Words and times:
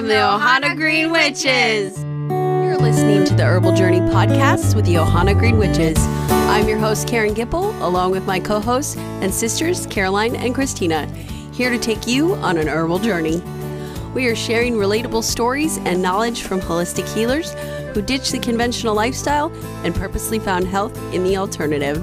from 0.00 0.08
the 0.08 0.14
Ohana 0.14 0.74
Green 0.74 1.10
Witches. 1.10 1.98
You're 2.30 2.78
listening 2.78 3.26
to 3.26 3.34
the 3.34 3.44
Herbal 3.44 3.72
Journey 3.72 4.00
podcast 4.00 4.74
with 4.74 4.86
the 4.86 4.94
Ohana 4.94 5.38
Green 5.38 5.58
Witches. 5.58 5.98
I'm 6.48 6.66
your 6.66 6.78
host, 6.78 7.06
Karen 7.06 7.34
Gipple, 7.34 7.78
along 7.82 8.12
with 8.12 8.24
my 8.24 8.40
co 8.40 8.60
hosts 8.60 8.96
and 8.96 9.30
sisters, 9.30 9.86
Caroline 9.88 10.36
and 10.36 10.54
Christina, 10.54 11.04
here 11.52 11.68
to 11.68 11.78
take 11.78 12.06
you 12.06 12.34
on 12.36 12.56
an 12.56 12.66
herbal 12.66 13.00
journey. 13.00 13.42
We 14.14 14.26
are 14.28 14.34
sharing 14.34 14.76
relatable 14.76 15.22
stories 15.22 15.76
and 15.84 16.00
knowledge 16.00 16.44
from 16.44 16.62
holistic 16.62 17.06
healers 17.12 17.52
who 17.92 18.00
ditched 18.00 18.32
the 18.32 18.38
conventional 18.38 18.94
lifestyle 18.94 19.52
and 19.84 19.94
purposely 19.94 20.38
found 20.38 20.66
health 20.66 20.96
in 21.12 21.24
the 21.24 21.36
alternative. 21.36 22.02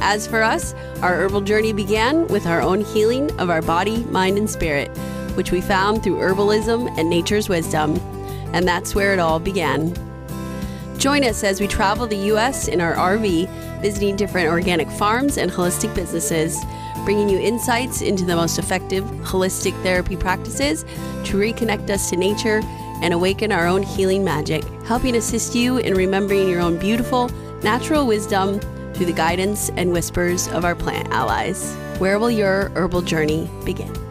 As 0.00 0.28
for 0.28 0.44
us, 0.44 0.72
our 1.02 1.16
herbal 1.16 1.40
journey 1.40 1.72
began 1.72 2.28
with 2.28 2.46
our 2.46 2.60
own 2.60 2.82
healing 2.82 3.36
of 3.40 3.50
our 3.50 3.60
body, 3.60 4.04
mind, 4.04 4.38
and 4.38 4.48
spirit, 4.48 4.88
which 5.34 5.52
we 5.52 5.60
found 5.60 6.02
through 6.02 6.16
herbalism 6.16 6.96
and 6.98 7.08
nature's 7.08 7.48
wisdom. 7.48 7.96
And 8.52 8.66
that's 8.66 8.94
where 8.94 9.12
it 9.12 9.18
all 9.18 9.38
began. 9.40 9.94
Join 10.98 11.24
us 11.24 11.44
as 11.44 11.60
we 11.60 11.66
travel 11.66 12.06
the 12.06 12.16
U.S. 12.16 12.68
in 12.68 12.80
our 12.80 12.94
RV, 12.94 13.82
visiting 13.82 14.16
different 14.16 14.48
organic 14.48 14.90
farms 14.92 15.36
and 15.36 15.50
holistic 15.50 15.94
businesses, 15.94 16.56
bringing 17.04 17.28
you 17.28 17.38
insights 17.38 18.00
into 18.00 18.24
the 18.24 18.36
most 18.36 18.58
effective 18.58 19.04
holistic 19.22 19.80
therapy 19.82 20.16
practices 20.16 20.84
to 21.24 21.36
reconnect 21.36 21.90
us 21.90 22.10
to 22.10 22.16
nature 22.16 22.60
and 23.02 23.12
awaken 23.12 23.52
our 23.52 23.66
own 23.66 23.82
healing 23.82 24.24
magic, 24.24 24.64
helping 24.86 25.16
assist 25.16 25.54
you 25.54 25.78
in 25.78 25.94
remembering 25.94 26.48
your 26.48 26.60
own 26.60 26.78
beautiful, 26.78 27.28
natural 27.62 28.06
wisdom 28.06 28.60
through 28.94 29.06
the 29.06 29.12
guidance 29.12 29.70
and 29.76 29.92
whispers 29.92 30.48
of 30.48 30.64
our 30.64 30.74
plant 30.74 31.08
allies. 31.08 31.74
Where 31.98 32.18
will 32.18 32.30
your 32.30 32.70
herbal 32.70 33.02
journey 33.02 33.50
begin? 33.64 34.03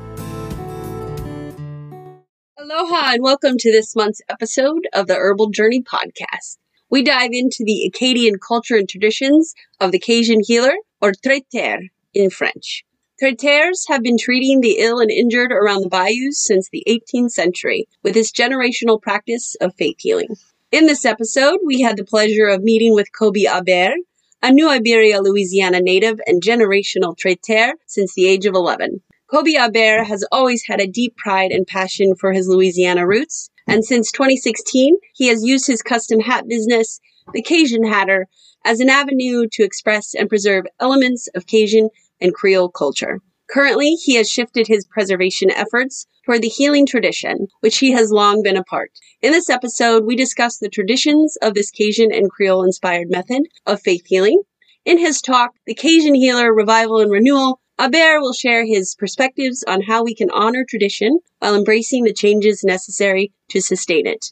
Aloha 2.83 3.13
and 3.13 3.23
welcome 3.23 3.57
to 3.57 3.71
this 3.71 3.95
month's 3.95 4.21
episode 4.27 4.89
of 4.91 5.07
the 5.07 5.15
Herbal 5.15 5.51
Journey 5.51 5.81
podcast. 5.81 6.57
We 6.89 7.01
dive 7.01 7.29
into 7.31 7.63
the 7.65 7.85
Acadian 7.85 8.39
culture 8.45 8.75
and 8.75 8.89
traditions 8.89 9.55
of 9.79 9.93
the 9.93 9.99
Cajun 9.99 10.41
healer, 10.45 10.73
or 11.01 11.13
traiteur 11.13 11.79
in 12.13 12.29
French. 12.29 12.83
Traiteurs 13.17 13.85
have 13.87 14.03
been 14.03 14.17
treating 14.17 14.59
the 14.59 14.79
ill 14.79 14.99
and 14.99 15.09
injured 15.09 15.53
around 15.53 15.83
the 15.83 15.89
bayous 15.89 16.43
since 16.43 16.67
the 16.69 16.83
18th 16.85 17.31
century 17.31 17.87
with 18.03 18.15
this 18.15 18.33
generational 18.33 19.01
practice 19.01 19.55
of 19.61 19.73
faith 19.75 19.95
healing. 19.99 20.35
In 20.69 20.85
this 20.85 21.05
episode, 21.05 21.59
we 21.65 21.79
had 21.79 21.95
the 21.95 22.03
pleasure 22.03 22.47
of 22.47 22.63
meeting 22.63 22.93
with 22.93 23.17
Colby 23.17 23.45
Hébert, 23.45 23.95
a 24.41 24.51
New 24.51 24.69
Iberia, 24.69 25.21
Louisiana 25.21 25.79
native 25.79 26.19
and 26.27 26.43
generational 26.43 27.17
traiteur 27.17 27.75
since 27.85 28.13
the 28.13 28.25
age 28.25 28.45
of 28.45 28.55
11. 28.55 29.01
Colby 29.33 29.55
Hébert 29.55 30.05
has 30.05 30.23
always 30.31 30.61
had 30.67 30.79
a 30.79 30.85
deep 30.85 31.17
pride 31.17 31.49
and 31.49 31.65
passion 31.65 32.13
for 32.13 32.33
his 32.33 32.47
Louisiana 32.47 33.07
roots, 33.07 33.49
and 33.67 33.83
since 33.83 34.11
2016, 34.11 34.95
he 35.15 35.25
has 35.25 35.43
used 35.43 35.65
his 35.65 35.81
custom 35.81 36.19
hat 36.19 36.47
business, 36.47 36.99
the 37.33 37.41
Cajun 37.41 37.83
Hatter, 37.83 38.27
as 38.63 38.79
an 38.79 38.89
avenue 38.89 39.47
to 39.53 39.63
express 39.63 40.13
and 40.13 40.29
preserve 40.29 40.65
elements 40.79 41.27
of 41.33 41.47
Cajun 41.47 41.89
and 42.21 42.35
Creole 42.35 42.69
culture. 42.69 43.21
Currently, 43.49 43.93
he 43.95 44.13
has 44.17 44.29
shifted 44.29 44.67
his 44.67 44.85
preservation 44.85 45.49
efforts 45.49 46.05
toward 46.27 46.43
the 46.43 46.47
healing 46.47 46.85
tradition, 46.85 47.47
which 47.61 47.79
he 47.79 47.91
has 47.91 48.11
long 48.11 48.43
been 48.43 48.55
a 48.55 48.63
part. 48.63 48.91
In 49.23 49.31
this 49.31 49.49
episode, 49.49 50.05
we 50.05 50.15
discuss 50.15 50.59
the 50.59 50.69
traditions 50.69 51.37
of 51.41 51.55
this 51.55 51.71
Cajun 51.71 52.13
and 52.13 52.29
Creole 52.29 52.63
inspired 52.63 53.09
method 53.09 53.47
of 53.65 53.81
faith 53.81 54.05
healing. 54.05 54.43
In 54.85 54.99
his 54.99 55.21
talk, 55.21 55.53
The 55.65 55.73
Cajun 55.73 56.13
Healer 56.13 56.53
Revival 56.53 56.99
and 56.99 57.09
Renewal, 57.09 57.61
Hébert 57.83 58.21
will 58.21 58.31
share 58.31 58.65
his 58.65 58.95
perspectives 58.95 59.61
on 59.67 59.81
how 59.81 60.05
we 60.05 60.15
can 60.15 60.29
honor 60.31 60.63
tradition 60.63 61.19
while 61.39 61.53
embracing 61.53 62.05
the 62.05 62.13
changes 62.13 62.63
necessary 62.63 63.33
to 63.49 63.59
sustain 63.59 64.07
it. 64.07 64.27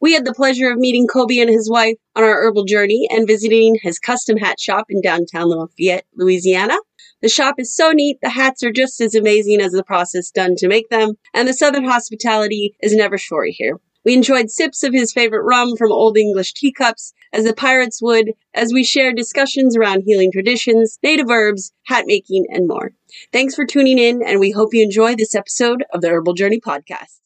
We 0.00 0.12
had 0.12 0.24
the 0.24 0.32
pleasure 0.32 0.70
of 0.70 0.78
meeting 0.78 1.08
Colby 1.08 1.40
and 1.40 1.50
his 1.50 1.68
wife 1.68 1.96
on 2.14 2.22
our 2.22 2.40
herbal 2.42 2.66
journey 2.66 3.08
and 3.10 3.26
visiting 3.26 3.76
his 3.82 3.98
custom 3.98 4.36
hat 4.36 4.60
shop 4.60 4.86
in 4.90 5.00
downtown 5.00 5.48
Lafayette, 5.48 6.06
Louisiana. 6.14 6.76
The 7.20 7.28
shop 7.28 7.56
is 7.58 7.74
so 7.74 7.90
neat, 7.90 8.18
the 8.22 8.28
hats 8.28 8.62
are 8.62 8.70
just 8.70 9.00
as 9.00 9.16
amazing 9.16 9.60
as 9.60 9.72
the 9.72 9.82
process 9.82 10.30
done 10.30 10.54
to 10.58 10.68
make 10.68 10.88
them, 10.88 11.14
and 11.32 11.48
the 11.48 11.52
southern 11.52 11.86
hospitality 11.86 12.76
is 12.80 12.94
never 12.94 13.18
short 13.18 13.48
here. 13.50 13.80
We 14.04 14.12
enjoyed 14.12 14.50
sips 14.50 14.82
of 14.82 14.92
his 14.92 15.12
favorite 15.12 15.44
rum 15.44 15.76
from 15.76 15.90
old 15.90 16.18
English 16.18 16.52
teacups, 16.52 17.14
as 17.32 17.44
the 17.44 17.54
pirates 17.54 18.02
would, 18.02 18.32
as 18.52 18.70
we 18.72 18.84
shared 18.84 19.16
discussions 19.16 19.76
around 19.76 20.02
healing 20.04 20.30
traditions, 20.30 20.98
native 21.02 21.30
herbs, 21.30 21.72
hat 21.84 22.04
making, 22.06 22.44
and 22.50 22.68
more. 22.68 22.92
Thanks 23.32 23.54
for 23.54 23.64
tuning 23.64 23.98
in, 23.98 24.22
and 24.22 24.40
we 24.40 24.50
hope 24.50 24.74
you 24.74 24.82
enjoy 24.82 25.16
this 25.16 25.34
episode 25.34 25.84
of 25.90 26.02
the 26.02 26.10
Herbal 26.10 26.34
Journey 26.34 26.60
podcast. 26.60 27.20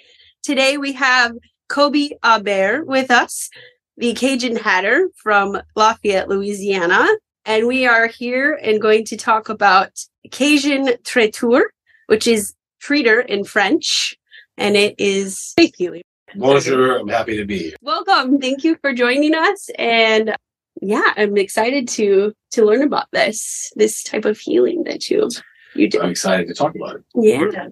Today 0.43 0.77
we 0.77 0.93
have 0.93 1.33
Colby 1.69 2.17
Hébert 2.23 2.87
with 2.87 3.11
us, 3.11 3.51
the 3.97 4.15
Cajun 4.15 4.57
Hatter 4.57 5.09
from 5.17 5.61
Lafayette, 5.75 6.29
Louisiana. 6.29 7.07
And 7.45 7.67
we 7.67 7.87
are 7.87 8.07
here 8.07 8.59
and 8.63 8.81
going 8.81 9.05
to 9.07 9.17
talk 9.17 9.49
about 9.49 9.91
Cajun 10.31 10.91
traiteur, 11.05 11.71
which 12.07 12.27
is 12.27 12.55
treater 12.83 13.25
in 13.27 13.45
French, 13.45 14.15
and 14.57 14.77
it 14.77 14.95
is 14.99 15.53
faith 15.57 15.75
healing. 15.77 16.03
Bonjour, 16.37 16.99
I'm 16.99 17.09
happy 17.09 17.37
to 17.39 17.45
be 17.45 17.59
here. 17.59 17.77
Welcome. 17.81 18.39
Thank 18.39 18.63
you 18.63 18.77
for 18.83 18.93
joining 18.93 19.35
us. 19.35 19.71
And 19.79 20.37
yeah, 20.83 21.15
I'm 21.17 21.37
excited 21.39 21.89
to 21.89 22.33
to 22.53 22.65
learn 22.65 22.83
about 22.83 23.07
this 23.13 23.73
this 23.77 24.03
type 24.03 24.25
of 24.27 24.39
healing 24.39 24.85
that 24.85 25.09
you 25.09 25.29
You 25.75 25.89
do. 25.89 26.01
I'm 26.01 26.11
excited 26.11 26.49
to 26.49 26.55
talk 26.55 26.75
about 26.75 26.97
it. 26.97 27.05
Yeah. 27.15 27.69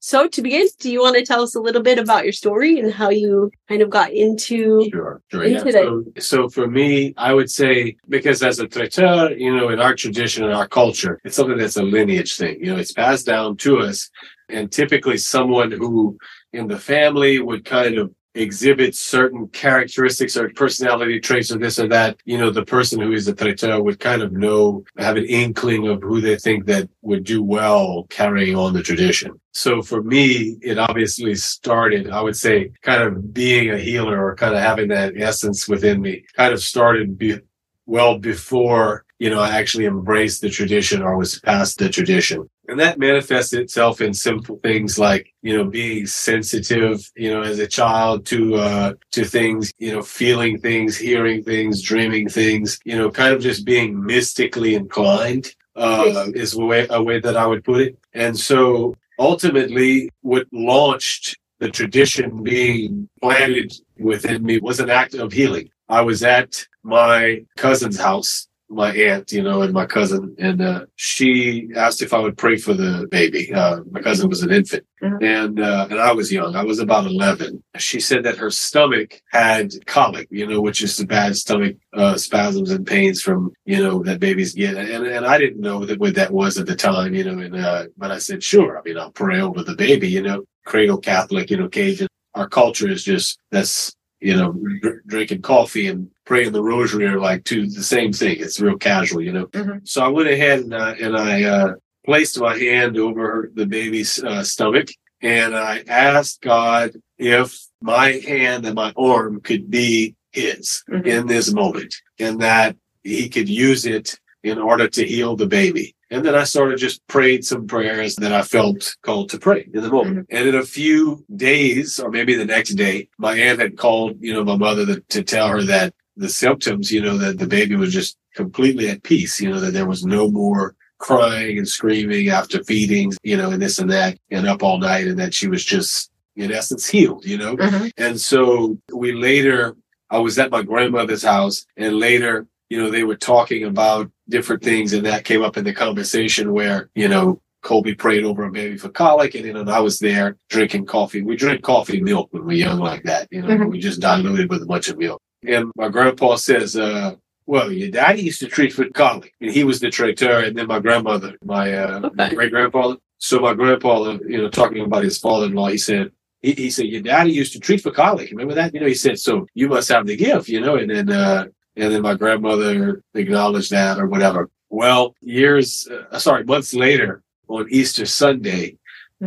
So 0.00 0.26
to 0.26 0.42
begin, 0.42 0.66
do 0.80 0.90
you 0.90 1.00
want 1.00 1.16
to 1.16 1.24
tell 1.24 1.42
us 1.42 1.54
a 1.54 1.60
little 1.60 1.82
bit 1.82 1.98
about 1.98 2.24
your 2.24 2.32
story 2.32 2.80
and 2.80 2.92
how 2.92 3.10
you 3.10 3.50
kind 3.68 3.82
of 3.82 3.90
got 3.90 4.12
into? 4.12 4.88
Sure, 4.90 5.20
sure. 5.30 5.44
Into 5.44 5.66
Yeah. 5.66 5.72
So, 5.72 6.04
so 6.18 6.48
for 6.48 6.66
me, 6.66 7.14
I 7.16 7.32
would 7.34 7.50
say 7.50 7.96
because 8.08 8.42
as 8.42 8.58
a 8.58 8.66
traiteur, 8.66 9.32
you 9.32 9.54
know, 9.54 9.68
in 9.68 9.80
our 9.80 9.94
tradition 9.94 10.44
and 10.44 10.52
our 10.52 10.66
culture, 10.66 11.20
it's 11.24 11.36
something 11.36 11.58
that's 11.58 11.76
a 11.76 11.82
lineage 11.82 12.36
thing. 12.36 12.58
You 12.60 12.74
know, 12.74 12.80
it's 12.80 12.92
passed 12.92 13.26
down 13.26 13.56
to 13.58 13.78
us, 13.78 14.10
and 14.48 14.70
typically 14.72 15.18
someone 15.18 15.70
who 15.70 16.18
in 16.52 16.66
the 16.68 16.78
family 16.78 17.40
would 17.40 17.64
kind 17.64 17.98
of 17.98 18.12
exhibit 18.34 18.94
certain 18.94 19.46
characteristics 19.48 20.36
or 20.36 20.48
personality 20.50 21.20
traits 21.20 21.52
or 21.52 21.58
this 21.58 21.78
or 21.78 21.86
that, 21.88 22.16
you 22.24 22.38
know, 22.38 22.50
the 22.50 22.64
person 22.64 23.00
who 23.00 23.12
is 23.12 23.28
a 23.28 23.34
traiteur 23.34 23.80
would 23.82 24.00
kind 24.00 24.22
of 24.22 24.32
know, 24.32 24.82
have 24.98 25.16
an 25.16 25.24
inkling 25.24 25.86
of 25.88 26.02
who 26.02 26.20
they 26.20 26.36
think 26.36 26.64
that 26.64 26.88
would 27.02 27.24
do 27.24 27.42
well 27.42 28.06
carrying 28.08 28.56
on 28.56 28.72
the 28.72 28.82
tradition. 28.82 29.32
So 29.52 29.82
for 29.82 30.02
me, 30.02 30.56
it 30.62 30.78
obviously 30.78 31.34
started, 31.34 32.10
I 32.10 32.22
would 32.22 32.36
say, 32.36 32.70
kind 32.80 33.02
of 33.02 33.34
being 33.34 33.70
a 33.70 33.78
healer 33.78 34.24
or 34.24 34.34
kind 34.34 34.54
of 34.54 34.62
having 34.62 34.88
that 34.88 35.12
essence 35.16 35.68
within 35.68 36.00
me 36.00 36.24
kind 36.36 36.54
of 36.54 36.62
started 36.62 37.18
be, 37.18 37.38
well 37.84 38.18
before, 38.18 39.04
you 39.18 39.28
know, 39.28 39.40
I 39.40 39.50
actually 39.50 39.84
embraced 39.84 40.40
the 40.40 40.48
tradition 40.48 41.02
or 41.02 41.18
was 41.18 41.38
past 41.40 41.78
the 41.78 41.88
tradition. 41.88 42.48
And 42.68 42.78
that 42.78 42.98
manifests 42.98 43.52
itself 43.52 44.00
in 44.00 44.14
simple 44.14 44.58
things 44.62 44.98
like, 44.98 45.34
you 45.42 45.56
know, 45.56 45.64
being 45.64 46.06
sensitive, 46.06 47.10
you 47.16 47.28
know, 47.28 47.42
as 47.42 47.58
a 47.58 47.66
child 47.66 48.24
to, 48.26 48.54
uh, 48.54 48.92
to 49.10 49.24
things, 49.24 49.72
you 49.78 49.92
know, 49.92 50.02
feeling 50.02 50.58
things, 50.58 50.96
hearing 50.96 51.42
things, 51.42 51.82
dreaming 51.82 52.28
things, 52.28 52.78
you 52.84 52.96
know, 52.96 53.10
kind 53.10 53.34
of 53.34 53.42
just 53.42 53.66
being 53.66 54.04
mystically 54.04 54.76
inclined, 54.76 55.54
uh, 55.74 56.26
is 56.34 56.54
a 56.54 56.64
way, 56.64 56.86
a 56.90 57.02
way 57.02 57.18
that 57.18 57.36
I 57.36 57.46
would 57.46 57.64
put 57.64 57.80
it. 57.80 57.98
And 58.14 58.38
so 58.38 58.94
ultimately 59.18 60.10
what 60.20 60.46
launched 60.52 61.36
the 61.58 61.70
tradition 61.70 62.42
being 62.42 63.08
planted 63.20 63.72
within 63.98 64.44
me 64.44 64.58
was 64.58 64.80
an 64.80 64.90
act 64.90 65.14
of 65.14 65.32
healing. 65.32 65.68
I 65.88 66.00
was 66.00 66.22
at 66.22 66.66
my 66.82 67.44
cousin's 67.56 67.98
house 67.98 68.48
my 68.72 68.92
aunt, 68.94 69.30
you 69.32 69.42
know, 69.42 69.62
and 69.62 69.72
my 69.72 69.86
cousin, 69.86 70.34
and 70.38 70.62
uh, 70.62 70.86
she 70.96 71.68
asked 71.76 72.02
if 72.02 72.14
I 72.14 72.18
would 72.18 72.36
pray 72.38 72.56
for 72.56 72.74
the 72.74 73.06
baby. 73.10 73.52
Uh, 73.52 73.80
my 73.90 74.00
cousin 74.00 74.28
was 74.28 74.42
an 74.42 74.50
infant, 74.50 74.84
Mhm. 75.02 75.22
and 75.22 75.60
uh, 75.60 75.86
and 75.90 76.00
I 76.00 76.12
was 76.12 76.32
young. 76.32 76.56
I 76.56 76.64
was 76.64 76.78
about 76.78 77.06
eleven. 77.06 77.62
She 77.78 78.00
said 78.00 78.22
that 78.24 78.38
her 78.38 78.50
stomach 78.50 79.20
had 79.30 79.72
colic, 79.86 80.28
you 80.30 80.46
know, 80.46 80.60
which 80.60 80.82
is 80.82 80.96
the 80.96 81.06
bad 81.06 81.36
stomach 81.36 81.76
uh, 81.92 82.16
spasms 82.16 82.70
and 82.70 82.86
pains 82.86 83.20
from 83.22 83.52
you 83.64 83.78
know 83.82 84.02
that 84.04 84.20
babies 84.20 84.54
get. 84.54 84.76
And 84.76 85.06
and 85.06 85.26
I 85.26 85.38
didn't 85.38 85.60
know 85.60 85.84
that 85.84 85.98
what 86.00 86.14
that 86.14 86.32
was 86.32 86.58
at 86.58 86.66
the 86.66 86.76
time, 86.76 87.14
you 87.14 87.24
know. 87.24 87.38
And 87.38 87.56
uh, 87.56 87.86
but 87.96 88.10
I 88.10 88.18
said, 88.18 88.42
sure. 88.42 88.78
I 88.78 88.82
mean, 88.84 88.98
I'll 88.98 89.12
pray 89.12 89.40
over 89.40 89.62
the 89.62 89.76
baby, 89.76 90.08
you 90.08 90.22
know. 90.22 90.44
Cradle 90.64 90.98
Catholic, 90.98 91.50
you 91.50 91.56
know, 91.56 91.68
Cajun. 91.68 92.06
Our 92.34 92.48
culture 92.48 92.88
is 92.88 93.04
just 93.04 93.38
that's 93.50 93.92
you 94.20 94.36
know, 94.36 94.52
dr- 94.80 95.02
drinking 95.08 95.42
coffee 95.42 95.88
and 95.88 96.08
praying 96.24 96.52
the 96.52 96.62
rosary 96.62 97.06
are 97.06 97.18
like 97.20 97.44
two 97.44 97.66
the 97.68 97.82
same 97.82 98.12
thing. 98.12 98.36
It's 98.40 98.60
real 98.60 98.78
casual, 98.78 99.22
you 99.22 99.32
know. 99.32 99.46
Mhm. 99.46 99.86
So 99.86 100.04
I 100.04 100.08
went 100.08 100.28
ahead 100.28 100.60
and 100.60 100.74
uh, 100.74 100.94
and 101.00 101.16
I 101.16 101.44
uh, 101.44 101.72
placed 102.04 102.40
my 102.40 102.56
hand 102.56 102.96
over 102.96 103.50
the 103.54 103.66
baby's 103.66 104.22
uh, 104.22 104.42
stomach 104.42 104.88
and 105.20 105.54
I 105.56 105.84
asked 105.88 106.42
God 106.42 106.92
if 107.18 107.56
my 107.80 108.12
hand 108.26 108.66
and 108.66 108.74
my 108.74 108.92
arm 108.96 109.40
could 109.40 109.70
be 109.70 110.14
His 110.32 110.82
Mhm. 110.90 111.06
in 111.06 111.26
this 111.26 111.52
moment, 111.52 111.94
and 112.18 112.40
that 112.40 112.76
He 113.02 113.28
could 113.28 113.48
use 113.48 113.86
it 113.86 114.18
in 114.42 114.58
order 114.58 114.88
to 114.88 115.06
heal 115.06 115.36
the 115.36 115.46
baby. 115.46 115.94
And 116.10 116.24
then 116.26 116.34
I 116.34 116.44
sort 116.44 116.72
of 116.72 116.78
just 116.80 117.00
prayed 117.06 117.44
some 117.44 117.66
prayers 117.66 118.16
that 118.16 118.32
I 118.32 118.42
felt 118.42 118.96
called 119.02 119.30
to 119.30 119.38
pray 119.38 119.66
in 119.72 119.82
the 119.82 119.88
moment. 119.88 120.26
And 120.30 120.48
in 120.48 120.54
a 120.56 120.62
few 120.64 121.24
days, 121.36 121.98
or 122.00 122.10
maybe 122.10 122.34
the 122.34 122.44
next 122.44 122.70
day, 122.74 123.08
my 123.18 123.34
aunt 123.38 123.60
had 123.60 123.78
called, 123.78 124.16
you 124.20 124.34
know, 124.34 124.44
my 124.44 124.56
mother 124.56 124.84
to, 124.86 125.00
to 125.00 125.22
tell 125.22 125.48
her 125.48 125.62
that 125.62 125.94
the 126.16 126.28
symptoms, 126.28 126.90
you 126.90 127.00
know, 127.00 127.16
that 127.18 127.38
the 127.38 127.46
baby 127.46 127.76
was 127.76 127.92
just 127.92 128.16
completely 128.34 128.88
at 128.88 129.02
peace, 129.02 129.40
you 129.40 129.48
know, 129.50 129.60
that 129.60 129.72
there 129.72 129.86
was 129.86 130.04
no 130.04 130.30
more 130.30 130.74
crying 130.98 131.58
and 131.58 131.68
screaming 131.68 132.28
after 132.28 132.62
feedings, 132.64 133.18
you 133.22 133.36
know, 133.36 133.50
and 133.50 133.60
this 133.62 133.78
and 133.78 133.90
that, 133.90 134.16
and 134.30 134.46
up 134.46 134.62
all 134.62 134.78
night, 134.78 135.06
and 135.06 135.18
that 135.18 135.34
she 135.34 135.48
was 135.48 135.64
just, 135.64 136.10
in 136.36 136.52
essence, 136.52 136.86
healed, 136.88 137.24
you 137.24 137.36
know. 137.36 137.56
Mhm. 137.56 137.90
And 137.96 138.20
so 138.20 138.78
we 138.94 139.12
later, 139.12 139.74
I 140.10 140.18
was 140.18 140.38
at 140.38 140.50
my 140.50 140.62
grandmother's 140.62 141.24
house, 141.24 141.66
and 141.76 141.96
later, 141.98 142.46
you 142.70 142.78
know, 142.80 142.90
they 142.90 143.04
were 143.04 143.16
talking 143.16 143.64
about 143.64 144.10
different 144.28 144.62
things, 144.62 144.92
and 144.92 145.04
that 145.04 145.24
came 145.24 145.42
up 145.42 145.56
in 145.56 145.64
the 145.64 145.72
conversation 145.74 146.52
where, 146.52 146.88
you 146.94 147.08
know, 147.08 147.40
Colby 147.62 147.94
prayed 147.94 148.24
over 148.24 148.44
a 148.44 148.50
baby 148.50 148.76
for 148.76 148.88
colic, 148.88 149.34
and 149.34 149.44
then 149.44 149.68
I 149.68 149.80
was 149.80 149.98
there 149.98 150.36
drinking 150.48 150.86
coffee. 150.86 151.22
We 151.22 151.36
drink 151.36 151.62
coffee 151.62 152.00
milk 152.00 152.28
when 152.32 152.44
we're 152.44 152.56
young 152.56 152.78
like 152.80 153.02
that, 153.04 153.28
you 153.30 153.42
know, 153.42 153.48
Mhm. 153.48 153.70
we 153.70 153.78
just 153.78 154.00
diluted 154.00 154.50
with 154.50 154.62
a 154.62 154.66
bunch 154.66 154.88
of 154.88 154.98
milk. 154.98 155.20
And 155.46 155.72
my 155.76 155.88
grandpa 155.88 156.36
says, 156.36 156.76
uh, 156.76 157.16
well, 157.46 157.72
your 157.72 157.90
daddy 157.90 158.22
used 158.22 158.40
to 158.40 158.46
treat 158.46 158.72
for 158.72 158.88
colic, 158.90 159.32
and 159.40 159.50
he 159.50 159.64
was 159.64 159.80
the 159.80 159.90
traiteur, 159.90 160.44
and 160.44 160.56
then 160.56 160.68
my 160.68 160.78
grandmother, 160.78 161.36
my, 161.44 161.72
uh, 161.74 162.00
Okay. 162.06 162.34
great 162.34 162.50
grandfather. 162.52 162.96
So 163.18 163.40
my 163.40 163.54
grandpa, 163.54 164.16
you 164.26 164.38
know, 164.38 164.48
talking 164.48 164.84
about 164.84 165.04
his 165.04 165.18
father-in-law, 165.18 165.68
he 165.68 165.78
said, 165.78 166.10
he, 166.40 166.52
he 166.52 166.70
said, 166.70 166.86
your 166.86 167.02
daddy 167.02 167.32
used 167.32 167.52
to 167.52 167.60
treat 167.60 167.80
for 167.80 167.90
colic. 167.90 168.30
Remember 168.30 168.54
that? 168.54 168.74
You 168.74 168.80
know, 168.80 168.86
he 168.86 168.94
said, 168.94 169.18
so 169.18 169.46
you 169.54 169.68
must 169.68 169.88
have 169.90 170.06
the 170.06 170.16
gift, 170.16 170.48
you 170.48 170.60
know, 170.60 170.76
and 170.76 170.90
then, 170.90 171.10
uh, 171.10 171.46
and 171.76 171.92
then 171.92 172.02
my 172.02 172.14
grandmother 172.14 173.02
acknowledged 173.14 173.70
that 173.70 173.98
or 173.98 174.06
whatever. 174.06 174.50
Well, 174.70 175.14
years, 175.20 175.88
uh, 176.10 176.18
sorry, 176.18 176.44
months 176.44 176.74
later 176.74 177.22
on 177.48 177.66
Easter 177.70 178.06
Sunday, 178.06 178.76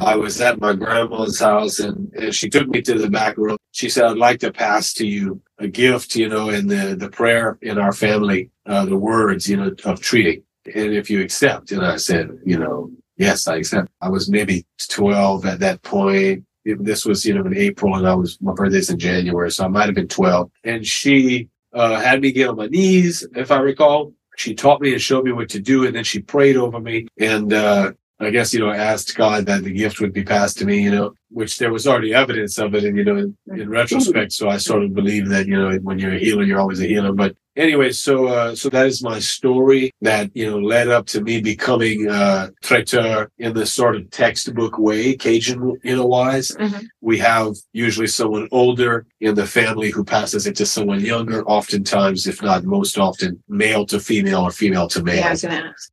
I 0.01 0.15
was 0.15 0.41
at 0.41 0.59
my 0.59 0.73
grandma's 0.73 1.39
house 1.39 1.79
and, 1.79 2.11
and 2.13 2.35
she 2.35 2.49
took 2.49 2.67
me 2.67 2.81
to 2.81 2.95
the 2.95 3.09
back 3.09 3.37
room. 3.37 3.57
She 3.71 3.89
said, 3.89 4.05
I'd 4.05 4.17
like 4.17 4.39
to 4.41 4.51
pass 4.51 4.93
to 4.93 5.07
you 5.07 5.41
a 5.57 5.67
gift, 5.67 6.15
you 6.15 6.27
know, 6.27 6.49
in 6.49 6.67
the, 6.67 6.95
the 6.97 7.09
prayer 7.09 7.57
in 7.61 7.77
our 7.77 7.93
family, 7.93 8.49
uh, 8.65 8.85
the 8.85 8.97
words, 8.97 9.49
you 9.49 9.57
know, 9.57 9.73
of 9.85 10.01
treating. 10.01 10.43
And 10.73 10.93
if 10.93 11.09
you 11.09 11.21
accept, 11.21 11.71
and 11.71 11.85
I 11.85 11.95
said, 11.95 12.29
you 12.45 12.57
know, 12.57 12.91
yes, 13.17 13.47
I 13.47 13.57
accept. 13.57 13.89
I 14.01 14.09
was 14.09 14.29
maybe 14.29 14.65
12 14.89 15.45
at 15.45 15.59
that 15.59 15.81
point. 15.83 16.43
This 16.65 17.05
was, 17.05 17.25
you 17.25 17.33
know, 17.33 17.45
in 17.45 17.55
April 17.55 17.95
and 17.95 18.07
I 18.07 18.15
was, 18.15 18.41
my 18.41 18.53
birthday's 18.53 18.89
in 18.89 18.97
January. 18.99 19.51
So 19.51 19.63
I 19.63 19.67
might 19.67 19.85
have 19.85 19.95
been 19.95 20.07
12 20.07 20.51
and 20.63 20.85
she, 20.85 21.49
uh, 21.73 21.99
had 21.99 22.21
me 22.21 22.31
get 22.31 22.49
on 22.49 22.57
my 22.57 22.67
knees, 22.67 23.25
if 23.35 23.51
I 23.51 23.59
recall. 23.59 24.13
She 24.37 24.55
taught 24.55 24.81
me 24.81 24.91
and 24.91 25.01
showed 25.01 25.23
me 25.23 25.31
what 25.31 25.47
to 25.49 25.61
do. 25.61 25.85
And 25.85 25.95
then 25.95 26.03
she 26.03 26.19
prayed 26.19 26.57
over 26.57 26.79
me 26.79 27.07
and, 27.17 27.53
uh, 27.53 27.91
I 28.19 28.29
guess, 28.29 28.53
you 28.53 28.61
know, 28.61 28.69
I 28.69 28.77
asked 28.77 29.15
God 29.15 29.45
that 29.47 29.63
the 29.63 29.71
gift 29.71 29.99
would 29.99 30.13
be 30.13 30.23
passed 30.23 30.57
to 30.59 30.65
me, 30.65 30.81
you 30.81 30.91
know, 30.91 31.13
which 31.35 31.57
there 31.57 31.73
was 31.73 31.85
already 31.85 32.13
evidence 32.13 32.57
of 32.57 32.73
it. 32.75 32.85
And, 32.85 32.97
you 32.97 33.03
know, 33.03 33.17
in, 33.17 33.35
in 33.59 33.69
retrospect, 33.69 34.31
so 34.31 34.47
I 34.47 34.55
sort 34.57 34.83
of 34.85 34.93
believe 34.93 35.27
that, 35.29 35.47
you 35.47 35.57
know, 35.59 35.75
when 35.87 35.99
you're 35.99 36.13
a 36.15 36.17
healer, 36.25 36.43
you're 36.43 36.61
always 36.61 36.79
a 36.79 36.87
healer. 36.87 37.11
But 37.11 37.35
anyway, 37.57 37.91
so, 37.91 38.27
uh, 38.27 38.55
so 38.55 38.69
that 38.69 38.85
is 38.87 39.03
my 39.03 39.19
story 39.19 39.91
that, 40.01 40.31
you 40.33 40.49
know, 40.49 40.59
led 40.59 40.87
up 40.87 41.05
to 41.07 41.19
me 41.21 41.41
becoming, 41.41 42.09
uh, 42.09 42.51
traiteur 42.63 43.27
in 43.37 43.53
the 43.53 43.65
sort 43.65 43.97
of 43.97 44.09
textbook 44.11 44.79
way, 44.79 45.13
Cajun, 45.17 45.77
you 45.83 45.97
know, 45.97 46.05
wise. 46.05 46.51
Mhm. 46.57 46.85
We 47.01 47.17
have 47.17 47.51
usually 47.73 48.07
someone 48.07 48.47
older 48.53 49.05
in 49.19 49.35
the 49.35 49.45
family 49.45 49.89
who 49.91 50.05
passes 50.05 50.47
it 50.47 50.55
to 50.55 50.65
someone 50.65 51.01
younger, 51.01 51.43
oftentimes, 51.57 52.27
if 52.27 52.41
not 52.41 52.63
most 52.63 52.97
often, 52.97 53.43
male 53.49 53.85
to 53.87 53.99
female 53.99 54.43
or 54.47 54.51
female 54.51 54.87
to 54.87 55.03
male 55.03 55.17
Yeah, 55.17 55.27
I 55.27 55.31
was 55.31 55.41
gonna 55.41 55.73
ask. 55.73 55.91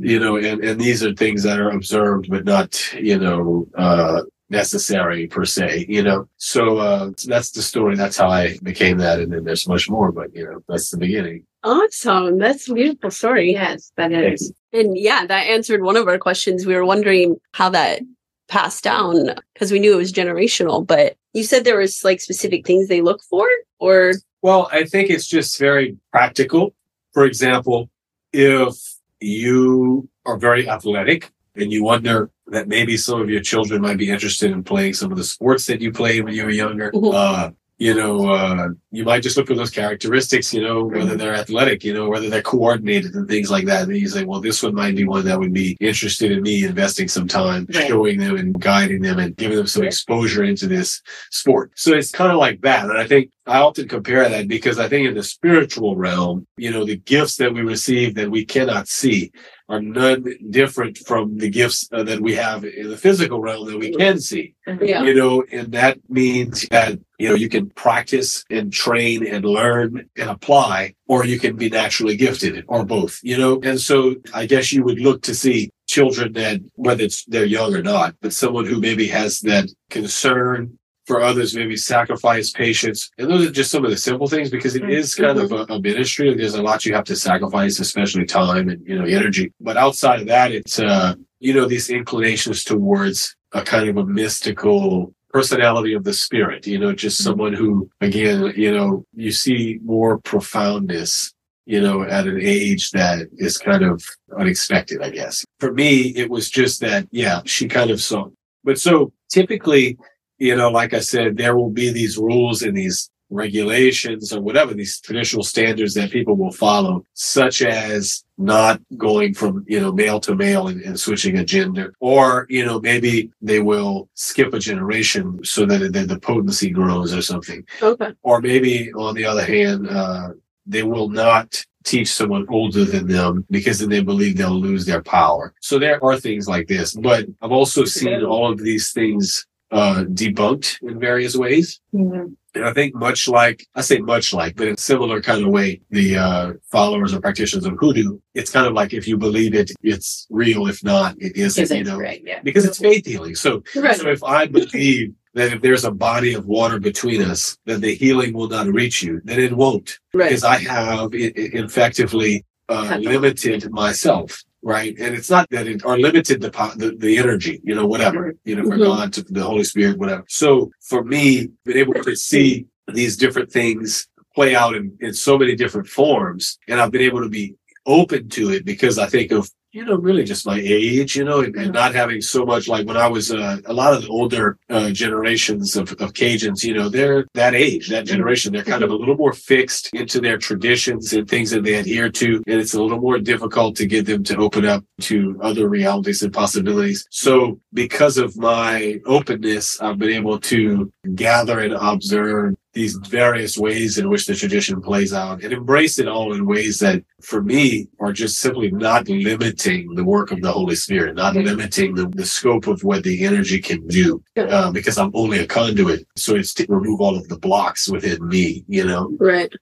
you 0.00 0.18
know, 0.20 0.36
and, 0.36 0.64
and 0.64 0.80
these 0.80 1.04
are 1.04 1.12
things 1.12 1.42
that 1.42 1.60
are 1.60 1.70
observed, 1.70 2.30
but 2.30 2.46
not, 2.46 2.70
you 2.94 3.18
know, 3.18 3.66
uh, 3.76 4.22
necessary 4.54 5.26
per 5.26 5.44
se, 5.44 5.86
you 5.88 6.02
know. 6.02 6.28
So, 6.36 6.78
uh, 6.78 7.10
that's 7.26 7.50
the 7.50 7.62
story. 7.62 7.96
That's 7.96 8.16
how 8.16 8.28
I 8.28 8.56
became 8.62 8.98
that. 8.98 9.20
And 9.20 9.32
then 9.32 9.44
there's 9.44 9.68
much 9.68 9.88
more, 9.90 10.12
but 10.12 10.34
you 10.34 10.44
know, 10.44 10.60
that's 10.68 10.90
the 10.90 10.98
beginning. 10.98 11.44
Awesome. 11.62 12.38
That's 12.38 12.68
a 12.68 12.74
beautiful 12.74 13.10
story. 13.10 13.52
Yes, 13.52 13.90
that 13.96 14.12
is. 14.12 14.52
And 14.72 14.98
yeah, 14.98 15.24
that 15.26 15.46
answered 15.46 15.82
one 15.82 15.96
of 15.96 16.08
our 16.08 16.18
questions. 16.18 16.66
We 16.66 16.74
were 16.74 16.84
wondering 16.84 17.36
how 17.52 17.70
that 17.70 18.02
passed 18.48 18.84
down 18.84 19.30
because 19.54 19.72
we 19.72 19.78
knew 19.78 19.94
it 19.94 19.96
was 19.96 20.12
generational, 20.12 20.86
but 20.86 21.16
you 21.32 21.42
said 21.42 21.64
there 21.64 21.78
was 21.78 22.04
like 22.04 22.20
specific 22.20 22.66
things 22.66 22.88
they 22.88 23.00
look 23.00 23.22
for 23.22 23.48
or 23.78 24.12
Well, 24.42 24.68
I 24.72 24.84
think 24.84 25.10
it's 25.10 25.26
just 25.26 25.58
very 25.58 25.96
practical. 26.12 26.74
For 27.12 27.24
example, 27.24 27.88
if 28.32 28.74
you 29.20 30.08
are 30.26 30.36
very 30.36 30.68
athletic 30.68 31.30
and 31.56 31.72
you 31.72 31.84
wonder 31.84 32.30
that 32.48 32.68
maybe 32.68 32.96
some 32.96 33.20
of 33.20 33.30
your 33.30 33.40
children 33.40 33.80
might 33.80 33.96
be 33.98 34.10
interested 34.10 34.50
in 34.50 34.62
playing 34.62 34.94
some 34.94 35.10
of 35.10 35.18
the 35.18 35.24
sports 35.24 35.66
that 35.66 35.80
you 35.80 35.92
played 35.92 36.24
when 36.24 36.34
you 36.34 36.44
were 36.44 36.50
younger, 36.50 36.90
Mhm. 36.92 37.14
uh, 37.14 37.50
you 37.78 37.92
know, 37.92 38.30
uh, 38.30 38.68
you 38.92 39.02
might 39.04 39.22
just 39.22 39.36
look 39.36 39.48
for 39.48 39.54
those 39.56 39.70
characteristics, 39.70 40.54
you 40.54 40.62
know, 40.62 40.84
whether 40.84 41.16
they're 41.16 41.34
athletic, 41.34 41.82
you 41.82 41.92
know, 41.92 42.08
whether 42.08 42.30
they're 42.30 42.40
coordinated 42.40 43.14
and 43.16 43.28
things 43.28 43.50
like 43.50 43.66
that. 43.66 43.88
And 43.88 43.96
you 43.96 44.06
say, 44.08 44.24
well, 44.24 44.40
this 44.40 44.62
one 44.62 44.76
might 44.76 44.94
be 44.94 45.04
one 45.04 45.24
that 45.24 45.40
would 45.40 45.52
be 45.52 45.76
interested 45.80 46.30
in 46.30 46.42
me 46.42 46.64
investing 46.64 47.08
some 47.08 47.26
time, 47.26 47.66
Right. 47.74 47.88
showing 47.88 48.20
them 48.20 48.36
and 48.36 48.58
guiding 48.60 49.02
them 49.02 49.18
and 49.18 49.36
giving 49.36 49.56
them 49.56 49.66
some 49.66 49.82
exposure 49.82 50.44
into 50.44 50.68
this 50.68 51.02
sport. 51.32 51.72
So 51.74 51.94
it's 51.94 52.12
kind 52.12 52.30
of 52.30 52.38
like 52.38 52.60
that. 52.60 52.88
And 52.88 52.96
I 52.96 53.08
think 53.08 53.30
I 53.46 53.58
often 53.58 53.88
compare 53.88 54.28
that 54.28 54.46
because 54.46 54.78
I 54.78 54.88
think 54.88 55.08
in 55.08 55.14
the 55.14 55.24
spiritual 55.24 55.96
realm, 55.96 56.46
you 56.56 56.70
know, 56.70 56.84
the 56.84 56.96
gifts 56.96 57.36
that 57.38 57.52
we 57.52 57.62
receive 57.62 58.14
that 58.14 58.30
we 58.30 58.44
cannot 58.44 58.86
see, 58.86 59.32
are 59.68 59.80
none 59.80 60.26
different 60.50 60.98
from 60.98 61.38
the 61.38 61.48
gifts 61.48 61.88
uh, 61.92 62.02
that 62.02 62.20
we 62.20 62.34
have 62.34 62.64
in 62.64 62.88
the 62.88 62.96
physical 62.96 63.40
realm 63.40 63.66
that 63.66 63.78
we 63.78 63.94
can 63.94 64.20
see. 64.20 64.54
Yeah. 64.66 65.02
You 65.02 65.14
know, 65.14 65.44
and 65.50 65.72
that 65.72 65.98
means 66.08 66.68
that, 66.68 66.98
you 67.18 67.28
know, 67.28 67.34
you 67.34 67.48
can 67.48 67.70
practice 67.70 68.44
and 68.50 68.72
train 68.72 69.26
and 69.26 69.44
learn 69.44 70.08
and 70.16 70.30
apply, 70.30 70.94
or 71.08 71.24
you 71.24 71.38
can 71.38 71.56
be 71.56 71.70
naturally 71.70 72.16
gifted 72.16 72.64
or 72.68 72.84
both, 72.84 73.20
you 73.22 73.38
know? 73.38 73.60
And 73.62 73.80
so 73.80 74.16
I 74.34 74.46
guess 74.46 74.72
you 74.72 74.84
would 74.84 75.00
look 75.00 75.22
to 75.22 75.34
see 75.34 75.70
children 75.86 76.34
that, 76.34 76.60
whether 76.74 77.04
it's 77.04 77.24
they're 77.24 77.44
young 77.44 77.74
or 77.74 77.82
not, 77.82 78.16
but 78.20 78.32
someone 78.32 78.66
who 78.66 78.80
maybe 78.80 79.06
has 79.08 79.40
that 79.40 79.70
concern 79.88 80.78
for 81.06 81.20
others, 81.20 81.54
maybe 81.54 81.76
sacrifice 81.76 82.50
patience. 82.50 83.10
And 83.18 83.30
those 83.30 83.46
are 83.46 83.52
just 83.52 83.70
some 83.70 83.84
of 83.84 83.90
the 83.90 83.96
simple 83.96 84.26
things 84.26 84.50
because 84.50 84.74
it 84.74 84.82
mm-hmm. 84.82 84.92
is 84.92 85.14
kind 85.14 85.38
of 85.38 85.52
a, 85.52 85.56
mm-hmm. 85.56 85.72
a 85.72 85.80
ministry. 85.80 86.34
There's 86.34 86.54
a 86.54 86.62
lot 86.62 86.86
you 86.86 86.94
have 86.94 87.04
to 87.04 87.16
sacrifice, 87.16 87.78
especially 87.78 88.24
time 88.24 88.68
and, 88.68 88.86
you 88.86 88.98
know, 88.98 89.04
energy. 89.04 89.52
But 89.60 89.76
outside 89.76 90.20
of 90.20 90.26
that, 90.28 90.52
it's, 90.52 90.78
uh, 90.78 91.14
you 91.40 91.52
know, 91.52 91.66
these 91.66 91.90
inclinations 91.90 92.64
towards 92.64 93.36
a 93.52 93.62
kind 93.62 93.88
of 93.88 93.96
a 93.96 94.06
mystical 94.06 95.14
personality 95.30 95.94
of 95.94 96.04
the 96.04 96.12
spirit, 96.12 96.66
you 96.66 96.78
know, 96.78 96.92
just 96.92 97.20
mm-hmm. 97.20 97.30
someone 97.30 97.52
who, 97.52 97.90
again, 98.00 98.52
you 98.56 98.72
know, 98.72 99.04
you 99.14 99.32
see 99.32 99.78
more 99.84 100.18
profoundness, 100.18 101.34
you 101.66 101.80
know, 101.80 102.02
at 102.02 102.26
an 102.26 102.38
age 102.40 102.90
that 102.92 103.26
is 103.36 103.58
kind 103.58 103.82
of 103.82 104.02
unexpected, 104.38 105.02
I 105.02 105.10
guess. 105.10 105.44
For 105.60 105.72
me, 105.72 106.14
it 106.16 106.30
was 106.30 106.48
just 106.48 106.80
that, 106.80 107.08
yeah, 107.10 107.40
she 107.44 107.68
kind 107.68 107.90
of 107.90 108.00
saw. 108.00 108.28
But 108.62 108.78
so 108.78 109.12
typically, 109.28 109.98
you 110.44 110.54
know, 110.54 110.68
like 110.68 110.92
I 110.92 111.00
said, 111.00 111.38
there 111.38 111.56
will 111.56 111.70
be 111.70 111.90
these 111.90 112.18
rules 112.18 112.60
and 112.60 112.76
these 112.76 113.10
regulations 113.30 114.30
or 114.30 114.42
whatever, 114.42 114.74
these 114.74 115.00
traditional 115.00 115.42
standards 115.42 115.94
that 115.94 116.10
people 116.10 116.36
will 116.36 116.52
follow, 116.52 117.02
such 117.14 117.62
as 117.62 118.24
not 118.36 118.78
going 118.98 119.32
from, 119.32 119.64
you 119.66 119.80
know, 119.80 119.90
male 119.90 120.20
to 120.20 120.34
male 120.34 120.68
and, 120.68 120.82
and 120.82 121.00
switching 121.00 121.38
a 121.38 121.44
gender. 121.44 121.94
Or, 121.98 122.46
you 122.50 122.62
know, 122.64 122.78
maybe 122.78 123.30
they 123.40 123.60
will 123.60 124.10
skip 124.12 124.52
a 124.52 124.58
generation 124.58 125.42
so 125.42 125.64
that 125.64 125.92
the, 125.94 126.04
the 126.04 126.20
potency 126.20 126.68
grows 126.68 127.14
or 127.14 127.22
something. 127.22 127.64
Okay. 127.80 128.12
Or 128.22 128.42
maybe 128.42 128.92
on 128.92 129.14
the 129.14 129.24
other 129.24 129.46
hand, 129.46 129.88
uh, 129.88 130.28
they 130.66 130.82
will 130.82 131.08
not 131.08 131.64
teach 131.84 132.12
someone 132.12 132.46
older 132.50 132.84
than 132.84 133.08
them 133.08 133.46
because 133.50 133.78
then 133.78 133.88
they 133.88 134.02
believe 134.02 134.36
they'll 134.36 134.60
lose 134.60 134.84
their 134.84 135.02
power. 135.02 135.54
So 135.60 135.78
there 135.78 136.02
are 136.04 136.20
things 136.20 136.46
like 136.46 136.66
this, 136.68 136.94
but 136.94 137.26
I've 137.40 137.52
also 137.52 137.84
seen 137.84 138.22
all 138.24 138.52
of 138.52 138.58
these 138.58 138.92
things 138.92 139.46
uh, 139.74 140.04
debunked 140.20 140.68
in 140.82 140.98
various 141.00 141.34
ways. 141.36 141.80
Mhm. 141.94 142.36
And 142.56 142.64
I 142.64 142.72
think 142.72 142.94
much 142.94 143.26
like, 143.26 143.66
I 143.74 143.80
say 143.80 143.98
much 143.98 144.32
like, 144.32 144.54
but 144.54 144.68
in 144.68 144.76
similar 144.76 145.20
kind 145.20 145.44
of 145.44 145.50
way, 145.50 145.80
the 145.90 146.16
uh, 146.16 146.52
followers 146.70 147.12
or 147.12 147.20
practitioners 147.20 147.66
of 147.66 147.74
hoodoo, 147.80 148.18
it's 148.34 148.52
kind 148.52 148.66
of 148.68 148.72
like 148.74 148.94
if 148.94 149.08
you 149.08 149.16
believe 149.16 149.54
it, 149.54 149.72
it's 149.82 150.28
real. 150.30 150.68
If 150.68 150.84
not, 150.84 151.16
it 151.18 151.36
isn't, 151.36 151.62
Is 151.64 151.70
you 151.72 151.82
know, 151.82 151.98
right? 151.98 152.22
Yeah. 152.24 152.40
because 152.44 152.64
it's 152.64 152.78
faith 152.78 153.04
healing. 153.06 153.34
So, 153.34 153.50
Right. 153.74 153.96
so 153.96 154.08
if 154.08 154.22
I 154.22 154.46
believe 154.46 155.12
that 155.34 155.52
if 155.52 155.62
there's 155.62 155.84
a 155.84 155.90
body 155.90 156.32
of 156.34 156.46
water 156.46 156.78
between 156.78 157.20
us, 157.22 157.58
that 157.66 157.80
the 157.80 157.94
healing 157.96 158.32
will 158.34 158.48
not 158.48 158.68
reach 158.68 159.02
you, 159.02 159.20
then 159.24 159.40
it 159.40 159.52
won't 159.52 159.98
Right. 160.14 160.28
because 160.28 160.44
I 160.44 160.58
have 160.58 161.12
i- 161.12 161.32
i- 161.42 161.50
effectively 161.66 162.44
uh, 162.68 162.96
limited 163.00 163.68
myself, 163.72 164.42
right? 164.64 164.96
And 164.98 165.14
it's 165.14 165.30
not 165.30 165.48
that 165.50 165.66
it 165.66 165.84
or 165.84 165.98
limited 165.98 166.40
the, 166.40 166.50
the 166.76 166.96
the 166.98 167.18
energy, 167.18 167.60
you 167.62 167.74
know, 167.74 167.86
whatever, 167.86 168.34
you 168.44 168.56
know, 168.56 168.64
for 168.64 168.78
Mhm. 168.78 168.84
God, 168.84 169.12
to 169.12 169.22
the 169.22 169.42
Holy 169.42 169.62
Spirit, 169.64 169.98
whatever. 169.98 170.24
So 170.28 170.70
for 170.80 171.04
me, 171.04 171.50
being 171.64 171.78
able 171.78 171.94
to 172.02 172.16
see 172.16 172.66
these 172.92 173.16
different 173.16 173.52
things 173.52 174.08
play 174.34 174.56
out 174.56 174.74
in, 174.74 174.96
in 175.00 175.12
so 175.12 175.38
many 175.38 175.54
different 175.54 175.86
forms, 175.86 176.58
and 176.66 176.80
I've 176.80 176.90
been 176.90 177.02
able 177.02 177.22
to 177.22 177.28
be 177.28 177.54
open 177.86 178.28
to 178.30 178.50
it 178.50 178.64
because 178.64 178.98
I 178.98 179.06
think 179.06 179.30
of 179.30 179.48
you 179.74 179.84
know 179.84 179.96
really 179.96 180.22
just 180.22 180.46
my 180.46 180.60
age, 180.62 181.16
you 181.16 181.24
know, 181.24 181.40
and, 181.40 181.54
and 181.56 181.72
not 181.72 181.94
having 181.94 182.20
so 182.20 182.46
much 182.46 182.68
like 182.68 182.86
when 182.86 182.96
I 182.96 183.08
was 183.08 183.32
uh, 183.32 183.58
a 183.66 183.72
lot 183.72 183.92
of 183.92 184.02
the 184.02 184.08
older 184.08 184.56
uh, 184.70 184.90
generations 184.90 185.74
of, 185.74 185.90
of 186.00 186.12
Cajuns, 186.12 186.62
you 186.62 186.74
know, 186.74 186.88
they're 186.88 187.26
that 187.34 187.56
age, 187.56 187.88
that 187.88 188.06
generation, 188.06 188.52
they're 188.52 188.62
kind 188.62 188.84
of 188.84 188.90
a 188.90 188.94
little 188.94 189.16
more 189.16 189.32
fixed 189.32 189.90
into 189.92 190.20
their 190.20 190.38
traditions 190.38 191.12
and 191.12 191.28
things 191.28 191.50
that 191.50 191.64
they 191.64 191.74
adhere 191.74 192.08
to, 192.08 192.42
and 192.46 192.60
it's 192.60 192.74
a 192.74 192.82
little 192.82 193.00
more 193.00 193.18
difficult 193.18 193.74
to 193.76 193.86
get 193.86 194.06
them 194.06 194.22
to 194.24 194.36
open 194.36 194.64
up 194.64 194.84
to 195.00 195.36
other 195.42 195.68
realities 195.68 196.22
and 196.22 196.32
possibilities. 196.32 197.04
So 197.10 197.58
because 197.72 198.16
of 198.16 198.36
my 198.36 199.00
openness, 199.06 199.80
I've 199.80 199.98
been 199.98 200.10
able 200.10 200.38
to 200.38 200.92
gather 201.16 201.58
and 201.58 201.74
observe 201.74 202.54
these 202.74 202.94
various 202.96 203.56
ways 203.56 203.98
in 203.98 204.08
which 204.08 204.26
the 204.26 204.34
tradition 204.34 204.80
plays 204.82 205.12
out 205.12 205.42
and 205.42 205.52
embrace 205.52 205.98
it 205.98 206.08
all 206.08 206.32
in 206.34 206.44
ways 206.44 206.78
that 206.80 207.02
for 207.22 207.42
me 207.42 207.88
are 208.00 208.12
just 208.12 208.40
simply 208.40 208.70
not 208.70 209.08
limiting 209.08 209.94
the 209.94 210.04
work 210.04 210.32
of 210.32 210.40
the 210.42 210.50
Holy 210.52 210.74
Spirit, 210.74 211.14
not 211.14 211.34
Mhm. 211.34 211.44
limiting 211.46 211.94
the, 211.94 212.08
the 212.08 212.26
scope 212.26 212.66
of 212.66 212.82
what 212.84 213.04
the 213.04 213.24
energy 213.24 213.60
can 213.60 213.86
do, 213.86 214.22
uh, 214.36 214.70
because 214.72 214.98
I'm 214.98 215.12
only 215.14 215.38
a 215.38 215.46
conduit. 215.46 216.06
So 216.16 216.34
it's 216.34 216.52
to 216.54 216.66
remove 216.68 217.00
all 217.00 217.16
of 217.16 217.28
the 217.28 217.38
blocks 217.38 217.88
within 217.88 218.26
me, 218.28 218.64
you 218.68 218.84
know? 218.84 219.10
Right. 219.18 219.52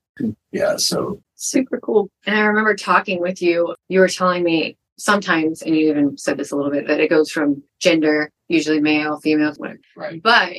Yeah. 0.50 0.76
So 0.76 1.22
Super 1.36 1.80
cool. 1.80 2.08
And 2.24 2.36
I 2.36 2.42
remember 2.42 2.74
talking 2.76 3.20
with 3.20 3.42
you. 3.42 3.74
You 3.88 3.98
were 3.98 4.08
telling 4.08 4.44
me 4.44 4.76
sometimes, 4.96 5.62
and 5.62 5.74
you 5.76 5.88
even 5.90 6.16
said 6.16 6.36
this 6.38 6.52
a 6.52 6.56
little 6.56 6.70
bit, 6.70 6.86
that 6.86 7.00
it 7.00 7.10
goes 7.10 7.32
from 7.32 7.62
gender, 7.80 8.30
usually 8.48 8.80
male, 8.80 9.18
female, 9.18 9.52
whatever. 9.56 9.80
right. 9.96 10.22
But 10.22 10.52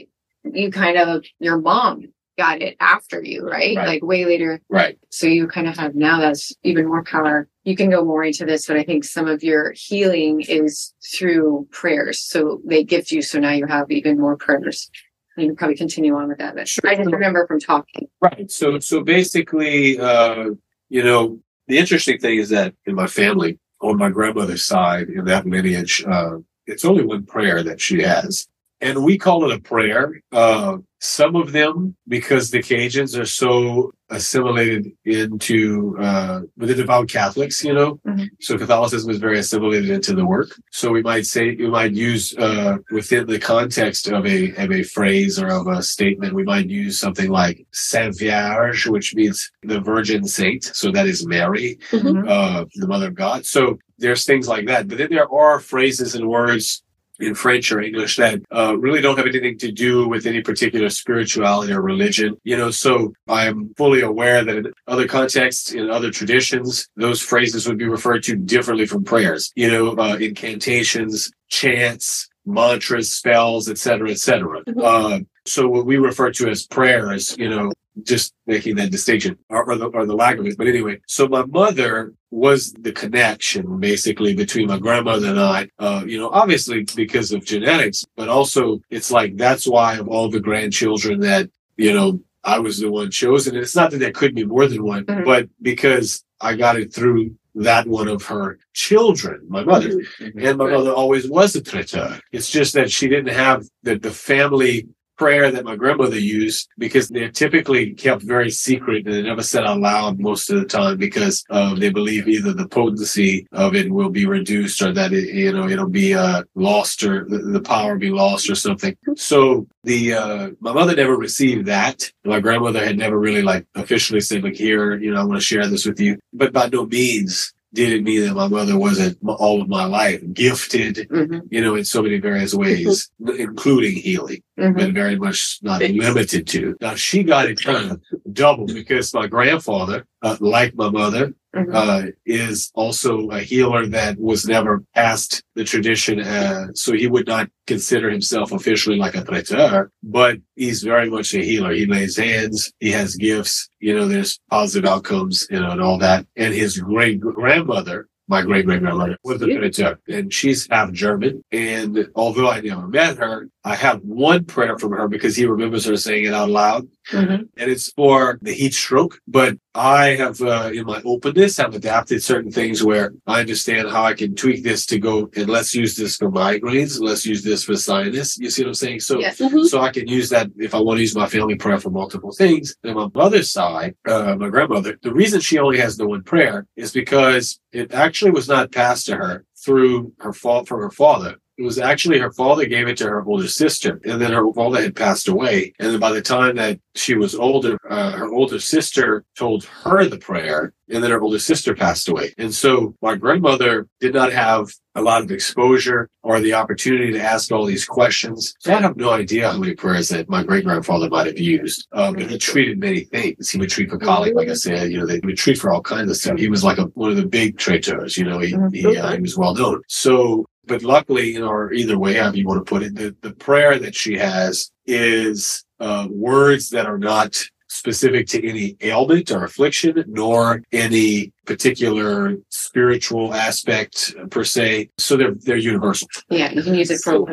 you 0.43 0.71
kind 0.71 0.97
of, 0.97 1.23
your 1.39 1.57
mom 1.61 2.07
got 2.37 2.61
it 2.61 2.75
after 2.79 3.23
you, 3.23 3.47
right? 3.47 3.75
Right. 3.75 3.87
Like 3.87 4.03
way 4.03 4.25
later. 4.25 4.59
Right. 4.69 4.97
So 5.09 5.27
you 5.27 5.47
kind 5.47 5.67
of 5.67 5.77
have 5.77 5.95
now 5.95 6.19
that's 6.19 6.53
even 6.63 6.87
more 6.87 7.03
power. 7.03 7.47
You 7.63 7.75
can 7.75 7.89
go 7.89 8.03
more 8.03 8.23
into 8.23 8.45
this, 8.45 8.67
but 8.67 8.77
I 8.77 8.83
think 8.83 9.03
some 9.03 9.27
of 9.27 9.43
your 9.43 9.73
healing 9.75 10.41
is 10.41 10.93
through 11.15 11.67
prayers. 11.71 12.19
So 12.19 12.61
they 12.65 12.83
gift 12.83 13.11
you. 13.11 13.21
So 13.21 13.39
now 13.39 13.51
you 13.51 13.65
have 13.67 13.89
even 13.91 14.19
more 14.19 14.35
prayers. 14.35 14.89
You 15.37 15.47
can 15.47 15.55
probably 15.55 15.77
continue 15.77 16.15
on 16.15 16.27
with 16.27 16.37
that. 16.39 16.55
But 16.55 16.67
Sure. 16.67 16.89
I 16.89 16.95
just 16.95 17.11
remember 17.11 17.47
from 17.47 17.59
talking. 17.59 18.07
Right. 18.21 18.49
So 18.51 18.79
so 18.79 19.03
basically, 19.03 19.99
uh, 19.99 20.51
you 20.89 21.03
know, 21.03 21.39
the 21.67 21.77
interesting 21.77 22.19
thing 22.19 22.39
is 22.39 22.49
that 22.49 22.73
in 22.85 22.95
my 22.95 23.07
family, 23.07 23.59
on 23.81 23.97
my 23.97 24.09
grandmother's 24.09 24.65
side, 24.65 25.09
in 25.09 25.25
that 25.25 25.45
lineage, 25.45 26.03
uh, 26.07 26.37
it's 26.67 26.85
only 26.85 27.03
one 27.03 27.25
prayer 27.25 27.63
that 27.63 27.81
she 27.81 28.01
has. 28.01 28.47
And 28.81 29.03
we 29.03 29.17
call 29.17 29.49
it 29.49 29.55
a 29.55 29.61
prayer. 29.61 30.21
Uh, 30.31 30.77
some 31.03 31.35
of 31.35 31.51
them, 31.51 31.95
because 32.07 32.49
the 32.49 32.59
Cajuns 32.59 33.19
are 33.19 33.25
so 33.25 33.91
assimilated 34.09 34.87
into 35.03 35.97
uh, 35.99 36.41
with 36.55 36.69
the 36.69 36.75
devout 36.75 37.09
Catholics, 37.09 37.61
you 37.63 37.73
know, 37.73 37.99
Mhm. 38.07 38.29
so 38.39 38.57
Catholicism 38.57 39.09
is 39.11 39.17
very 39.17 39.37
assimilated 39.39 39.89
into 39.89 40.13
the 40.15 40.25
work. 40.25 40.51
So 40.71 40.91
we 40.91 41.01
might 41.01 41.25
say 41.25 41.55
we 41.55 41.69
might 41.69 41.91
use 41.93 42.33
uh, 42.37 42.77
within 42.91 43.27
the 43.27 43.39
context 43.39 44.07
of 44.07 44.25
a 44.25 44.53
of 44.63 44.71
a 44.71 44.83
phrase 44.83 45.33
or 45.41 45.47
of 45.49 45.67
a 45.67 45.83
statement, 45.83 46.33
we 46.39 46.43
might 46.43 46.69
use 46.69 46.99
something 46.99 47.29
like 47.29 47.57
Saint 47.73 48.17
Vierge, 48.17 48.87
which 48.87 49.13
means 49.13 49.51
the 49.63 49.81
Virgin 49.81 50.23
Saint. 50.25 50.63
So 50.63 50.89
that 50.91 51.07
is 51.07 51.25
Mary, 51.27 51.79
Mhm. 51.91 52.29
uh, 52.35 52.63
the 52.75 52.87
Mother 52.87 53.07
of 53.07 53.15
God. 53.15 53.45
So 53.45 53.77
there's 53.99 54.23
things 54.25 54.47
like 54.47 54.67
that. 54.67 54.87
But 54.87 54.97
then 54.99 55.09
there 55.11 55.29
are 55.31 55.59
phrases 55.59 56.15
and 56.15 56.27
words 56.29 56.81
in 57.19 57.35
French 57.35 57.71
or 57.71 57.81
English 57.81 58.17
that 58.17 58.41
uh, 58.51 58.75
really 58.77 59.01
don't 59.01 59.17
have 59.17 59.27
anything 59.27 59.57
to 59.59 59.71
do 59.71 60.07
with 60.07 60.25
any 60.25 60.41
particular 60.41 60.89
spirituality 60.89 61.71
or 61.73 61.81
religion. 61.81 62.35
You 62.43 62.57
know, 62.57 62.71
so 62.71 63.13
I'm 63.27 63.73
fully 63.75 64.01
aware 64.01 64.43
that 64.43 64.55
in 64.55 64.73
other 64.87 65.07
contexts, 65.07 65.71
in 65.73 65.89
other 65.89 66.11
traditions, 66.11 66.87
those 66.95 67.21
phrases 67.21 67.67
would 67.67 67.77
be 67.77 67.87
referred 67.87 68.23
to 68.23 68.35
differently 68.35 68.85
from 68.85 69.03
prayers. 69.03 69.51
You 69.55 69.71
know, 69.71 69.91
uh, 69.91 70.17
incantations, 70.19 71.31
chants, 71.49 72.29
mantras, 72.45 73.11
spells, 73.11 73.69
etc., 73.69 74.11
etc. 74.11 74.63
Mhm. 74.65 74.83
Uh, 74.83 75.19
so 75.45 75.67
what 75.67 75.85
we 75.85 75.97
refer 75.97 76.31
to 76.31 76.49
as 76.49 76.65
prayers, 76.65 77.35
you 77.37 77.49
know, 77.49 77.71
just 78.01 78.33
making 78.47 78.75
that 78.75 78.91
distinction 78.91 79.37
or, 79.49 79.63
or, 79.69 79.75
the, 79.77 79.85
or 79.87 80.05
the 80.05 80.15
lack 80.15 80.37
of 80.37 80.45
it. 80.47 80.57
But 80.57 80.67
anyway, 80.67 80.99
so 81.07 81.27
my 81.27 81.45
mother 81.45 82.13
was 82.31 82.73
the 82.73 82.91
connection 82.91 83.79
basically 83.79 84.33
between 84.33 84.67
my 84.67 84.79
grandmother 84.79 85.27
and 85.27 85.39
I, 85.39 85.69
uh, 85.79 86.03
you 86.05 86.17
know, 86.17 86.29
obviously 86.29 86.85
because 86.95 87.31
of 87.31 87.45
genetics, 87.45 88.03
but 88.17 88.29
also 88.29 88.79
it's 88.89 89.11
like 89.11 89.37
that's 89.37 89.67
why 89.67 89.95
of 89.97 90.07
all 90.07 90.29
the 90.29 90.39
grandchildren 90.39 91.19
that, 91.21 91.49
you 91.77 91.93
know, 91.93 92.19
I 92.43 92.59
was 92.59 92.79
the 92.79 92.91
one 92.91 93.11
chosen. 93.11 93.55
And 93.55 93.63
it's 93.63 93.75
not 93.75 93.91
that 93.91 93.99
there 93.99 94.11
could 94.11 94.35
be 94.35 94.45
more 94.45 94.67
than 94.67 94.83
one, 94.83 95.05
Mhm. 95.05 95.23
but 95.25 95.47
because 95.61 96.23
I 96.41 96.55
got 96.55 96.77
it 96.77 96.93
through 96.93 97.35
that 97.55 97.87
one 97.87 98.07
of 98.07 98.23
her 98.23 98.57
children, 98.73 99.41
my 99.47 99.63
mother. 99.63 100.01
And 100.19 100.57
my 100.57 100.67
mother 100.71 100.91
always 100.91 101.29
was 101.29 101.55
a 101.55 101.61
traiteur. 101.61 102.19
It's 102.31 102.49
just 102.49 102.73
that 102.73 102.91
she 102.91 103.07
didn't 103.07 103.33
have 103.33 103.63
the, 103.83 103.97
the 103.99 104.09
family 104.11 104.87
prayer 105.17 105.51
that 105.51 105.65
my 105.65 105.75
grandmother 105.75 106.19
used 106.19 106.69
because 106.77 107.09
they're 107.09 107.29
typically 107.29 107.93
kept 107.93 108.23
very 108.23 108.49
secret 108.49 109.05
and 109.05 109.13
they're 109.13 109.23
never 109.23 109.43
said 109.43 109.63
out 109.65 109.79
loud 109.79 110.19
most 110.19 110.49
of 110.49 110.59
the 110.59 110.65
time 110.65 110.97
because 110.97 111.43
uh, 111.49 111.75
they 111.75 111.89
believe 111.89 112.27
either 112.27 112.53
the 112.53 112.67
potency 112.67 113.47
of 113.51 113.75
it 113.75 113.91
will 113.91 114.09
be 114.09 114.25
reduced 114.25 114.81
or 114.81 114.91
that 114.91 115.13
it, 115.13 115.33
you 115.33 115.51
know 115.51 115.67
it'll 115.67 115.89
be 115.89 116.13
uh, 116.13 116.43
lost 116.55 117.03
or 117.03 117.25
the, 117.25 117.37
the 117.37 117.61
power 117.61 117.97
be 117.97 118.09
lost 118.09 118.49
or 118.49 118.55
something. 118.55 118.95
So 119.15 119.67
the 119.83 120.13
uh, 120.13 120.49
my 120.59 120.73
mother 120.73 120.95
never 120.95 121.15
received 121.15 121.65
that. 121.67 122.11
My 122.25 122.39
grandmother 122.39 122.83
had 122.83 122.97
never 122.97 123.19
really 123.19 123.41
like 123.41 123.65
officially 123.75 124.21
said 124.21 124.43
like 124.43 124.55
here 124.55 124.97
you 124.97 125.11
know 125.11 125.21
I 125.21 125.23
want 125.23 125.39
to 125.39 125.45
share 125.45 125.67
this 125.67 125.85
with 125.85 125.99
you, 125.99 126.19
but 126.33 126.53
by 126.53 126.67
no 126.67 126.85
means 126.85 127.52
didn't 127.73 128.03
mean 128.03 128.21
that 128.21 128.35
my 128.35 128.47
mother 128.47 128.77
wasn't 128.77 129.17
all 129.25 129.61
of 129.61 129.67
my 129.67 129.85
life 129.85 130.21
gifted, 130.33 131.07
hmm 131.09 131.39
you 131.49 131.61
know, 131.61 131.75
in 131.75 131.85
so 131.85 132.01
many 132.01 132.19
various 132.19 132.53
ways, 132.53 133.11
including 133.37 133.93
healing, 133.93 134.41
hmm 134.57 134.73
but 134.73 134.91
very 134.91 135.17
much 135.17 135.59
not 135.61 135.81
limited 135.81 136.47
to. 136.47 136.75
Now 136.81 136.95
she 136.95 137.23
got 137.23 137.49
it 137.49 137.61
kind 137.61 137.91
of 137.91 138.01
double 138.31 138.65
because 138.65 139.13
my 139.13 139.27
grandfather, 139.27 140.05
uh, 140.21 140.37
like 140.39 140.75
my 140.75 140.89
mother, 140.89 141.33
hmm 141.53 141.71
uh, 141.73 142.03
is 142.25 142.71
also 142.75 143.29
a 143.29 143.39
healer 143.39 143.85
that 143.87 144.19
was 144.19 144.45
never 144.45 144.83
past 144.95 145.43
the 145.55 145.63
tradition. 145.63 146.19
Uh, 146.19 146.67
so 146.73 146.93
he 146.93 147.07
would 147.07 147.27
not 147.27 147.49
consider 147.67 148.09
himself 148.09 148.51
officially 148.51 148.97
like 148.97 149.15
a 149.15 149.23
traiteur, 149.23 149.89
but 150.01 150.37
he's 150.55 150.83
very 150.83 151.09
much 151.09 151.33
a 151.33 151.43
healer. 151.43 151.71
He 151.73 151.85
lays 151.85 152.17
hands. 152.17 152.71
He 152.79 152.91
has 152.91 153.15
gifts. 153.15 153.69
You 153.79 153.95
know, 153.95 154.07
there's 154.07 154.39
positive 154.49 154.89
outcomes, 154.89 155.47
you 155.49 155.59
know, 155.59 155.71
and 155.71 155.81
all 155.81 155.97
that. 155.99 156.25
And 156.35 156.53
his 156.53 156.79
great 156.79 157.19
grandmother, 157.19 158.07
my 158.27 158.41
great 158.41 158.65
great 158.65 158.81
grandmother 158.81 159.17
was 159.23 159.41
a 159.41 159.47
traiteur 159.47 159.99
and 160.07 160.33
she's 160.33 160.67
half 160.71 160.91
German. 160.91 161.43
And 161.51 162.07
although 162.15 162.49
I 162.49 162.61
never 162.61 162.87
met 162.87 163.17
her, 163.17 163.49
I 163.65 163.75
have 163.75 164.01
one 164.01 164.43
prayer 164.45 164.77
from 164.77 164.91
her 164.91 165.07
because 165.07 165.35
he 165.35 165.45
remembers 165.45 165.85
her 165.85 165.95
saying 165.97 166.25
it 166.25 166.33
out 166.33 166.49
loud 166.49 166.87
hmm 167.09 167.35
and 167.57 167.69
it's 167.69 167.91
for 167.91 168.39
the 168.41 168.51
heat 168.53 168.73
stroke. 168.73 169.19
But 169.27 169.57
I 169.75 170.15
have, 170.15 170.41
uh, 170.41 170.71
in 170.73 170.85
my 170.85 171.01
openness, 171.05 171.57
have 171.57 171.75
adapted 171.75 172.23
certain 172.23 172.51
things 172.51 172.83
where 172.83 173.13
I 173.27 173.41
understand 173.41 173.89
how 173.89 174.03
I 174.03 174.13
can 174.13 174.35
tweak 174.35 174.63
this 174.63 174.85
to 174.87 174.97
go 174.99 175.29
and 175.35 175.49
let's 175.49 175.75
use 175.75 175.95
this 175.95 176.15
for 176.17 176.31
migraines, 176.31 176.99
let's 176.99 177.25
use 177.25 177.43
this 177.43 177.63
for 177.63 177.75
sinus. 177.75 178.37
You 178.39 178.49
see 178.49 178.63
what 178.63 178.69
I'm 178.69 178.73
saying? 178.73 179.01
So, 179.01 179.19
Yes. 179.19 179.37
Mhm. 179.39 179.67
so 179.67 179.81
I 179.81 179.89
can 179.91 180.07
use 180.07 180.29
that 180.29 180.47
if 180.57 180.73
I 180.73 180.79
want 180.79 180.97
to 180.97 181.01
use 181.01 181.15
my 181.15 181.27
family 181.27 181.55
prayer 181.55 181.79
for 181.79 181.89
multiple 181.91 182.31
things. 182.31 182.75
And 182.83 182.95
my 182.95 183.07
mother's 183.13 183.51
side, 183.51 183.95
uh, 184.07 184.35
my 184.37 184.49
grandmother, 184.49 184.97
the 185.03 185.13
reason 185.13 185.39
she 185.39 185.59
only 185.59 185.77
has 185.79 185.95
the 185.97 186.07
one 186.07 186.23
prayer 186.23 186.65
is 186.75 186.91
because 186.91 187.59
it 187.71 187.93
actually 187.93 188.31
was 188.31 188.47
not 188.47 188.71
passed 188.71 189.05
to 189.07 189.15
her 189.15 189.45
through 189.63 190.11
her 190.19 190.33
fault 190.33 190.67
from 190.67 190.79
her 190.81 190.91
father. 190.91 191.35
It 191.57 191.63
was 191.63 191.77
actually 191.77 192.17
her 192.17 192.31
father 192.31 192.65
gave 192.65 192.87
it 192.87 192.97
to 192.97 193.05
her 193.05 193.23
older 193.23 193.47
sister, 193.47 194.01
and 194.05 194.19
then 194.19 194.31
her 194.31 194.51
father 194.53 194.81
had 194.81 194.95
passed 194.95 195.27
away. 195.27 195.73
And 195.79 195.91
then 195.91 195.99
by 195.99 196.11
the 196.11 196.21
time 196.21 196.55
that 196.55 196.79
she 196.95 197.15
was 197.15 197.35
older, 197.35 197.77
uh, 197.87 198.11
her 198.11 198.31
older 198.31 198.59
sister 198.59 199.23
told 199.37 199.65
her 199.65 200.05
the 200.05 200.17
prayer, 200.17 200.73
and 200.89 201.03
then 201.03 201.11
her 201.11 201.21
older 201.21 201.39
sister 201.39 201.75
passed 201.75 202.09
away. 202.09 202.33
And 202.39 202.53
so 202.53 202.95
my 203.01 203.15
grandmother 203.15 203.87
did 203.99 204.13
not 204.13 204.33
have 204.33 204.71
a 204.95 205.01
lot 205.01 205.23
of 205.23 205.31
exposure 205.31 206.09
or 206.21 206.39
the 206.39 206.53
opportunity 206.53 207.11
to 207.11 207.21
ask 207.21 207.51
all 207.51 207.65
these 207.65 207.85
questions. 207.85 208.53
So 208.59 208.73
I 208.73 208.81
have 208.81 208.95
no 208.95 209.11
idea 209.11 209.51
how 209.51 209.57
many 209.57 209.73
prayers 209.73 210.09
that 210.09 210.29
my 210.29 210.43
great 210.43 210.65
grandfather 210.65 211.09
might 211.09 211.27
have 211.27 211.39
used. 211.39 211.87
Um, 211.91 212.13
but 212.13 212.29
he 212.29 212.37
treated 212.37 212.79
many 212.79 213.01
things. 213.01 213.49
He 213.49 213.57
would 213.57 213.69
treat 213.69 213.89
for 213.89 213.97
colic, 213.97 214.35
like 214.35 214.49
I 214.49 214.53
said, 214.53 214.91
you 214.91 214.99
know, 214.99 215.05
they 215.05 215.19
would 215.23 215.37
treat 215.37 215.57
for 215.57 215.71
all 215.71 215.81
kinds 215.81 216.11
of 216.11 216.17
stuff. 216.17 216.37
He 216.37 216.47
was 216.47 216.63
like 216.63 216.77
a, 216.77 216.83
one 216.93 217.11
of 217.11 217.17
the 217.17 217.25
big 217.25 217.57
traiteurs, 217.57 218.17
you 218.17 218.25
know, 218.25 218.39
he, 218.39 218.55
he, 218.71 218.97
uh, 218.97 219.13
he 219.13 219.21
was 219.21 219.37
well 219.37 219.55
known. 219.55 219.81
So, 219.87 220.45
but 220.65 220.83
luckily, 220.83 221.31
you 221.31 221.39
know, 221.39 221.49
or 221.49 221.73
either 221.73 221.97
way, 221.97 222.13
however 222.13 222.37
you 222.37 222.47
want 222.47 222.65
to 222.65 222.69
put 222.69 222.83
it, 222.83 222.95
the, 222.95 223.15
the 223.21 223.33
prayer 223.33 223.79
that 223.79 223.95
she 223.95 224.17
has 224.17 224.71
is, 224.85 225.65
uh, 225.79 226.07
words 226.09 226.69
that 226.69 226.85
are 226.85 226.97
not 226.97 227.35
specific 227.73 228.27
to 228.27 228.47
any 228.47 228.77
ailment 228.81 229.31
or 229.31 229.43
affliction, 229.43 230.03
nor 230.07 230.61
any 230.71 231.33
particular 231.45 232.35
spiritual 232.49 233.33
aspect 233.33 234.15
per 234.29 234.43
se. 234.43 234.89
So 234.97 235.17
they're 235.17 235.33
they're 235.33 235.57
universal. 235.57 236.07
Yeah, 236.29 236.51
you 236.51 236.63
can 236.63 236.75
use 236.75 236.91
it 236.91 237.01
for 237.01 237.25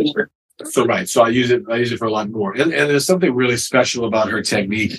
So 0.65 0.85
right. 0.85 1.09
So 1.09 1.23
I 1.23 1.29
use 1.29 1.51
it 1.51 1.63
I 1.71 1.77
use 1.77 1.93
it 1.93 1.99
for 1.99 2.07
a 2.07 2.11
lot 2.11 2.31
more. 2.31 2.53
And 2.53 2.73
and 2.73 2.91
there's 2.91 3.07
something 3.07 3.35
really 3.35 3.57
special 3.57 4.07
about 4.07 4.31
her 4.31 4.43
technique 4.43 4.99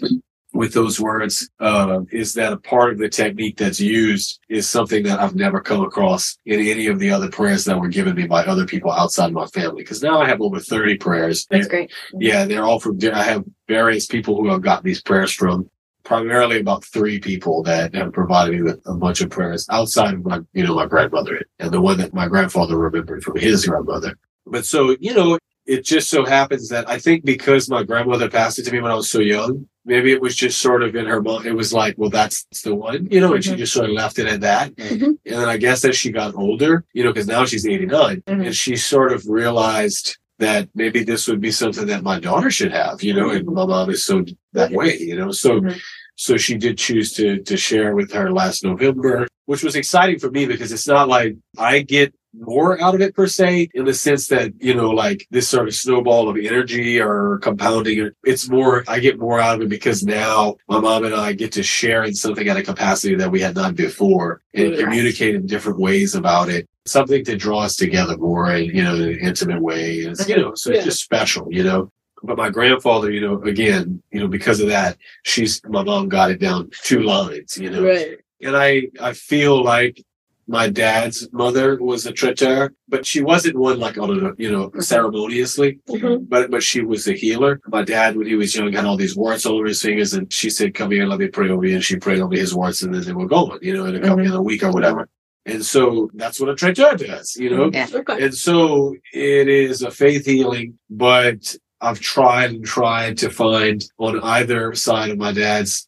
with 0.54 0.74
those 0.74 1.00
words, 1.00 1.50
uh, 1.60 2.02
is 2.12 2.34
that 2.34 2.54
a 2.54 2.58
part 2.58 2.92
of 2.92 3.00
the 3.00 3.10
technique 3.10 3.58
that's 3.58 3.80
used 3.80 4.40
is 4.50 4.70
something 4.70 5.04
that 5.04 5.20
I've 5.20 5.36
never 5.36 5.62
come 5.62 5.82
across 5.82 6.38
in 6.46 6.60
any 6.60 6.88
of 6.88 7.00
the 7.00 7.12
other 7.12 7.30
prayers 7.30 7.66
that 7.66 7.80
were 7.80 7.88
given 7.88 8.16
me 8.16 8.28
by 8.28 8.44
other 8.44 8.66
people 8.66 8.92
outside 8.92 9.32
my 9.32 9.46
family. 9.48 9.84
Because 9.84 10.04
now 10.04 10.20
I 10.20 10.28
have 10.28 10.42
over 10.42 10.60
30 10.60 10.98
prayers. 10.98 11.48
That's 11.50 11.68
great. 11.68 11.92
Yeah, 12.14 12.46
they're 12.46 12.66
all 12.66 12.80
from. 12.80 13.00
I 13.14 13.24
have 13.24 13.46
various 13.68 14.06
people 14.06 14.36
who 14.36 14.50
I've 14.50 14.62
got 14.62 14.84
these 14.84 15.02
prayers 15.02 15.32
from. 15.32 15.70
Primarily 16.04 16.60
about 16.60 16.84
three 16.84 17.20
people 17.20 17.62
that 17.64 17.94
have 17.94 18.12
provided 18.12 18.56
me 18.56 18.64
with 18.64 18.82
a 18.88 18.96
bunch 18.96 19.22
of 19.22 19.30
prayers 19.30 19.68
outside 19.70 20.16
of 20.16 20.26
my, 20.26 20.40
you 20.52 20.66
know, 20.66 20.74
my 20.74 20.88
grandmother 20.88 21.40
and 21.60 21.72
the 21.72 21.80
one 21.80 22.00
that 22.00 22.12
my 22.12 22.28
grandfather 22.28 22.76
remembered 22.76 23.24
from 23.24 23.38
his 23.38 23.68
grandmother. 23.68 24.18
But 24.48 24.66
so, 24.66 24.98
you 25.00 25.14
know, 25.14 25.38
it 25.66 25.86
just 25.86 26.10
so 26.10 26.26
happens 26.26 26.70
that 26.70 26.90
I 26.90 26.98
think 27.00 27.24
because 27.24 27.70
my 27.70 27.84
grandmother 27.84 28.30
passed 28.30 28.60
it 28.60 28.64
to 28.64 28.72
me 28.72 28.82
when 28.82 28.92
I 28.92 28.96
was 28.96 29.10
so 29.10 29.20
young, 29.20 29.68
maybe 29.86 30.12
it 30.12 30.22
was 30.22 30.36
just 30.36 30.60
sort 30.62 30.84
of 30.84 30.96
in 30.96 31.06
her 31.06 31.22
mind. 31.22 31.46
It 31.46 31.54
was 31.54 31.74
like, 31.74 31.96
well, 31.98 32.10
that's 32.10 32.46
the 32.64 32.76
one, 32.76 33.08
you 33.12 33.20
know, 33.20 33.34
and 33.34 33.44
she 33.44 33.52
Mhm. 33.52 33.58
just 33.58 33.74
sort 33.74 33.90
of 33.90 33.96
left 33.96 34.20
it 34.20 34.28
at 34.28 34.42
that. 34.42 34.76
Mhm. 34.76 35.04
And 35.04 35.18
then 35.26 35.50
I 35.50 35.58
guess 35.58 35.84
as 35.86 35.96
she 35.98 36.12
got 36.12 36.36
older, 36.36 36.84
you 36.94 37.04
know, 37.04 37.12
because 37.14 37.28
now 37.28 37.46
she's 37.46 37.68
89 37.68 38.22
Mhm. 38.28 38.46
and 38.48 38.56
she 38.56 38.76
sort 38.76 39.12
of 39.12 39.26
realized 39.28 40.18
that 40.40 40.70
maybe 40.74 41.04
this 41.04 41.28
would 41.28 41.40
be 41.42 41.52
something 41.52 41.86
that 41.88 42.04
my 42.04 42.20
daughter 42.20 42.50
should 42.50 42.72
have, 42.72 43.04
you 43.04 43.14
know, 43.14 43.30
and 43.30 43.46
my 43.46 43.66
mom 43.66 43.90
is 43.92 44.04
so 44.04 44.24
that 44.54 44.72
way, 44.72 44.98
you 44.98 45.16
know, 45.16 45.32
so, 45.32 45.62
Mhm. 45.62 45.80
so 46.16 46.38
she 46.38 46.56
did 46.58 46.78
choose 46.78 47.14
to, 47.14 47.40
to 47.44 47.56
share 47.58 47.96
with 47.96 48.12
her 48.14 48.32
last 48.32 48.64
November, 48.64 49.28
which 49.46 49.64
was 49.64 49.76
exciting 49.76 50.18
for 50.20 50.32
me 50.32 50.46
because 50.48 50.72
it's 50.72 50.88
not 50.88 51.08
like 51.08 51.36
I 51.58 51.82
get 51.82 52.14
more 52.34 52.82
out 52.82 52.96
of 52.96 53.02
it 53.02 53.16
per 53.16 53.28
se 53.28 53.70
in 53.74 53.86
the 53.86 53.94
sense 53.94 54.28
that, 54.28 54.54
you 54.60 54.74
know, 54.74 54.90
like 54.90 55.28
this 55.32 55.48
sort 55.48 55.68
of 55.68 55.76
snowball 55.76 56.30
of 56.30 56.38
energy 56.38 57.00
or 57.00 57.40
compounding. 57.40 58.10
It's 58.24 58.50
more, 58.50 58.84
I 58.88 59.00
get 59.00 59.20
more 59.20 59.40
out 59.40 59.56
of 59.58 59.62
it 59.64 59.70
because 59.70 60.04
now 60.04 60.56
my 60.70 60.80
mom 60.80 61.04
and 61.06 61.16
I 61.16 61.34
get 61.34 61.52
to 61.54 61.64
share 61.64 62.04
in 62.04 62.14
something 62.14 62.48
at 62.48 62.58
a 62.58 62.64
capacity 62.64 63.16
that 63.16 63.32
we 63.32 63.42
had 63.42 63.56
not 63.56 63.76
before 63.76 64.42
and 64.54 64.72
Right. 64.72 64.80
communicate 64.80 65.36
in 65.36 65.46
different 65.46 65.80
ways 65.80 66.16
about 66.16 66.50
it. 66.50 66.68
Something 66.88 67.24
to 67.26 67.36
draw 67.36 67.60
us 67.60 67.76
together 67.76 68.18
more 68.18 68.52
in, 68.56 68.66
you 68.76 68.84
know, 68.84 68.96
in 68.96 69.02
an 69.02 69.20
intimate 69.20 69.62
way. 69.62 70.04
And 70.04 70.12
it's, 70.12 70.28
you 70.28 70.38
know, 70.38 70.54
so 70.56 70.72
it's 70.72 70.86
just 70.86 71.04
special, 71.04 71.48
you 71.52 71.64
know. 71.64 71.92
But 72.24 72.38
my 72.38 72.50
grandfather, 72.50 73.10
you 73.12 73.22
know, 73.22 73.42
again, 73.44 74.02
you 74.12 74.20
know, 74.20 74.28
because 74.28 74.60
of 74.60 74.68
that, 74.68 74.98
she's 75.24 75.60
my 75.68 75.84
mom 75.84 76.08
got 76.08 76.30
it 76.32 76.40
down 76.40 76.70
two 76.84 77.02
lines, 77.02 77.58
you 77.58 77.70
know 77.70 77.84
Right. 77.84 78.18
and 78.42 78.56
I 78.56 78.84
I 79.00 79.14
feel 79.14 79.64
like 79.64 80.04
my 80.48 80.70
dad's 80.70 81.28
mother 81.32 81.78
was 81.78 82.06
a 82.06 82.12
traiteur, 82.12 82.74
but 82.90 83.06
she 83.06 83.22
wasn't 83.22 83.58
one 83.58 83.80
like 83.80 83.98
on 83.98 84.10
a 84.26 84.32
you 84.38 84.52
know 84.52 84.72
ceremoniously, 84.80 85.80
Mhm. 85.90 86.28
but 86.28 86.52
but 86.52 86.64
she 86.64 86.82
was 86.82 87.08
a 87.08 87.14
healer. 87.14 87.60
My 87.68 87.84
dad, 87.84 88.16
when 88.16 88.28
he 88.28 88.36
was 88.36 88.56
young, 88.56 88.74
had 88.74 88.86
all 88.86 88.98
these 88.98 89.16
warts 89.16 89.46
all 89.46 89.58
over 89.58 89.68
his 89.68 89.82
fingers, 89.82 90.14
and 90.14 90.32
she 90.32 90.50
said, 90.50 90.74
"Come 90.74 90.92
here, 90.92 91.06
let 91.06 91.20
me 91.20 91.28
pray 91.28 91.50
over 91.50 91.66
you," 91.66 91.76
and 91.76 91.84
she 91.84 91.96
prayed 91.98 92.20
over 92.20 92.36
his 92.36 92.54
warts, 92.56 92.82
and 92.82 92.94
then 92.94 93.04
they 93.04 93.14
were 93.14 93.28
gone, 93.28 93.60
you 93.62 93.74
know, 93.74 93.86
in 93.86 93.96
a 93.96 94.00
couple 94.00 94.26
in 94.26 94.32
a 94.32 94.42
week 94.42 94.64
or 94.64 94.72
whatever. 94.72 95.08
And 95.46 95.66
so 95.66 96.10
that's 96.14 96.40
what 96.40 96.50
a 96.50 96.56
traiteur 96.56 96.96
does, 96.98 97.36
you 97.36 97.50
know. 97.50 97.72
Yeah. 97.74 97.88
Okay. 97.94 98.26
And 98.26 98.34
so 98.36 98.96
it 99.14 99.48
is 99.48 99.82
a 99.82 99.90
faith 99.90 100.26
healing, 100.26 100.78
but 100.90 101.56
I've 101.84 102.00
tried 102.00 102.52
and 102.52 102.64
tried 102.64 103.18
to 103.20 103.32
find 103.32 103.84
on 103.98 104.20
either 104.22 104.76
side 104.76 105.10
of 105.10 105.18
my 105.18 105.32
dad's 105.32 105.88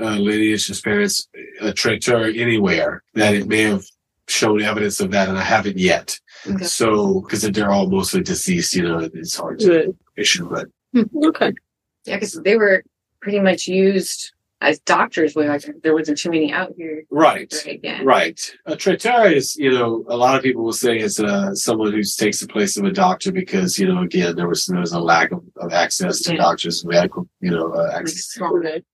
uh, 0.00 0.16
lineage, 0.16 0.66
his 0.68 0.80
parents, 0.80 1.28
a 1.60 1.72
traiteur 1.72 2.26
anywhere 2.34 3.02
that 3.14 3.34
it 3.34 3.46
may 3.46 3.62
have 3.62 3.84
shown 4.28 4.62
evidence 4.62 5.00
of 5.00 5.10
that, 5.10 5.28
and 5.28 5.36
I 5.38 5.42
haven't 5.42 5.76
yet. 5.78 6.18
Okay. 6.46 6.64
So, 6.64 7.20
because 7.20 7.42
they're 7.42 7.70
all 7.72 7.88
mostly 7.90 8.22
deceased, 8.22 8.74
you 8.74 8.82
know, 8.82 8.98
it's 9.12 9.36
hard 9.36 9.58
to 9.60 9.70
Right. 9.72 9.88
issue, 10.16 10.48
but 10.48 10.66
Okay. 11.24 11.52
Yeah, 12.06 12.16
because 12.16 12.40
they 12.44 12.56
were 12.56 12.82
pretty 13.20 13.40
much 13.40 13.66
used 13.66 14.32
as 14.60 14.78
doctors. 14.80 15.34
Where 15.34 15.48
like 15.48 15.64
there 15.82 15.94
wasn't 15.94 16.18
too 16.18 16.30
many 16.30 16.52
out 16.52 16.72
here. 16.76 17.04
right. 17.10 17.52
Right. 17.66 18.04
Right. 18.04 18.40
A 18.66 18.76
traiteur 18.76 19.26
is, 19.32 19.56
you 19.56 19.70
know, 19.70 20.04
a 20.08 20.16
lot 20.16 20.36
of 20.36 20.42
people 20.42 20.64
will 20.64 20.72
say 20.72 20.98
is 20.98 21.18
uh, 21.20 21.54
someone 21.54 21.92
who 21.92 22.02
takes 22.02 22.40
the 22.40 22.46
place 22.48 22.76
of 22.76 22.84
a 22.84 22.90
doctor 22.92 23.32
because, 23.32 23.78
you 23.78 23.86
know, 23.88 24.02
again, 24.02 24.36
there 24.36 24.48
was 24.48 24.66
there 24.66 24.80
was 24.80 24.92
a 24.92 25.00
lack 25.00 25.32
of, 25.32 25.42
of 25.56 25.72
access 25.72 26.20
to 26.22 26.32
Yeah. 26.34 26.38
doctors, 26.42 26.84
medical, 26.84 27.28
you 27.40 27.50
know, 27.50 27.72
uh, 27.72 27.90
access. 27.94 28.38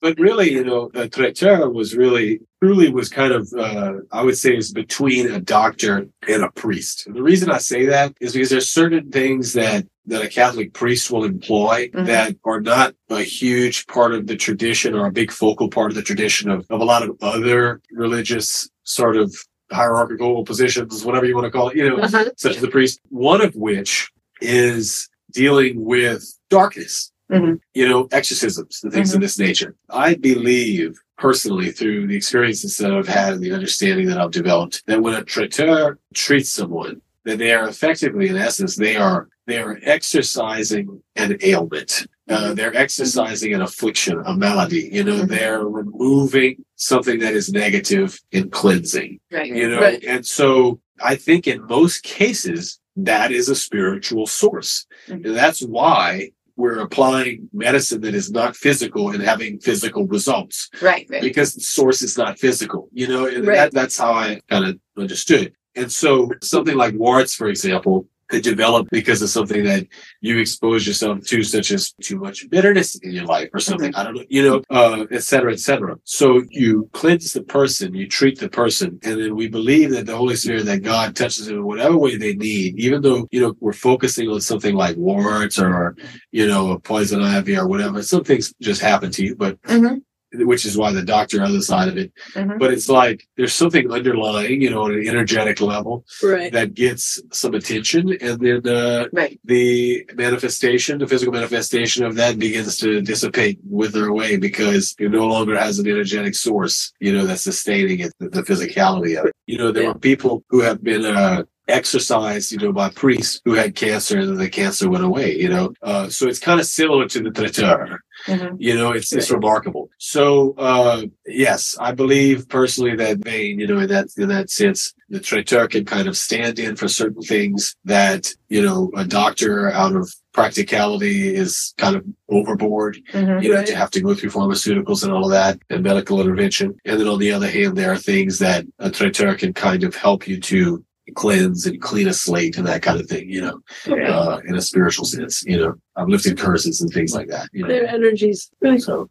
But 0.00 0.18
really, 0.18 0.52
you 0.52 0.64
know, 0.64 0.90
a 0.94 1.08
traiteur 1.08 1.68
was 1.70 1.96
really, 1.96 2.40
truly 2.66 2.90
was 2.90 3.08
kind 3.08 3.32
of, 3.32 3.48
uh, 3.56 3.92
I 4.10 4.22
would 4.24 4.36
say 4.36 4.56
is 4.56 4.72
between 4.72 5.30
a 5.30 5.40
doctor 5.40 6.08
and 6.28 6.42
a 6.42 6.50
priest. 6.50 7.06
And 7.06 7.14
the 7.14 7.22
reason 7.22 7.48
I 7.50 7.58
say 7.58 7.86
that 7.86 8.14
is 8.20 8.32
because 8.32 8.50
there's 8.50 8.68
certain 8.68 9.10
things 9.10 9.52
that 9.52 9.86
that 10.08 10.22
a 10.22 10.28
Catholic 10.28 10.72
priest 10.72 11.10
will 11.10 11.24
employ 11.24 11.88
Mhm. 11.92 12.06
that 12.06 12.36
are 12.44 12.60
not 12.60 12.94
a 13.10 13.22
huge 13.22 13.86
part 13.88 14.14
of 14.14 14.28
the 14.28 14.36
tradition 14.36 14.94
or 14.94 15.06
a 15.06 15.10
big 15.12 15.32
focal 15.32 15.68
part 15.68 15.90
of 15.90 15.96
the 15.96 16.02
tradition 16.10 16.48
of, 16.48 16.64
of 16.70 16.80
a 16.80 16.84
lot 16.84 17.02
of 17.02 17.10
other 17.22 17.80
religious 17.90 18.68
sort 18.84 19.16
of 19.16 19.34
hierarchical 19.72 20.44
positions, 20.44 21.04
whatever 21.04 21.26
you 21.26 21.34
want 21.34 21.44
to 21.44 21.50
call 21.50 21.68
it, 21.70 21.76
you 21.76 21.88
know, 21.88 21.96
Uh-huh. 21.98 22.30
such 22.36 22.54
as 22.56 22.62
the 22.62 22.68
priest, 22.68 23.00
one 23.08 23.40
of 23.40 23.52
which 23.56 24.08
is 24.40 25.08
dealing 25.32 25.84
with 25.84 26.22
darkness, 26.50 27.10
Mhm. 27.32 27.58
you 27.74 27.88
know, 27.88 28.06
exorcisms, 28.12 28.80
and 28.84 28.92
things 28.92 29.12
of 29.12 29.20
this 29.20 29.38
nature. 29.40 29.74
I 29.90 30.14
believe 30.14 30.92
personally 31.18 31.70
through 31.72 32.06
the 32.06 32.16
experiences 32.16 32.76
that 32.78 32.92
I've 32.92 33.08
had 33.08 33.34
and 33.34 33.42
the 33.42 33.52
understanding 33.52 34.06
that 34.08 34.18
I've 34.18 34.30
developed 34.30 34.82
that 34.86 35.00
when 35.02 35.14
a 35.14 35.24
traiteur 35.24 35.98
treats 36.14 36.50
someone, 36.50 37.00
that 37.24 37.38
they 37.38 37.52
are 37.52 37.68
effectively, 37.68 38.28
in 38.28 38.36
essence, 38.36 38.76
they 38.76 38.96
are 38.96 39.28
they 39.46 39.58
are 39.58 39.78
exorcising 39.82 41.00
an 41.14 41.38
ailment. 41.42 42.06
Uh, 42.28 42.52
they're 42.54 42.74
exorcising 42.76 43.54
an 43.54 43.62
affliction, 43.62 44.20
a 44.26 44.34
malady. 44.36 44.88
You 44.92 45.04
know, 45.04 45.18
they're 45.24 45.64
removing 45.64 46.64
something 46.74 47.20
that 47.20 47.32
is 47.34 47.52
negative 47.52 48.18
and 48.32 48.50
cleansing. 48.50 49.20
Right. 49.30 49.46
You 49.46 49.70
know, 49.70 49.80
Right. 49.80 50.02
and 50.04 50.26
so 50.26 50.80
I 51.00 51.14
think 51.14 51.46
in 51.46 51.64
most 51.66 52.02
cases 52.02 52.80
that 52.96 53.30
is 53.30 53.48
a 53.48 53.54
spiritual 53.54 54.26
source. 54.26 54.84
Mhm. 55.08 55.26
And 55.26 55.36
that's 55.36 55.60
why 55.60 56.30
we're 56.56 56.78
applying 56.80 57.48
medicine 57.52 58.00
that 58.00 58.14
is 58.14 58.30
not 58.30 58.56
physical 58.56 59.10
and 59.10 59.22
having 59.22 59.58
physical 59.60 60.06
results 60.06 60.70
Right. 60.80 61.06
Right. 61.10 61.22
because 61.22 61.54
the 61.54 61.60
source 61.60 62.02
is 62.02 62.16
not 62.16 62.38
physical, 62.38 62.88
you 62.92 63.06
know, 63.08 63.24
Right. 63.26 63.44
that, 63.44 63.72
that's 63.72 63.98
how 63.98 64.12
I 64.12 64.40
kind 64.48 64.64
of 64.64 64.78
understood. 64.98 65.52
And 65.74 65.92
so 65.92 66.30
something 66.42 66.76
like 66.76 66.94
warts, 66.94 67.34
for 67.34 67.48
example, 67.48 68.08
could 68.28 68.42
develop 68.42 68.88
because 68.90 69.22
of 69.22 69.28
something 69.28 69.64
that 69.64 69.86
you 70.20 70.38
expose 70.38 70.86
yourself 70.86 71.24
to, 71.26 71.42
such 71.42 71.70
as 71.70 71.92
too 72.02 72.18
much 72.18 72.48
bitterness 72.50 72.96
in 72.96 73.12
your 73.12 73.24
life 73.24 73.48
or 73.52 73.60
something. 73.60 73.94
I 73.94 74.04
don't 74.04 74.14
know, 74.16 74.24
you 74.28 74.42
know, 74.42 74.62
uh, 74.70 75.06
et 75.10 75.22
cetera, 75.22 75.52
et 75.52 75.60
cetera. 75.60 75.96
So 76.04 76.42
you 76.50 76.88
cleanse 76.92 77.32
the 77.32 77.42
person, 77.42 77.94
you 77.94 78.08
treat 78.08 78.38
the 78.38 78.48
person, 78.48 78.98
and 79.02 79.20
then 79.20 79.36
we 79.36 79.48
believe 79.48 79.90
that 79.90 80.06
the 80.06 80.16
Holy 80.16 80.36
Spirit, 80.36 80.66
that 80.66 80.82
God 80.82 81.14
touches 81.14 81.46
them 81.46 81.56
in 81.56 81.64
whatever 81.64 81.96
way 81.96 82.16
they 82.16 82.34
need, 82.34 82.78
even 82.78 83.02
though, 83.02 83.26
you 83.30 83.40
know, 83.40 83.54
we're 83.60 83.72
focusing 83.72 84.28
on 84.28 84.40
something 84.40 84.74
like 84.74 84.96
warts 84.96 85.58
or, 85.58 85.96
you 86.32 86.46
know, 86.46 86.72
a 86.72 86.80
poison 86.80 87.22
ivy 87.22 87.56
or 87.56 87.68
whatever. 87.68 88.02
Some 88.02 88.24
things 88.24 88.52
just 88.60 88.80
happen 88.80 89.10
to 89.12 89.24
you, 89.24 89.36
but 89.36 89.60
Mhm. 89.62 90.02
Which 90.44 90.64
is 90.66 90.76
why 90.76 90.92
the 90.92 91.02
doctor 91.02 91.42
on 91.42 91.48
the 91.50 91.56
other 91.56 91.62
side 91.62 91.88
of 91.88 91.96
it. 91.96 92.12
Mhm. 92.34 92.58
But 92.58 92.72
it's 92.72 92.88
like 92.88 93.26
there's 93.36 93.52
something 93.52 93.90
underlying, 93.90 94.60
you 94.62 94.70
know, 94.70 94.82
on 94.82 94.92
an 94.92 95.06
energetic 95.08 95.60
level 95.60 96.04
Right. 96.22 96.52
that 96.52 96.74
gets 96.74 97.20
some 97.32 97.54
attention, 97.54 98.16
and 98.20 98.40
then 98.40 98.66
uh, 98.68 99.06
Right. 99.12 99.38
the 99.44 100.04
manifestation, 100.14 100.98
the 100.98 101.06
physical 101.06 101.32
manifestation 101.32 102.04
of 102.04 102.16
that 102.16 102.38
begins 102.38 102.76
to 102.78 103.00
dissipate, 103.00 103.58
wither 103.68 104.06
away 104.06 104.36
because 104.36 104.94
it 104.98 105.10
no 105.10 105.26
longer 105.26 105.56
has 105.56 105.78
an 105.78 105.86
energetic 105.88 106.34
source, 106.34 106.92
you 107.00 107.12
know, 107.12 107.24
that's 107.26 107.42
sustaining 107.42 108.00
it, 108.00 108.12
the, 108.20 108.28
the 108.28 108.42
physicality 108.42 109.18
of 109.18 109.26
it. 109.26 109.32
You 109.46 109.58
know, 109.58 109.70
there 109.72 109.84
Yeah. 109.84 109.92
were 109.92 109.98
people 109.98 110.44
who 110.50 110.60
have 110.60 110.82
been 110.82 111.04
uh, 111.04 111.42
exorcised, 111.68 112.52
you 112.52 112.58
know, 112.58 112.72
by 112.72 112.88
priests 112.90 113.40
who 113.44 113.54
had 113.54 113.74
cancer, 113.74 114.18
and 114.18 114.28
then 114.28 114.36
the 114.36 114.48
cancer 114.48 114.88
went 114.88 115.04
away. 115.04 115.36
You 115.36 115.48
know, 115.48 115.72
uh, 115.82 116.08
so 116.08 116.28
it's 116.28 116.38
kind 116.38 116.60
of 116.60 116.66
similar 116.66 117.06
to 117.08 117.20
the 117.22 117.30
traiteur. 117.30 117.98
Mhm. 118.26 118.56
You 118.58 118.74
know, 118.74 118.92
it's 118.92 119.12
it's 119.12 119.30
remarkable. 119.30 119.90
So 119.98 120.54
uh 120.56 121.02
yes, 121.26 121.76
I 121.78 121.92
believe 121.92 122.48
personally 122.48 122.96
that 122.96 123.18
vein, 123.18 123.60
you 123.60 123.66
know, 123.66 123.78
in 123.78 123.88
that 123.88 124.06
in 124.16 124.28
that 124.28 124.48
sense, 124.50 124.94
the 125.10 125.20
traiteur 125.20 125.68
can 125.68 125.84
kind 125.84 126.08
of 126.08 126.16
stand 126.16 126.58
in 126.58 126.76
for 126.76 126.88
certain 126.88 127.20
things 127.22 127.76
that, 127.84 128.32
you 128.48 128.62
know, 128.62 128.90
a 128.96 129.04
doctor 129.04 129.70
out 129.70 129.94
of 129.94 130.12
practicality 130.32 131.34
is 131.34 131.74
kind 131.76 131.94
of 131.94 132.04
overboard. 132.30 132.98
Mhm. 133.12 133.42
You 133.42 133.50
know, 133.50 133.56
Right. 133.56 133.66
to 133.66 133.76
have 133.76 133.90
to 133.92 134.00
go 134.00 134.14
through 134.14 134.30
pharmaceuticals 134.30 135.02
and 135.04 135.12
all 135.12 135.24
of 135.26 135.30
that 135.32 135.58
and 135.70 135.82
medical 135.82 136.20
intervention. 136.20 136.74
And 136.86 136.98
then 136.98 137.08
on 137.08 137.18
the 137.18 137.32
other 137.32 137.48
hand, 137.48 137.76
there 137.76 137.92
are 137.92 137.98
things 137.98 138.38
that 138.38 138.64
a 138.78 138.90
traiteur 138.90 139.34
can 139.34 139.52
kind 139.52 139.84
of 139.84 139.94
help 139.94 140.26
you 140.26 140.40
to 140.40 140.82
cleanse 141.14 141.66
and 141.66 141.80
clean 141.80 142.08
a 142.08 142.12
slate 142.12 142.58
and 142.58 142.66
that 142.66 142.82
kind 142.82 143.00
of 143.00 143.06
thing, 143.06 143.28
you 143.28 143.40
know, 143.40 143.60
uh, 144.06 144.40
in 144.46 144.56
a 144.56 144.60
spiritual 144.60 145.04
sense, 145.04 145.44
you 145.44 145.58
know, 145.58 145.74
I've 145.94 146.08
lifted 146.08 146.38
curses 146.38 146.80
and 146.80 146.92
things 146.92 147.14
like 147.14 147.28
that, 147.28 147.48
you 147.52 147.62
know. 147.62 147.68
Their 147.68 147.86
energies. 147.86 148.50
Really 148.60 148.78
So 148.78 149.08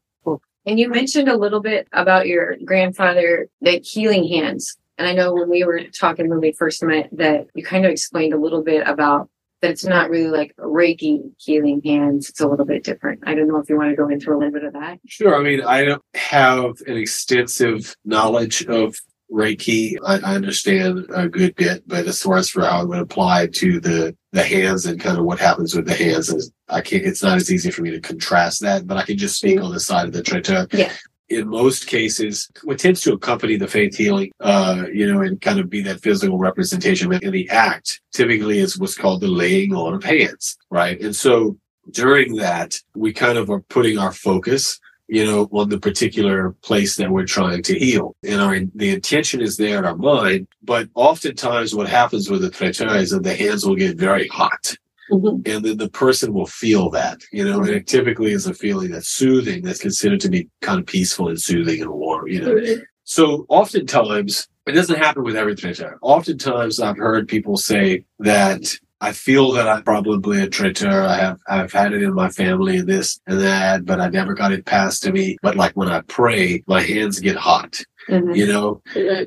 And 0.65 0.79
you 0.79 0.89
mentioned 0.89 1.29
a 1.29 1.37
little 1.37 1.61
bit 1.61 1.87
about 1.93 2.27
your 2.27 2.57
grandfather, 2.65 3.47
the 3.61 3.79
healing 3.79 4.27
hands. 4.27 4.77
And 4.97 5.07
I 5.07 5.13
know 5.13 5.33
when 5.33 5.49
we 5.49 5.63
were 5.63 5.81
talking 5.97 6.29
when 6.29 6.39
we 6.39 6.53
first 6.53 6.83
met 6.83 7.09
that 7.13 7.47
you 7.53 7.63
kind 7.63 7.85
of 7.85 7.91
explained 7.91 8.33
a 8.33 8.39
little 8.39 8.63
bit 8.63 8.87
about 8.87 9.29
that 9.61 9.71
it's 9.71 9.85
not 9.85 10.09
really 10.09 10.29
like 10.29 10.55
Reiki 10.57 11.31
healing 11.37 11.81
hands. 11.83 12.29
It's 12.29 12.41
a 12.41 12.47
little 12.47 12.65
bit 12.65 12.83
different. 12.83 13.23
I 13.25 13.33
don't 13.33 13.47
know 13.47 13.57
if 13.57 13.69
you 13.69 13.77
want 13.77 13.89
to 13.89 13.95
go 13.95 14.07
into 14.09 14.31
a 14.31 14.37
little 14.37 14.51
bit 14.51 14.63
of 14.63 14.73
that. 14.73 14.99
Sure. 15.07 15.35
I 15.35 15.41
mean, 15.41 15.61
I 15.61 15.83
don't 15.83 16.01
have 16.13 16.75
an 16.87 16.97
extensive 16.97 17.95
knowledge 18.05 18.65
of 18.65 18.95
Reiki. 19.31 19.95
I, 20.05 20.19
I 20.19 20.35
understand 20.35 21.05
a 21.13 21.27
good 21.27 21.55
bit, 21.55 21.87
but 21.87 22.07
as 22.07 22.21
far 22.21 22.37
as 22.37 22.49
for 22.49 22.63
how 22.63 22.81
it 22.81 22.87
would 22.87 22.99
apply 22.99 23.47
to 23.47 23.79
the 23.79 24.15
the 24.31 24.43
hands 24.43 24.85
and 24.85 24.99
kind 24.99 25.17
of 25.17 25.25
what 25.25 25.39
happens 25.39 25.75
with 25.75 25.85
the 25.85 25.95
hands, 25.95 26.29
is 26.29 26.51
I 26.69 26.81
can't. 26.81 27.05
It's 27.05 27.23
not 27.23 27.37
as 27.37 27.51
easy 27.51 27.71
for 27.71 27.81
me 27.81 27.91
to 27.91 28.01
contrast 28.01 28.61
that, 28.61 28.85
but 28.85 28.97
I 28.97 29.03
can 29.03 29.17
just 29.17 29.37
speak 29.37 29.61
on 29.61 29.71
the 29.71 29.79
side 29.79 30.07
of 30.07 30.13
the 30.13 30.23
traiteur. 30.23 30.67
Yeah. 30.71 30.91
In 31.27 31.47
most 31.47 31.87
cases, 31.87 32.51
what 32.63 32.77
tends 32.77 33.01
to 33.01 33.13
accompany 33.13 33.57
the 33.57 33.67
faith 33.67 33.95
healing, 33.95 34.31
uh, 34.41 34.83
you 34.93 35.11
know, 35.11 35.21
and 35.21 35.41
kind 35.41 35.59
of 35.59 35.71
be 35.71 35.81
that 35.81 36.01
physical 36.01 36.37
representation 36.37 37.11
in 37.11 37.31
the 37.31 37.49
act, 37.49 37.99
typically 38.13 38.59
is 38.59 38.77
what's 38.77 38.95
called 38.95 39.21
the 39.21 39.27
laying 39.27 39.73
on 39.73 39.95
of 39.95 40.03
hands, 40.03 40.55
right? 40.69 41.01
And 41.01 41.15
so 41.15 41.57
during 41.89 42.35
that, 42.35 42.75
we 42.95 43.11
kind 43.11 43.39
of 43.39 43.49
are 43.49 43.61
putting 43.61 43.97
our 43.97 44.11
focus 44.11 44.79
you 45.07 45.25
know, 45.25 45.47
on 45.51 45.69
the 45.69 45.79
particular 45.79 46.51
place 46.63 46.95
that 46.95 47.11
we're 47.11 47.25
trying 47.25 47.61
to 47.63 47.77
heal. 47.77 48.15
And 48.23 48.41
our 48.41 48.59
the 48.75 48.91
intention 48.91 49.41
is 49.41 49.57
there 49.57 49.77
in 49.77 49.85
our 49.85 49.95
mind, 49.95 50.47
but 50.63 50.89
oftentimes 50.95 51.75
what 51.75 51.87
happens 51.87 52.29
with 52.29 52.41
the 52.41 52.49
traiteur 52.49 52.95
is 52.95 53.11
that 53.11 53.23
the 53.23 53.35
hands 53.35 53.65
will 53.65 53.75
get 53.75 53.97
very 53.97 54.27
hot. 54.27 54.75
Mhm. 55.11 55.47
And 55.47 55.63
then 55.63 55.77
the 55.77 55.89
person 55.89 56.33
will 56.33 56.47
feel 56.47 56.89
that, 56.89 57.21
you 57.31 57.45
know, 57.45 57.59
and 57.59 57.69
it 57.69 57.85
typically 57.85 58.31
is 58.31 58.47
a 58.47 58.55
feeling 58.55 58.89
that's 58.89 59.09
soothing, 59.09 59.61
that's 59.61 59.79
considered 59.79 60.19
to 60.21 60.29
be 60.29 60.49
kind 60.61 60.79
of 60.79 60.87
peaceful 60.87 61.29
and 61.29 61.39
soothing 61.39 61.81
and 61.81 61.91
warm, 61.91 62.27
you 62.27 62.41
know. 62.41 62.55
Right. 62.55 62.79
So 63.03 63.45
oftentimes, 63.49 64.47
it 64.65 64.71
doesn't 64.71 64.97
happen 64.97 65.23
with 65.23 65.35
every 65.35 65.53
traiteur. 65.55 65.99
Oftentimes, 66.01 66.79
I've 66.79 66.97
heard 66.97 67.27
people 67.27 67.55
say 67.55 68.03
that 68.17 68.75
I 69.01 69.11
feel 69.11 69.51
that 69.53 69.67
I'm 69.67 69.83
probably 69.83 70.41
a 70.41 70.47
traiteur. 70.49 71.03
I 71.03 71.17
have 71.17 71.39
I've 71.49 71.71
had 71.73 71.93
it 71.93 72.01
in 72.01 72.13
my 72.13 72.29
family 72.29 72.77
and 72.77 72.87
this 72.87 73.19
and 73.27 73.39
that, 73.41 73.85
but 73.85 73.99
I 73.99 74.09
never 74.09 74.33
got 74.33 74.51
it 74.53 74.65
passed 74.65 75.03
to 75.03 75.11
me. 75.11 75.37
But 75.41 75.55
like 75.57 75.73
when 75.73 75.89
I 75.89 76.01
pray, 76.01 76.63
my 76.67 76.81
hands 76.81 77.19
get 77.19 77.35
hot, 77.35 77.81
Mhm. 78.09 78.35
you 78.35 78.47
know, 78.47 78.81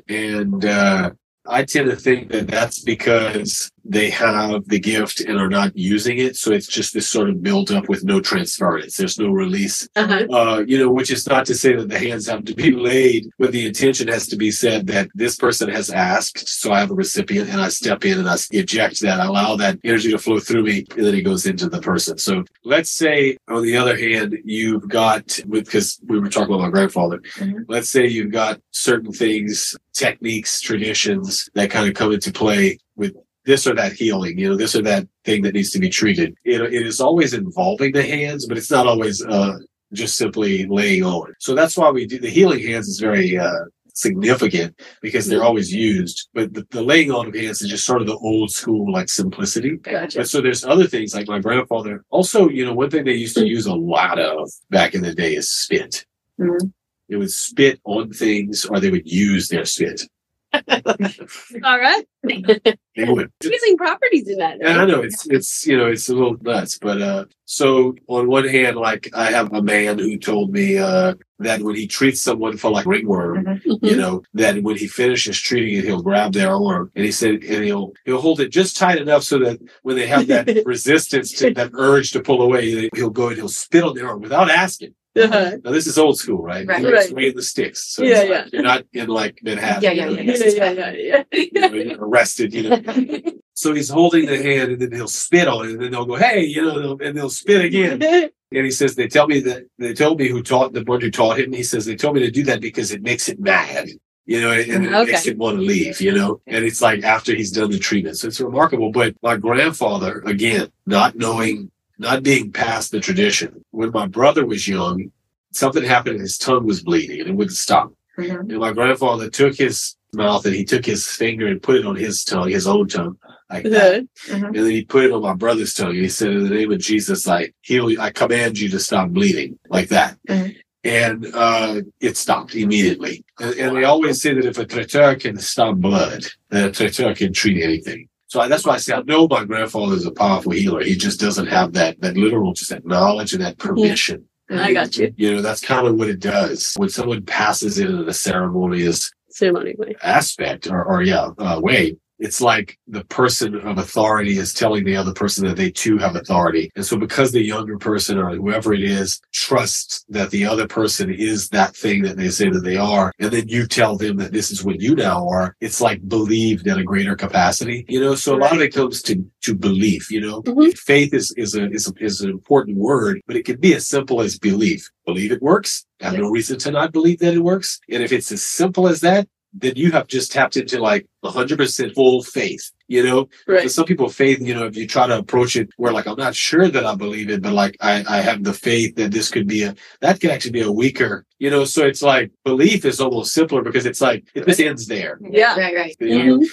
and 0.09 0.65
uh, 0.65 1.11
I 1.47 1.63
tend 1.63 1.89
to 1.89 1.95
think 1.95 2.31
that 2.31 2.47
that's 2.47 2.83
because 2.83 3.69
they 3.89 4.09
have 4.11 4.67
the 4.67 4.79
gift 4.79 5.19
and 5.21 5.37
are 5.39 5.49
not 5.49 5.75
using 5.75 6.19
it. 6.19 6.35
So 6.35 6.51
it's 6.51 6.67
just 6.67 6.93
this 6.93 7.07
sort 7.07 7.29
of 7.29 7.41
build 7.41 7.71
up 7.71 7.89
with 7.89 8.03
no 8.03 8.21
transference. 8.21 8.95
There's 8.97 9.17
no 9.19 9.29
release 9.29 9.87
Uh-huh. 9.95 10.25
uh, 10.31 10.63
you 10.67 10.77
know, 10.77 10.89
which 10.91 11.09
is 11.11 11.27
not 11.27 11.45
to 11.47 11.55
say 11.55 11.75
that 11.75 11.89
the 11.89 11.97
hands 11.99 12.27
have 12.27 12.45
to 12.45 12.53
be 12.53 12.71
laid, 12.89 13.27
but 13.39 13.51
the 13.51 13.65
intention 13.65 14.07
has 14.07 14.27
to 14.27 14.35
be 14.37 14.51
said 14.51 14.87
that 14.87 15.09
this 15.15 15.35
person 15.35 15.69
has 15.69 15.89
asked, 15.89 16.47
so 16.47 16.71
I 16.71 16.79
have 16.79 16.91
a 16.91 16.95
recipient, 16.95 17.49
and 17.49 17.59
I 17.59 17.69
step 17.69 18.05
in 18.05 18.19
and 18.19 18.29
I 18.29 18.37
eject 18.51 19.01
that, 19.01 19.19
I 19.19 19.25
allow 19.25 19.55
that 19.57 19.79
energy 19.83 20.11
to 20.11 20.19
flow 20.19 20.39
through 20.39 20.63
me, 20.63 20.85
and 20.95 21.05
then 21.05 21.15
it 21.15 21.21
goes 21.23 21.45
into 21.47 21.67
the 21.67 21.81
person. 21.81 22.17
So 22.19 22.43
let's 22.63 22.91
say, 22.91 23.37
on 23.47 23.63
the 23.63 23.75
other 23.75 23.97
hand, 23.97 24.37
you've 24.45 24.87
got, 24.87 25.39
because 25.49 25.99
we 26.07 26.19
were 26.19 26.29
talking 26.29 26.53
about 26.53 26.63
my 26.63 26.69
grandfather, 26.69 27.19
Mhm. 27.37 27.65
let's 27.67 27.89
say 27.89 28.05
you've 28.07 28.31
got 28.31 28.61
certain 28.71 29.11
things, 29.11 29.75
techniques, 29.93 30.61
traditions 30.61 31.49
that 31.55 31.71
kind 31.71 31.87
of 31.89 31.95
come 31.95 32.13
into 32.13 32.31
play 32.31 32.77
with 32.95 33.13
this 33.49 33.65
or 33.65 33.73
that 33.73 33.93
healing, 33.93 34.37
you 34.37 34.47
know, 34.47 34.55
this 34.55 34.75
or 34.75 34.83
that 34.83 35.07
thing 35.25 35.41
that 35.41 35.55
needs 35.55 35.71
to 35.71 35.79
be 35.79 35.89
treated. 35.89 36.35
It, 36.45 36.61
it 36.61 36.85
is 36.85 37.01
always 37.01 37.33
involving 37.33 37.93
the 37.93 38.03
hands, 38.03 38.45
but 38.45 38.57
it's 38.59 38.69
not 38.69 38.85
always 38.85 39.25
uh, 39.25 39.57
just 39.91 40.17
simply 40.17 40.67
laying 40.67 41.03
on. 41.03 41.33
So 41.39 41.55
that's 41.55 41.75
why 41.75 41.89
we 41.89 42.05
do 42.05 42.19
the 42.19 42.29
healing 42.29 42.63
hands 42.63 42.87
is 42.87 42.99
very 42.99 43.39
uh, 43.39 43.65
significant 43.95 44.79
because 45.01 45.25
they're 45.27 45.43
always 45.43 45.73
used. 45.73 46.29
But 46.35 46.53
the, 46.53 46.63
the 46.69 46.83
laying 46.83 47.11
on 47.11 47.27
of 47.27 47.33
hands 47.33 47.61
is 47.63 47.71
just 47.71 47.85
sort 47.85 48.01
of 48.01 48.07
the 48.07 48.17
old 48.17 48.51
school 48.51 48.91
like 48.91 49.09
simplicity. 49.09 49.77
Gotcha. 49.77 50.19
But 50.19 50.29
so 50.29 50.41
there's 50.41 50.63
other 50.63 50.85
things 50.85 51.15
like 51.15 51.27
my 51.27 51.39
grandfather. 51.39 52.05
Also, 52.11 52.49
you 52.49 52.63
know, 52.63 52.73
one 52.73 52.91
thing 52.91 53.03
they 53.03 53.13
used 53.13 53.35
to 53.37 53.47
use 53.47 53.65
a 53.65 53.73
lot 53.73 54.19
of 54.19 54.47
back 54.69 54.93
in 54.93 55.01
the 55.01 55.15
day 55.15 55.33
is 55.35 55.49
spit. 55.49 56.05
Mhm. 56.39 56.71
They 57.09 57.15
would 57.15 57.31
spit 57.31 57.79
on 57.85 58.11
things 58.11 58.65
or 58.65 58.79
they 58.79 58.91
would 58.91 59.09
use 59.09 59.49
their 59.49 59.65
spit. 59.65 60.03
All 61.63 61.79
right. 61.79 62.05
They 62.23 63.05
would. 63.05 63.31
Healing 63.41 63.77
properties 63.77 64.27
in 64.27 64.37
that. 64.39 64.57
Yeah, 64.59 64.77
I 64.81 64.85
know 64.85 65.01
it's 65.01 65.27
it's 65.27 65.65
you 65.65 65.77
know 65.77 65.87
it's 65.87 66.09
a 66.09 66.13
little 66.13 66.37
nuts, 66.41 66.77
but 66.79 67.01
uh 67.01 67.25
so 67.45 67.95
on 68.07 68.27
one 68.27 68.47
hand, 68.47 68.75
like 68.77 69.09
I 69.13 69.31
have 69.31 69.53
a 69.53 69.61
man 69.61 69.99
who 69.99 70.17
told 70.17 70.51
me 70.51 70.77
uh 70.77 71.13
that 71.39 71.61
when 71.61 71.75
he 71.75 71.87
treats 71.87 72.21
someone 72.21 72.57
for 72.57 72.71
like 72.71 72.85
ringworm, 72.85 73.45
Mhm. 73.45 73.63
Mm-hmm. 73.63 73.85
you 73.85 73.95
know, 73.95 74.23
that 74.33 74.61
when 74.63 74.75
he 74.75 74.87
finishes 74.87 75.39
treating 75.39 75.77
it, 75.77 75.85
he'll 75.85 76.01
grab 76.01 76.33
their 76.33 76.51
arm 76.51 76.91
and 76.95 77.05
he 77.05 77.11
said 77.11 77.35
and 77.43 77.63
he'll 77.63 77.93
he'll 78.05 78.21
hold 78.21 78.39
it 78.39 78.49
just 78.51 78.75
tight 78.75 78.97
enough 78.99 79.23
so 79.23 79.39
that 79.39 79.59
when 79.83 79.95
they 79.95 80.07
have 80.07 80.27
that 80.27 80.63
resistance 80.65 81.31
to 81.33 81.53
that 81.53 81.71
urge 81.73 82.11
to 82.11 82.21
pull 82.21 82.41
away, 82.41 82.89
he'll 82.95 83.09
go 83.09 83.27
and 83.27 83.37
he'll 83.37 83.47
spit 83.49 83.83
on 83.83 83.95
their 83.95 84.07
arm 84.07 84.21
without 84.21 84.49
asking. 84.49 84.93
Uh-huh. 85.17 85.57
Now 85.63 85.71
this 85.71 85.87
is 85.87 85.97
old 85.97 86.17
school, 86.17 86.41
right? 86.41 86.67
Right. 86.67 86.81
You're 86.81 86.93
Right. 86.93 87.09
swinging 87.09 87.35
the 87.35 87.41
sticks. 87.43 87.83
So 87.95 88.03
Yeah, 88.03 88.19
like 88.19 88.29
yeah. 88.29 88.45
you're 88.53 88.61
not 88.63 88.83
in 88.93 89.07
like 89.07 89.39
Manhattan. 89.43 89.83
Yeah, 89.83 89.91
yeah, 89.91 90.09
yeah, 90.09 90.21
you're 90.21 90.35
Yeah, 90.47 90.71
yeah, 90.71 90.91
yeah, 90.91 91.23
yeah. 91.33 91.39
you 91.53 91.61
know, 91.61 91.67
you're 91.73 92.05
arrested, 92.05 92.53
you 92.53 92.69
know. 92.69 93.21
So 93.55 93.73
he's 93.73 93.89
holding 93.89 94.25
the 94.25 94.41
hand 94.41 94.71
and 94.71 94.81
then 94.81 94.91
he'll 94.93 95.07
spit 95.09 95.47
on 95.47 95.65
it 95.67 95.71
and 95.71 95.81
then 95.81 95.91
they'll 95.91 96.05
go, 96.05 96.15
hey, 96.15 96.41
you 96.45 96.61
know, 96.61 96.97
and 97.03 97.17
they'll 97.17 97.29
spit 97.29 97.65
again. 97.65 98.29
And 98.51 98.65
he 98.65 98.71
says, 98.71 98.95
they 98.95 99.07
tell 99.07 99.27
me 99.27 99.41
that 99.41 99.67
they 99.77 99.93
told 99.93 100.17
me 100.19 100.27
who 100.27 100.41
taught 100.41 100.73
the 100.73 100.83
one 100.83 101.01
who 101.01 101.11
taught 101.11 101.39
him. 101.39 101.53
He 101.53 101.61
says, 101.61 101.85
they 101.85 101.95
told 101.95 102.15
me 102.15 102.21
to 102.21 102.31
do 102.31 102.41
that 102.45 102.61
because 102.61 102.91
it 102.91 103.03
makes 103.03 103.29
it 103.29 103.39
mad, 103.39 103.89
you 104.25 104.41
know, 104.41 104.51
and 104.51 104.85
it 104.87 104.91
Okay. 104.91 105.11
makes 105.11 105.27
it 105.27 105.37
want 105.37 105.57
to 105.57 105.61
leave, 105.61 106.01
you 106.01 106.11
know, 106.13 106.41
and 106.47 106.65
it's 106.65 106.81
like 106.81 107.03
after 107.03 107.35
he's 107.35 107.51
done 107.51 107.69
the 107.69 107.77
treatment. 107.77 108.17
So 108.17 108.27
it's 108.27 108.41
remarkable. 108.41 108.91
But 108.91 109.13
my 109.21 109.37
grandfather, 109.37 110.23
again, 110.25 110.71
not 110.87 111.15
knowing 111.15 111.69
not 111.99 112.23
being 112.23 112.51
past 112.51 112.91
the 112.91 112.99
tradition. 112.99 113.63
When 113.71 113.91
my 113.91 114.07
brother 114.07 114.45
was 114.45 114.67
young, 114.67 115.11
something 115.51 115.83
happened 115.83 116.15
and 116.15 116.21
his 116.21 116.37
tongue 116.37 116.65
was 116.65 116.81
bleeding 116.81 117.19
and 117.19 117.29
it 117.29 117.35
wouldn't 117.35 117.57
stop. 117.57 117.93
Mhm. 118.17 118.39
And 118.49 118.59
my 118.59 118.71
grandfather 118.71 119.29
took 119.29 119.55
his 119.55 119.95
mouth 120.13 120.45
and 120.45 120.55
he 120.55 120.65
took 120.65 120.85
his 120.85 121.05
finger 121.07 121.45
and 121.47 121.61
put 121.61 121.75
it 121.75 121.85
on 121.85 121.95
his 121.95 122.23
tongue, 122.23 122.49
his 122.49 122.65
own 122.67 122.87
tongue, 122.87 123.17
like 123.49 123.63
that. 123.65 124.03
Mhm. 124.27 124.47
And 124.47 124.55
then 124.55 124.71
he 124.71 124.83
put 124.85 125.05
it 125.05 125.11
on 125.11 125.21
my 125.21 125.33
brother's 125.35 125.73
tongue. 125.73 125.91
And 125.91 125.97
he 126.01 126.09
said, 126.09 126.31
In 126.31 126.43
the 126.43 126.49
name 126.55 126.71
of 126.71 126.79
Jesus, 126.79 127.27
I 127.27 127.51
heal 127.61 127.91
you. 127.91 127.99
I 127.99 128.09
command 128.11 128.59
you 128.59 128.69
to 128.69 128.79
stop 128.79 129.09
bleeding 129.09 129.59
like 129.69 129.89
that. 129.89 130.17
Mhm. 130.27 130.55
And 130.83 131.27
uh, 131.33 131.81
it 131.99 132.15
stopped 132.15 132.55
immediately. 132.55 133.25
And, 133.39 133.53
and 133.55 133.77
they 133.77 133.83
always 133.83 134.21
say 134.21 134.33
that 134.33 134.45
if 134.45 134.57
a 134.57 134.65
traiteur 134.65 135.15
can 135.15 135.37
stop 135.37 135.75
blood, 135.75 136.23
then 136.49 136.69
a 136.69 136.71
traiteur 136.71 137.13
can 137.15 137.33
treat 137.33 137.61
anything. 137.61 138.07
So 138.29 138.39
I, 138.39 138.47
that's 138.47 138.63
why 138.63 138.75
I 138.75 138.77
say 138.77 138.93
I 138.93 139.01
know 139.01 139.27
my 139.27 139.43
grandfather 139.43 139.95
is 139.95 140.05
a 140.05 140.11
powerful 140.11 140.51
healer. 140.51 140.83
He 140.83 140.95
just 140.95 141.19
doesn't 141.19 141.47
have 141.47 141.73
that 141.73 141.99
that 142.01 142.15
literal, 142.15 142.53
just 142.53 142.69
that 142.69 142.85
knowledge 142.85 143.33
and 143.33 143.43
that 143.43 143.57
permission. 143.57 144.25
I 144.51 144.71
got 144.73 144.97
you. 144.97 145.13
You 145.17 145.35
know, 145.35 145.41
that's 145.41 145.61
kind 145.61 145.87
of 145.87 145.95
what 145.95 146.09
it 146.09 146.19
does. 146.19 146.73
When 146.77 146.89
someone 146.89 147.23
passes 147.23 147.79
it 147.79 147.89
in 147.89 148.07
a 148.07 148.13
ceremonious 148.13 149.11
Ceremony 149.29 149.75
way. 149.77 149.95
aspect 150.03 150.67
or, 150.67 150.83
or 150.83 151.01
yeah, 151.03 151.29
uh, 151.39 151.59
way, 151.61 151.97
it's 152.19 152.41
like 152.41 152.77
the 152.87 153.03
person 153.05 153.55
of 153.55 153.77
authority 153.77 154.37
is 154.37 154.53
telling 154.53 154.83
the 154.83 154.95
other 154.95 155.13
person 155.13 155.45
that 155.47 155.55
they 155.55 155.71
too 155.71 155.97
have 155.97 156.15
authority. 156.15 156.69
And 156.75 156.85
so 156.85 156.97
because 156.97 157.31
the 157.31 157.41
younger 157.41 157.77
person 157.77 158.17
or 158.17 158.35
whoever 158.35 158.73
it 158.73 158.83
is 158.83 159.19
trusts 159.33 160.05
that 160.09 160.29
the 160.31 160.45
other 160.45 160.67
person 160.67 161.11
is 161.13 161.49
that 161.49 161.75
thing 161.75 162.03
that 162.03 162.17
they 162.17 162.29
say 162.29 162.49
that 162.49 162.61
they 162.61 162.77
are, 162.77 163.11
and 163.19 163.31
then 163.31 163.47
you 163.47 163.65
tell 163.65 163.97
them 163.97 164.17
that 164.17 164.33
this 164.33 164.51
is 164.51 164.63
what 164.63 164.81
you 164.81 164.95
now 164.95 165.27
are, 165.27 165.55
it's 165.61 165.81
like 165.81 166.07
believed 166.07 166.67
at 166.67 166.77
a 166.77 166.83
greater 166.83 167.15
capacity, 167.15 167.85
you 167.87 167.99
know? 167.99 168.15
So 168.15 168.35
a 168.35 168.37
lot 168.37 168.53
of 168.53 168.61
it 168.61 168.73
comes 168.73 169.01
to, 169.03 169.25
to 169.43 169.55
belief, 169.55 170.11
you 170.11 170.21
know? 170.21 170.41
Mhm. 170.43 170.77
Faith 170.77 171.13
is, 171.13 171.33
is 171.37 171.55
a, 171.55 171.69
is 171.71 171.87
a, 171.87 171.93
is 172.03 172.21
an 172.21 172.29
important 172.29 172.77
word, 172.77 173.21
but 173.27 173.35
it 173.35 173.45
can 173.45 173.59
be 173.59 173.73
as 173.73 173.87
simple 173.87 174.21
as 174.21 174.37
belief. 174.37 174.89
Believe 175.05 175.31
it 175.31 175.41
works. 175.41 175.85
Have 176.01 176.17
no 176.17 176.29
reason 176.29 176.59
to 176.59 176.71
not 176.71 176.91
believe 176.91 177.19
that 177.19 177.33
it 177.33 177.39
works. 177.39 177.79
And 177.89 178.03
if 178.03 178.11
it's 178.11 178.31
as 178.31 178.45
simple 178.45 178.87
as 178.87 179.01
that, 179.01 179.27
then 179.53 179.73
you 179.75 179.91
have 179.91 180.07
just 180.07 180.31
tapped 180.31 180.57
into 180.57 180.79
like 180.79 181.07
100% 181.23 181.95
full 181.95 182.23
faith, 182.23 182.71
you 182.87 183.03
know? 183.03 183.27
Right. 183.47 183.63
For 183.63 183.69
some 183.69 183.85
people, 183.85 184.09
faith, 184.09 184.39
you 184.41 184.53
know, 184.53 184.65
if 184.65 184.77
you 184.77 184.87
try 184.87 185.07
to 185.07 185.17
approach 185.17 185.55
it 185.55 185.69
where 185.77 185.91
like, 185.91 186.07
I'm 186.07 186.17
not 186.17 186.35
sure 186.35 186.67
that 186.67 186.85
I 186.85 186.95
believe 186.95 187.29
it, 187.29 187.41
but 187.41 187.53
like, 187.53 187.75
I, 187.81 188.03
I 188.07 188.21
have 188.21 188.43
the 188.43 188.53
faith 188.53 188.95
that 188.95 189.11
this 189.11 189.29
could 189.29 189.47
be 189.47 189.63
a, 189.63 189.75
that 190.01 190.21
could 190.21 190.29
actually 190.29 190.51
be 190.51 190.61
a 190.61 190.71
weaker, 190.71 191.25
you 191.39 191.49
know? 191.49 191.65
So 191.65 191.85
it's 191.85 192.01
like 192.01 192.31
belief 192.45 192.85
is 192.85 193.01
almost 193.01 193.33
simpler 193.33 193.63
because 193.63 193.85
it's 193.85 194.01
like, 194.01 194.25
it 194.35 194.45
just 194.45 194.59
ends 194.59 194.85
there. 194.87 195.19
Yeah. 195.21 195.57
Right, 195.57 195.75
right. 195.75 195.95
you 195.99 196.23
know? 196.23 196.37
Mhm. 196.39 196.47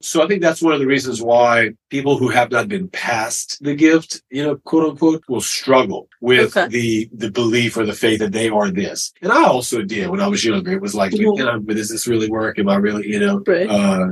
So 0.00 0.22
I 0.22 0.28
think 0.28 0.42
that's 0.42 0.62
one 0.62 0.72
of 0.74 0.78
the 0.80 0.86
reasons 0.86 1.20
why 1.20 1.70
people 1.90 2.18
who 2.18 2.28
have 2.28 2.50
not 2.52 2.68
been 2.68 2.88
past 2.88 3.58
the 3.62 3.74
gift, 3.74 4.22
you 4.30 4.44
know, 4.44 4.56
quote 4.56 4.88
unquote, 4.90 5.24
will 5.28 5.40
struggle 5.40 6.08
with 6.20 6.56
Okay. 6.56 6.68
the 6.68 7.08
the 7.12 7.30
belief 7.30 7.76
or 7.76 7.84
the 7.84 7.92
faith 7.92 8.20
that 8.20 8.32
they 8.32 8.48
are 8.48 8.70
this. 8.70 9.12
And 9.22 9.32
I 9.32 9.42
also 9.44 9.82
did 9.82 10.08
when 10.08 10.20
I 10.20 10.28
was 10.28 10.44
younger. 10.44 10.72
It 10.72 10.80
was 10.80 10.94
like, 10.94 11.12
Mhm. 11.12 11.36
you 11.38 11.44
know, 11.44 11.58
does 11.58 11.88
this 11.88 12.06
really 12.06 12.28
work? 12.28 12.58
Am 12.60 12.68
I 12.68 12.76
really, 12.76 13.08
you 13.08 13.18
know, 13.18 13.42
Right. 13.44 13.68
uh, 13.68 14.08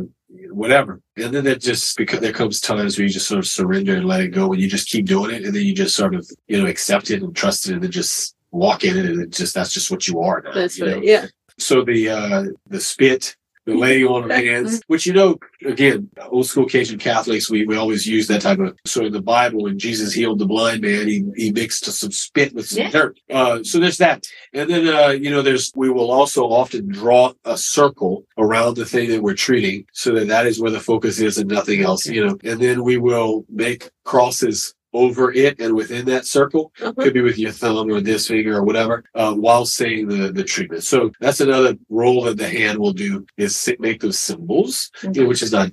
whatever. 0.51 1.01
And 1.16 1.33
then 1.33 1.44
that 1.44 1.61
just 1.61 1.96
because 1.96 2.18
there 2.20 2.33
comes 2.33 2.61
times 2.61 2.99
where 2.99 3.07
you 3.07 3.12
just 3.12 3.29
sort 3.29 3.38
of 3.38 3.46
surrender 3.46 3.94
and 3.94 4.07
let 4.07 4.20
it 4.22 4.29
go, 4.29 4.53
and 4.53 4.61
you 4.61 4.68
just 4.68 4.88
keep 4.88 5.07
doing 5.07 5.31
it, 5.35 5.44
and 5.44 5.55
then 5.55 5.62
you 5.64 5.72
just 5.75 5.94
sort 5.94 6.14
of, 6.16 6.29
you 6.49 6.61
know, 6.61 6.66
accept 6.66 7.11
it 7.12 7.22
and 7.22 7.35
trust 7.37 7.68
it, 7.68 7.75
and 7.75 7.83
then 7.83 7.92
just 7.92 8.35
walk 8.51 8.83
in 8.83 8.96
it, 8.96 9.07
and 9.07 9.20
it 9.22 9.31
just 9.31 9.55
that's 9.55 9.72
just 9.72 9.90
what 9.90 10.09
you 10.09 10.20
are 10.20 10.42
now. 10.44 10.53
That's 10.53 10.81
right. 10.81 10.96
know? 10.96 11.03
Yeah. 11.03 11.27
So 11.59 11.85
the 11.85 12.09
uh 12.09 12.44
the 12.68 12.81
spit, 12.81 13.37
the 13.67 13.75
laying 13.75 14.07
on 14.07 14.25
of 14.25 14.31
hands, 14.31 14.81
which 14.87 15.07
you 15.07 15.13
know, 15.13 15.39
again, 15.65 16.09
old 16.29 16.47
school 16.47 16.67
Cajun 16.67 16.99
Catholics, 16.99 17.51
we, 17.51 17.67
we 17.67 17.77
always 17.77 18.07
use 18.07 18.29
that 18.29 18.41
type 18.43 18.59
of 18.59 18.77
so 18.85 19.05
in 19.05 19.13
the 19.13 19.21
Bible 19.21 19.65
when 19.65 19.79
Jesus 19.79 20.13
healed 20.15 20.39
the 20.39 20.47
blind 20.47 20.83
man, 20.83 21.07
he 21.09 21.25
he 21.37 21.53
mixed 21.53 21.85
some 21.85 22.13
spit 22.13 22.55
with 22.55 22.69
some 22.69 22.83
Yeah. 22.85 22.91
dirt. 22.91 23.19
Uh 23.31 23.63
so 23.63 23.79
there's 23.79 23.99
that. 23.99 24.25
And 24.55 24.71
then 24.71 24.89
uh, 24.89 25.09
you 25.09 25.31
know, 25.31 25.43
there's 25.43 25.73
we 25.75 25.91
will 25.91 26.11
also 26.11 26.45
often 26.45 26.89
draw 26.89 27.33
a 27.45 27.59
circle 27.59 28.25
around 28.39 28.77
the 28.77 28.87
thing 28.87 29.11
that 29.11 29.23
we're 29.23 29.35
treating 29.35 29.85
so 29.93 30.13
that 30.15 30.29
that 30.29 30.47
is 30.47 30.61
where 30.61 30.71
the 30.71 30.81
focus 30.81 31.19
is 31.21 31.37
and 31.39 31.51
nothing 31.51 31.83
else, 31.83 32.07
you 32.07 32.25
know. 32.25 32.39
And 32.45 32.61
then 32.61 32.85
we 32.85 32.97
will 32.97 33.45
make 33.51 33.91
crosses 34.05 34.75
over 34.97 35.33
it 35.33 35.61
and 35.61 35.75
within 35.75 36.05
that 36.07 36.27
circle 36.27 36.73
Uh-huh. 36.81 36.93
could 37.03 37.15
be 37.15 37.21
with 37.21 37.39
your 37.39 37.53
thumb 37.53 37.91
or 37.91 38.01
this 38.01 38.29
finger 38.29 38.57
or 38.57 38.65
whatever, 38.65 39.05
uh, 39.15 39.33
while 39.35 39.65
saying 39.65 40.09
the, 40.09 40.33
the 40.33 40.45
treatment. 40.45 40.83
So 40.85 41.11
that's 41.21 41.41
another 41.41 41.75
role 41.89 42.23
that 42.25 42.37
the 42.39 42.49
hand 42.49 42.79
will 42.79 42.93
do 42.93 43.27
is 43.37 43.53
make 43.79 44.01
those 44.01 44.19
symbols, 44.19 44.91
you 45.03 45.23
know, 45.23 45.29
which 45.29 45.43
is 45.43 45.53
not, 45.53 45.69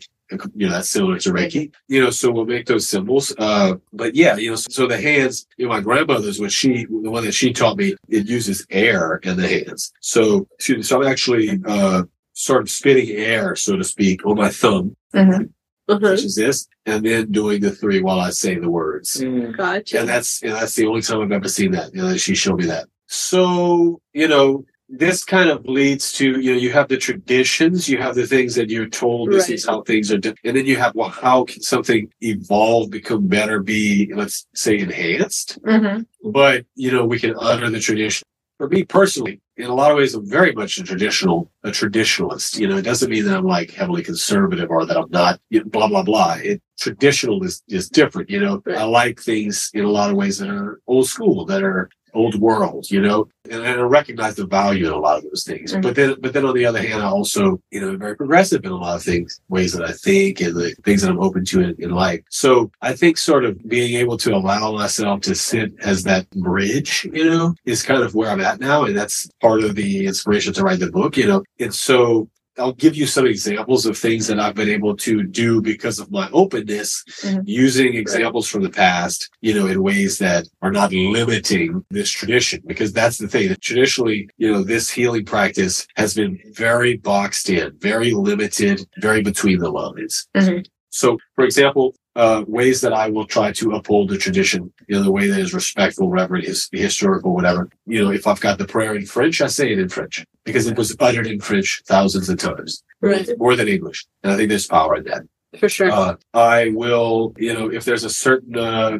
you 0.56 0.66
know, 0.68 0.74
that's 0.74 0.90
similar 0.90 1.18
to 1.20 1.32
Reiki, 1.32 1.72
you 1.88 2.02
know, 2.02 2.10
so 2.10 2.32
we'll 2.32 2.46
make 2.46 2.66
those 2.66 2.88
symbols. 2.90 3.34
Uh, 3.38 3.76
but 3.94 4.16
yeah, 4.16 4.36
you 4.36 4.50
know, 4.50 4.56
so, 4.56 4.68
so 4.72 4.88
the 4.88 5.00
hands, 5.00 5.46
you 5.58 5.66
know, 5.66 5.74
my 5.76 5.80
grandmother's, 5.82 6.40
what 6.40 6.52
she, 6.52 6.86
the 6.86 7.12
one 7.12 7.24
that 7.26 7.34
she 7.34 7.54
taught 7.54 7.78
me, 7.78 7.96
it 8.10 8.28
uses 8.28 8.66
air 8.70 9.18
in 9.24 9.38
the 9.38 9.48
hands. 9.48 9.92
So, 10.02 10.48
excuse 10.56 10.78
me, 10.78 10.84
so 10.84 11.02
I'm 11.02 11.08
actually, 11.08 11.60
uh, 11.66 12.04
sort 12.36 12.64
of 12.64 12.70
spitting 12.70 13.10
air, 13.16 13.56
so 13.56 13.76
to 13.78 13.84
speak, 13.84 14.26
on 14.26 14.36
my 14.38 14.50
thumb, 14.50 14.96
Mhm. 15.14 15.50
Uh-huh. 15.88 16.12
which 16.12 16.24
is 16.24 16.36
this, 16.36 16.68
and 16.86 17.06
then 17.06 17.32
doing 17.32 17.60
the 17.62 17.72
three 17.72 18.02
while 18.02 18.20
I 18.20 18.30
say 18.30 18.56
the 18.58 18.70
words. 18.70 19.22
Gotcha. 19.58 20.00
And 20.00 20.08
that's 20.10 20.42
and 20.42 20.54
that's 20.54 20.76
the 20.76 20.88
only 20.88 21.02
time 21.02 21.22
I've 21.22 21.32
ever 21.32 21.50
seen 21.50 21.72
that. 21.72 21.94
You 21.94 22.02
know, 22.04 22.18
she 22.18 22.36
showed 22.36 22.60
me 22.60 22.66
that. 22.68 22.88
So, 23.08 24.02
you 24.14 24.28
know, 24.30 24.66
this 24.88 25.24
kind 25.24 25.50
of 25.50 25.66
leads 25.66 26.12
to, 26.14 26.40
you 26.40 26.54
know, 26.54 26.60
you 26.60 26.72
have 26.72 26.88
the 26.88 26.98
traditions, 26.98 27.90
you 27.90 27.98
have 27.98 28.16
the 28.16 28.28
things 28.28 28.56
that 28.56 28.70
you're 28.70 28.88
told 28.88 29.32
this 29.32 29.50
Right. 29.50 29.56
is 29.56 29.66
how 29.66 29.82
things 29.82 30.12
are 30.12 30.18
done. 30.20 30.36
And 30.44 30.56
then 30.56 30.66
you 30.66 30.78
have, 30.78 30.94
well, 30.96 31.10
how 31.10 31.46
can 31.46 31.62
something 31.62 32.10
evolve, 32.22 32.90
become 32.92 33.28
better, 33.28 33.60
be, 33.60 34.12
let's 34.16 34.46
say, 34.56 34.78
enhanced? 34.80 35.60
Mhm. 35.64 36.06
But, 36.24 36.66
you 36.76 36.92
know, 36.92 37.06
we 37.06 37.20
can 37.20 37.34
honor 37.36 37.70
the 37.70 37.80
tradition. 37.80 38.24
For 38.64 38.70
me 38.70 38.86
personally, 38.86 39.42
in 39.58 39.66
a 39.66 39.76
lot 39.76 39.92
of 39.92 39.98
ways, 39.98 40.16
I'm 40.16 40.26
very 40.26 40.54
much 40.54 40.78
a 40.78 40.84
traditional, 40.84 41.52
a 41.66 41.70
traditionalist. 41.70 42.58
You 42.58 42.70
know, 42.70 42.78
it 42.78 42.84
doesn't 42.84 43.10
mean 43.10 43.26
that 43.26 43.36
I'm 43.36 43.44
like 43.44 43.72
heavily 43.72 44.04
conservative 44.04 44.70
or 44.70 44.86
that 44.86 44.96
I'm 44.96 45.12
not, 45.12 45.42
you 45.50 45.60
know, 45.60 45.66
blah, 45.66 45.90
blah, 45.90 46.02
blah. 46.02 46.38
It 46.42 46.62
traditional 46.80 47.44
is, 47.44 47.62
is 47.68 47.90
different. 47.90 48.30
You 48.30 48.40
know. 48.40 48.64
I 48.68 48.86
like 48.86 49.20
things 49.20 49.70
in 49.74 49.84
a 49.84 49.92
lot 49.92 50.12
of 50.12 50.16
ways 50.16 50.38
that 50.38 50.48
are 50.48 50.80
old 50.88 51.10
school, 51.10 51.46
that 51.48 51.62
are 51.62 51.90
old 52.14 52.40
world, 52.40 52.90
you 52.90 53.02
know, 53.02 53.28
and, 53.50 53.62
and 53.62 53.80
I 53.80 53.84
recognize 53.84 54.36
the 54.36 54.46
value 54.46 54.88
in 54.88 54.94
a 54.94 54.98
lot 54.98 55.18
of 55.18 55.24
those 55.24 55.44
things. 55.44 55.74
Mhm. 55.74 55.82
But 55.82 55.96
then, 55.96 56.16
but 56.22 56.34
then 56.34 56.46
on 56.46 56.56
the 56.56 56.66
other 56.66 56.82
hand, 56.82 57.02
I 57.02 57.08
also, 57.08 57.62
you 57.72 57.82
know, 57.82 57.96
very 57.98 58.16
progressive 58.16 58.64
in 58.64 58.72
a 58.72 58.76
lot 58.76 58.96
of 58.96 59.04
things, 59.04 59.40
ways 59.50 59.74
that 59.74 59.88
I 59.88 59.92
think 59.92 60.40
and 60.42 60.56
the 60.56 60.74
things 60.84 61.02
that 61.02 61.12
I'm 61.12 61.20
open 61.20 61.44
to 61.46 61.62
in, 61.62 61.76
in 61.80 61.92
life. 61.92 62.22
So 62.30 62.72
I 62.82 62.94
think 62.94 63.18
sort 63.18 63.46
of 63.46 63.62
being 63.68 63.96
able 63.96 64.18
to 64.20 64.34
allow 64.34 64.72
myself 64.74 65.22
to 65.22 65.36
sit 65.36 65.74
as 65.82 66.04
that 66.04 66.30
bridge, 66.32 67.08
you 67.12 67.26
know, 67.26 67.54
is 67.66 67.84
kind 67.84 68.02
of 68.02 68.16
where 68.16 68.30
I'm 68.30 68.42
at 68.42 68.60
now. 68.60 68.86
And 68.86 68.98
that's 68.98 69.28
part 69.42 69.64
of 69.64 69.76
the 69.76 70.08
inspiration 70.08 70.54
to 70.54 70.64
write 70.64 70.80
the 70.80 70.92
book, 70.92 71.18
you 71.18 71.28
know. 71.28 71.44
And 71.60 71.74
so 71.74 72.30
I'll 72.58 72.74
give 72.74 72.96
you 72.96 73.08
some 73.08 73.26
examples 73.26 73.86
of 73.86 73.98
things 73.98 74.28
that 74.28 74.40
I've 74.40 74.54
been 74.54 74.70
able 74.70 74.96
to 74.98 75.24
do 75.24 75.62
because 75.62 75.98
of 76.00 76.12
my 76.12 76.30
openness, 76.32 77.04
Mhm. 77.24 77.44
using 77.46 77.96
examples 77.96 78.48
from 78.48 78.62
the 78.62 78.70
past, 78.70 79.30
you 79.42 79.54
know, 79.54 79.66
in 79.66 79.82
ways 79.82 80.20
that 80.20 80.48
are 80.62 80.72
not 80.72 80.92
limiting 80.94 81.84
this 81.90 82.10
tradition. 82.12 82.62
Because 82.66 82.94
that's 82.94 83.18
the 83.18 83.28
thing 83.28 83.50
that 83.50 83.62
traditionally, 83.62 84.30
you 84.38 84.52
know, 84.52 84.64
this 84.64 84.90
healing 84.90 85.26
practice 85.26 85.88
has 85.96 86.14
been 86.14 86.40
very 86.54 86.98
boxed 86.98 87.50
in, 87.50 87.72
very 87.80 88.12
limited, 88.12 88.86
very 89.00 89.22
between 89.22 89.58
the 89.60 89.72
lines. 89.72 90.28
Mhm. 90.36 90.66
So, 90.90 91.18
for 91.36 91.44
example, 91.46 91.96
uh, 92.16 92.44
ways 92.48 92.82
that 92.82 92.94
I 92.94 93.10
will 93.10 93.26
try 93.26 93.52
to 93.54 93.72
uphold 93.72 94.10
the 94.10 94.18
tradition, 94.18 94.72
you 94.88 94.96
know, 94.96 95.04
the 95.04 95.12
way 95.12 95.28
that 95.28 95.40
is 95.40 95.54
respectful, 95.54 96.10
reverent, 96.10 96.46
his, 96.46 96.70
historical, 96.72 97.34
whatever. 97.34 97.70
You 97.86 98.04
know, 98.04 98.12
if 98.12 98.28
I've 98.28 98.40
got 98.40 98.58
the 98.58 98.66
prayer 98.66 98.96
in 98.96 99.06
French, 99.06 99.42
I 99.42 99.48
say 99.48 99.72
it 99.72 99.80
in 99.80 99.90
French 99.90 100.26
because 100.46 100.68
it 100.68 100.78
was 100.78 100.96
uttered 101.00 101.28
in 101.28 101.40
French 101.40 101.82
thousands 101.88 102.30
of 102.30 102.38
times, 102.38 102.84
Right. 103.02 103.28
more 103.38 103.56
than 103.56 103.68
English. 103.68 104.06
And 104.24 104.32
I 104.34 104.38
think 104.38 104.50
there's 104.50 104.68
power 104.68 104.96
in 104.98 105.06
that. 105.06 105.24
For 105.60 105.70
sure. 105.70 105.92
Uh, 105.92 106.16
I 106.34 106.70
will, 106.74 107.34
you 107.38 107.54
know, 107.54 107.72
if 107.72 107.86
there's 107.86 108.04
a 108.04 108.10
certain 108.10 108.58
uh, 108.58 108.98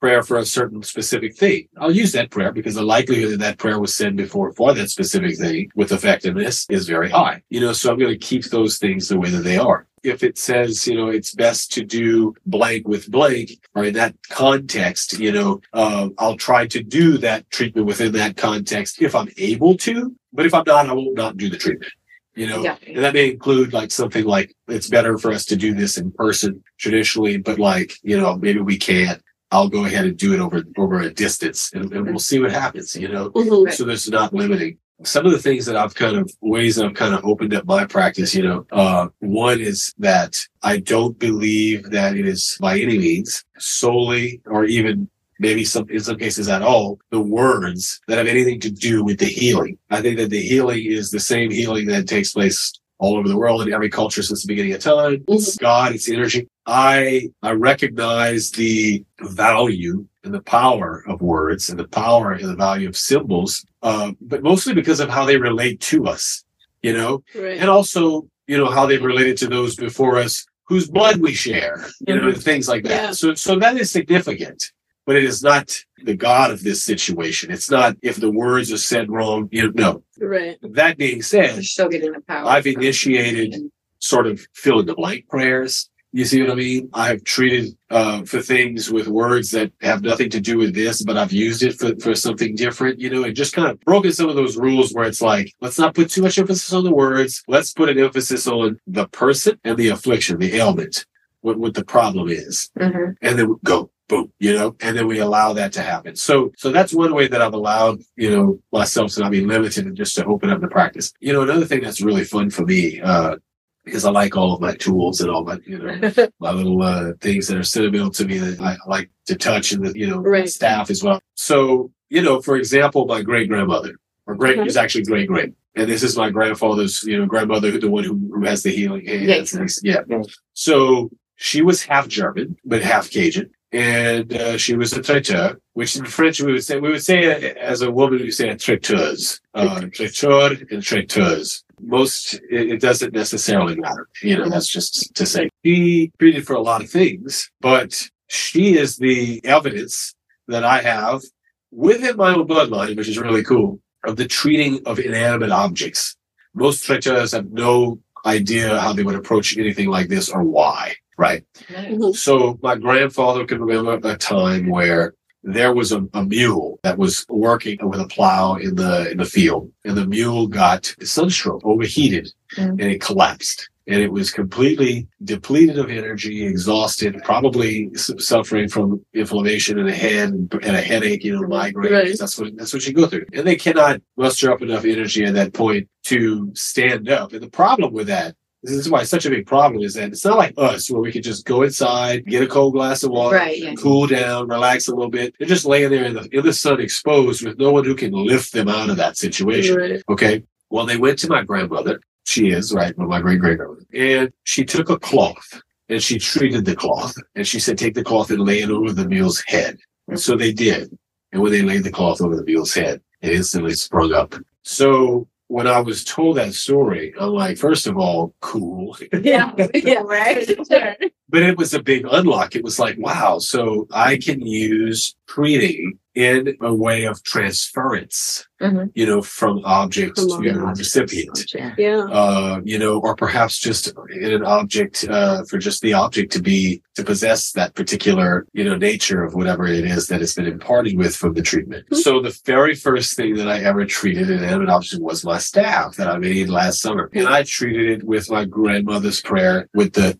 prayer 0.00 0.22
for 0.22 0.36
a 0.38 0.44
certain 0.44 0.82
specific 0.82 1.34
thing, 1.36 1.66
I'll 1.78 1.90
use 1.90 2.12
that 2.12 2.30
prayer 2.30 2.52
because 2.52 2.74
the 2.74 2.82
likelihood 2.82 3.32
that 3.32 3.38
that 3.40 3.58
prayer 3.58 3.78
was 3.80 3.94
said 3.94 4.16
before 4.16 4.52
for 4.52 4.74
that 4.74 4.90
specific 4.90 5.38
thing 5.38 5.70
with 5.74 5.92
effectiveness 5.92 6.66
is 6.68 6.86
very 6.86 7.10
high. 7.10 7.42
You 7.48 7.60
know, 7.60 7.72
so 7.72 7.90
I'm 7.90 7.98
going 7.98 8.10
to 8.12 8.18
keep 8.18 8.44
those 8.44 8.78
things 8.78 9.08
the 9.08 9.18
way 9.18 9.30
that 9.30 9.44
they 9.44 9.56
are. 9.56 9.86
If 10.04 10.22
it 10.22 10.36
says, 10.36 10.86
you 10.86 10.96
know, 10.96 11.08
it's 11.08 11.34
best 11.34 11.72
to 11.72 11.82
do 11.84 12.34
blank 12.44 12.86
with 12.86 13.10
blank, 13.10 13.52
or 13.74 13.84
in 13.84 13.94
that 13.94 14.14
context, 14.28 15.18
you 15.18 15.32
know, 15.32 15.60
uh, 15.72 16.10
I'll 16.18 16.36
try 16.36 16.66
to 16.66 16.82
do 16.82 17.16
that 17.18 17.50
treatment 17.50 17.86
within 17.86 18.12
that 18.12 18.36
context 18.36 19.00
if 19.00 19.14
I'm 19.14 19.30
able 19.38 19.76
to. 19.78 20.14
But 20.32 20.44
if 20.44 20.52
I'm 20.52 20.64
not, 20.66 20.88
I 20.88 20.92
will 20.92 21.14
not 21.14 21.38
do 21.38 21.48
the 21.48 21.56
treatment. 21.56 21.90
You 22.36 22.48
know, 22.48 22.62
Yeah. 22.62 22.76
and 22.86 22.98
that 23.02 23.14
may 23.14 23.30
include 23.30 23.72
like 23.72 23.90
something 23.92 24.24
like 24.24 24.54
it's 24.68 24.88
better 24.88 25.16
for 25.16 25.32
us 25.32 25.44
to 25.46 25.56
do 25.56 25.72
this 25.72 25.96
in 25.96 26.10
person 26.12 26.62
traditionally, 26.78 27.38
but 27.38 27.58
like, 27.58 27.94
you 28.02 28.18
know, 28.20 28.36
maybe 28.36 28.60
we 28.60 28.76
can't. 28.76 29.22
I'll 29.52 29.68
go 29.68 29.84
ahead 29.84 30.04
and 30.04 30.16
do 30.16 30.34
it 30.34 30.40
over 30.40 30.64
over 30.76 31.00
a 31.00 31.14
distance 31.14 31.70
and, 31.72 31.90
and 31.92 32.06
we'll 32.06 32.18
see 32.18 32.40
what 32.40 32.50
happens, 32.50 32.96
you 32.96 33.08
know. 33.08 33.30
Mhm. 33.30 33.72
So 33.72 33.84
there's 33.84 34.10
not 34.10 34.34
limiting. 34.34 34.78
Some 35.04 35.26
of 35.26 35.32
the 35.32 35.38
things 35.38 35.66
that 35.66 35.76
I've 35.76 35.94
kind 35.94 36.16
of 36.16 36.30
ways 36.40 36.76
that 36.76 36.86
I've 36.86 36.94
kind 36.94 37.14
of 37.14 37.24
opened 37.24 37.54
up 37.54 37.66
my 37.66 37.84
practice, 37.84 38.34
you 38.34 38.42
know, 38.42 38.66
uh, 38.72 39.08
one 39.20 39.60
is 39.60 39.92
that 39.98 40.34
I 40.62 40.78
don't 40.78 41.18
believe 41.18 41.90
that 41.90 42.16
it 42.16 42.26
is 42.26 42.56
by 42.60 42.78
any 42.78 42.98
means 42.98 43.44
solely 43.58 44.40
or 44.46 44.64
even 44.64 45.08
maybe 45.38 45.64
some 45.64 45.88
in 45.90 46.00
some 46.00 46.16
cases 46.16 46.48
at 46.48 46.62
all, 46.62 46.98
the 47.10 47.20
words 47.20 48.00
that 48.08 48.18
have 48.18 48.26
anything 48.26 48.60
to 48.60 48.70
do 48.70 49.04
with 49.04 49.18
the 49.18 49.26
healing. 49.26 49.78
I 49.90 50.00
think 50.00 50.16
that 50.18 50.30
the 50.30 50.40
healing 50.40 50.84
is 50.84 51.10
the 51.10 51.20
same 51.20 51.50
healing 51.50 51.86
that 51.88 52.08
takes 52.08 52.32
place 52.32 52.72
all 52.98 53.16
over 53.16 53.28
the 53.28 53.36
world 53.36 53.66
in 53.66 53.72
every 53.72 53.90
culture 53.90 54.22
since 54.22 54.42
the 54.42 54.48
beginning 54.48 54.72
of 54.72 54.80
time. 54.80 55.24
It's 55.28 55.56
God, 55.56 55.92
it's 55.92 56.08
energy. 56.08 56.48
I 56.66 57.28
I 57.42 57.52
recognize 57.52 58.50
the 58.52 59.04
value 59.20 60.06
and 60.24 60.34
the 60.34 60.42
power 60.42 61.04
of 61.06 61.20
words 61.20 61.68
and 61.70 61.78
the 61.78 61.88
power 61.88 62.32
and 62.32 62.48
the 62.48 62.56
value 62.56 62.88
of 62.88 62.96
symbols, 62.96 63.64
uh, 63.82 64.12
but 64.20 64.42
mostly 64.42 64.74
because 64.74 65.00
of 65.00 65.08
how 65.10 65.24
they 65.24 65.36
relate 65.36 65.80
to 65.80 66.06
us, 66.06 66.44
you 66.82 66.92
know, 66.92 67.22
Right. 67.34 67.58
and 67.58 67.68
also 67.70 68.26
you 68.46 68.58
know 68.58 68.70
how 68.70 68.84
they've 68.86 69.02
related 69.02 69.36
to 69.38 69.46
those 69.46 69.74
before 69.76 70.18
us 70.18 70.44
whose 70.66 70.88
blood 70.88 71.18
we 71.20 71.32
share, 71.34 71.86
you 72.06 72.14
know, 72.16 72.32
things 72.32 72.68
like 72.68 72.84
that. 72.84 72.90
Yeah. 73.02 73.10
So 73.12 73.34
so 73.34 73.58
that 73.58 73.76
is 73.76 73.90
significant. 73.90 74.72
But 75.06 75.16
it 75.16 75.24
is 75.24 75.42
not 75.42 75.78
the 76.02 76.16
God 76.16 76.50
of 76.50 76.62
this 76.62 76.82
situation. 76.82 77.50
It's 77.50 77.70
not 77.70 77.94
if 78.00 78.16
the 78.16 78.30
words 78.30 78.72
are 78.72 78.78
said 78.78 79.10
wrong. 79.10 79.50
You 79.52 79.70
know, 79.70 80.02
no. 80.18 80.26
Right. 80.26 80.56
That 80.62 80.96
being 80.96 81.20
said, 81.20 81.62
still 81.64 81.90
getting 81.90 82.12
the 82.12 82.22
power. 82.22 82.48
I've 82.48 82.66
initiated 82.66 83.54
sort 83.98 84.26
of 84.26 84.46
fill 84.54 84.80
in 84.80 84.86
the 84.86 84.94
blank 84.94 85.28
prayers. 85.28 85.90
You 86.16 86.24
see 86.24 86.40
what 86.40 86.52
I 86.52 86.54
mean? 86.54 86.90
I've 86.94 87.24
treated 87.24 87.76
uh, 87.90 88.22
for 88.22 88.40
things 88.40 88.88
with 88.88 89.08
words 89.08 89.50
that 89.50 89.72
have 89.80 90.02
nothing 90.02 90.30
to 90.30 90.40
do 90.40 90.56
with 90.58 90.72
this, 90.72 91.02
but 91.02 91.16
I've 91.16 91.32
used 91.32 91.64
it 91.64 91.74
for, 91.76 91.96
for 91.96 92.14
something 92.14 92.54
different, 92.54 93.00
you 93.00 93.10
know, 93.10 93.24
and 93.24 93.34
just 93.34 93.52
kind 93.52 93.66
of 93.68 93.80
broken 93.80 94.12
some 94.12 94.28
of 94.28 94.36
those 94.36 94.56
rules 94.56 94.92
where 94.92 95.06
it's 95.06 95.20
like, 95.20 95.52
let's 95.60 95.76
not 95.78 95.92
put 95.96 96.08
too 96.10 96.22
much 96.22 96.38
emphasis 96.38 96.72
on 96.72 96.84
the 96.84 96.94
words. 96.94 97.42
Let's 97.48 97.72
put 97.72 97.88
an 97.88 97.98
emphasis 97.98 98.46
on 98.46 98.78
the 98.86 99.08
person 99.08 99.58
and 99.64 99.76
the 99.76 99.88
affliction, 99.88 100.38
the 100.38 100.54
ailment, 100.54 101.04
what, 101.40 101.58
what 101.58 101.74
the 101.74 101.84
problem 101.84 102.28
is 102.28 102.70
Mhm. 102.78 103.16
and 103.20 103.38
then 103.38 103.56
go 103.64 103.90
boom 104.08 104.30
you 104.38 104.52
know 104.54 104.76
and 104.82 104.96
then 104.96 105.06
we 105.06 105.18
allow 105.18 105.54
that 105.54 105.72
to 105.72 105.80
happen 105.82 106.14
so 106.14 106.52
so 106.58 106.70
that's 106.70 106.92
one 106.92 107.14
way 107.14 107.26
that 107.26 107.40
i've 107.40 107.54
allowed 107.54 108.02
you 108.16 108.28
know 108.30 108.58
myself 108.70 109.12
to 109.12 109.20
not 109.20 109.30
be 109.30 109.40
limited 109.40 109.86
and 109.86 109.96
just 109.96 110.14
to 110.14 110.24
open 110.26 110.50
up 110.50 110.60
the 110.60 110.68
practice 110.68 111.12
you 111.20 111.32
know 111.32 111.40
another 111.40 111.64
thing 111.64 111.82
that's 111.82 112.02
really 112.02 112.22
fun 112.24 112.50
for 112.50 112.66
me 112.66 113.00
uh 113.00 113.36
because 113.84 114.04
I 114.04 114.10
like 114.10 114.36
all 114.36 114.54
of 114.54 114.60
my 114.60 114.74
tools 114.74 115.20
and 115.20 115.30
all 115.30 115.44
my, 115.44 115.58
you 115.66 115.78
know, 115.78 116.28
my 116.40 116.50
little 116.52 116.82
uh, 116.82 117.12
things 117.20 117.48
that 117.48 117.58
are 117.58 117.62
sentimental 117.62 118.10
to 118.12 118.24
me 118.24 118.38
that 118.38 118.60
I 118.60 118.76
like 118.88 119.10
to 119.26 119.36
touch 119.36 119.72
and 119.72 119.84
the, 119.84 119.98
you 119.98 120.06
know, 120.08 120.18
Right. 120.18 120.48
staff 120.48 120.90
as 120.90 121.02
well. 121.02 121.20
So, 121.34 121.90
you 122.10 122.22
know, 122.22 122.40
for 122.40 122.56
example, 122.56 123.06
my 123.06 123.22
great 123.22 123.48
grandmother, 123.48 123.94
or 124.26 124.34
great 124.36 124.58
Mhm. 124.58 124.66
is 124.66 124.76
actually 124.76 125.04
great 125.04 125.28
great, 125.28 125.52
and 125.74 125.88
this 125.90 126.02
is 126.02 126.16
my 126.16 126.30
grandfather's, 126.30 127.02
you 127.04 127.18
know, 127.18 127.26
grandmother, 127.26 127.70
who- 127.70 127.78
the 127.80 127.90
one 127.90 128.04
who, 128.04 128.14
who 128.32 128.44
has 128.44 128.62
the 128.62 128.70
healing 128.70 129.06
hands. 129.06 129.80
Yeah. 129.82 130.00
yeah. 130.08 130.22
So 130.54 131.10
she 131.36 131.62
was 131.62 131.82
half 131.82 132.08
German, 132.08 132.56
but 132.64 132.82
half 132.82 133.10
Cajun. 133.10 133.50
And 133.72 134.32
uh, 134.32 134.56
she 134.56 134.76
was 134.76 134.92
a 134.92 135.02
traiteur, 135.02 135.56
which 135.72 135.96
in 135.96 136.04
French 136.04 136.40
we 136.40 136.52
would 136.52 136.62
say, 136.62 136.78
we 136.78 136.90
would 136.90 137.02
say 137.02 137.26
uh, 137.26 137.54
as 137.58 137.82
a 137.82 137.90
woman, 137.90 138.20
we 138.20 138.30
say 138.30 138.48
a 138.50 138.54
traiteuse, 138.54 139.40
uh, 139.52 139.80
traiteur 139.92 140.50
and 140.70 140.80
traiteuse. 140.80 141.63
Most, 141.80 142.34
it, 142.50 142.70
it 142.72 142.80
doesn't 142.80 143.12
necessarily 143.14 143.76
matter. 143.76 144.08
You 144.22 144.38
know, 144.38 144.48
that's 144.48 144.68
just 144.68 145.14
to 145.14 145.26
say. 145.26 145.48
She 145.64 146.10
treated 146.18 146.46
for 146.46 146.54
a 146.54 146.60
lot 146.60 146.82
of 146.82 146.90
things, 146.90 147.50
but 147.60 148.08
she 148.28 148.76
is 148.78 148.96
the 148.96 149.40
evidence 149.44 150.14
that 150.48 150.64
I 150.64 150.80
have 150.82 151.22
within 151.70 152.16
my 152.16 152.34
own 152.34 152.46
bloodline, 152.46 152.96
which 152.96 153.08
is 153.08 153.18
really 153.18 153.42
cool, 153.42 153.80
of 154.04 154.16
the 154.16 154.26
treating 154.26 154.80
of 154.86 154.98
inanimate 154.98 155.50
objects. 155.50 156.16
Most 156.54 156.84
traiteurs 156.84 157.32
have 157.32 157.50
no 157.50 157.98
idea 158.26 158.78
how 158.80 158.92
they 158.92 159.02
would 159.02 159.14
approach 159.14 159.56
anything 159.58 159.88
like 159.88 160.08
this 160.08 160.28
or 160.28 160.42
why, 160.44 160.94
right? 161.18 161.44
Mhm. 161.68 162.14
So 162.16 162.58
my 162.62 162.76
grandfather 162.76 163.44
could 163.44 163.60
remember 163.60 164.00
a 164.08 164.16
time 164.16 164.68
where 164.68 165.14
there 165.44 165.74
was 165.74 165.92
a, 165.92 166.04
a 166.14 166.24
mule 166.24 166.80
that 166.82 166.98
was 166.98 167.24
working 167.28 167.78
with 167.88 168.00
a 168.00 168.08
plow 168.08 168.56
in 168.56 168.74
the 168.76 169.10
in 169.10 169.18
the 169.18 169.24
field, 169.24 169.70
and 169.84 169.96
the 169.96 170.06
mule 170.06 170.46
got 170.46 170.94
sunstroke, 171.02 171.62
overheated, 171.64 172.28
Mm. 172.56 172.70
and 172.70 172.82
it 172.82 173.00
collapsed. 173.00 173.68
And 173.86 174.00
it 174.00 174.12
was 174.12 174.30
completely 174.30 175.06
depleted 175.24 175.78
of 175.78 175.90
energy, 175.90 176.46
exhausted, 176.46 177.20
probably 177.22 177.90
suffering 177.94 178.68
from 178.68 179.04
inflammation 179.12 179.78
in 179.78 179.86
the 179.86 179.92
head 179.92 180.30
and 180.30 180.54
a 180.64 180.80
headache, 180.80 181.22
you 181.24 181.34
know, 181.38 181.46
migraine. 181.46 181.92
Right. 181.92 182.18
That's 182.18 182.38
what 182.38 182.56
that's 182.56 182.72
what 182.72 182.86
you 182.86 182.94
go 182.94 183.06
through. 183.06 183.26
And 183.34 183.46
they 183.46 183.56
cannot 183.56 184.00
muster 184.16 184.50
up 184.52 184.62
enough 184.62 184.84
energy 184.86 185.24
at 185.24 185.34
that 185.34 185.52
point 185.52 185.88
to 186.04 186.50
stand 186.54 187.10
up. 187.10 187.32
And 187.34 187.42
the 187.42 187.50
problem 187.50 187.92
with 187.92 188.06
that 188.06 188.36
this 188.64 188.72
is 188.72 188.90
why 188.90 189.02
it's 189.02 189.10
such 189.10 189.26
a 189.26 189.30
big 189.30 189.46
problem 189.46 189.82
is 189.82 189.94
that 189.94 190.08
it's 190.08 190.24
not 190.24 190.38
like 190.38 190.54
us 190.56 190.90
where 190.90 191.00
we 191.00 191.12
could 191.12 191.22
just 191.22 191.44
go 191.44 191.62
inside, 191.62 192.24
get 192.26 192.42
a 192.42 192.46
cold 192.46 192.72
glass 192.72 193.02
of 193.02 193.10
water, 193.10 193.36
Right, 193.36 193.58
yeah. 193.58 193.74
cool 193.74 194.06
down, 194.06 194.48
relax 194.48 194.88
a 194.88 194.94
little 194.94 195.10
bit. 195.10 195.34
They're 195.38 195.46
just 195.48 195.66
laying 195.66 195.90
there 195.90 196.04
in 196.04 196.14
the, 196.14 196.28
in 196.32 196.44
the 196.44 196.52
sun 196.52 196.80
exposed 196.80 197.44
with 197.44 197.58
no 197.58 197.70
one 197.72 197.84
who 197.84 197.94
can 197.94 198.12
lift 198.12 198.52
them 198.52 198.68
out 198.68 198.90
of 198.90 198.96
that 198.96 199.16
situation. 199.18 199.76
Right. 199.76 200.02
Okay. 200.08 200.42
Well, 200.70 200.86
they 200.86 200.96
went 200.96 201.18
to 201.20 201.28
my 201.28 201.44
grandmother. 201.44 202.00
She 202.24 202.48
is, 202.50 202.72
right? 202.72 202.96
Well, 202.96 203.06
my 203.06 203.20
great 203.20 203.38
great 203.38 203.58
grandmother. 203.58 203.84
And 203.94 204.32
she 204.44 204.64
took 204.64 204.88
a 204.88 204.98
cloth 204.98 205.60
and 205.90 206.02
she 206.02 206.18
treated 206.18 206.64
the 206.64 206.74
cloth. 206.74 207.14
And 207.34 207.46
she 207.46 207.60
said, 207.60 207.76
take 207.76 207.94
the 207.94 208.02
cloth 208.02 208.30
and 208.30 208.40
lay 208.40 208.60
it 208.60 208.70
over 208.70 208.92
the 208.92 209.06
mule's 209.06 209.42
head. 209.46 209.76
And 210.08 210.18
so 210.18 210.36
they 210.36 210.52
did. 210.52 210.96
And 211.32 211.42
when 211.42 211.52
they 211.52 211.62
laid 211.62 211.84
the 211.84 211.90
cloth 211.92 212.22
over 212.22 212.34
the 212.34 212.44
mule's 212.44 212.72
head, 212.72 213.02
it 213.20 213.32
instantly 213.32 213.74
sprung 213.74 214.14
up. 214.14 214.34
So 214.62 215.28
when 215.48 215.66
I 215.66 215.80
was 215.80 216.04
told 216.04 216.36
that 216.36 216.54
story, 216.54 217.14
I'm 217.18 217.30
like, 217.30 217.58
first 217.58 217.86
of 217.86 217.96
all, 217.96 218.34
cool. 218.40 218.96
Yeah. 219.12 219.52
Yeah. 219.74 220.02
Right. 220.02 220.46
Sure. 220.46 220.94
But 221.34 221.42
it 221.42 221.58
was 221.58 221.74
a 221.74 221.82
big 221.82 222.06
unlock. 222.12 222.54
It 222.54 222.62
was 222.62 222.78
like, 222.78 222.96
wow, 222.96 223.38
so 223.40 223.88
I 223.90 224.18
can 224.18 224.40
use 224.40 225.16
treating 225.28 225.98
in 226.14 226.54
a 226.60 226.72
way 226.72 227.06
of 227.06 227.20
transference, 227.24 228.46
Mhm. 228.62 228.90
you 228.94 229.04
know, 229.04 229.20
from 229.20 229.60
object 229.64 230.16
From 230.16 230.28
to 230.28 230.34
object. 230.50 230.78
recipient. 230.78 231.44
Yeah. 231.76 232.04
Uh, 232.04 232.60
you 232.64 232.78
know, 232.78 233.00
or 233.00 233.16
perhaps 233.16 233.58
just 233.58 233.92
in 234.22 234.32
an 234.32 234.44
object, 234.44 235.04
uh, 235.10 235.42
for 235.50 235.58
just 235.58 235.82
the 235.82 235.92
object 235.92 236.30
to 236.34 236.40
be, 236.40 236.80
to 236.94 237.02
possess 237.02 237.50
that 237.52 237.74
particular, 237.74 238.46
you 238.52 238.62
know, 238.62 238.76
nature 238.76 239.24
of 239.24 239.34
whatever 239.34 239.66
it 239.66 239.84
is 239.84 240.06
that 240.06 240.20
has 240.20 240.34
been 240.34 240.46
imparted 240.46 240.96
with 240.96 241.16
from 241.16 241.34
the 241.34 241.42
treatment. 241.42 241.84
Mhm. 241.90 241.96
So 241.96 242.20
the 242.22 242.38
very 242.46 242.76
first 242.76 243.16
thing 243.16 243.34
that 243.34 243.48
I 243.48 243.58
ever 243.64 243.84
treated 243.84 244.30
in 244.30 244.44
an 244.44 244.68
object 244.70 245.02
was 245.02 245.24
my 245.24 245.38
staff 245.38 245.96
that 245.96 246.06
I 246.06 246.16
made 246.18 246.48
last 246.48 246.80
summer. 246.80 247.10
And 247.12 247.26
I 247.26 247.42
treated 247.42 247.86
it 247.90 248.04
with 248.04 248.30
my 248.30 248.44
grandmother's 248.44 249.20
prayer 249.20 249.66
with 249.74 249.94
the 249.94 250.16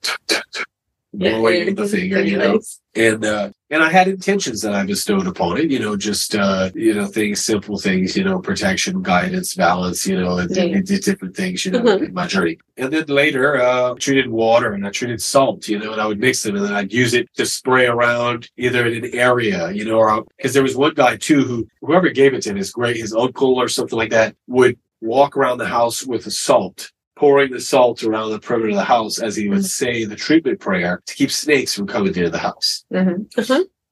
blowing 1.19 1.69
of 1.69 1.77
the 1.77 1.87
finger, 1.87 2.23
you 2.25 2.37
know, 2.39 2.55
Nice. 2.55 2.81
and 2.97 3.25
uh 3.25 3.51
and 3.71 3.83
i 3.83 3.91
had 3.91 4.07
intentions 4.09 4.61
that 4.63 4.73
i 4.73 4.85
bestowed 4.85 5.27
upon 5.27 5.57
it 5.59 5.69
you 5.71 5.81
know 5.81 5.97
just 5.97 6.35
uh 6.37 6.71
you 6.75 6.95
know 6.95 7.07
things 7.07 7.41
simple 7.45 7.77
things 7.79 8.17
you 8.17 8.23
know 8.23 8.39
protection 8.41 9.03
guidance 9.03 9.55
balance 9.55 10.07
you 10.07 10.17
know 10.21 10.39
and, 10.39 10.55
Yeah. 10.55 10.65
and 10.65 10.87
did 10.87 11.03
different 11.03 11.35
things 11.35 11.65
you 11.65 11.73
know 11.73 11.81
Mhm. 11.81 12.07
in 12.09 12.15
my 12.15 12.27
journey 12.27 12.59
and 12.77 12.93
then 12.93 13.07
later 13.09 13.61
uh 13.61 13.95
treated 13.95 14.29
water 14.31 14.73
and 14.75 14.87
i 14.87 14.91
treated 14.91 15.21
salt 15.21 15.67
you 15.67 15.79
know 15.81 15.93
and 15.93 16.01
i 16.01 16.07
would 16.07 16.21
mix 16.21 16.43
them 16.45 16.55
and 16.57 16.65
then 16.65 16.73
i'd 16.75 16.93
use 16.93 17.15
it 17.15 17.27
to 17.35 17.45
spray 17.47 17.87
around 17.87 18.49
either 18.57 18.87
in 18.87 19.05
an 19.05 19.11
area 19.15 19.73
you 19.73 19.85
know 19.85 19.99
or 19.99 20.25
because 20.37 20.55
there 20.55 20.63
was 20.63 20.77
one 20.77 20.95
guy 20.95 21.17
too 21.17 21.43
who 21.43 21.67
whoever 21.81 22.09
gave 22.11 22.33
it 22.35 22.43
to 22.43 22.51
him 22.51 22.57
his 22.57 22.71
great 22.71 22.97
his 22.97 23.13
uncle 23.15 23.55
or 23.63 23.69
something 23.69 23.99
like 23.99 24.11
that 24.11 24.37
would 24.47 24.77
walk 25.01 25.37
around 25.37 25.59
the 25.59 25.67
house 25.79 25.99
with 26.07 26.23
the 26.25 26.31
salt 26.31 26.91
pouring 27.17 27.53
the 27.53 27.61
salt 27.61 28.03
around 28.03 28.31
the 28.31 28.39
perimeter 28.41 28.71
of 28.71 28.77
the 28.77 28.85
house 28.85 29.19
as 29.21 29.37
he 29.37 29.49
would 29.49 29.59
Mhm. 29.61 29.65
say 29.65 30.05
the 30.05 30.17
treatment 30.17 30.61
prayer 30.61 31.03
to 31.07 31.15
keep 31.15 31.31
snakes 31.31 31.75
from 31.75 31.87
coming 31.87 32.13
near 32.13 32.29
the 32.31 32.39
house 32.39 32.85
Mhm. 32.93 33.27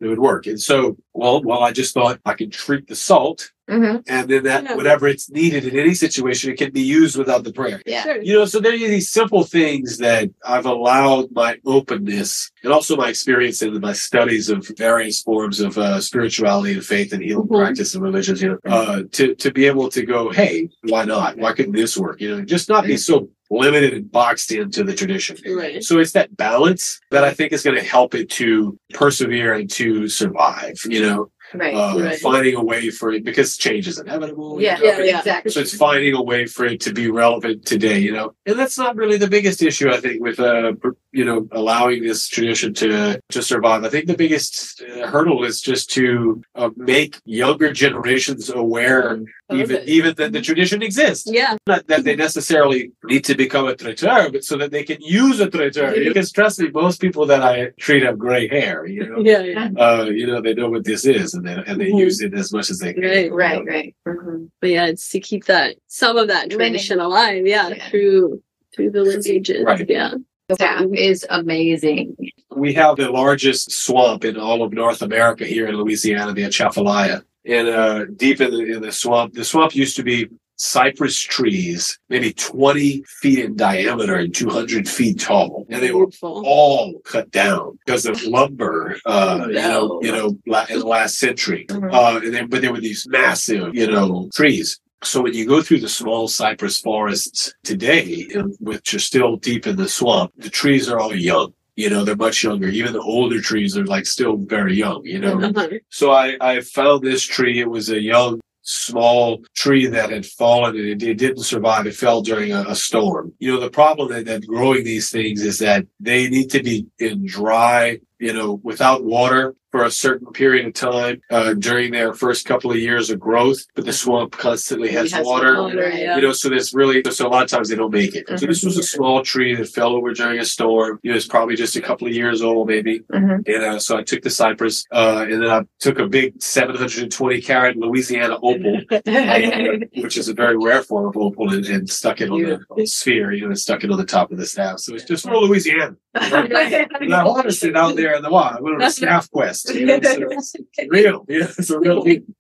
it 0.01 0.07
would 0.09 0.19
work. 0.19 0.47
And 0.49 0.61
so, 0.61 0.97
well, 1.15 1.43
well, 1.43 1.61
I 1.61 1.71
just 1.71 1.95
thought 1.95 2.19
I 2.25 2.35
could 2.35 2.51
treat 2.53 2.89
the 2.89 2.97
salt 2.97 3.53
Mhm. 3.73 4.03
and 4.07 4.29
then 4.31 4.43
that 4.45 4.65
Yeah. 4.65 4.77
whatever 4.77 5.07
it's 5.09 5.31
needed 5.31 5.65
in 5.65 5.79
any 5.79 5.95
situation, 5.95 6.51
it 6.51 6.59
can 6.59 6.71
be 6.73 6.83
used 6.83 7.17
without 7.17 7.43
the 7.45 7.53
prayer. 7.53 7.81
Yeah. 7.87 8.03
Sure. 8.05 8.21
You 8.23 8.35
know, 8.35 8.45
so 8.45 8.61
there 8.61 8.75
are 8.75 8.77
these 8.97 9.11
simple 9.11 9.45
things 9.45 9.99
that 9.99 10.29
I've 10.47 10.67
allowed 10.67 11.27
my 11.33 11.57
openness 11.65 12.51
and 12.63 12.73
also 12.73 12.97
my 12.97 13.09
experience 13.09 13.63
in 13.63 13.79
my 13.81 13.93
studies 13.95 14.49
of 14.49 14.59
various 14.77 15.23
forms 15.23 15.61
of 15.61 15.79
uh, 15.79 16.01
spirituality 16.01 16.75
and 16.75 16.85
faith 16.85 17.13
and 17.13 17.23
healing 17.23 17.49
Mhm. 17.49 17.59
practice 17.59 17.95
and 17.95 18.03
religions, 18.03 18.43
you 18.43 18.49
know, 18.51 18.59
uh, 18.71 19.03
to, 19.13 19.35
to 19.37 19.51
be 19.53 19.65
able 19.67 19.89
to 19.91 20.03
go, 20.05 20.31
hey, 20.31 20.69
why 20.83 21.05
not? 21.05 21.37
Why 21.39 21.53
couldn't 21.53 21.73
this 21.73 21.97
work? 21.97 22.21
You 22.21 22.37
know, 22.37 22.43
just 22.45 22.69
not 22.69 22.85
be 22.85 22.97
so 22.97 23.29
limited 23.51 23.93
and 23.93 24.11
boxed 24.11 24.51
into 24.51 24.83
the 24.83 24.95
tradition. 24.95 25.37
Right. 25.47 25.85
So 25.85 25.99
it's 25.99 26.13
that 26.13 26.35
balance 26.37 26.99
that 27.11 27.23
I 27.25 27.33
think 27.35 27.53
is 27.53 27.63
going 27.63 27.77
to 27.77 27.83
help 27.85 28.15
it 28.15 28.31
to 28.31 28.79
persevere 28.95 29.53
and 29.55 29.71
to 29.73 30.09
survive, 30.09 30.77
you 30.89 31.03
know. 31.03 31.31
Right. 31.55 31.75
uh, 31.75 31.99
right. 31.99 32.19
finding 32.19 32.55
a 32.57 32.65
way 32.65 32.91
for 32.91 33.13
it 33.13 33.25
because 33.25 33.57
change 33.57 33.89
is 33.89 33.99
inevitable. 33.99 34.61
you 34.61 34.67
yeah, 34.67 34.77
know, 34.77 34.85
Yeah, 34.85 34.99
yeah. 35.01 35.19
exactly. 35.19 35.51
So 35.53 35.61
it's 35.61 35.77
finding 35.77 36.15
a 36.15 36.23
way 36.23 36.47
for 36.47 36.65
it 36.65 36.81
to 36.81 36.93
be 36.93 37.11
relevant 37.11 37.67
today, 37.67 37.99
you 37.99 38.13
know, 38.13 38.35
and 38.47 38.59
that's 38.59 38.79
not 38.79 38.97
really 38.97 39.19
the 39.19 39.29
biggest 39.29 39.63
issue. 39.63 39.91
I 39.91 39.99
think 40.01 40.23
with 40.23 40.41
uh, 40.41 40.73
you 41.13 41.25
know, 41.25 41.47
allowing 41.53 42.03
this 42.03 42.27
tradition 42.27 42.73
to 42.75 43.21
to 43.29 43.43
survive. 43.43 43.85
I 43.85 43.91
think 43.91 44.07
the 44.07 44.17
biggest 44.17 44.83
uh, 44.83 45.07
hurdle 45.07 45.45
is 45.45 45.61
just 45.61 45.91
to 45.91 46.43
uh, 46.55 46.71
make 46.77 47.21
younger 47.25 47.73
generations 47.73 48.49
aware, 48.49 49.21
even 49.53 49.83
even 49.87 50.15
that 50.17 50.33
the 50.33 50.41
tradition 50.41 50.83
exists. 50.83 51.29
Yeah. 51.31 51.57
Not 51.67 51.87
that 51.89 52.05
they 52.05 52.17
necessarily 52.17 52.93
need 53.05 53.25
to 53.27 53.35
become 53.35 53.67
a 53.69 53.77
traiteur, 53.77 54.31
but 54.31 54.45
so 54.45 54.57
that 54.57 54.71
they 54.71 54.85
can 54.85 54.99
use 55.01 55.39
a 55.41 55.51
traiteur. 55.51 55.93
Because 55.93 56.33
trust 56.33 56.59
me, 56.61 56.71
most 56.71 57.01
people 57.01 57.27
that 57.27 57.43
I 57.43 57.71
treat 57.79 58.03
have 58.03 58.19
gray 58.19 58.49
hair. 58.49 58.87
You 58.87 59.09
know, 59.09 59.19
Yeah. 59.33 59.43
yeah. 59.43 59.69
uh, 59.79 60.05
you 60.05 60.27
know, 60.27 60.41
they 60.41 60.55
know 60.55 60.71
what 60.71 60.85
this 60.85 61.05
is, 61.05 61.35
and 61.47 61.65
they 61.65 61.71
and 61.71 61.81
they 61.81 61.91
Mhm. 61.91 61.99
use 61.99 62.21
it 62.21 62.35
as 62.35 62.53
much 62.53 62.71
as 62.71 62.79
they 62.79 62.93
can. 62.95 63.03
Right. 63.03 63.33
Right, 63.33 63.65
right. 63.65 63.95
Mhm. 64.07 64.51
But 64.61 64.71
yeah, 64.71 64.87
it's 64.87 65.09
to 65.11 65.21
keep 65.21 65.47
that 65.47 65.77
some 65.89 66.17
of 66.17 66.29
that 66.29 66.51
tradition 66.51 67.01
alive. 67.01 67.47
Yeah, 67.47 67.69
Yeah. 67.71 67.89
through 67.91 68.43
through 68.75 68.91
the 68.91 69.03
lineages. 69.03 69.65
Right. 69.65 69.89
Yeah. 69.89 70.15
The 70.49 70.55
staff 70.57 70.87
is 70.95 71.27
amazing. 71.31 72.17
We 72.55 72.73
have 72.75 72.97
the 72.97 73.11
largest 73.11 73.71
swamp 73.73 74.25
in 74.25 74.37
all 74.37 74.63
of 74.63 74.73
North 74.73 75.03
America 75.03 75.45
here 75.45 75.67
in 75.69 75.77
Louisiana, 75.77 76.33
the 76.33 76.45
Atchafalaya. 76.45 77.23
And 77.45 77.69
uh, 77.69 78.05
deep 78.17 78.41
in 78.41 78.51
the, 78.51 78.61
in 78.77 78.83
the 78.83 78.93
swamp, 78.93 79.35
the 79.35 79.45
swamp 79.45 79.75
used 79.75 79.97
to 79.97 80.03
be 80.03 80.29
cypress 80.63 81.19
trees, 81.19 81.99
maybe 82.09 82.33
20 82.33 83.03
feet 83.21 83.41
in 83.41 83.57
diameter 83.57 84.15
and 84.15 84.33
200 84.33 84.89
feet 84.89 85.19
tall. 85.19 85.67
And 85.69 85.83
they 85.83 85.91
were 85.91 86.07
all 86.23 87.01
cut 87.01 87.33
down 87.33 87.79
because 87.85 88.07
of 88.07 88.23
lumber, 88.23 88.97
uh, 89.05 89.47
you 89.49 89.55
know, 89.55 90.01
you 90.03 90.13
know, 90.13 90.29
in 90.71 90.79
the 90.79 90.87
last 90.87 91.19
century. 91.19 91.67
Mhm. 91.69 91.93
Uh, 91.93 92.21
and 92.25 92.33
then, 92.33 92.47
but 92.47 92.63
there 92.63 92.73
were 92.73 92.81
these 92.81 93.05
massive, 93.09 93.75
you 93.75 93.89
know, 93.89 94.31
trees. 94.33 94.79
So 95.03 95.23
when 95.23 95.35
you 95.35 95.47
go 95.47 95.63
through 95.63 95.81
the 95.81 95.89
small 95.89 96.29
cypress 96.29 96.79
forests 96.79 97.53
today, 97.65 98.29
which 98.61 98.95
are 98.95 99.01
still 99.01 99.37
deep 99.37 99.67
in 99.67 99.75
the 99.75 99.89
swamp, 99.89 100.31
the 100.37 100.49
trees 100.49 100.89
are 100.89 101.01
all 101.01 101.15
young. 101.15 101.55
You 101.75 101.91
know, 101.91 102.05
they're 102.05 102.15
much 102.15 102.45
younger. 102.45 102.69
Even 102.69 102.93
the 102.93 103.01
older 103.01 103.41
trees 103.41 103.77
are 103.77 103.85
like 103.85 104.07
still 104.07 104.37
very 104.37 104.77
young, 104.77 105.01
you 105.05 105.19
know. 105.19 105.41
Uh-huh. 105.41 105.71
So 105.89 106.13
I, 106.13 106.37
I 106.41 106.61
found 106.61 107.03
this 107.03 107.25
tree. 107.25 107.59
It 107.59 107.69
was 107.69 107.89
a 107.89 108.01
young, 108.01 108.41
small 108.63 109.43
tree 109.55 109.87
that 109.87 110.11
had 110.11 110.25
fallen 110.25 110.77
and 110.77 110.87
it, 110.87 111.03
it 111.03 111.19
didn't 111.19 111.45
survive. 111.45 111.87
It 111.87 111.95
fell 111.95 112.23
during 112.23 112.53
a, 112.53 112.65
a 112.69 112.75
storm. 112.75 113.33
You 113.39 113.53
know, 113.53 113.61
the 113.61 113.71
problem 113.71 114.11
that, 114.13 114.27
that 114.27 114.47
growing 114.47 114.85
these 114.85 115.11
things 115.11 115.43
is 115.43 115.59
that 115.59 115.87
they 116.01 116.29
need 116.29 116.51
to 116.51 116.63
be 116.63 116.87
in 116.99 117.27
dry, 117.27 117.99
you 118.23 118.33
know, 118.33 118.61
without 118.63 119.05
water 119.05 119.57
for 119.73 119.85
a 119.85 119.91
certain 119.91 120.31
period 120.33 120.67
of 120.67 120.75
time 120.75 121.21
uh, 121.31 121.55
during 121.55 121.91
their 121.91 122.13
first 122.13 122.47
couple 122.47 122.71
of 122.71 122.77
years 122.77 123.09
of 123.11 123.19
growth. 123.19 123.59
But 123.75 123.87
the 123.87 123.93
swamp 123.93 124.33
constantly 124.33 124.93
has, 124.93 125.11
has 125.13 125.27
water. 125.27 125.61
water, 125.61 125.91
yeah. 125.91 126.17
You 126.17 126.23
know, 126.23 126.33
so 126.33 126.51
there's 126.51 126.75
really 126.75 127.03
so 127.11 127.27
a 127.27 127.29
lot 127.29 127.43
of 127.43 127.51
times 127.51 127.71
they 127.71 127.75
don't 127.75 127.91
make 127.91 128.15
it. 128.15 128.29
So 128.39 128.47
this 128.47 128.63
was 128.63 128.77
a 128.77 128.83
small 128.83 129.25
tree 129.25 129.57
that 129.57 129.69
fell 129.71 129.95
over 129.95 130.13
during 130.13 130.39
a 130.39 130.45
storm. 130.45 131.01
It 131.03 131.11
was 131.11 131.27
probably 131.27 131.57
just 131.57 131.75
a 131.75 131.81
couple 131.81 132.07
of 132.07 132.15
years 132.15 132.43
old, 132.43 132.69
maybe. 132.69 133.01
Mhm. 133.01 133.49
And 133.49 133.65
uh, 133.65 133.79
so 133.79 133.97
I 133.97 134.03
took 134.03 134.23
the 134.23 134.31
cypress, 134.31 134.85
uh, 134.93 135.27
and 135.29 135.43
then 135.43 135.51
I 135.51 135.63
took 135.81 135.99
a 135.99 136.07
big 136.07 136.41
720 136.41 137.41
carat 137.41 137.77
Louisiana 137.77 138.37
opal, 138.43 138.83
which 140.03 140.19
is 140.19 140.29
a 140.29 140.35
very 140.35 140.57
rare 140.59 140.83
form 140.83 141.07
of 141.07 141.17
opal, 141.17 141.53
and, 141.53 141.65
and 141.67 141.89
stuck 141.89 142.21
it 142.21 142.31
on 142.31 142.43
the, 142.43 142.55
on 142.57 142.77
the 142.77 142.87
sphere, 142.87 143.33
you 143.33 143.43
know, 143.43 143.49
and 143.49 143.59
stuck 143.59 143.83
it 143.83 143.91
on 143.91 143.97
the 143.97 144.05
top 144.05 144.31
of 144.31 144.39
the 144.39 144.47
staff. 144.47 144.81
So 144.81 144.95
it's 144.95 145.05
just 145.05 145.25
for 145.25 145.35
Louisiana. 145.37 145.97
And 146.15 147.15
I 147.15 147.23
harvested 147.23 147.77
out 147.77 147.97
there 147.97 148.15
in 148.15 148.23
the 148.23 148.31
wild. 148.31 148.57
I 148.57 148.61
went 148.61 148.77
on 148.77 148.83
a 148.83 148.91
staff 148.91 149.31
quest. 149.31 149.75
You 149.75 149.87
know, 149.87 150.01
so 150.03 150.19
it's 150.31 150.55
real. 150.89 151.25
Yeah, 151.29 151.47
it's 151.59 151.71
a 151.71 151.79
real 151.79 152.03
thing. 152.03 152.35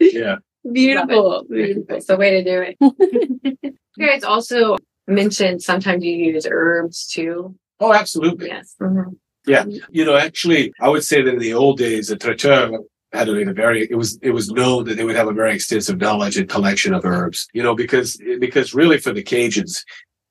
Yeah. 0.00 0.36
Beautiful. 0.70 1.44
Beautiful. 1.48 1.84
That's 1.88 2.06
the 2.06 2.16
way 2.16 2.42
to 2.42 2.44
do 2.44 2.62
it. 2.62 2.76
you 3.96 4.06
guys 4.06 4.24
also 4.24 4.76
mentioned 5.06 5.62
sometimes 5.62 6.04
you 6.04 6.12
use 6.12 6.46
herbs 6.50 7.08
too. 7.08 7.54
Oh, 7.80 7.92
absolutely. 7.92 8.46
Yes. 8.48 8.76
Mhm. 8.80 9.16
You 9.90 10.04
know, 10.04 10.16
actually, 10.16 10.72
I 10.80 10.88
would 10.88 11.04
say 11.04 11.20
that 11.22 11.34
in 11.34 11.40
the 11.40 11.54
old 11.54 11.78
days, 11.78 12.08
the 12.08 12.16
traiteur 12.16 12.78
had 13.12 13.28
a, 13.28 13.48
a 13.48 13.52
very, 13.52 13.88
it 13.90 13.96
was, 13.96 14.18
it 14.22 14.30
was 14.30 14.50
known 14.50 14.84
that 14.84 14.96
they 14.96 15.04
would 15.04 15.16
have 15.16 15.26
a 15.28 15.32
very 15.32 15.54
extensive 15.54 15.98
knowledge 15.98 16.38
and 16.38 16.48
collection 16.48 16.94
of 16.94 17.04
herbs, 17.04 17.48
you 17.52 17.62
know, 17.62 17.74
because, 17.74 18.16
because 18.38 18.72
really 18.72 18.98
for 18.98 19.12
the 19.12 19.22
Cajuns, 19.22 19.84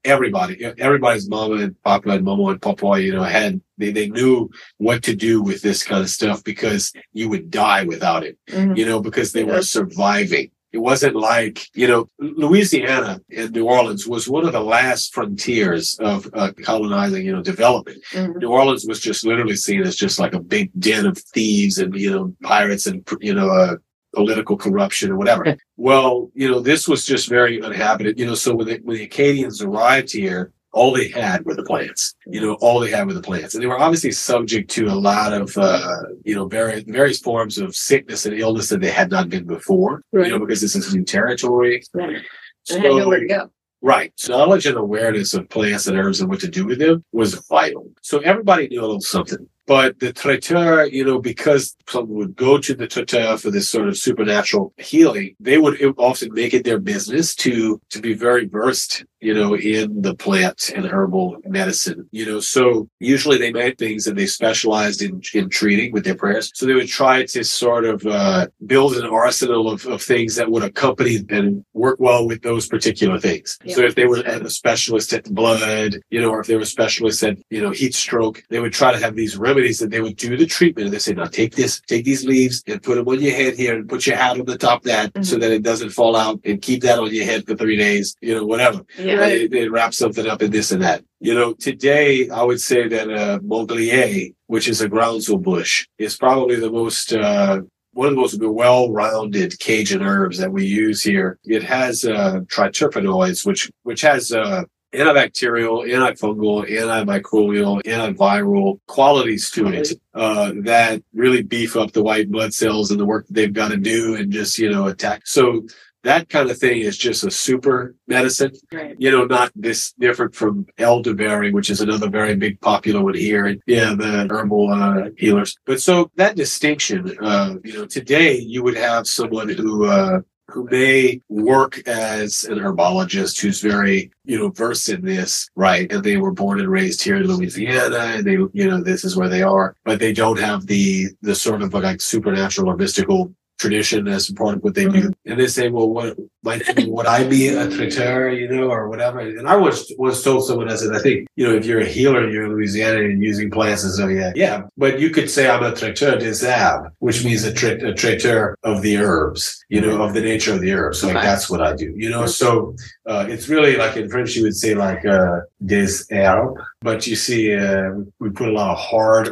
everybody, 0.03 0.63
everybody's 0.79 1.29
mama 1.29 1.55
and 1.55 1.81
papa 1.83 2.09
and 2.09 2.23
mama 2.25 2.45
and 2.47 2.61
papa, 2.61 3.01
you 3.01 3.13
know, 3.13 3.23
had, 3.23 3.61
they, 3.77 3.91
they 3.91 4.09
knew 4.09 4.49
what 4.77 5.03
to 5.03 5.15
do 5.15 5.41
with 5.41 5.61
this 5.61 5.83
kind 5.83 6.01
of 6.01 6.09
stuff 6.09 6.43
because 6.43 6.91
you 7.13 7.29
would 7.29 7.49
die 7.51 7.83
without 7.83 8.23
it, 8.23 8.37
Mhm. 8.49 8.77
you 8.77 8.85
know, 8.85 8.99
because 9.01 9.31
they 9.31 9.43
were 9.43 9.61
surviving. 9.61 10.49
It 10.71 10.77
wasn't 10.77 11.17
like, 11.17 11.67
you 11.73 11.85
know, 11.85 12.07
Louisiana 12.17 13.19
and 13.35 13.51
New 13.51 13.65
Orleans 13.65 14.07
was 14.07 14.29
one 14.29 14.45
of 14.45 14.53
the 14.53 14.61
last 14.61 15.13
frontiers 15.13 15.95
of 15.99 16.29
uh, 16.33 16.51
colonizing, 16.63 17.25
you 17.25 17.33
know, 17.33 17.41
development. 17.43 18.01
Mhm. 18.13 18.37
New 18.37 18.47
Orleans 18.49 18.85
was 18.87 19.01
just 19.01 19.25
literally 19.25 19.57
seen 19.57 19.81
as 19.81 19.97
just 19.97 20.17
like 20.17 20.33
a 20.33 20.39
big 20.39 20.71
den 20.79 21.05
of 21.05 21.17
thieves 21.17 21.77
and, 21.77 21.93
you 21.93 22.09
know, 22.09 22.33
pirates 22.41 22.87
and, 22.87 23.05
you 23.19 23.33
know, 23.33 23.49
uh, 23.49 23.75
political 24.13 24.57
corruption 24.57 25.11
or 25.11 25.17
whatever. 25.17 25.55
well, 25.77 26.29
you 26.33 26.49
know, 26.49 26.59
this 26.59 26.87
was 26.87 27.05
just 27.05 27.29
very 27.29 27.61
uninhabited, 27.61 28.19
you 28.19 28.25
know, 28.25 28.35
so 28.35 28.55
when 28.55 28.67
the, 28.67 28.79
when 28.83 28.97
the 28.97 29.03
Acadians 29.03 29.61
arrived 29.61 30.11
here, 30.11 30.51
all 30.73 30.93
they 30.93 31.09
had 31.09 31.43
were 31.45 31.53
the 31.53 31.63
plants, 31.63 32.15
you 32.27 32.39
know, 32.39 32.53
all 32.61 32.79
they 32.79 32.89
had 32.91 33.05
were 33.05 33.13
the 33.13 33.21
plants. 33.21 33.53
And 33.53 33.61
they 33.61 33.67
were 33.67 33.79
obviously 33.79 34.11
subject 34.11 34.69
to 34.71 34.85
a 34.87 34.95
lot 34.95 35.33
of, 35.33 35.57
uh, 35.57 36.03
you 36.23 36.33
know, 36.33 36.47
various, 36.47 36.83
various 36.87 37.19
forms 37.19 37.57
of 37.57 37.75
sickness 37.75 38.25
and 38.25 38.39
illness 38.39 38.69
that 38.69 38.79
they 38.79 38.89
had 38.91 39.11
not 39.11 39.27
been 39.27 39.45
before, 39.45 40.01
Right. 40.13 40.27
you 40.27 40.31
know, 40.31 40.39
because 40.39 40.61
this 40.61 40.75
is 40.75 40.95
new 40.95 41.03
territory. 41.03 41.83
Right. 41.93 42.21
I 42.69 42.73
had 42.73 42.83
nowhere 42.83 43.19
to 43.19 43.27
go. 43.27 43.51
Right. 43.81 44.13
So 44.15 44.37
knowledge 44.37 44.65
and 44.65 44.77
awareness 44.77 45.33
of 45.33 45.49
plants 45.49 45.87
and 45.87 45.97
herbs 45.97 46.21
and 46.21 46.29
what 46.29 46.39
to 46.41 46.47
do 46.47 46.65
with 46.65 46.79
them 46.79 47.03
was 47.11 47.33
vital. 47.49 47.89
So 48.01 48.19
everybody 48.19 48.67
knew 48.67 48.79
a 48.79 48.83
little 48.83 49.01
something. 49.01 49.49
But 49.71 50.01
the 50.01 50.11
traiteur, 50.11 50.87
you 50.87 51.05
know, 51.05 51.19
because 51.19 51.77
someone 51.87 52.17
would 52.17 52.35
go 52.35 52.57
to 52.57 52.75
the 52.75 52.87
traiteur 52.87 53.37
for 53.37 53.49
this 53.51 53.69
sort 53.69 53.87
of 53.87 53.97
supernatural 53.97 54.73
healing, 54.77 55.33
they 55.39 55.57
would 55.57 55.81
often 55.97 56.33
make 56.33 56.53
it 56.53 56.65
their 56.65 56.77
business 56.77 57.33
to 57.35 57.79
to 57.91 58.01
be 58.01 58.13
very 58.13 58.47
versed, 58.47 59.05
you 59.21 59.33
know, 59.33 59.55
in 59.55 60.01
the 60.01 60.13
plant 60.13 60.73
and 60.75 60.85
herbal 60.85 61.37
medicine. 61.45 62.09
You 62.11 62.25
know, 62.25 62.39
so 62.41 62.89
usually 62.99 63.37
they 63.37 63.53
made 63.53 63.77
things 63.77 64.07
and 64.07 64.17
they 64.17 64.25
specialized 64.25 65.01
in 65.01 65.21
in 65.33 65.47
treating 65.47 65.93
with 65.93 66.03
their 66.03 66.15
prayers. 66.15 66.51
So 66.53 66.65
they 66.65 66.73
would 66.73 66.89
try 66.89 67.23
to 67.27 67.41
sort 67.45 67.85
of 67.85 68.05
uh, 68.05 68.47
build 68.65 68.97
an 68.97 69.05
arsenal 69.05 69.71
of, 69.71 69.85
of 69.85 70.01
things 70.01 70.35
that 70.35 70.51
would 70.51 70.65
accompany 70.65 71.19
and 71.29 71.63
work 71.73 71.97
well 71.97 72.27
with 72.27 72.41
those 72.41 72.67
particular 72.67 73.17
things. 73.19 73.57
So 73.67 73.83
if 73.83 73.95
they 73.95 74.05
were 74.05 74.19
a 74.19 74.49
specialist 74.49 75.13
at 75.13 75.23
the 75.23 75.31
blood, 75.31 75.61
you 76.09 76.19
know, 76.19 76.31
or 76.31 76.41
if 76.41 76.47
they 76.47 76.55
were 76.55 76.69
a 76.71 76.77
specialist 76.77 77.23
at, 77.23 77.37
you 77.49 77.61
know, 77.61 77.71
heat 77.71 77.95
stroke, 77.95 78.43
they 78.49 78.59
would 78.59 78.73
try 78.73 78.91
to 78.91 78.99
have 78.99 79.15
these 79.15 79.37
remedies 79.37 79.60
that 79.79 79.91
they 79.91 80.01
would 80.01 80.15
do 80.15 80.35
the 80.37 80.45
treatment. 80.45 80.85
And 80.85 80.93
they 80.93 80.99
say, 80.99 81.13
now 81.13 81.25
take 81.25 81.55
this, 81.55 81.81
take 81.81 82.05
these 82.05 82.25
leaves 82.25 82.63
and 82.67 82.81
put 82.81 82.95
them 82.95 83.07
on 83.07 83.21
your 83.21 83.35
head 83.35 83.55
here 83.55 83.75
and 83.75 83.87
put 83.87 84.05
your 84.05 84.17
hat 84.17 84.39
on 84.39 84.45
the 84.45 84.57
top 84.57 84.79
of 84.79 84.85
that 84.85 85.25
so 85.25 85.37
that 85.37 85.51
it 85.51 85.63
doesn't 85.63 85.91
fall 85.91 86.15
out 86.15 86.39
and 86.45 86.61
keep 86.61 86.81
that 86.83 86.99
on 86.99 87.13
your 87.13 87.25
head 87.25 87.45
for 87.45 87.55
three 87.55 87.77
days, 87.77 88.15
you 88.21 88.33
know, 88.35 88.45
whatever. 88.45 88.81
Yeah. 88.97 89.17
They, 89.17 89.47
they 89.47 89.67
wrap 89.69 89.93
something 89.93 90.27
up 90.27 90.41
in 90.41 90.51
this 90.51 90.71
and 90.71 90.81
that. 90.81 91.03
You 91.19 91.35
know, 91.35 91.53
today 91.53 92.29
I 92.29 92.43
would 92.43 92.61
say 92.61 92.87
that 92.87 93.11
uh, 93.11 93.39
Manglier, 93.39 94.33
which 94.47 94.67
is 94.67 94.81
a 94.81 94.89
groundsel 94.89 95.41
bush, 95.41 95.87
is 95.97 96.17
probably 96.17 96.55
the 96.55 96.71
most 96.71 97.13
uh, 97.13 97.61
one 97.93 98.07
of 98.07 98.15
the 98.15 98.21
most 98.21 98.41
well-rounded 98.41 99.59
Cajun 99.59 100.01
herbs 100.01 100.37
that 100.37 100.51
we 100.51 100.65
use 100.65 101.03
here. 101.03 101.37
It 101.43 101.61
has 101.63 102.05
uh, 102.05 102.39
triterpenoids, 102.45 103.45
which 103.45 103.69
which 103.83 104.01
has 104.01 104.31
uh, 104.31 104.63
antibacterial, 104.93 105.87
antifungal, 105.87 106.69
antimicrobial, 106.69 107.81
antiviral 107.83 108.79
qualities 108.87 109.49
to 109.51 109.67
it 109.67 109.93
uh, 110.13 110.51
that 110.63 111.01
really 111.13 111.41
beef 111.43 111.75
up 111.75 111.91
the 111.91 112.03
white 112.03 112.29
blood 112.31 112.53
cells 112.53 112.91
and 112.91 112.99
the 112.99 113.05
work 113.05 113.25
that 113.27 113.33
they've 113.33 113.53
got 113.53 113.69
to 113.71 113.77
do 113.77 114.15
and 114.15 114.31
just 114.31 114.57
you 114.57 114.69
know 114.69 114.87
attack. 114.87 115.25
So 115.25 115.65
that 116.03 116.29
kind 116.29 116.49
of 116.49 116.57
thing 116.57 116.79
is 116.81 116.97
just 116.97 117.23
a 117.23 117.29
super 117.31 117.95
medicine 118.07 118.51
Right. 118.71 118.95
you 118.97 119.11
know, 119.11 119.25
not 119.25 119.51
this 119.55 119.93
different 119.99 120.33
from 120.35 120.65
elderberry, 120.79 121.51
which 121.51 121.69
is 121.69 121.79
another 121.81 122.09
very 122.09 122.35
big 122.35 122.59
popular 122.59 123.03
one 123.03 123.13
here. 123.13 123.45
And 123.45 123.61
yeah, 123.67 123.93
the 123.93 124.27
herbal 124.29 124.71
uh, 124.73 125.09
healers. 125.17 125.55
But 125.65 125.79
so 125.81 126.09
that 126.15 126.35
distinction, 126.35 127.15
uh, 127.21 127.55
you 127.63 127.73
know, 127.73 127.85
today 127.85 128.37
you 128.37 128.63
would 128.63 128.77
have 128.77 129.05
someone 129.07 129.49
who, 129.49 129.85
uh, 129.85 130.21
who 130.51 130.67
may 130.69 131.21
work 131.29 131.87
as 131.87 132.43
an 132.45 132.59
herbologist 132.59 133.39
who's 133.39 133.61
very, 133.61 134.11
you 134.25 134.37
know, 134.37 134.49
versed 134.49 134.89
in 134.89 135.03
this, 135.03 135.49
right? 135.55 135.91
And 135.91 136.03
they 136.03 136.17
were 136.17 136.31
born 136.31 136.59
and 136.59 136.69
raised 136.69 137.01
here 137.01 137.15
in 137.15 137.27
Louisiana 137.27 137.97
and 137.97 138.25
they, 138.25 138.33
you 138.33 138.69
know, 138.69 138.81
this 138.81 139.03
is 139.03 139.15
where 139.15 139.29
they 139.29 139.41
are, 139.41 139.75
but 139.85 139.99
they 139.99 140.13
don't 140.13 140.39
have 140.39 140.67
the, 140.67 141.07
the 141.21 141.35
sort 141.35 141.61
of 141.61 141.73
like 141.73 142.01
supernatural 142.01 142.69
or 142.69 142.77
mystical 142.77 143.33
tradition 143.61 144.07
as 144.07 144.27
a 144.29 144.33
part 144.33 144.55
of 144.55 144.63
what 144.63 144.73
they 144.73 144.87
do. 144.87 145.13
And 145.25 145.39
they 145.39 145.47
say, 145.47 145.69
well, 145.69 145.89
what 145.89 146.17
might 146.43 146.63
would 146.87 147.05
I 147.05 147.23
be 147.27 147.47
a 147.49 147.69
traiteur, 147.69 148.31
you 148.31 148.47
know, 148.51 148.69
or 148.71 148.89
whatever? 148.89 149.19
And 149.19 149.47
I 149.47 149.55
was 149.55 149.93
was 149.97 150.23
told 150.23 150.45
someone 150.45 150.69
I 150.69 150.75
said, 150.75 150.95
I 150.95 150.99
think, 150.99 151.27
you 151.35 151.47
know, 151.47 151.53
if 151.53 151.65
you're 151.65 151.81
a 151.81 151.85
healer 151.97 152.23
and 152.23 152.33
you're 152.33 152.45
in 152.45 152.53
Louisiana 152.53 153.01
and 153.01 153.21
using 153.21 153.51
plants 153.51 153.83
and 153.83 153.93
so 153.93 154.07
yeah, 154.07 154.31
yeah. 154.35 154.63
But 154.77 154.99
you 154.99 155.11
could 155.11 155.29
say 155.29 155.47
I'm 155.47 155.63
a 155.63 155.73
traiteur 155.73 156.17
des 156.17 156.43
herbes, 156.43 156.91
which 156.99 157.23
means 157.23 157.43
a, 157.43 157.53
tra- 157.53 157.89
a 157.89 157.93
traiteur 157.93 158.57
of 158.63 158.81
the 158.81 158.97
herbs, 158.97 159.63
you 159.69 159.79
know, 159.79 160.01
of 160.01 160.13
the 160.15 160.21
nature 160.21 160.53
of 160.53 160.61
the 160.61 160.73
herbs. 160.73 160.99
So 160.99 161.07
like 161.07 161.23
that's 161.23 161.49
what 161.49 161.61
I 161.61 161.75
do, 161.75 161.93
you 161.95 162.09
know. 162.09 162.25
So 162.25 162.75
uh, 163.05 163.27
it's 163.29 163.47
really 163.47 163.77
like 163.77 163.95
in 163.95 164.09
French 164.09 164.35
you 164.35 164.43
would 164.43 164.55
say 164.55 164.73
like 164.73 165.05
uh, 165.05 165.41
des 165.63 165.93
herbes, 166.09 166.59
but 166.81 167.05
you 167.05 167.15
see 167.15 167.55
uh, 167.55 167.91
we 168.19 168.31
put 168.31 168.49
a 168.49 168.51
lot 168.51 168.71
of 168.71 168.79
hard, 168.79 169.29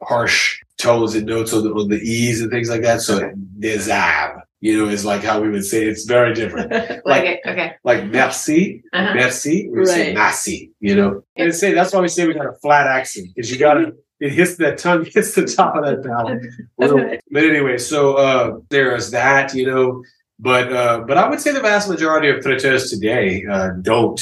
harsh 0.00 0.63
tones 0.78 1.14
and 1.14 1.26
notes 1.26 1.52
on 1.52 1.64
the 1.64 1.70
on 1.70 1.88
the 1.88 2.00
e's 2.00 2.40
and 2.40 2.50
things 2.50 2.68
like 2.68 2.82
that. 2.82 3.00
So 3.00 3.30
des 3.58 3.88
herbes, 3.90 4.42
you 4.60 4.76
know, 4.78 4.88
is 4.90 5.04
like 5.04 5.22
how 5.22 5.40
we 5.40 5.48
would 5.50 5.64
say 5.64 5.82
it. 5.84 5.88
it's 5.88 6.04
very 6.04 6.34
different. 6.34 6.72
Like, 7.06 7.40
okay. 7.46 7.72
Like 7.84 8.06
merci, 8.06 8.82
Uh-huh. 8.92 9.14
merci, 9.14 9.68
we 9.70 9.84
say 9.86 10.06
Right. 10.06 10.14
merci, 10.14 10.70
you 10.80 10.94
know. 10.96 11.22
And 11.36 11.54
say 11.54 11.72
that's 11.74 11.92
why 11.92 12.00
we 12.00 12.08
say 12.08 12.26
we 12.26 12.34
got 12.34 12.46
a 12.46 12.54
flat 12.62 12.86
accent 12.86 13.28
because 13.34 13.50
you 13.50 13.58
gotta 13.58 13.92
it 14.20 14.32
hits 14.32 14.56
that 14.56 14.78
tongue 14.78 15.04
hits 15.14 15.34
the 15.34 15.44
top 15.44 15.76
of 15.76 15.84
that. 15.84 16.50
Well, 16.76 16.96
but 17.30 17.44
anyway, 17.44 17.78
so 17.78 18.14
uh 18.14 18.58
there 18.70 18.94
is 18.96 19.10
that, 19.12 19.54
you 19.54 19.66
know. 19.66 20.02
But 20.40 20.72
uh 20.72 21.04
but 21.06 21.16
I 21.18 21.28
would 21.28 21.40
say 21.40 21.52
the 21.52 21.60
vast 21.60 21.88
majority 21.88 22.28
of 22.30 22.42
traiteurs 22.42 22.90
today 22.90 23.44
uh 23.50 23.68
don't 23.82 24.20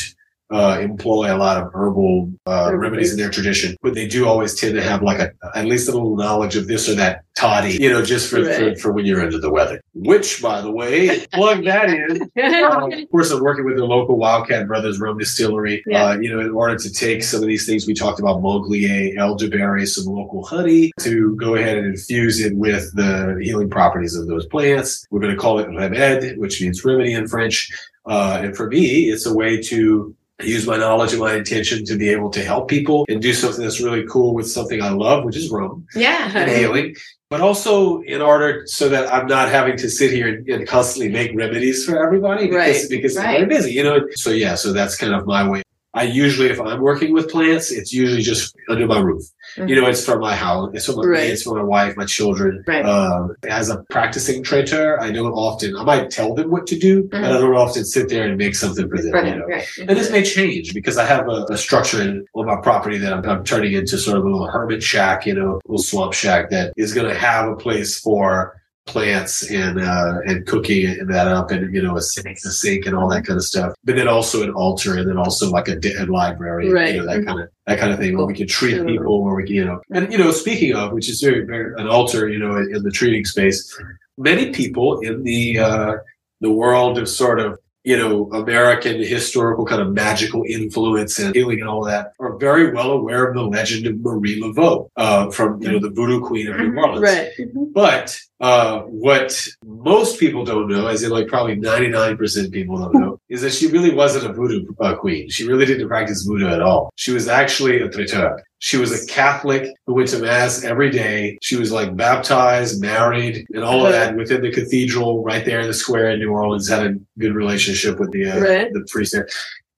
uh 0.52 0.78
employ 0.80 1.34
a 1.34 1.38
lot 1.38 1.56
of 1.60 1.72
herbal 1.72 2.32
uh 2.46 2.70
remedies 2.74 3.12
in 3.12 3.18
their 3.18 3.30
tradition. 3.30 3.76
But 3.82 3.94
they 3.94 4.06
do 4.06 4.26
always 4.26 4.54
tend 4.58 4.74
to 4.74 4.82
have 4.82 5.02
like 5.02 5.18
a 5.18 5.30
at 5.54 5.64
least 5.66 5.88
a 5.88 5.92
little 5.92 6.16
knowledge 6.16 6.56
of 6.56 6.66
this 6.68 6.88
or 6.88 6.94
that 6.96 7.24
toddy, 7.34 7.72
you 7.80 7.88
know, 7.88 8.04
just 8.04 8.30
for, 8.30 8.42
Right. 8.42 8.74
for, 8.76 8.80
for 8.80 8.92
when 8.92 9.06
you're 9.06 9.22
under 9.22 9.38
the 9.38 9.50
weather. 9.50 9.80
Which 9.94 10.42
by 10.42 10.60
the 10.60 10.70
way, 10.70 11.26
plug 11.32 11.64
that 11.64 11.88
in. 11.90 12.30
Uh, 12.42 12.88
of 12.92 13.10
course, 13.10 13.30
I'm 13.30 13.42
working 13.42 13.64
with 13.64 13.76
the 13.76 13.84
local 13.84 14.16
Wildcat 14.16 14.66
Brothers 14.66 14.98
Rum 15.00 15.18
Distillery. 15.18 15.82
Yeah. 15.86 16.04
Uh, 16.06 16.18
you 16.18 16.30
know, 16.30 16.40
in 16.40 16.50
order 16.50 16.76
to 16.76 16.92
take 16.92 17.22
some 17.22 17.40
of 17.42 17.46
these 17.48 17.66
things 17.66 17.86
we 17.86 17.94
talked 17.94 18.18
about, 18.20 18.40
Manglier, 18.42 19.16
elderberry, 19.16 19.86
some 19.86 20.04
local 20.12 20.44
honey, 20.44 20.92
to 21.00 21.34
go 21.36 21.54
ahead 21.56 21.78
and 21.78 21.86
infuse 21.86 22.40
it 22.40 22.54
with 22.56 22.94
the 22.94 23.38
healing 23.42 23.70
properties 23.70 24.14
of 24.16 24.26
those 24.26 24.46
plants. 24.46 25.06
We're 25.10 25.20
going 25.20 25.34
to 25.34 25.38
call 25.40 25.58
it 25.60 25.68
remède, 25.68 26.36
which 26.38 26.60
means 26.60 26.84
remedy 26.84 27.12
in 27.14 27.26
French. 27.28 27.70
Uh, 28.06 28.40
and 28.42 28.56
for 28.56 28.68
me, 28.68 29.10
it's 29.10 29.26
a 29.26 29.34
way 29.34 29.60
to 29.62 30.14
use 30.44 30.66
my 30.66 30.76
knowledge 30.76 31.12
and 31.12 31.20
my 31.20 31.34
intention 31.34 31.84
to 31.84 31.96
be 31.96 32.08
able 32.08 32.30
to 32.30 32.42
help 32.44 32.68
people 32.68 33.04
and 33.08 33.20
do 33.22 33.32
something 33.32 33.62
that's 33.62 33.80
really 33.80 34.04
cool 34.08 34.34
with 34.34 34.50
something 34.50 34.82
I 34.82 34.90
love, 34.90 35.24
which 35.24 35.36
is 35.36 35.50
rum 35.50 35.86
and 35.94 36.02
Yeah. 36.02 36.48
healing, 36.56 36.94
but 37.30 37.40
also 37.40 38.00
in 38.02 38.20
order 38.20 38.62
so 38.66 38.88
that 38.88 39.12
I'm 39.12 39.26
not 39.26 39.48
having 39.48 39.76
to 39.78 39.88
sit 39.90 40.10
here 40.12 40.28
and, 40.28 40.48
and 40.48 40.66
constantly 40.66 41.10
make 41.12 41.30
remedies 41.34 41.84
for 41.84 42.02
everybody 42.04 42.48
because, 42.48 42.56
Right, 42.82 42.86
because 42.90 43.16
I'm 43.16 43.24
right. 43.24 43.48
busy, 43.48 43.72
you 43.72 43.82
know. 43.82 44.00
So 44.14 44.30
yeah, 44.30 44.54
so 44.54 44.72
that's 44.72 44.96
kind 44.96 45.14
of 45.14 45.26
my 45.26 45.48
way. 45.48 45.62
I 45.94 46.04
usually, 46.04 46.48
if 46.48 46.58
I'm 46.58 46.80
working 46.80 47.12
with 47.12 47.30
plants, 47.30 47.70
it's 47.70 47.92
usually 47.92 48.22
just 48.22 48.56
under 48.70 48.86
my 48.86 48.98
roof. 48.98 49.24
You 49.58 49.78
know, 49.78 49.86
it's 49.86 50.04
for 50.04 50.18
my 50.18 50.34
house, 50.34 50.70
it's 50.72 50.86
for 50.86 50.92
my, 50.96 51.04
Right. 51.04 51.30
it's 51.30 51.42
for 51.42 51.54
my 51.56 51.62
wife, 51.62 51.96
my 51.96 52.06
children. 52.06 52.64
Right. 52.66 52.84
Um, 52.86 53.36
as 53.46 53.68
a 53.68 53.84
practicing 53.90 54.42
traiteur, 54.42 54.98
I 54.98 55.12
don't 55.12 55.32
often, 55.32 55.76
I 55.76 55.84
might 55.84 56.10
tell 56.10 56.34
them 56.34 56.50
what 56.50 56.66
to 56.68 56.78
do, 56.78 57.04
but 57.10 57.22
I 57.22 57.32
don't 57.32 57.54
often 57.54 57.84
sit 57.84 58.08
there 58.08 58.26
and 58.26 58.38
make 58.38 58.54
something 58.54 58.88
for 58.88 59.02
them. 59.02 59.10
For 59.12 59.22
you 59.22 59.36
know? 59.36 59.44
right. 59.46 59.66
And 59.80 59.90
this 59.90 60.10
may 60.10 60.22
change 60.22 60.72
because 60.72 60.96
I 60.96 61.04
have 61.04 61.28
a, 61.28 61.44
a 61.50 61.58
structure 61.58 62.00
in, 62.00 62.24
on 62.34 62.46
my 62.46 62.56
property 62.56 62.96
that 62.96 63.12
I'm, 63.12 63.28
I'm 63.28 63.44
turning 63.44 63.74
into 63.74 63.98
sort 63.98 64.16
of 64.16 64.24
a 64.24 64.28
little 64.28 64.46
hermit 64.46 64.82
shack, 64.82 65.26
you 65.26 65.34
know, 65.34 65.56
a 65.56 65.68
little 65.68 65.82
swamp 65.82 66.14
shack 66.14 66.48
that 66.50 66.72
is 66.78 66.94
going 66.94 67.08
to 67.08 67.18
have 67.18 67.48
a 67.50 67.56
place 67.56 68.00
for 68.00 68.61
plants 68.86 69.48
and 69.48 69.80
uh 69.80 70.18
and 70.26 70.44
cooking 70.46 70.86
and 70.86 71.08
that 71.08 71.28
up 71.28 71.52
and 71.52 71.72
you 71.72 71.80
know 71.80 71.96
a 71.96 72.02
sink, 72.02 72.26
a 72.44 72.50
sink 72.50 72.84
and 72.84 72.96
all 72.96 73.08
that 73.08 73.24
kind 73.24 73.36
of 73.36 73.44
stuff 73.44 73.72
but 73.84 73.94
then 73.94 74.08
also 74.08 74.42
an 74.42 74.50
altar 74.50 74.96
and 74.98 75.08
then 75.08 75.16
also 75.16 75.48
like 75.50 75.68
a, 75.68 75.78
a 76.00 76.06
library 76.06 76.68
Right. 76.68 76.94
you 76.96 77.00
know 77.00 77.06
that 77.06 77.24
kind 77.24 77.40
of 77.40 77.48
that 77.66 77.78
kind 77.78 77.92
of 77.92 78.00
thing 78.00 78.16
where 78.16 78.26
we 78.26 78.34
can 78.34 78.48
treat 78.48 78.74
Sure. 78.76 78.84
people 78.84 79.22
where 79.22 79.34
we 79.36 79.44
can 79.44 79.54
you 79.54 79.64
know 79.64 79.80
and 79.92 80.10
you 80.12 80.18
know 80.18 80.32
speaking 80.32 80.74
of 80.74 80.92
which 80.92 81.08
is 81.08 81.20
very, 81.20 81.44
very 81.44 81.72
an 81.80 81.86
altar 81.86 82.28
you 82.28 82.40
know 82.40 82.56
in, 82.56 82.74
in 82.74 82.82
the 82.82 82.90
treating 82.90 83.24
space 83.24 83.78
many 84.18 84.50
people 84.52 84.98
in 85.00 85.22
the 85.22 85.58
uh 85.60 85.94
the 86.40 86.50
world 86.50 86.98
of 86.98 87.08
sort 87.08 87.38
of 87.38 87.58
you 87.84 87.96
know 87.96 88.28
American 88.32 89.00
historical 89.02 89.64
kind 89.64 89.80
of 89.82 89.92
magical 89.92 90.44
influence 90.48 91.18
and 91.20 91.34
healing 91.34 91.60
and 91.60 91.68
all 91.68 91.84
that 91.84 92.12
are 92.20 92.36
very 92.36 92.72
well 92.72 92.90
aware 92.92 93.26
of 93.26 93.34
the 93.34 93.42
legend 93.42 93.86
of 93.88 93.98
Marie 94.00 94.40
Laveau 94.40 94.88
uh, 94.96 95.30
from 95.30 95.60
you 95.62 95.70
know 95.72 95.80
the 95.80 95.90
Voodoo 95.90 96.20
Queen 96.20 96.46
of 96.48 96.58
New 96.60 96.76
Orleans. 96.78 97.00
Right. 97.02 97.30
But 97.74 98.16
uh, 98.42 98.80
what 98.82 99.46
most 99.64 100.18
people 100.18 100.44
don't 100.44 100.68
know, 100.68 100.88
as 100.88 101.04
in 101.04 101.10
like 101.10 101.28
probably 101.28 101.54
99% 101.56 102.44
of 102.46 102.50
people 102.52 102.76
don't 102.76 102.92
know, 102.94 103.18
is 103.28 103.40
that 103.42 103.52
she 103.52 103.68
really 103.68 103.94
wasn't 103.94 104.26
a 104.28 104.32
voodoo 104.32 104.66
uh, 104.80 104.96
queen. 104.96 105.30
She 105.30 105.46
really 105.46 105.64
didn't 105.64 105.86
practice 105.86 106.24
voodoo 106.24 106.48
at 106.48 106.60
all. 106.60 106.90
She 106.96 107.12
was 107.12 107.28
actually 107.28 107.80
a 107.80 107.88
traiteur. 107.88 108.42
She 108.58 108.76
was 108.76 108.90
a 108.92 109.06
Catholic 109.06 109.68
who 109.86 109.94
went 109.94 110.08
to 110.10 110.18
mass 110.18 110.64
every 110.64 110.90
day. 110.90 111.38
She 111.40 111.56
was 111.56 111.70
like 111.70 111.96
baptized, 111.96 112.80
married, 112.80 113.46
and 113.54 113.62
all 113.62 113.86
of 113.86 113.92
that 113.92 114.16
within 114.16 114.42
the 114.42 114.50
cathedral 114.52 115.22
right 115.22 115.44
there 115.44 115.60
in 115.60 115.68
the 115.68 115.74
square 115.74 116.10
in 116.10 116.18
New 116.18 116.30
Orleans. 116.30 116.68
Had 116.68 116.86
a 116.86 116.94
good 117.18 117.34
relationship 117.34 118.00
with 118.00 118.10
the 118.12 118.28
uh, 118.30 118.40
Right. 118.40 118.72
the 118.72 118.84
priest 118.90 119.12
there, 119.12 119.28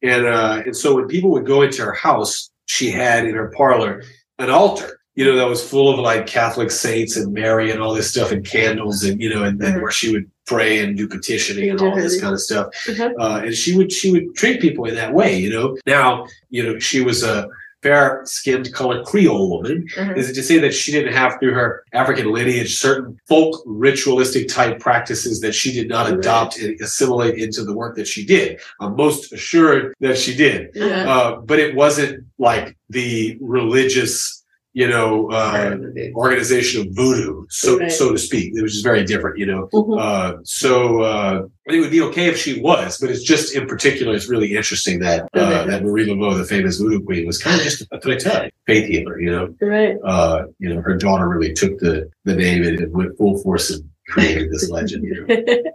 and 0.03 0.27
uh, 0.27 0.63
and 0.67 0.77
so 0.77 0.95
when 0.95 1.07
people 1.09 1.31
would 1.33 1.47
go 1.47 1.63
into 1.63 1.83
her 1.83 1.93
house, 1.93 2.51
she 2.67 2.91
had 2.91 3.27
in 3.27 3.35
her 3.35 3.53
parlor 3.57 4.03
an 4.39 4.49
altar. 4.51 4.99
You 5.17 5.25
know, 5.25 5.37
that 5.37 5.49
was 5.49 5.67
full 5.67 5.93
of 5.93 6.01
like 6.01 6.27
Catholic 6.27 6.71
saints 6.73 7.17
and 7.17 7.33
Mary 7.33 7.71
and 7.71 7.81
all 7.81 7.95
this 7.95 8.11
stuff 8.11 8.33
and 8.33 8.45
candles 8.45 9.05
and, 9.05 9.21
you 9.21 9.33
know, 9.33 9.45
and 9.45 9.61
then 9.61 9.75
Mhm. 9.75 9.83
where 9.83 9.91
she 9.93 10.11
would 10.13 10.29
pray 10.47 10.81
and 10.81 10.97
do 10.97 11.07
petitioning 11.07 11.71
and 11.71 11.81
all 11.81 11.95
this 11.95 12.21
kind 12.21 12.35
of 12.35 12.41
stuff. 12.41 12.67
Uh-huh. 12.89 13.11
Uh, 13.19 13.43
and 13.45 13.55
she 13.55 13.77
would, 13.77 13.93
she 13.93 14.11
would 14.11 14.35
treat 14.35 14.61
people 14.61 14.85
in 14.87 14.95
that 14.97 15.15
way, 15.15 15.39
you 15.39 15.51
know. 15.51 15.77
Now, 15.87 16.27
you 16.51 16.63
know, 16.65 16.79
she 16.81 17.01
was 17.01 17.23
a 17.23 17.49
fair 17.83 18.23
skinned 18.25 18.73
colored 18.73 19.05
Creole 19.05 19.51
woman. 19.51 19.87
Mhm. 19.95 20.17
Is 20.19 20.31
it 20.31 20.35
to 20.35 20.43
say 20.43 20.59
that 20.59 20.75
she 20.75 20.91
didn't 20.91 21.13
have 21.13 21.39
through 21.39 21.53
her 21.53 21.85
African 21.93 22.33
lineage 22.33 22.77
certain 22.79 23.17
folk 23.29 23.63
ritualistic 23.67 24.49
type 24.49 24.81
practices 24.81 25.41
that 25.43 25.55
she 25.55 25.71
did 25.73 25.89
not 25.89 26.11
adopt 26.11 26.59
and 26.59 26.81
assimilate 26.81 27.39
into 27.39 27.63
the 27.63 27.75
work 27.75 27.95
that 27.97 28.09
she 28.09 28.25
did? 28.25 28.59
I'm 28.81 28.97
most 28.97 29.33
assured 29.33 29.95
that 30.01 30.17
she 30.19 30.35
did 30.35 30.71
Yeah. 30.75 31.09
uh, 31.09 31.37
but 31.41 31.59
it 31.61 31.75
wasn't 31.75 32.25
like 32.39 32.75
the 32.91 33.37
religious, 33.41 34.43
you 34.77 34.89
know, 34.89 35.31
uh, 35.31 35.77
organization 36.17 36.83
of 36.83 36.89
voodoo, 36.97 37.47
so 37.49 37.79
Right. 37.79 37.91
so 37.93 38.11
to 38.13 38.19
speak. 38.19 38.53
It 38.57 38.63
was 38.63 38.73
just 38.73 38.85
very 38.85 39.05
different, 39.05 39.39
you 39.39 39.47
know. 39.47 39.69
Mhm. 39.73 39.99
Uh, 40.01 40.37
so 40.43 41.01
uh, 41.03 41.43
it 41.67 41.79
would 41.81 41.93
be 41.93 42.03
okay 42.03 42.27
if 42.27 42.37
she 42.37 42.61
was, 42.61 42.99
but 43.01 43.09
it's 43.09 43.23
just 43.23 43.55
in 43.55 43.67
particular, 43.69 44.13
it's 44.15 44.29
really 44.29 44.57
interesting 44.57 44.99
that 44.99 45.21
uh, 45.35 45.41
Okay. 45.41 45.71
that 45.71 45.85
Marie 45.85 46.07
Laveau, 46.07 46.37
the 46.37 46.45
famous 46.45 46.79
voodoo 46.79 47.01
queen, 47.05 47.25
was 47.25 47.39
kind 47.39 47.57
of 47.57 47.63
just 47.65 47.87
a 47.93 47.99
traiteur, 47.99 48.51
faith 48.67 48.87
healer, 48.91 49.21
you 49.21 49.31
know. 49.31 49.55
Right. 49.61 49.97
Uh, 50.05 50.47
you 50.59 50.75
know, 50.75 50.81
her 50.83 50.97
daughter 50.97 51.29
really 51.29 51.53
took 51.55 51.79
the 51.79 52.11
the 52.25 52.35
name 52.35 52.65
and, 52.65 52.79
and 52.81 52.93
went 52.93 53.17
full 53.17 53.39
force 53.43 53.71
and 53.71 53.85
created 54.09 54.51
this 54.51 54.69
legend. 54.71 55.05
You 55.05 55.15
know? 55.27 55.63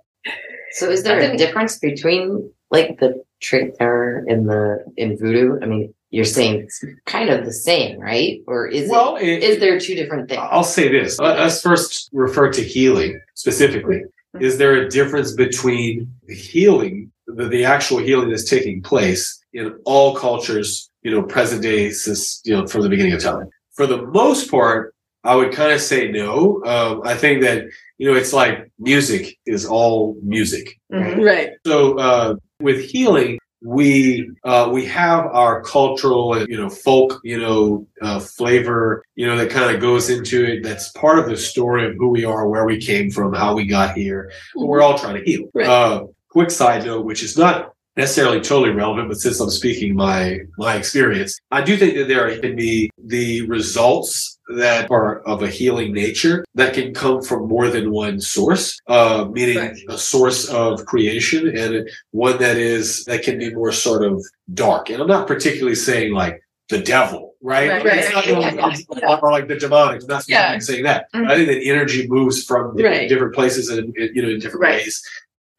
So 0.71 0.87
is 0.91 1.01
there 1.01 1.19
a 1.19 1.35
difference 1.35 1.79
between 1.79 2.51
like 2.69 2.99
the 2.99 3.23
traiteur 3.41 4.23
and 4.27 4.47
the 4.47 4.85
in 4.97 5.17
voodoo? 5.17 5.57
I 5.63 5.65
mean, 5.65 5.93
you're 6.11 6.25
saying 6.25 6.61
it's 6.61 6.83
kind 7.05 7.29
of 7.29 7.45
the 7.45 7.53
same, 7.53 7.99
right? 7.99 8.41
Or 8.47 8.67
is 8.67 8.89
Well, 8.89 9.15
it, 9.17 9.27
it- 9.27 9.43
is 9.43 9.59
there 9.59 9.79
two 9.79 9.95
different 9.95 10.29
things? 10.29 10.41
I'll 10.51 10.63
say 10.63 10.89
this. 10.89 11.19
Let 11.19 11.37
us 11.39 11.61
first 11.61 12.09
refer 12.11 12.51
to 12.51 12.61
healing 12.63 13.19
specifically. 13.35 14.03
Is 14.39 14.57
there 14.57 14.75
a 14.75 14.89
difference 14.89 15.33
between 15.33 16.11
the 16.27 16.35
healing, 16.35 17.11
the, 17.27 17.47
the 17.47 17.65
actual 17.65 17.97
healing 17.97 18.29
that's 18.29 18.47
taking 18.49 18.81
place 18.81 19.43
in 19.53 19.73
all 19.85 20.15
cultures, 20.15 20.89
you 21.01 21.11
know, 21.11 21.23
present 21.23 21.63
day, 21.63 21.89
since, 21.91 22.41
you 22.45 22.55
know, 22.55 22.67
from 22.67 22.81
the 22.81 22.89
beginning 22.89 23.13
of 23.13 23.21
time? 23.23 23.49
For 23.71 23.87
the 23.87 24.03
most 24.03 24.51
part, 24.51 24.93
I 25.23 25.35
would 25.35 25.51
kind 25.53 25.71
of 25.73 25.81
say 25.81 26.11
no. 26.11 26.63
Um, 26.65 27.01
I 27.03 27.15
think 27.15 27.41
that, 27.41 27.65
you 27.97 28.09
know, 28.09 28.15
it's 28.17 28.31
like 28.33 28.71
music 28.77 29.37
is 29.45 29.65
all 29.65 30.15
music. 30.23 30.79
Mhm. 30.91 31.25
Right. 31.25 31.49
So 31.65 31.97
uh, 31.97 32.35
with 32.61 32.81
healing, 32.85 33.39
we 33.61 34.31
uh, 34.43 34.69
we 34.71 34.85
have 34.85 35.25
our 35.25 35.61
cultural 35.63 36.33
and 36.33 36.47
you 36.47 36.57
know 36.57 36.69
folk 36.69 37.19
you 37.23 37.39
know 37.39 37.85
uh, 38.01 38.19
flavor 38.19 39.03
you 39.15 39.27
know 39.27 39.35
that 39.37 39.49
kind 39.49 39.73
of 39.73 39.81
goes 39.81 40.09
into 40.09 40.45
it. 40.45 40.63
That's 40.63 40.89
part 40.89 41.19
of 41.19 41.27
the 41.27 41.37
story 41.37 41.87
of 41.87 41.95
who 41.97 42.09
we 42.09 42.25
are, 42.25 42.47
where 42.47 42.65
we 42.65 42.79
came 42.79 43.11
from, 43.11 43.33
how 43.33 43.55
we 43.55 43.65
got 43.65 43.95
here. 43.95 44.31
But 44.55 44.67
we're 44.67 44.81
all 44.81 44.97
trying 44.97 45.15
to 45.15 45.23
heal. 45.23 45.49
Right. 45.53 45.67
Uh, 45.67 46.05
quick 46.29 46.51
side 46.51 46.85
note, 46.85 47.05
which 47.05 47.23
is 47.23 47.37
not 47.37 47.73
necessarily 47.97 48.39
totally 48.39 48.71
relevant, 48.71 49.09
but 49.09 49.19
since 49.19 49.39
I'm 49.39 49.49
speaking 49.49 49.95
my 49.95 50.39
my 50.57 50.75
experience, 50.75 51.37
I 51.51 51.61
do 51.61 51.75
think 51.75 51.95
that 51.95 52.07
there 52.07 52.39
can 52.39 52.55
be 52.55 52.89
the 52.97 53.45
results 53.47 54.38
that 54.49 54.89
are 54.89 55.19
of 55.21 55.43
a 55.43 55.47
healing 55.47 55.93
nature 55.93 56.43
that 56.55 56.73
can 56.73 56.93
come 56.93 57.21
from 57.21 57.47
more 57.47 57.69
than 57.69 57.91
one 57.91 58.19
source, 58.19 58.79
uh, 58.87 59.25
meaning 59.31 59.57
Right. 59.57 59.77
a 59.89 59.97
source 59.97 60.47
of 60.49 60.85
creation 60.85 61.55
and 61.55 61.87
one 62.11 62.37
that 62.39 62.57
is 62.57 63.05
that 63.05 63.23
can 63.23 63.37
be 63.37 63.53
more 63.53 63.71
sort 63.71 64.03
of 64.03 64.23
dark. 64.53 64.89
And 64.89 65.01
I'm 65.01 65.07
not 65.07 65.27
particularly 65.27 65.75
saying 65.75 66.13
like 66.13 66.41
the 66.69 66.79
devil, 66.79 67.35
right? 67.41 67.69
Right, 67.69 67.85
It's 67.85 68.13
right. 68.13 68.27
not 68.29 68.55
like- 68.55 69.19
Or 69.23 69.31
like 69.31 69.47
the 69.47 69.55
demonic. 69.57 70.01
That's 70.07 70.27
not 70.27 70.35
Yeah. 70.53 70.57
saying 70.59 70.83
that. 70.83 71.05
Mhm. 71.13 71.29
I 71.29 71.35
think 71.35 71.47
that 71.49 71.61
energy 71.63 72.07
moves 72.07 72.43
from 72.43 72.75
different, 72.75 72.97
Right. 72.97 73.09
different 73.09 73.33
places 73.35 73.69
and 73.69 73.93
you 73.95 74.21
know 74.21 74.29
in 74.29 74.39
different 74.39 74.61
ways. 74.61 75.01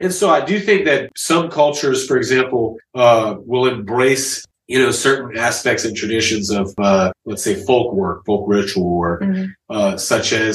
And 0.02 0.12
so 0.14 0.30
I 0.30 0.42
do 0.44 0.58
think 0.58 0.86
that 0.86 1.10
some 1.16 1.50
cultures, 1.50 2.06
for 2.06 2.16
example, 2.16 2.76
uh, 2.94 3.34
will 3.44 3.66
embrace 3.66 4.44
you 4.70 4.78
know 4.82 4.92
certain 4.92 5.36
aspects 5.36 5.84
and 5.84 5.96
traditions 5.96 6.46
of 6.60 6.66
uh, 6.78 7.10
let's 7.30 7.42
say 7.42 7.54
folk 7.70 7.92
work, 7.92 8.24
folk 8.24 8.44
ritual 8.56 8.90
work, 9.04 9.20
Mhm. 9.22 9.46
uh, 9.68 9.96
such 9.96 10.32
as 10.32 10.54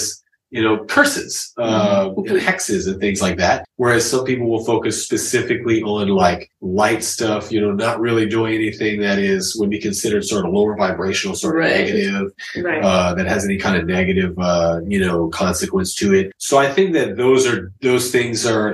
you 0.55 0.61
know 0.65 0.75
curses 0.95 1.33
uh, 1.57 2.05
Mhm. 2.09 2.29
and 2.29 2.39
hexes 2.47 2.87
and 2.87 2.97
things 3.03 3.19
like 3.25 3.37
that. 3.45 3.57
Whereas 3.81 4.03
some 4.09 4.23
people 4.29 4.47
will 4.51 4.63
focus 4.73 4.95
specifically 5.03 5.79
on 5.83 6.07
like 6.25 6.41
light 6.61 7.03
stuff, 7.03 7.51
you 7.53 7.59
know, 7.59 7.73
not 7.85 7.99
really 7.99 8.25
doing 8.37 8.53
anything 8.61 9.01
that 9.01 9.17
is 9.19 9.43
would 9.59 9.69
be 9.69 9.81
considered 9.89 10.23
sort 10.23 10.45
of 10.45 10.53
lower 10.57 10.73
vibrational, 10.85 11.35
sort 11.35 11.55
of 11.57 11.63
negative 11.69 12.31
Right. 12.69 12.81
uh, 12.89 13.13
that 13.17 13.27
has 13.33 13.43
any 13.43 13.57
kind 13.65 13.75
of 13.79 13.83
negative, 13.97 14.31
uh, 14.39 14.79
you 14.93 14.99
know, 15.05 15.27
consequence 15.43 15.93
to 16.01 16.07
it. 16.19 16.25
So 16.37 16.53
I 16.65 16.67
think 16.75 16.93
that 16.93 17.17
those 17.17 17.41
are 17.51 17.59
those 17.81 18.05
things 18.15 18.45
are 18.45 18.67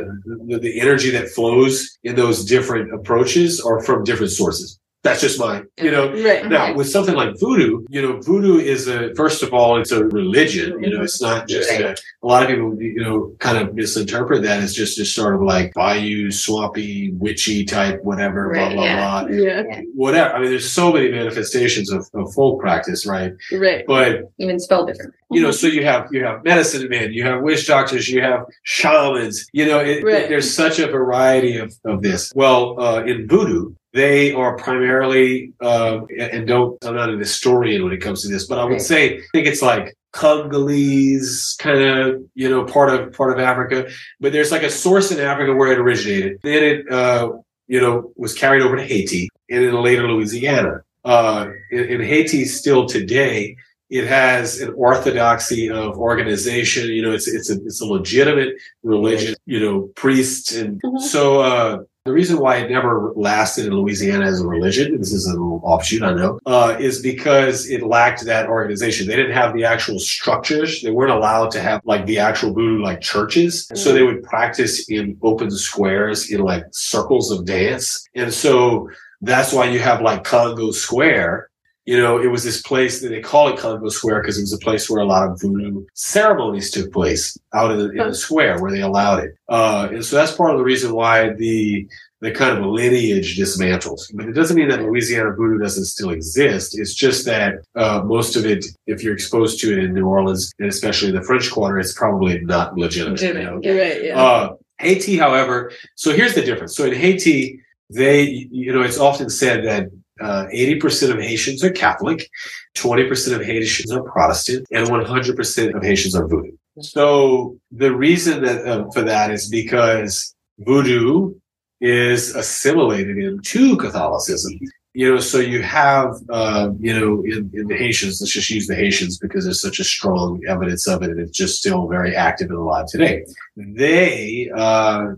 the, 0.50 0.60
the 0.68 0.74
energy 0.86 1.10
that 1.18 1.30
flows 1.38 1.74
in 2.04 2.14
those 2.16 2.38
different 2.46 2.94
approaches 2.94 3.50
are 3.60 3.80
from 3.88 4.04
different 4.04 4.34
sources. 4.42 4.78
That's 5.04 5.20
just 5.20 5.39
my, 5.39 5.64
you 5.82 5.89
know. 5.89 6.12
Right. 6.14 6.47
Now, 6.47 6.76
with 6.76 6.88
something 6.88 7.16
like 7.16 7.39
voodoo, 7.39 7.84
you 7.89 8.04
know, 8.04 8.20
voodoo 8.22 8.60
is 8.60 8.88
a 8.88 9.14
first 9.16 9.41
of 9.41 9.52
all, 9.52 9.80
it's 9.82 9.91
a 9.91 10.06
religion. 10.06 10.82
You 10.84 10.91
know, 10.95 11.02
it's 11.02 11.20
not 11.20 11.47
just 11.47 11.72
a, 11.72 11.93
a 11.93 12.28
lot 12.28 12.43
of 12.43 12.49
people, 12.49 12.80
you 12.80 13.02
know, 13.02 13.34
kind 13.39 13.58
of 13.58 13.74
misinterpret 13.74 14.43
that 14.43 14.62
as 14.62 14.76
just 14.76 14.97
just 14.97 15.16
sort 15.16 15.34
of 15.34 15.41
like 15.41 15.74
bayou, 15.74 16.30
swampy, 16.30 17.14
witchy 17.14 17.66
type, 17.66 18.04
whatever, 18.04 18.49
Right, 18.49 18.76
blah 18.76 18.84
yeah. 18.84 18.95
blah 19.24 19.28
blah, 19.28 19.36
Yeah. 19.36 19.82
whatever. 19.95 20.36
I 20.36 20.39
mean, 20.41 20.52
there's 20.52 20.70
so 20.72 20.93
many 20.93 21.10
manifestations 21.10 21.91
of, 21.91 22.08
of 22.14 22.32
folk 22.36 22.60
practice, 22.62 23.08
right? 23.08 23.34
Right. 23.52 23.84
But 23.88 24.32
Even 24.38 24.60
spelled 24.60 24.86
different. 24.89 25.16
you 25.32 25.41
know, 25.41 25.49
so 25.49 25.66
you 25.66 25.84
have 25.84 26.10
you 26.12 26.24
have 26.26 26.43
medicine 26.43 26.88
men, 26.89 27.12
you 27.12 27.24
have 27.24 27.41
witch 27.41 27.66
doctors, 27.66 28.08
you 28.08 28.22
have 28.22 28.45
shamans. 28.64 29.47
You 29.52 29.66
know, 29.66 29.80
it, 29.80 30.04
Right. 30.04 30.30
there's 30.30 30.54
such 30.54 30.78
a 30.78 30.86
variety 30.86 31.58
of 31.58 31.74
of 31.86 32.04
this. 32.04 32.32
Well, 32.36 32.80
uh, 32.80 33.04
in 33.04 33.28
voodoo, 33.28 33.74
they 33.94 34.32
are 34.34 34.56
primarily 34.58 35.54
uh, 35.62 36.02
and 36.20 36.48
don't. 36.48 36.84
I'm 36.86 36.96
not 36.96 37.10
an 37.10 37.20
historian 37.20 37.84
when 37.84 37.94
it 37.94 37.98
comes 38.02 38.22
to 38.24 38.30
this, 38.30 38.48
but 38.48 38.58
I 38.60 38.64
would 38.64 38.74
Right. 38.74 38.82
say 38.82 39.18
I 39.18 39.22
think 39.34 39.48
it's 39.48 39.62
like 39.62 39.96
Congolese 40.14 41.56
kind 41.60 41.82
of 41.84 42.22
you 42.36 42.50
know 42.50 42.64
part 42.66 42.89
of 42.94 43.14
part 43.14 43.34
of 43.34 43.39
Africa. 43.39 43.89
But 44.20 44.34
there's 44.34 44.52
like 44.52 44.64
a 44.64 44.70
source 44.70 45.12
in 45.12 45.20
Africa 45.20 45.54
where 45.54 45.72
it 45.72 45.80
originated. 45.80 46.39
Then 46.44 46.64
it 46.64 46.92
uh, 46.92 47.32
you 47.68 47.82
know 47.82 48.12
was 48.16 48.34
carried 48.34 48.62
over 48.62 48.76
to 48.76 48.84
Haiti 48.84 49.30
and 49.50 49.66
then 49.66 49.74
later 49.82 50.08
Louisiana. 50.08 50.82
Uh, 51.04 51.48
in, 51.72 51.86
in 51.86 52.02
Haiti, 52.02 52.46
still 52.46 52.86
today, 52.86 53.56
it 53.89 54.06
has 54.06 54.62
an 54.62 54.72
orthodoxy 54.78 55.70
of 55.70 55.98
organization. 55.98 56.88
You 56.89 57.02
know, 57.02 57.12
it's 57.12 57.28
it's 57.28 57.50
a 57.50 57.56
it's 57.66 57.82
a 57.82 57.86
legitimate 57.86 58.54
religion. 58.84 59.36
You 59.46 59.60
know, 59.60 59.82
priests 59.96 60.56
and 60.56 60.82
Mhm. 60.82 61.00
so. 61.00 61.42
uh 61.42 61.78
the 62.04 62.12
reason 62.12 62.39
why 62.39 62.58
it 62.58 62.72
never 62.72 63.14
lasted 63.16 63.68
in 63.68 63.74
Louisiana 63.74 64.26
as 64.26 64.41
a 64.41 64.47
religion, 64.47 64.97
this 64.97 65.14
is 65.14 65.28
an 65.28 65.38
offshoot, 65.38 66.02
I 66.02 66.14
know, 66.14 66.39
uh, 66.47 66.76
is 66.80 66.99
because 66.99 67.70
it 67.70 67.84
lacked 67.84 68.26
that 68.26 68.47
organization. 68.47 69.08
They 69.08 69.16
didn't 69.16 69.34
have 69.34 69.54
the 69.54 69.66
actual 69.66 69.99
structures. 69.99 70.82
They 70.82 70.89
weren't 70.89 71.12
allowed 71.12 71.52
to 71.52 71.62
have 71.62 71.82
like 71.86 72.08
the 72.08 72.18
actual 72.18 72.54
voodoo 72.54 72.82
like 72.82 73.02
churches. 73.02 73.68
So 73.76 73.93
they 73.93 74.02
would 74.02 74.24
practice 74.24 74.89
in 74.89 75.16
open 75.22 75.52
squares 75.52 76.32
in 76.32 76.41
like 76.41 76.64
circles 76.72 77.30
of 77.30 77.45
dance. 77.45 78.08
And 78.16 78.34
so 78.34 78.89
that's 79.22 79.54
why 79.54 79.66
you 79.66 79.78
have 79.80 80.02
like 80.02 80.24
Congo 80.24 80.72
Square. 80.72 81.51
You 81.86 81.97
know, 81.97 82.21
it 82.21 82.27
was 82.27 82.43
this 82.43 82.61
place 82.61 83.01
that 83.01 83.09
they 83.09 83.21
call 83.21 83.49
it 83.49 83.57
Congo 83.57 83.89
Square 83.89 84.21
because 84.21 84.38
it 84.38 84.41
was 84.41 84.53
a 84.53 84.57
place 84.59 84.88
where 84.89 85.01
a 85.01 85.05
lot 85.05 85.27
of 85.27 85.41
voodoo 85.41 85.84
ceremonies 85.95 86.69
took 86.69 86.93
place 86.93 87.38
out 87.55 87.71
in 87.71 87.79
the, 87.79 87.89
in 87.89 88.09
the 88.09 88.13
square 88.15 88.61
where 88.61 88.71
they 88.71 88.82
allowed 88.82 89.23
it. 89.23 89.32
Uh, 89.49 89.89
and 89.91 90.05
so 90.05 90.15
that's 90.15 90.34
part 90.34 90.51
of 90.51 90.57
the 90.57 90.63
reason 90.63 90.93
why 90.93 91.34
the 91.34 91.88
the 92.21 92.32
kind 92.32 92.55
of 92.55 92.63
lineage 92.63 93.36
dismantles. 93.36 94.01
But 94.13 94.27
it 94.27 94.34
doesn't 94.34 94.55
mean 94.55 94.69
that 94.69 94.84
Louisiana 94.84 95.32
voodoo 95.32 95.57
doesn't 95.57 95.86
still 95.86 96.11
exist. 96.11 96.77
It's 96.77 96.93
just 96.93 97.25
that 97.25 97.55
uh, 97.75 98.03
most 98.05 98.36
of 98.36 98.45
it, 98.45 98.63
if 98.86 99.03
you're 99.03 99.15
exposed 99.15 99.59
to 99.61 99.71
it 99.71 99.79
in 99.84 99.93
New 99.95 100.05
Orleans 100.05 100.53
and 100.59 100.69
especially 100.69 101.09
in 101.09 101.15
the 101.15 101.23
French 101.23 101.49
Quarter, 101.49 101.79
it's 101.79 101.93
probably 101.93 102.39
not 102.41 102.77
legitimate. 102.77 103.21
you 103.21 103.34
know? 103.34 103.55
Right. 103.55 104.03
Yeah. 104.03 104.21
Uh, 104.21 104.55
Haiti, 104.77 105.17
however, 105.17 105.71
so 105.95 106.13
here's 106.13 106.36
the 106.36 106.43
difference. 106.43 106.75
So 106.75 106.86
in 106.86 106.93
Haiti, 106.93 107.59
they, 107.89 108.47
you 108.51 108.71
know, 108.71 108.84
it's 108.84 108.99
often 108.99 109.29
said 109.32 109.65
that 109.65 109.88
uh, 110.22 110.47
80% 110.47 111.11
of 111.11 111.19
Haitians 111.19 111.63
are 111.63 111.72
Catholic, 111.72 112.30
20% 112.76 113.36
of 113.36 113.43
Haitians 113.43 113.91
are 113.91 114.03
Protestant, 114.03 114.67
and 114.72 114.88
100% 114.88 115.76
of 115.76 115.84
Haitians 115.84 116.15
are 116.15 116.28
Voodoo. 116.28 116.51
So 116.80 117.57
the 117.72 117.93
reason 117.93 118.43
that 118.43 118.65
uh, 118.65 118.89
for 118.91 119.01
that 119.01 119.32
is 119.32 119.49
because 119.49 120.34
Voodoo 120.59 121.36
is 121.82 122.36
assimilated 122.36 123.17
into 123.17 123.76
Catholicism. 123.76 124.59
You 124.93 125.13
know, 125.13 125.19
so 125.19 125.39
you 125.39 125.61
have, 125.63 126.15
uh, 126.30 126.72
you 126.80 126.93
know, 126.97 127.24
in, 127.24 127.49
in 127.53 127.67
the 127.67 127.78
Haitians, 127.78 128.19
let's 128.19 128.34
just 128.34 128.49
use 128.49 128.67
the 128.67 128.76
Haitians 128.76 129.17
because 129.17 129.45
there's 129.45 129.61
such 129.61 129.80
a 129.80 129.86
strong 129.86 130.41
evidence 130.47 130.86
of 130.88 131.01
it 131.01 131.11
and 131.11 131.19
it's 131.19 131.38
just 131.38 131.59
still 131.59 131.88
very 131.88 132.13
active 132.13 132.49
and 132.49 132.59
alive 132.59 132.88
today. 132.88 133.26
They, 133.55 134.51
uh, 134.53 135.13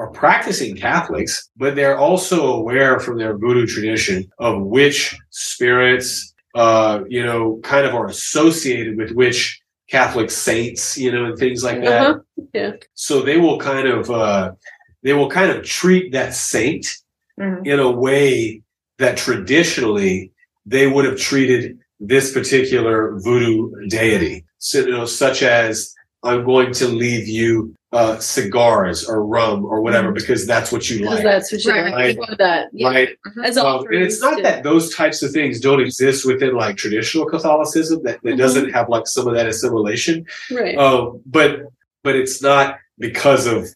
are 0.00 0.10
practicing 0.10 0.74
Catholics, 0.74 1.50
but 1.58 1.76
they're 1.76 1.98
also 1.98 2.54
aware 2.54 2.98
from 2.98 3.18
their 3.18 3.36
voodoo 3.36 3.66
tradition 3.66 4.24
of 4.38 4.62
which 4.62 5.14
spirits, 5.28 6.34
uh, 6.54 7.00
you 7.06 7.22
know, 7.22 7.60
kind 7.62 7.86
of 7.86 7.94
are 7.94 8.06
associated 8.06 8.96
with 8.96 9.10
which 9.12 9.60
Catholic 9.90 10.30
saints, 10.30 10.96
you 10.96 11.12
know, 11.12 11.26
and 11.26 11.36
things 11.38 11.62
like 11.62 11.82
that. 11.82 12.06
Uh-huh. 12.12 12.20
Yeah. 12.54 12.72
So 12.94 13.20
they 13.20 13.36
will 13.36 13.58
kind 13.58 13.86
of, 13.86 14.10
uh, 14.10 14.52
they 15.02 15.12
will 15.12 15.28
kind 15.28 15.50
of 15.50 15.64
treat 15.64 16.12
that 16.12 16.32
saint 16.34 16.86
Mhm. 17.38 17.66
in 17.66 17.78
a 17.78 17.90
way 17.90 18.62
that 18.98 19.18
traditionally 19.18 20.32
they 20.64 20.86
would 20.86 21.04
have 21.04 21.18
treated 21.18 21.78
this 21.98 22.32
particular 22.32 23.18
voodoo 23.18 23.70
deity. 23.88 24.44
So, 24.56 24.78
you 24.80 24.92
know, 24.92 25.04
such 25.04 25.42
as 25.42 25.94
I'm 26.22 26.44
going 26.44 26.72
to 26.74 26.86
leave 26.88 27.26
you 27.28 27.74
uh, 27.92 28.18
cigars 28.18 29.08
or 29.08 29.24
rum 29.26 29.64
or 29.64 29.80
whatever 29.80 30.12
because 30.12 30.46
that's 30.46 30.70
what 30.70 30.88
you 30.88 30.98
Because 31.00 31.14
like. 31.16 31.24
that's 31.24 31.50
what 31.50 31.64
you 31.64 31.72
Right. 31.72 31.92
like. 31.92 32.06
People 32.10 32.26
do 32.26 32.36
that. 32.36 32.68
Yeah. 32.72 32.88
Right. 32.88 33.08
As 33.42 33.56
Um, 33.56 33.66
all 33.66 33.84
and 33.86 33.96
it's 33.96 34.20
not 34.20 34.40
that 34.42 34.62
those 34.62 34.94
types 34.94 35.22
of 35.22 35.32
things 35.32 35.58
don't 35.58 35.80
exist 35.80 36.24
within 36.24 36.54
like 36.54 36.76
traditional 36.76 37.26
Catholicism 37.26 38.02
that, 38.04 38.22
that 38.22 38.34
Mhm. 38.34 38.38
doesn't 38.38 38.70
have 38.70 38.88
like 38.88 39.06
some 39.08 39.26
of 39.26 39.34
that 39.34 39.46
assimilation. 39.48 40.24
Right. 40.52 40.76
Um, 40.78 41.20
but 41.26 41.62
but 42.04 42.14
it's 42.16 42.40
not 42.40 42.78
because 42.98 43.46
of 43.46 43.68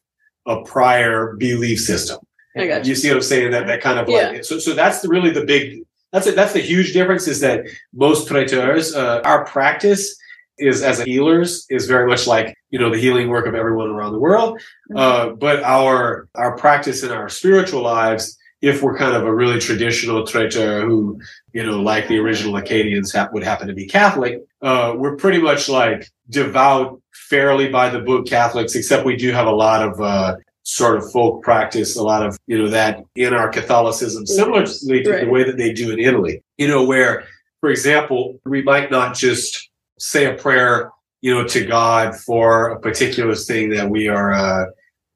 a 0.46 0.62
prior 0.62 1.34
belief 1.36 1.80
system. 1.80 2.18
I 2.56 2.66
got 2.68 2.84
you. 2.84 2.90
You 2.90 2.94
see 2.94 3.08
what 3.08 3.16
I'm 3.16 3.22
saying? 3.22 3.50
That 3.50 3.66
that 3.66 3.80
kind 3.80 3.98
of 3.98 4.08
like 4.08 4.44
so 4.44 4.58
so 4.60 4.74
that's 4.74 5.00
the 5.00 5.08
really 5.08 5.30
the 5.30 5.44
big 5.44 5.82
that's 6.12 6.28
it. 6.28 6.36
That's 6.36 6.52
the 6.52 6.60
huge 6.60 6.92
difference 6.92 7.26
is 7.26 7.40
that 7.40 7.64
most 7.92 8.28
traiteurs, 8.28 8.94
uh, 8.94 9.22
our 9.24 9.44
practice 9.44 10.16
is 10.58 10.82
as 10.82 11.00
healers 11.02 11.66
is 11.70 11.86
very 11.86 12.06
much 12.06 12.26
like 12.26 12.56
you 12.70 12.78
know 12.78 12.90
the 12.90 12.98
healing 12.98 13.28
work 13.28 13.46
of 13.46 13.54
everyone 13.54 13.90
around 13.90 14.12
the 14.12 14.18
world. 14.18 14.60
Uh, 14.94 15.30
but 15.30 15.62
our 15.62 16.28
our 16.34 16.56
practice 16.56 17.02
in 17.02 17.10
our 17.10 17.28
spiritual 17.28 17.82
lives, 17.82 18.36
if 18.60 18.82
we're 18.82 18.96
kind 18.96 19.16
of 19.16 19.24
a 19.24 19.34
really 19.34 19.58
traditional 19.58 20.26
traiteur 20.26 20.82
who 20.86 21.20
you 21.52 21.62
know 21.64 21.80
like 21.80 22.08
the 22.08 22.18
original 22.18 22.56
Acadians 22.56 23.12
ha- 23.12 23.28
would 23.32 23.42
happen 23.42 23.68
to 23.68 23.74
be 23.74 23.86
Catholic, 23.86 24.40
uh, 24.62 24.94
we're 24.96 25.16
pretty 25.16 25.38
much 25.38 25.68
like 25.68 26.08
devout, 26.30 27.00
fairly 27.12 27.68
by 27.68 27.88
the 27.88 28.00
book 28.00 28.26
Catholics, 28.26 28.74
except 28.74 29.04
we 29.04 29.16
do 29.16 29.32
have 29.32 29.46
a 29.46 29.52
lot 29.52 29.82
of 29.86 30.00
uh, 30.00 30.36
sort 30.64 30.96
of 30.96 31.10
folk 31.12 31.42
practice, 31.42 31.96
a 31.96 32.02
lot 32.02 32.26
of, 32.26 32.38
you 32.46 32.58
know, 32.58 32.68
that 32.68 33.04
in 33.14 33.34
our 33.34 33.48
Catholicism, 33.48 34.26
similarly 34.26 35.02
to 35.02 35.20
the 35.20 35.28
way 35.28 35.44
that 35.44 35.56
they 35.56 35.72
do 35.72 35.92
in 35.92 36.00
Italy, 36.00 36.42
you 36.58 36.66
know, 36.66 36.84
where, 36.84 37.24
for 37.60 37.70
example, 37.70 38.40
we 38.44 38.62
might 38.62 38.90
not 38.90 39.14
just 39.14 39.63
say 39.98 40.26
a 40.26 40.34
prayer, 40.34 40.90
you 41.20 41.34
know, 41.34 41.46
to 41.48 41.64
God 41.64 42.14
for 42.14 42.70
a 42.70 42.80
particular 42.80 43.34
thing 43.34 43.70
that 43.70 43.88
we 43.88 44.08
are, 44.08 44.32
uh, 44.32 44.66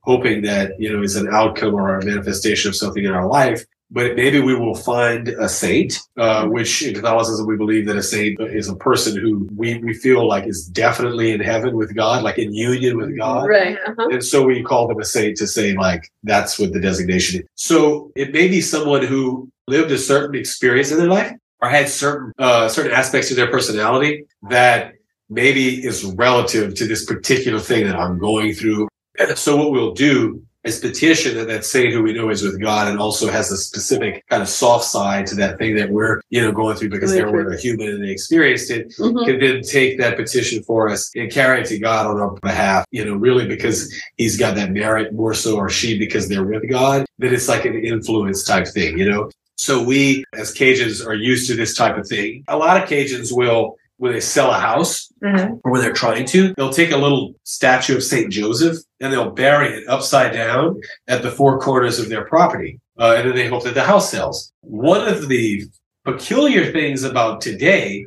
hoping 0.00 0.42
that, 0.42 0.72
you 0.78 0.90
know, 0.90 1.02
is 1.02 1.16
an 1.16 1.28
outcome 1.30 1.74
or 1.74 1.98
a 1.98 2.04
manifestation 2.04 2.70
of 2.70 2.76
something 2.76 3.04
in 3.04 3.12
our 3.12 3.26
life. 3.26 3.64
But 3.90 4.16
maybe 4.16 4.38
we 4.40 4.54
will 4.54 4.74
find 4.74 5.28
a 5.28 5.48
saint, 5.48 5.98
uh, 6.18 6.46
which 6.46 6.82
in 6.82 6.94
Catholicism 6.94 7.46
we 7.46 7.56
believe 7.56 7.86
that 7.86 7.96
a 7.96 8.02
saint 8.02 8.38
is 8.40 8.68
a 8.68 8.76
person 8.76 9.18
who 9.18 9.48
we, 9.56 9.78
we 9.78 9.94
feel 9.94 10.26
like 10.28 10.46
is 10.46 10.66
definitely 10.66 11.32
in 11.32 11.40
heaven 11.40 11.74
with 11.74 11.94
God, 11.94 12.22
like 12.22 12.38
in 12.38 12.52
union 12.52 12.98
with 12.98 13.16
God. 13.16 13.48
Right. 13.48 13.78
Uh-huh. 13.86 14.08
And 14.10 14.22
so 14.22 14.42
we 14.44 14.62
call 14.62 14.88
them 14.88 15.00
a 15.00 15.04
saint 15.04 15.38
to 15.38 15.46
say 15.46 15.74
like 15.74 16.10
that's 16.22 16.58
what 16.58 16.74
the 16.74 16.80
designation 16.80 17.40
is. 17.40 17.46
So 17.54 18.12
it 18.14 18.32
may 18.32 18.48
be 18.48 18.60
someone 18.60 19.04
who 19.04 19.50
lived 19.66 19.90
a 19.90 19.98
certain 19.98 20.38
experience 20.38 20.90
in 20.90 20.98
their 20.98 21.08
life 21.08 21.32
or 21.60 21.68
had 21.68 21.88
certain 21.88 22.32
uh, 22.38 22.68
certain 22.68 22.92
aspects 22.92 23.30
of 23.30 23.36
their 23.36 23.50
personality 23.50 24.24
that 24.48 24.94
maybe 25.28 25.84
is 25.84 26.04
relative 26.04 26.74
to 26.74 26.86
this 26.86 27.04
particular 27.04 27.58
thing 27.58 27.86
that 27.86 27.96
I'm 27.96 28.18
going 28.18 28.54
through. 28.54 28.88
So 29.34 29.56
what 29.56 29.72
we'll 29.72 29.92
do 29.94 30.42
is 30.64 30.80
petition 30.80 31.36
that 31.36 31.46
that 31.48 31.64
saint 31.64 31.92
who 31.92 32.02
we 32.02 32.12
know 32.12 32.30
is 32.30 32.42
with 32.42 32.60
God 32.60 32.88
and 32.88 32.98
also 32.98 33.30
has 33.30 33.50
a 33.50 33.56
specific 33.56 34.24
kind 34.28 34.42
of 34.42 34.48
soft 34.48 34.84
side 34.84 35.26
to 35.28 35.34
that 35.36 35.56
thing 35.58 35.76
that 35.76 35.88
we're, 35.90 36.20
you 36.30 36.40
know, 36.42 36.52
going 36.52 36.76
through 36.76 36.90
because 36.90 37.12
they 37.12 37.22
were 37.24 37.52
a 37.52 37.60
human 37.60 37.88
and 37.88 38.02
they 38.04 38.10
experienced 38.10 38.70
it, 38.70 38.92
Mhm. 38.98 39.24
can 39.24 39.38
then 39.40 39.62
take 39.62 39.98
that 39.98 40.16
petition 40.16 40.62
for 40.64 40.88
us 40.88 41.10
and 41.16 41.30
carry 41.30 41.60
it 41.60 41.66
to 41.66 41.78
God 41.78 42.06
on 42.06 42.20
our 42.20 42.32
behalf, 42.42 42.84
you 42.90 43.04
know, 43.04 43.14
really 43.14 43.46
because 43.46 43.92
he's 44.16 44.36
got 44.36 44.56
that 44.56 44.72
merit 44.72 45.14
more 45.14 45.32
so 45.34 45.56
or 45.56 45.68
she 45.68 45.98
because 45.98 46.28
they're 46.28 46.44
with 46.44 46.68
God, 46.68 47.06
then 47.18 47.32
it's 47.32 47.48
like 47.48 47.64
an 47.64 47.76
influence 47.78 48.44
type 48.44 48.66
thing, 48.66 48.98
you 48.98 49.08
know? 49.10 49.30
So 49.58 49.82
we 49.82 50.24
as 50.34 50.54
Cajuns 50.54 51.04
are 51.04 51.14
used 51.14 51.48
to 51.48 51.56
this 51.56 51.74
type 51.74 51.98
of 51.98 52.06
thing. 52.06 52.44
A 52.46 52.56
lot 52.56 52.80
of 52.80 52.88
Cajuns 52.88 53.36
will, 53.36 53.76
when 53.96 54.12
they 54.12 54.20
sell 54.20 54.52
a 54.52 54.58
house, 54.58 55.12
Mhm. 55.22 55.60
or 55.64 55.72
when 55.72 55.80
they're 55.82 55.92
trying 55.92 56.24
to, 56.26 56.54
they'll 56.56 56.72
take 56.72 56.92
a 56.92 56.96
little 56.96 57.34
statue 57.42 57.96
of 57.96 58.04
Saint 58.04 58.32
Joseph 58.32 58.76
and 59.00 59.12
they'll 59.12 59.32
bury 59.32 59.74
it 59.74 59.88
upside 59.88 60.32
down 60.32 60.80
at 61.08 61.22
the 61.22 61.30
four 61.32 61.58
corners 61.58 61.98
of 61.98 62.08
their 62.08 62.24
property, 62.24 62.78
uh, 63.00 63.14
and 63.18 63.28
then 63.28 63.34
they 63.36 63.48
hope 63.48 63.64
that 63.64 63.74
the 63.74 63.82
house 63.82 64.10
sells. 64.12 64.52
One 64.60 65.06
of 65.08 65.28
the 65.28 65.64
peculiar 66.04 66.70
things 66.70 67.02
about 67.02 67.40
today 67.40 68.06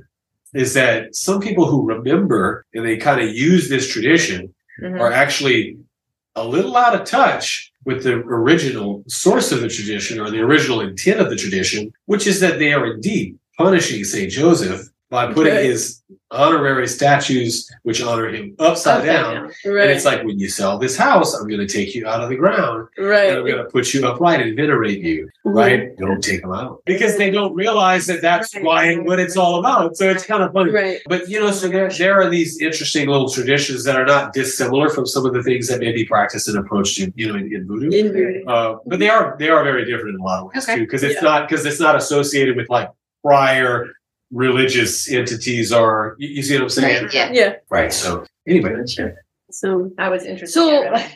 is 0.53 0.73
that 0.75 1.13
some 1.13 1.41
people 1.41 1.65
who 1.65 1.85
remember 1.85 2.65
and 2.73 2.85
they 2.85 2.95
kind 2.95 3.19
of 3.19 3.29
use 3.35 3.67
this 3.67 3.89
tradition 3.89 4.53
Mhm. 4.81 5.01
are 5.01 5.11
actually 5.11 5.77
a 6.33 6.47
little 6.47 6.77
out 6.77 6.95
of 6.95 7.03
touch 7.05 7.70
with 7.85 8.03
the 8.03 8.13
original 8.13 9.03
source 9.07 9.51
of 9.51 9.61
the 9.61 9.67
tradition 9.67 10.19
or 10.19 10.29
the 10.29 10.39
original 10.39 10.81
intent 10.81 11.19
of 11.19 11.29
the 11.29 11.35
tradition, 11.35 11.91
which 12.05 12.27
is 12.27 12.39
that 12.39 12.59
they 12.59 12.73
are 12.73 12.93
indeed 12.93 13.37
punishing 13.57 14.03
Saint 14.03 14.31
Joseph 14.31 14.90
by 15.11 15.31
putting 15.33 15.53
Right. 15.53 15.65
his 15.65 16.01
honorary 16.31 16.87
statues, 16.87 17.69
which 17.83 18.01
honor 18.01 18.29
him, 18.29 18.55
upside, 18.59 19.05
down. 19.05 19.51
Right. 19.65 19.83
And 19.83 19.91
it's 19.91 20.05
like, 20.05 20.23
when 20.23 20.39
you 20.39 20.47
sell 20.47 20.77
this 20.77 20.95
house, 20.95 21.35
I'm 21.35 21.45
going 21.49 21.59
to 21.59 21.67
take 21.67 21.93
you 21.93 22.07
out 22.07 22.21
of 22.23 22.29
the 22.29 22.37
ground 22.37 22.87
right. 22.97 23.27
and 23.29 23.39
I'm 23.39 23.45
going 23.45 23.57
to 23.57 23.65
put 23.65 23.93
you 23.93 24.07
upright 24.07 24.41
and 24.41 24.55
venerate 24.55 25.01
you, 25.01 25.25
Mhm. 25.45 25.53
right? 25.53 25.97
Don't 25.97 26.23
take 26.23 26.41
them 26.41 26.53
out 26.53 26.81
because 26.85 27.17
they 27.17 27.29
don't 27.29 27.53
realize 27.53 28.07
that 28.07 28.21
that's 28.21 28.53
why 28.61 28.95
what 28.95 29.19
it's 29.19 29.35
all 29.35 29.59
about. 29.59 29.97
So 29.97 30.09
it's 30.09 30.25
kind 30.25 30.41
of 30.41 30.53
funny. 30.53 30.71
Right. 30.71 30.99
But 31.09 31.27
you 31.27 31.41
know, 31.41 31.51
so 31.51 31.67
there, 31.67 31.89
there 31.89 32.21
are 32.21 32.29
these 32.29 32.61
interesting 32.61 33.09
little 33.09 33.29
traditions 33.29 33.83
that 33.83 33.97
are 33.97 34.05
not 34.05 34.31
dissimilar 34.31 34.87
from 34.89 35.05
some 35.05 35.25
of 35.25 35.33
the 35.33 35.43
things 35.43 35.67
that 35.67 35.81
may 35.81 35.91
be 35.91 36.05
practiced 36.05 36.47
and 36.47 36.57
approached 36.57 36.97
in, 37.01 37.11
you 37.17 37.27
know, 37.27 37.35
in, 37.37 37.53
in 37.53 37.67
voodoo. 37.67 37.89
In- 37.91 38.43
Uh, 38.47 38.75
but 38.85 38.99
they 38.99 39.09
are 39.09 39.35
they 39.37 39.49
are 39.49 39.61
very 39.65 39.83
different 39.83 40.15
in 40.15 40.21
a 40.21 40.23
lot 40.23 40.39
of 40.41 40.45
ways 40.53 40.63
Okay. 40.63 40.75
too, 40.75 40.81
because 40.85 41.03
it's 41.03 41.15
Yeah. 41.15 41.29
not 41.29 41.49
because 41.49 41.65
it's 41.65 41.81
not 41.81 41.97
associated 41.97 42.55
with 42.55 42.69
like 42.69 42.89
prior 43.23 43.91
religious 44.31 45.11
entities 45.11 45.71
are. 45.71 46.15
you, 46.19 46.29
you 46.29 46.43
see 46.43 46.55
what 46.55 46.63
I'm 46.63 46.69
saying? 46.69 47.03
Right, 47.05 47.13
yeah. 47.13 47.31
yeah. 47.31 47.53
Right. 47.69 47.93
So 47.93 48.25
anyway, 48.47 48.75
that's 48.75 48.97
it. 48.97 49.15
So 49.53 49.91
That 49.97 50.09
was 50.09 50.23
interesting. 50.23 50.61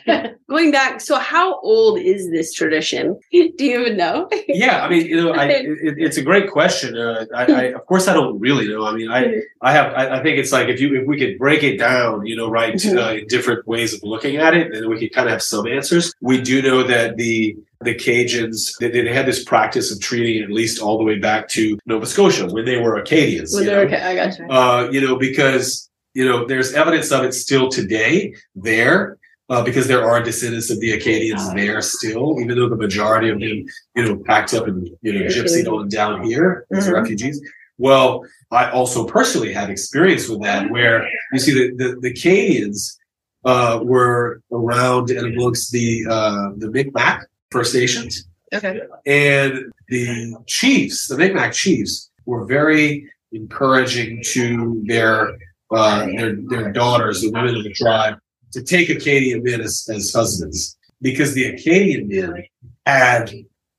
So- 0.06 0.32
going 0.50 0.70
back, 0.70 1.00
so 1.00 1.16
how 1.18 1.58
old 1.60 1.98
is 1.98 2.30
this 2.30 2.52
tradition? 2.52 3.18
Do 3.32 3.38
you 3.58 3.80
even 3.80 3.96
know? 3.96 4.28
yeah, 4.48 4.84
I 4.84 4.90
mean, 4.90 5.06
you 5.06 5.16
know, 5.16 5.32
I, 5.32 5.46
it, 5.46 5.94
it's 5.96 6.18
a 6.18 6.22
great 6.22 6.50
question. 6.50 6.96
Uh, 6.98 7.24
I, 7.34 7.44
I, 7.46 7.62
of 7.72 7.86
course, 7.86 8.08
I 8.08 8.12
don't 8.12 8.38
really 8.38 8.68
know. 8.68 8.84
I 8.86 8.92
mean, 8.92 9.10
I, 9.10 9.40
I 9.62 9.72
have, 9.72 9.92
I, 9.94 10.18
I 10.18 10.22
think 10.22 10.38
it's 10.38 10.52
like 10.52 10.68
if 10.68 10.78
you, 10.80 11.00
if 11.00 11.06
we 11.06 11.18
could 11.18 11.38
break 11.38 11.62
it 11.62 11.78
down, 11.78 12.26
you 12.26 12.36
know, 12.36 12.48
right, 12.50 12.74
Mhm. 12.74 12.98
uh, 13.02 13.14
in 13.20 13.26
different 13.26 13.66
ways 13.66 13.94
of 13.94 14.02
looking 14.02 14.36
at 14.36 14.54
it, 14.54 14.70
then 14.70 14.88
we 14.90 14.98
could 14.98 15.12
kind 15.14 15.28
of 15.28 15.32
have 15.32 15.42
some 15.42 15.66
answers. 15.66 16.12
We 16.20 16.40
do 16.40 16.60
know 16.60 16.82
that 16.82 17.16
the 17.16 17.56
the 17.82 17.94
Cajuns 17.94 18.72
they, 18.80 18.88
they 18.90 19.12
had 19.12 19.26
this 19.26 19.44
practice 19.44 19.92
of 19.92 20.00
treating 20.00 20.42
at 20.42 20.50
least 20.50 20.80
all 20.80 20.98
the 20.98 21.04
way 21.04 21.18
back 21.18 21.48
to 21.48 21.78
Nova 21.86 22.06
Scotia 22.06 22.46
when 22.46 22.64
they 22.64 22.78
were 22.78 22.96
Acadians. 22.96 23.52
When 23.54 23.64
you 23.64 23.70
they're 23.70 23.88
know? 23.88 23.94
okay, 23.94 24.02
I 24.02 24.14
got 24.14 24.38
you. 24.38 24.46
uh, 24.48 24.88
you 24.90 25.00
know, 25.00 25.16
because 25.16 25.90
you 26.14 26.24
know 26.24 26.46
there's 26.46 26.72
evidence 26.72 27.12
of 27.12 27.24
it 27.24 27.34
still 27.34 27.68
today 27.68 28.34
there. 28.54 29.18
Uh, 29.48 29.62
because 29.62 29.86
there 29.86 30.04
are 30.04 30.20
descendants 30.20 30.70
of 30.72 30.80
the 30.80 30.90
Acadians 30.90 31.54
there 31.54 31.80
still, 31.80 32.40
even 32.40 32.58
though 32.58 32.68
the 32.68 32.74
majority 32.74 33.28
of 33.28 33.38
them, 33.38 33.64
you 33.94 34.02
know, 34.02 34.16
packed 34.16 34.52
up 34.54 34.66
and 34.66 34.90
you 35.02 35.12
know, 35.12 35.20
gypsied 35.26 35.68
on 35.72 35.88
down 35.88 36.24
here 36.24 36.66
as 36.72 36.88
Mhm. 36.88 36.94
refugees. 36.94 37.40
Well, 37.78 38.26
I 38.50 38.70
also 38.72 39.04
personally 39.06 39.52
had 39.52 39.70
experience 39.70 40.28
with 40.28 40.42
that, 40.42 40.68
where 40.68 41.06
you 41.32 41.38
see 41.38 41.54
the 41.54 41.76
the, 41.76 41.96
the 42.00 42.10
Acadians 42.10 42.98
uh, 43.44 43.78
were 43.84 44.42
around 44.50 45.10
and 45.10 45.32
amongst 45.32 45.70
the 45.70 46.04
uh, 46.10 46.48
the 46.56 46.68
Micmac 46.72 47.20
First 47.50 47.74
Nations, 47.74 48.26
Okay. 48.52 48.80
and 49.06 49.72
the 49.88 50.36
chiefs, 50.46 51.08
the 51.08 51.16
Micmac 51.16 51.52
chiefs, 51.52 52.10
were 52.26 52.44
very 52.44 53.10
encouraging 53.32 54.22
to 54.26 54.82
their 54.86 55.36
uh, 55.70 56.06
their 56.06 56.36
their 56.48 56.72
daughters, 56.72 57.20
the 57.22 57.30
women 57.30 57.56
of 57.56 57.64
the 57.64 57.72
tribe, 57.72 58.18
to 58.52 58.62
take 58.62 58.88
Acadian 58.88 59.42
men 59.42 59.60
as, 59.60 59.88
as 59.92 60.12
husbands, 60.12 60.76
because 61.02 61.34
the 61.34 61.44
Acadian 61.46 62.08
men 62.08 62.44
had 62.86 63.32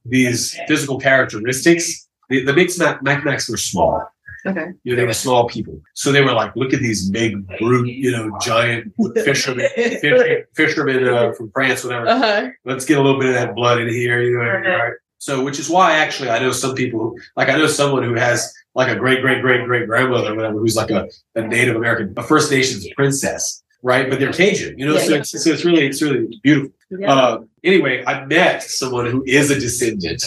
these 0.05 0.57
physical 0.67 0.99
characteristics. 0.99 2.07
The, 2.29 2.43
the 2.43 2.53
Micmac, 2.53 3.01
Micmacs 3.03 3.49
were 3.49 3.57
small. 3.57 4.05
Okay. 4.45 4.67
You 4.83 4.93
know, 4.93 5.01
they 5.01 5.05
were 5.05 5.13
small 5.13 5.47
people. 5.47 5.81
So 5.93 6.11
they 6.11 6.21
were 6.21 6.33
like, 6.33 6.55
look 6.55 6.73
at 6.73 6.79
these 6.79 7.09
big, 7.09 7.45
brute, 7.57 7.87
you 7.89 8.11
know, 8.11 8.37
giant 8.41 8.93
fishermen, 9.15 9.67
fish, 9.75 10.43
fishermen 10.55 11.07
uh, 11.07 11.33
from 11.33 11.51
France, 11.51 11.83
whatever 11.83 12.07
Uh-huh. 12.07 12.49
let's 12.65 12.85
get 12.85 12.97
a 12.97 13.01
little 13.01 13.19
bit 13.19 13.29
of 13.29 13.35
that 13.35 13.55
blood 13.55 13.79
in 13.81 13.89
here, 13.89 14.21
you 14.21 14.37
know. 14.37 14.43
Okay. 14.43 14.69
Right? 14.69 14.93
So, 15.19 15.43
which 15.43 15.59
is 15.59 15.69
why 15.69 15.93
actually 15.93 16.29
I 16.29 16.39
know 16.39 16.51
some 16.51 16.75
people, 16.75 16.99
who, 16.99 17.17
like 17.35 17.49
I 17.49 17.57
know 17.57 17.67
someone 17.67 18.03
who 18.03 18.13
has 18.13 18.53
like 18.75 18.89
a 18.89 18.95
great, 18.95 19.21
great, 19.21 19.41
great, 19.41 19.65
great 19.65 19.87
grandmother, 19.87 20.35
whatever, 20.35 20.59
who's 20.59 20.75
like 20.75 20.91
a, 20.91 21.07
a 21.35 21.41
Native 21.41 21.75
American, 21.75 22.13
a 22.15 22.23
First 22.23 22.51
Nations 22.51 22.87
princess, 22.95 23.63
right? 23.81 24.07
But 24.09 24.19
they're 24.19 24.31
Cajun, 24.31 24.77
you 24.77 24.85
know. 24.85 24.93
Yeah, 24.93 24.99
so, 25.03 25.11
yeah. 25.13 25.17
It's, 25.19 25.43
so 25.43 25.49
it's 25.49 25.65
really, 25.65 25.87
it's 25.87 26.01
really 26.01 26.39
beautiful. 26.43 26.71
Yeah. 26.91 27.11
Uh, 27.13 27.39
anyway, 27.63 28.03
I 28.05 28.25
met 28.25 28.61
someone 28.63 29.07
who 29.07 29.23
is 29.25 29.49
a 29.49 29.59
descendant 29.59 30.23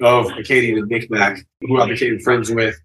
of 0.00 0.30
Acadian 0.38 0.78
and 0.78 0.88
Micmac, 0.88 1.44
who 1.62 1.80
I 1.80 1.88
became 1.88 2.18
friends 2.20 2.50
with, 2.50 2.78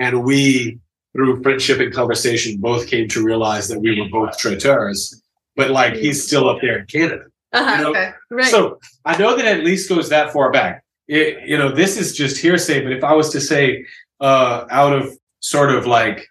and 0.00 0.24
we, 0.24 0.78
through 1.12 1.42
friendship 1.42 1.78
and 1.80 1.92
conversation, 1.92 2.56
both 2.58 2.88
came 2.88 3.06
to 3.08 3.22
realize 3.24 3.68
that 3.68 3.78
we 3.80 4.00
were 4.00 4.08
both 4.08 4.36
traiteurs, 4.38 5.22
But 5.56 5.70
like, 5.70 5.94
he's 5.94 6.26
still 6.26 6.48
up 6.48 6.58
there 6.62 6.78
in 6.80 6.86
Canada. 6.86 7.24
uh-huh. 7.52 7.76
you 7.76 7.82
know, 7.84 7.90
Okay. 7.90 8.10
Right. 8.30 8.44
So 8.46 8.80
I 9.04 9.16
know 9.18 9.36
that 9.36 9.44
at 9.46 9.64
least 9.64 9.88
goes 9.88 10.08
that 10.08 10.32
far 10.32 10.50
back. 10.50 10.82
It, 11.08 11.46
you 11.48 11.58
know, 11.58 11.70
this 11.72 11.96
is 11.96 12.16
just 12.16 12.38
hearsay, 12.38 12.82
but 12.84 12.92
if 12.92 13.02
I 13.04 13.12
was 13.14 13.30
to 13.30 13.40
say, 13.40 13.84
uh, 14.20 14.64
out 14.70 14.92
of 14.92 15.16
sort 15.40 15.70
of 15.74 15.86
like 15.86 16.26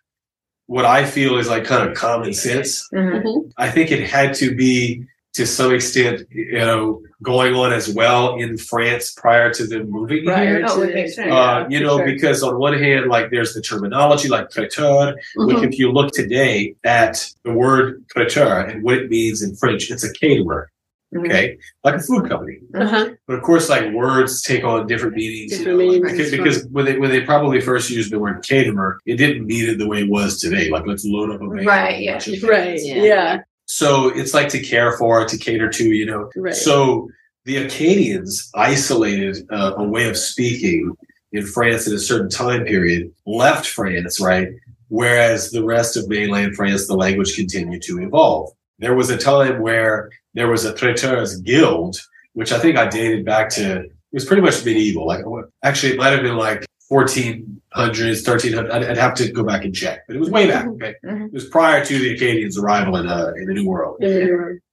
what 0.67 0.85
I 0.85 1.03
feel 1.05 1.37
is 1.37 1.49
like 1.49 1.65
kind 1.65 1.89
of 1.89 1.95
common 1.97 2.33
sense, 2.33 2.87
Mhm. 2.93 3.23
Mhm. 3.23 3.51
I 3.57 3.69
think 3.69 3.91
it 3.91 4.01
had 4.09 4.33
to 4.35 4.55
be 4.55 5.03
to 5.33 5.45
some 5.45 5.73
extent, 5.73 6.23
you 6.31 6.57
know, 6.57 7.01
going 7.21 7.53
on 7.53 7.71
as 7.71 7.93
well 7.93 8.35
in 8.37 8.57
France 8.57 9.11
prior 9.11 9.53
to 9.53 9.67
them 9.67 9.89
moving 9.89 10.25
Prior 10.25 10.57
here. 10.57 10.65
Oh, 10.67 10.83
to 10.83 10.97
it 10.97 11.09
sense. 11.11 11.31
Uh, 11.31 11.65
you 11.69 11.79
know, 11.81 11.97
sure. 11.97 12.05
because 12.05 12.41
on 12.43 12.57
one 12.57 12.77
hand, 12.77 13.07
like 13.09 13.29
there's 13.29 13.53
the 13.53 13.61
terminology 13.61 14.27
like 14.27 14.49
traiteur, 14.49 15.15
Mhm. 15.37 15.53
like 15.53 15.63
if 15.71 15.77
you 15.77 15.91
look 15.91 16.11
today 16.13 16.75
at 16.83 17.25
the 17.43 17.51
word 17.53 18.03
traiteur 18.09 18.61
and 18.61 18.83
what 18.83 18.97
it 18.97 19.09
means 19.09 19.43
in 19.43 19.55
French, 19.55 19.91
it's 19.91 20.03
a 20.03 20.11
caterer, 20.13 20.71
Mhm. 21.13 21.25
okay, 21.25 21.57
like 21.83 21.95
a 21.95 21.99
food 21.99 22.27
company. 22.29 22.59
Uh-huh. 22.73 23.09
But 23.27 23.35
of 23.35 23.41
course, 23.43 23.69
like 23.69 23.91
words 23.93 24.41
take 24.41 24.63
on 24.63 24.87
different 24.87 25.15
meanings. 25.15 25.51
Different 25.57 25.79
you 25.79 25.85
know, 25.85 25.91
meanings, 25.91 26.11
because, 26.11 26.31
because 26.31 26.65
when 26.71 26.85
they 26.85 26.97
when 26.97 27.11
they 27.11 27.21
probably 27.21 27.61
first 27.61 27.89
used 27.91 28.11
the 28.11 28.17
word 28.19 28.43
caterer, 28.47 28.97
it 29.05 29.17
didn't 29.17 29.45
mean 29.45 29.69
it 29.69 29.77
the 29.77 29.87
way 29.87 29.99
it 30.03 30.09
was 30.09 30.39
today. 30.39 30.69
Like 30.69 30.87
let's 30.87 31.05
load 31.05 31.29
up 31.31 31.41
a 31.41 31.47
van, 31.49 31.65
Right, 31.65 32.01
yeah. 32.01 32.13
bunch 32.13 32.41
Right. 32.43 32.79
Yeah. 32.81 33.03
Yeah. 33.03 33.39
So 33.71 34.09
it's 34.09 34.33
like 34.33 34.49
to 34.49 34.59
care 34.59 34.97
for, 34.97 35.23
to 35.25 35.37
cater 35.37 35.69
to, 35.69 35.83
you 35.91 36.07
know. 36.07 36.27
Right. 36.35 36.55
So 36.55 37.07
the 37.45 37.57
Acadians 37.57 38.49
isolated 38.55 39.45
uh, 39.51 39.75
a 39.77 39.83
way 39.83 40.09
of 40.09 40.17
speaking 40.17 40.97
in 41.33 41.45
France 41.45 41.87
at 41.87 41.93
a 41.93 41.99
certain 41.99 42.29
time 42.31 42.65
period, 42.65 43.11
left 43.27 43.67
France, 43.67 44.19
right? 44.19 44.47
Whereas 44.87 45.51
the 45.51 45.63
rest 45.63 45.97
of 45.97 46.09
mainland 46.09 46.55
France, 46.55 46.87
the 46.87 46.95
language 46.95 47.35
continued 47.35 47.83
to 47.83 47.99
evolve. 47.99 48.49
There 48.79 48.95
was 48.95 49.11
a 49.11 49.17
time 49.17 49.61
where 49.61 50.09
there 50.33 50.49
was 50.49 50.65
a 50.65 50.73
traiteurs 50.73 51.39
guild, 51.41 52.01
which 52.33 52.51
I 52.51 52.57
think 52.57 52.75
I 52.75 52.87
dated 52.87 53.23
back 53.23 53.49
to, 53.51 53.81
it 53.81 53.91
was 54.11 54.25
pretty 54.25 54.41
much 54.41 54.65
medieval. 54.65 55.05
Like, 55.05 55.23
actually, 55.63 55.93
it 55.93 55.99
might 55.99 56.13
have 56.13 56.23
been 56.23 56.37
like 56.37 56.65
1400s, 56.89 58.23
1300s. 58.23 58.71
I'd, 58.71 58.83
I'd 58.83 58.97
have 58.97 59.13
to 59.15 59.31
go 59.31 59.43
back 59.43 59.63
and 59.65 59.73
check, 59.73 60.05
but 60.07 60.15
it 60.15 60.19
was 60.19 60.29
way 60.29 60.47
back. 60.47 60.67
Okay. 60.67 60.95
Mhm. 61.05 61.27
It 61.27 61.33
was 61.33 61.45
prior 61.45 61.83
to 61.85 61.99
the 61.99 62.13
Acadians' 62.15 62.57
arrival 62.57 62.95
in, 62.97 63.07
uh, 63.07 63.31
in 63.35 63.45
the 63.45 63.53
New 63.53 63.67
World 63.67 63.97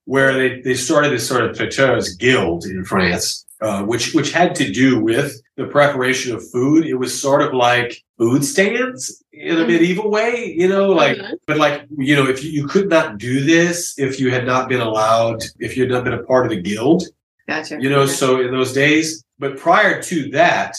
where 0.09 0.35
they, 0.35 0.61
they 0.61 0.75
started 0.75 1.11
this 1.11 1.27
sort 1.27 1.43
of 1.45 1.57
traiteurs 1.57 2.15
guild 2.15 2.65
in 2.65 2.85
France, 2.85 3.45
uh, 3.61 3.83
which 3.83 4.15
which 4.15 4.31
had 4.31 4.55
to 4.55 4.71
do 4.71 5.03
with 5.03 5.41
the 5.57 5.67
preparation 5.67 6.33
of 6.33 6.49
food. 6.53 6.87
It 6.87 6.95
was 6.95 7.21
sort 7.21 7.43
of 7.43 7.53
like 7.53 8.05
food 8.17 8.45
stands 8.45 9.21
in 9.33 9.57
a 9.57 9.65
Mhm. 9.65 9.67
medieval 9.67 10.09
way, 10.09 10.55
you 10.57 10.69
know, 10.69 10.91
like 10.91 11.19
Uh-huh. 11.19 11.35
but 11.49 11.57
like 11.59 11.87
you 11.99 12.15
know, 12.15 12.27
if 12.29 12.45
you, 12.45 12.51
you 12.53 12.69
could 12.69 12.89
not 12.89 13.19
do 13.19 13.41
this 13.45 13.99
if 13.99 14.21
you 14.21 14.31
had 14.31 14.47
not 14.47 14.69
been 14.69 14.81
allowed, 14.81 15.43
if 15.59 15.77
you 15.77 15.83
had 15.83 15.91
not 15.91 16.05
been 16.05 16.13
a 16.15 16.23
part 16.23 16.47
of 16.47 16.51
the 16.51 16.61
guild, 16.63 17.03
Gotcha. 17.49 17.79
you 17.81 17.91
know. 17.91 18.07
So 18.07 18.41
in 18.41 18.53
those 18.53 18.73
days, 18.73 19.25
but 19.41 19.57
prior 19.57 20.01
to 20.03 20.31
that, 20.31 20.77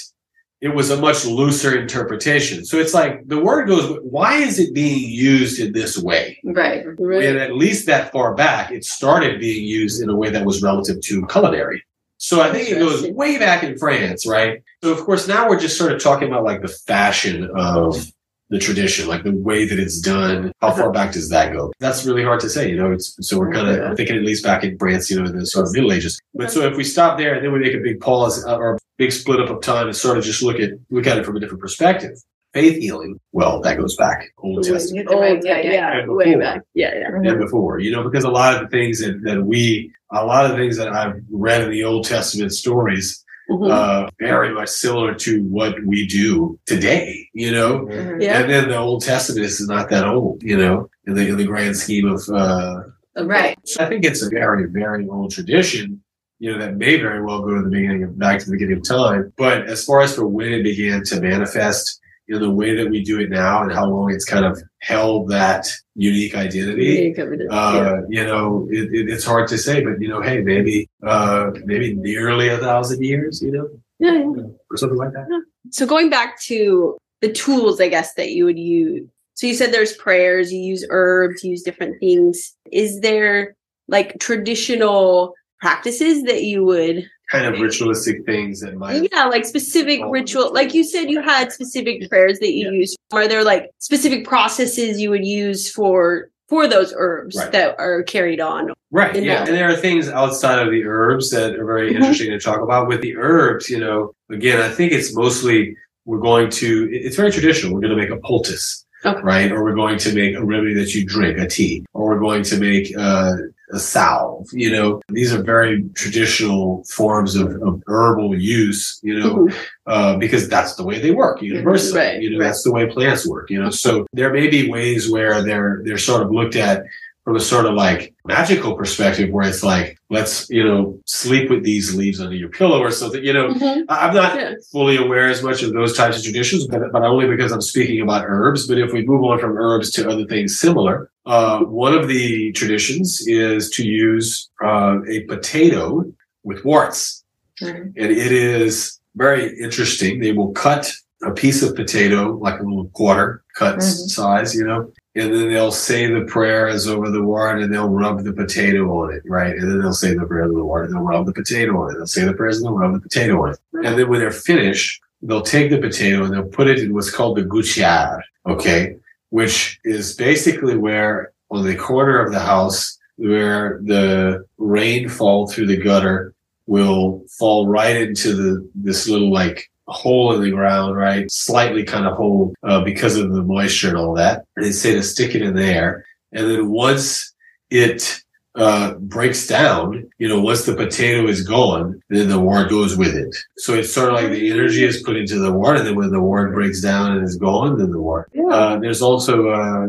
it 0.60 0.70
was 0.70 0.90
a 0.90 0.98
much 0.98 1.26
looser 1.26 1.80
interpretation. 1.80 2.66
So 2.66 2.78
it's 2.78 2.94
like 2.94 3.28
the 3.28 3.40
word 3.40 3.68
goes, 3.68 4.00
why 4.02 4.38
is 4.38 4.60
it 4.60 4.74
being 4.74 5.10
used 5.10 5.60
in 5.60 5.72
this 5.72 5.98
way? 5.98 6.40
Right. 6.44 6.84
And 6.86 7.38
at 7.38 7.56
least 7.56 7.86
that 7.86 8.12
far 8.12 8.34
back, 8.34 8.72
it 8.72 8.84
started 8.84 9.40
being 9.40 9.66
used 9.66 10.02
in 10.02 10.10
a 10.10 10.16
way 10.16 10.30
that 10.32 10.46
was 10.46 10.64
relative 10.64 11.00
to 11.02 11.28
culinary. 11.28 11.84
So 12.18 12.42
I 12.42 12.52
think 12.52 12.70
it 12.72 12.80
goes 12.80 13.08
way 13.12 13.38
back 13.38 13.64
in 13.64 13.78
France, 13.78 14.26
right? 14.26 14.64
So 14.84 14.92
of 14.92 15.00
course 15.02 15.28
now 15.28 15.48
we're 15.48 15.60
just 15.60 15.78
sort 15.78 15.92
of 15.92 16.02
talking 16.02 16.28
about 16.28 16.44
like 16.44 16.64
the 16.64 16.68
fashion 16.68 17.50
of 17.56 18.12
the 18.50 18.60
tradition, 18.60 19.08
like 19.08 19.24
the 19.24 19.36
way 19.36 19.66
that 19.66 19.78
it's 19.80 20.00
done. 20.00 20.52
How 20.62 20.72
far 20.72 20.92
back 20.92 21.12
does 21.14 21.30
that 21.30 21.54
go? 21.54 21.72
That's 21.80 22.06
really 22.06 22.24
hard 22.24 22.40
to 22.42 22.50
say, 22.50 22.70
you 22.70 22.78
know. 22.78 22.92
It's 22.92 23.16
so 23.22 23.38
we're 23.38 23.52
kind 23.52 23.68
of 23.68 23.98
thinking 23.98 24.16
at 24.16 24.24
least 24.24 24.44
back 24.44 24.64
in 24.64 24.78
France, 24.78 25.10
you 25.10 25.20
know, 25.20 25.30
in 25.30 25.38
the 25.38 25.46
sort 25.46 25.68
of 25.68 25.74
Middle 25.74 25.92
Ages. 25.92 26.20
But 26.34 26.52
so 26.52 26.62
if 26.62 26.78
we 26.78 26.84
stop 26.84 27.18
there 27.18 27.34
and 27.36 27.44
then 27.44 27.52
we 27.52 27.60
make 27.60 27.74
a 27.74 27.80
big 27.80 28.00
pause 28.00 28.46
uh, 28.46 28.56
or 28.56 28.76
a 28.76 28.80
big 28.98 29.12
split 29.12 29.42
up 29.42 29.50
of 29.50 29.62
time 29.62 29.88
and 29.88 29.96
sort 29.96 30.18
of 30.18 30.24
just 30.24 30.42
look 30.42 30.60
at 30.60 30.72
look 30.90 31.08
at 31.08 31.18
it 31.18 31.26
from 31.26 31.36
a 31.36 31.40
different 31.40 31.62
perspective. 31.62 32.12
Faith 32.54 32.78
healing, 32.78 33.20
well, 33.34 33.60
that 33.62 33.78
goes 33.78 33.96
back 33.98 34.32
Old 34.38 34.64
Testament 34.64 35.08
Oh, 35.12 35.20
Right, 35.20 35.40
yeah, 35.44 35.58
yeah, 35.58 35.72
yeah, 35.74 35.98
yeah. 36.00 36.06
way 36.08 36.34
back. 36.36 36.62
Yeah, 36.74 36.96
yeah. 36.96 37.10
Mm-hmm. 37.12 37.28
and 37.28 37.40
before, 37.40 37.80
you 37.80 37.92
know, 37.92 38.04
because 38.04 38.24
a 38.24 38.32
lot 38.32 38.56
of 38.56 38.62
the 38.62 38.68
things 38.70 39.02
that, 39.02 39.22
that 39.24 39.44
we, 39.44 39.92
a 40.14 40.26
lot 40.26 40.46
of 40.46 40.52
the 40.52 40.58
things 40.58 40.78
that 40.78 40.88
I've 40.88 41.22
read 41.30 41.62
in 41.64 41.70
the 41.72 41.84
Old 41.84 42.06
Testament 42.08 42.54
stories, 42.54 43.24
Mhm. 43.50 43.72
uh, 43.72 44.10
very 44.20 44.54
much 44.54 44.70
similar 44.70 45.14
to 45.16 45.42
what 45.44 45.76
we 45.86 46.06
do 46.06 46.60
today, 46.66 47.28
you 47.34 47.52
know, 47.52 47.86
Mhm. 47.86 48.22
Yeah. 48.22 48.42
and 48.42 48.50
then 48.52 48.68
the 48.70 48.78
Old 48.78 49.04
Testament 49.04 49.46
is 49.46 49.66
not 49.68 49.90
that 49.90 50.06
old, 50.06 50.44
you 50.44 50.58
know, 50.58 50.90
in 51.06 51.14
the, 51.16 51.28
in 51.30 51.38
the 51.38 51.46
grand 51.46 51.76
scheme 51.78 52.08
of, 52.08 52.22
uh, 52.30 52.82
Right. 53.24 53.58
so 53.64 53.84
I 53.84 53.88
think 53.90 54.04
it's 54.06 54.22
a 54.22 54.30
very, 54.30 54.66
very 54.70 55.08
old 55.08 55.32
tradition, 55.32 56.02
you 56.40 56.52
know, 56.52 56.60
that 56.60 56.76
may 56.78 57.00
very 57.00 57.24
well 57.24 57.42
go 57.42 57.56
to 57.56 57.64
the 57.64 57.70
beginning 57.70 58.04
of, 58.04 58.20
back 58.20 58.40
to 58.40 58.46
the 58.46 58.52
beginning 58.52 58.78
of 58.78 58.84
time. 58.84 59.32
But 59.38 59.68
as 59.68 59.84
far 59.86 60.02
as 60.02 60.14
for 60.16 60.28
when 60.28 60.52
it 60.54 60.64
began 60.64 61.04
to 61.06 61.22
manifest, 61.22 62.00
you 62.28 62.36
know, 62.38 62.46
the 62.46 62.52
way 62.52 62.76
that 62.76 62.90
we 62.90 63.04
do 63.04 63.20
it 63.20 63.30
now 63.30 63.64
and 63.64 63.72
how 63.72 63.86
long 63.90 64.12
it's 64.12 64.26
kind 64.26 64.46
of 64.46 64.62
held 64.82 65.30
that 65.30 65.66
unique 65.96 66.36
identity, 66.36 66.86
Yeah, 67.16 67.16
covered 67.16 67.42
it. 67.42 67.48
Yeah. 67.50 67.58
uh, 67.58 68.02
you 68.10 68.24
know, 68.26 68.68
it, 68.70 68.94
it, 68.94 69.10
it's 69.10 69.24
hard 69.24 69.48
to 69.50 69.58
say, 69.58 69.82
but 69.84 70.02
you 70.02 70.10
know, 70.10 70.22
hey, 70.22 70.42
maybe, 70.42 70.90
uh, 71.04 71.52
maybe 71.64 71.96
nearly 71.96 72.50
a 72.50 72.58
thousand 72.58 73.02
years, 73.04 73.42
you 73.42 73.52
know, 73.52 73.70
Yeah, 74.00 74.14
yeah. 74.18 74.44
or 74.70 74.78
something 74.78 74.98
like 74.98 75.14
that. 75.14 75.28
So 75.72 75.86
going 75.86 76.10
back 76.10 76.40
to 76.44 76.98
the 77.22 77.32
tools, 77.32 77.80
I 77.80 77.88
guess 77.88 78.14
that 78.16 78.32
you 78.32 78.46
would 78.46 78.60
use. 78.60 79.08
So 79.36 79.48
you 79.48 79.54
said 79.54 79.72
there's 79.72 79.96
prayers, 79.96 80.52
you 80.52 80.60
use 80.60 80.86
herbs, 80.90 81.44
you 81.44 81.52
use 81.52 81.64
different 81.64 82.00
things. 82.00 82.56
Is 82.72 83.00
there 83.02 83.56
like 83.88 84.20
traditional 84.20 85.34
practices 85.62 86.24
that 86.24 86.44
you 86.44 86.64
would 86.66 87.10
Kind 87.32 87.46
of 87.54 87.60
ritualistic 87.60 88.26
things 88.26 88.62
that 88.62 88.76
might. 88.78 89.10
yeah 89.12 89.26
like 89.26 89.44
specific 89.44 90.00
ritual 90.10 90.54
like 90.54 90.74
you 90.74 90.82
said 90.84 91.10
you 91.10 91.22
had 91.22 91.52
specific 91.52 92.08
prayers 92.10 92.40
that 92.40 92.54
you 92.54 92.68
Yeah. 92.68 92.72
use 92.72 92.96
are 93.12 93.28
there 93.28 93.44
like 93.44 93.70
specific 93.80 94.26
processes 94.26 95.02
you 95.02 95.10
would 95.10 95.26
use 95.26 95.70
for 95.70 96.30
for 96.48 96.68
those 96.70 96.94
herbs 96.96 97.36
Right. 97.36 97.52
that 97.52 97.76
are 97.80 98.02
carried 98.04 98.40
on 98.40 98.72
Right. 98.92 99.14
Yeah. 99.22 99.40
that. 99.40 99.50
And 99.50 99.58
there 99.58 99.70
are 99.70 99.76
things 99.76 100.08
outside 100.08 100.66
of 100.66 100.72
the 100.72 100.86
herbs 100.86 101.30
that 101.32 101.56
are 101.60 101.66
very 101.66 101.92
Mhm. 101.92 101.96
interesting 101.98 102.30
to 102.32 102.40
talk 102.40 102.62
about. 102.62 102.88
With 102.88 103.02
the 103.02 103.18
herbs, 103.18 103.70
you 103.70 103.80
know, 103.82 104.14
again, 104.32 104.62
I 104.62 104.70
think 104.70 104.94
it's 104.94 105.14
mostly 105.14 105.76
we're 106.06 106.20
going 106.20 106.50
to, 106.52 106.88
it's 106.94 107.18
very 107.18 107.32
traditional. 107.34 107.74
We're 107.74 107.82
going 107.82 107.98
to 107.98 108.02
make 108.02 108.10
a 108.12 108.22
poultice, 108.26 108.86
Okay. 109.06 109.20
right? 109.22 109.52
Or 109.52 109.62
we're 109.66 109.76
going 109.76 109.98
to 110.00 110.14
make 110.16 110.38
a 110.38 110.46
remedy 110.46 110.74
that 110.76 110.96
you 110.96 111.06
drink, 111.06 111.38
a 111.38 111.46
tea, 111.46 111.84
or 111.94 112.08
we're 112.08 112.20
going 112.22 112.44
to 112.44 112.58
make 112.58 112.94
uh, 112.98 113.34
a 113.74 113.80
salve. 113.80 114.48
You 114.54 114.72
know, 114.72 115.02
these 115.10 115.34
are 115.34 115.44
very 115.44 115.84
traditional 115.96 116.84
forms 116.90 117.36
of, 117.36 117.48
of 117.62 117.84
herbal 117.88 118.40
use, 118.40 119.00
you 119.04 119.20
know, 119.20 119.36
Mhm. 119.36 119.54
uh, 119.86 120.18
because 120.18 120.48
that's 120.48 120.76
the 120.76 120.84
way 120.84 121.00
they 121.00 121.12
work 121.12 121.42
universally. 121.42 122.00
Right, 122.00 122.22
you 122.22 122.30
know, 122.32 122.40
right. 122.40 122.46
that's 122.46 122.64
the 122.64 122.72
way 122.72 122.86
plants 122.88 123.28
work, 123.28 123.50
you 123.50 123.62
know. 123.62 123.70
So 123.70 124.06
there 124.14 124.32
may 124.32 124.48
be 124.48 124.70
ways 124.70 125.10
where 125.10 125.42
they're 125.42 125.82
they're 125.84 125.98
sort 125.98 126.22
of 126.22 126.32
looked 126.32 126.56
at 126.56 126.84
from 127.26 127.36
a 127.36 127.40
sort 127.42 127.66
of 127.66 127.74
like 127.74 128.14
magical 128.26 128.74
perspective 128.78 129.30
where 129.32 129.46
it's 129.46 129.62
like, 129.62 129.98
let's, 130.10 130.50
you 130.50 130.64
know, 130.64 130.98
sleep 131.06 131.50
with 131.50 131.62
these 131.62 131.94
leaves 131.94 132.22
under 132.22 132.34
your 132.38 132.48
pillow 132.48 132.80
or 132.80 132.90
something, 132.90 133.22
you 133.22 133.34
know. 133.34 133.50
Mhm. 133.50 133.84
I- 133.90 134.08
I'm 134.08 134.16
not 134.16 134.36
Yeah. 134.38 134.54
fully 134.72 134.96
aware 134.96 135.28
as 135.28 135.44
much 135.44 135.62
of 135.62 135.74
those 135.74 135.94
types 135.98 136.18
of 136.18 136.24
traditions, 136.24 136.68
but, 136.68 136.82
but 136.94 137.04
only 137.04 137.28
because 137.28 137.52
I'm 137.52 137.60
speaking 137.60 138.00
about 138.02 138.24
herbs. 138.26 138.66
But 138.66 138.78
if 138.78 138.94
we 138.94 139.06
move 139.06 139.26
on 139.26 139.40
from 139.40 139.58
herbs 139.58 139.92
to 139.92 140.08
other 140.10 140.26
things 140.26 140.58
similar, 140.58 141.10
uh, 141.28 141.60
one 141.66 141.94
of 141.94 142.08
the 142.08 142.52
traditions 142.54 143.22
is 143.28 143.70
to 143.72 143.86
use 143.86 144.50
uh, 144.64 144.98
a 145.10 145.22
potato 145.26 146.06
with 146.44 146.64
warts. 146.64 147.24
Mhm. 147.62 147.94
And 147.98 148.12
it 148.12 148.32
is 148.32 149.00
very 149.16 149.46
interesting. 149.60 150.20
They 150.20 150.32
will 150.32 150.52
cut 150.54 150.92
a 151.24 151.32
piece 151.32 151.62
of 151.64 151.76
potato, 151.76 152.38
like 152.38 152.60
a 152.60 152.64
little 152.64 152.90
quarter 152.94 153.44
cut 153.56 153.78
Mhm. 153.78 154.10
size, 154.10 154.56
you 154.56 154.64
know, 154.64 154.92
and 155.16 155.34
then 155.34 155.50
they'll 155.50 155.72
say 155.72 156.06
the 156.06 156.22
prayers 156.26 156.88
over 156.88 157.10
the 157.10 157.24
wart 157.24 157.60
and 157.62 157.74
they'll 157.74 157.90
rub 157.90 158.24
the 158.24 158.32
potato 158.32 158.84
on 159.02 159.14
it, 159.16 159.24
right? 159.26 159.56
And 159.58 159.70
then 159.70 159.80
they'll 159.82 159.94
say 159.94 160.14
the 160.14 160.26
prayers 160.28 160.52
of 160.52 160.56
the 160.56 160.64
wart 160.64 160.86
and 160.86 160.94
they'll 160.96 161.04
rub 161.04 161.26
the 161.26 161.34
potato 161.34 161.82
on 161.82 161.92
it. 161.92 161.96
They'll 161.98 162.06
say 162.06 162.24
the 162.24 162.34
prayers 162.34 162.58
and 162.58 162.68
they'll 162.68 162.78
rub 162.78 162.94
the 162.94 163.00
potato 163.02 163.42
on 163.44 163.50
it. 163.54 163.60
And 163.74 163.98
then 163.98 164.08
when 164.10 164.20
they're 164.20 164.32
finished, 164.32 165.02
they'll 165.24 165.42
take 165.42 165.72
the 165.72 165.80
potato 165.80 166.24
and 166.24 166.32
they'll 166.34 166.44
put 166.60 166.68
it 166.68 166.78
in 166.80 166.94
what's 166.94 167.10
called 167.10 167.38
the 167.38 167.44
guchar, 167.44 168.22
okay? 168.48 168.96
Which 169.30 169.80
is 169.84 170.16
basically 170.16 170.78
where 170.78 171.34
on 171.50 171.66
the 171.66 171.76
corner 171.76 172.20
of 172.20 172.32
the 172.32 172.40
house 172.40 172.98
where 173.18 173.80
the 173.84 174.46
rain 174.58 175.10
fall 175.10 175.48
through 175.48 175.68
the 175.68 175.78
gutter 175.78 176.34
will 176.68 177.24
fall 177.38 177.68
right 177.68 177.96
into 177.96 178.34
the 178.36 178.70
this 178.76 179.08
little 179.08 179.32
like 179.32 179.70
hole 179.88 180.34
in 180.34 180.42
the 180.42 180.52
ground, 180.52 180.96
right? 180.96 181.32
Slightly 181.32 181.84
kind 181.84 182.06
of 182.06 182.16
hole 182.16 182.54
uh, 182.64 182.84
because 182.84 183.18
of 183.18 183.34
the 183.34 183.42
moisture 183.42 183.90
and 183.90 183.98
all 183.98 184.14
that. 184.16 184.46
And 184.56 184.66
they 184.66 184.72
say 184.72 184.94
to 184.94 185.04
stick 185.04 185.34
it 185.34 185.42
in 185.42 185.56
there, 185.56 186.06
and 186.32 186.50
then 186.50 186.70
once 186.70 187.34
it 187.70 188.22
uh, 188.58 188.96
breaks 188.96 189.46
down, 189.48 190.10
you 190.18 190.28
know, 190.28 190.42
once 190.42 190.66
the 190.66 190.76
potato 190.76 191.28
is 191.28 191.42
gone, 191.48 192.02
then 192.10 192.28
the 192.28 192.40
wort 192.40 192.70
goes 192.70 192.98
with 192.98 193.16
it. 193.16 193.36
So 193.58 193.76
it's 193.76 193.94
sort 193.94 194.10
of 194.10 194.16
like 194.16 194.32
the 194.32 194.52
energy 194.52 194.84
is 194.84 195.04
put 195.04 195.16
into 195.16 195.38
the 195.40 195.52
wort, 195.54 195.78
and 195.78 195.86
then 195.88 195.96
when 195.96 196.10
the 196.12 196.20
wort 196.22 196.54
breaks 196.54 196.82
down 196.82 197.12
and 197.16 197.24
is 197.24 197.36
gone, 197.38 197.78
then 197.78 197.92
the 197.92 198.00
wort. 198.02 198.30
Yeah. 198.34 198.46
Uh, 198.48 198.80
there's 198.80 199.02
also 199.02 199.50
uh, 199.50 199.88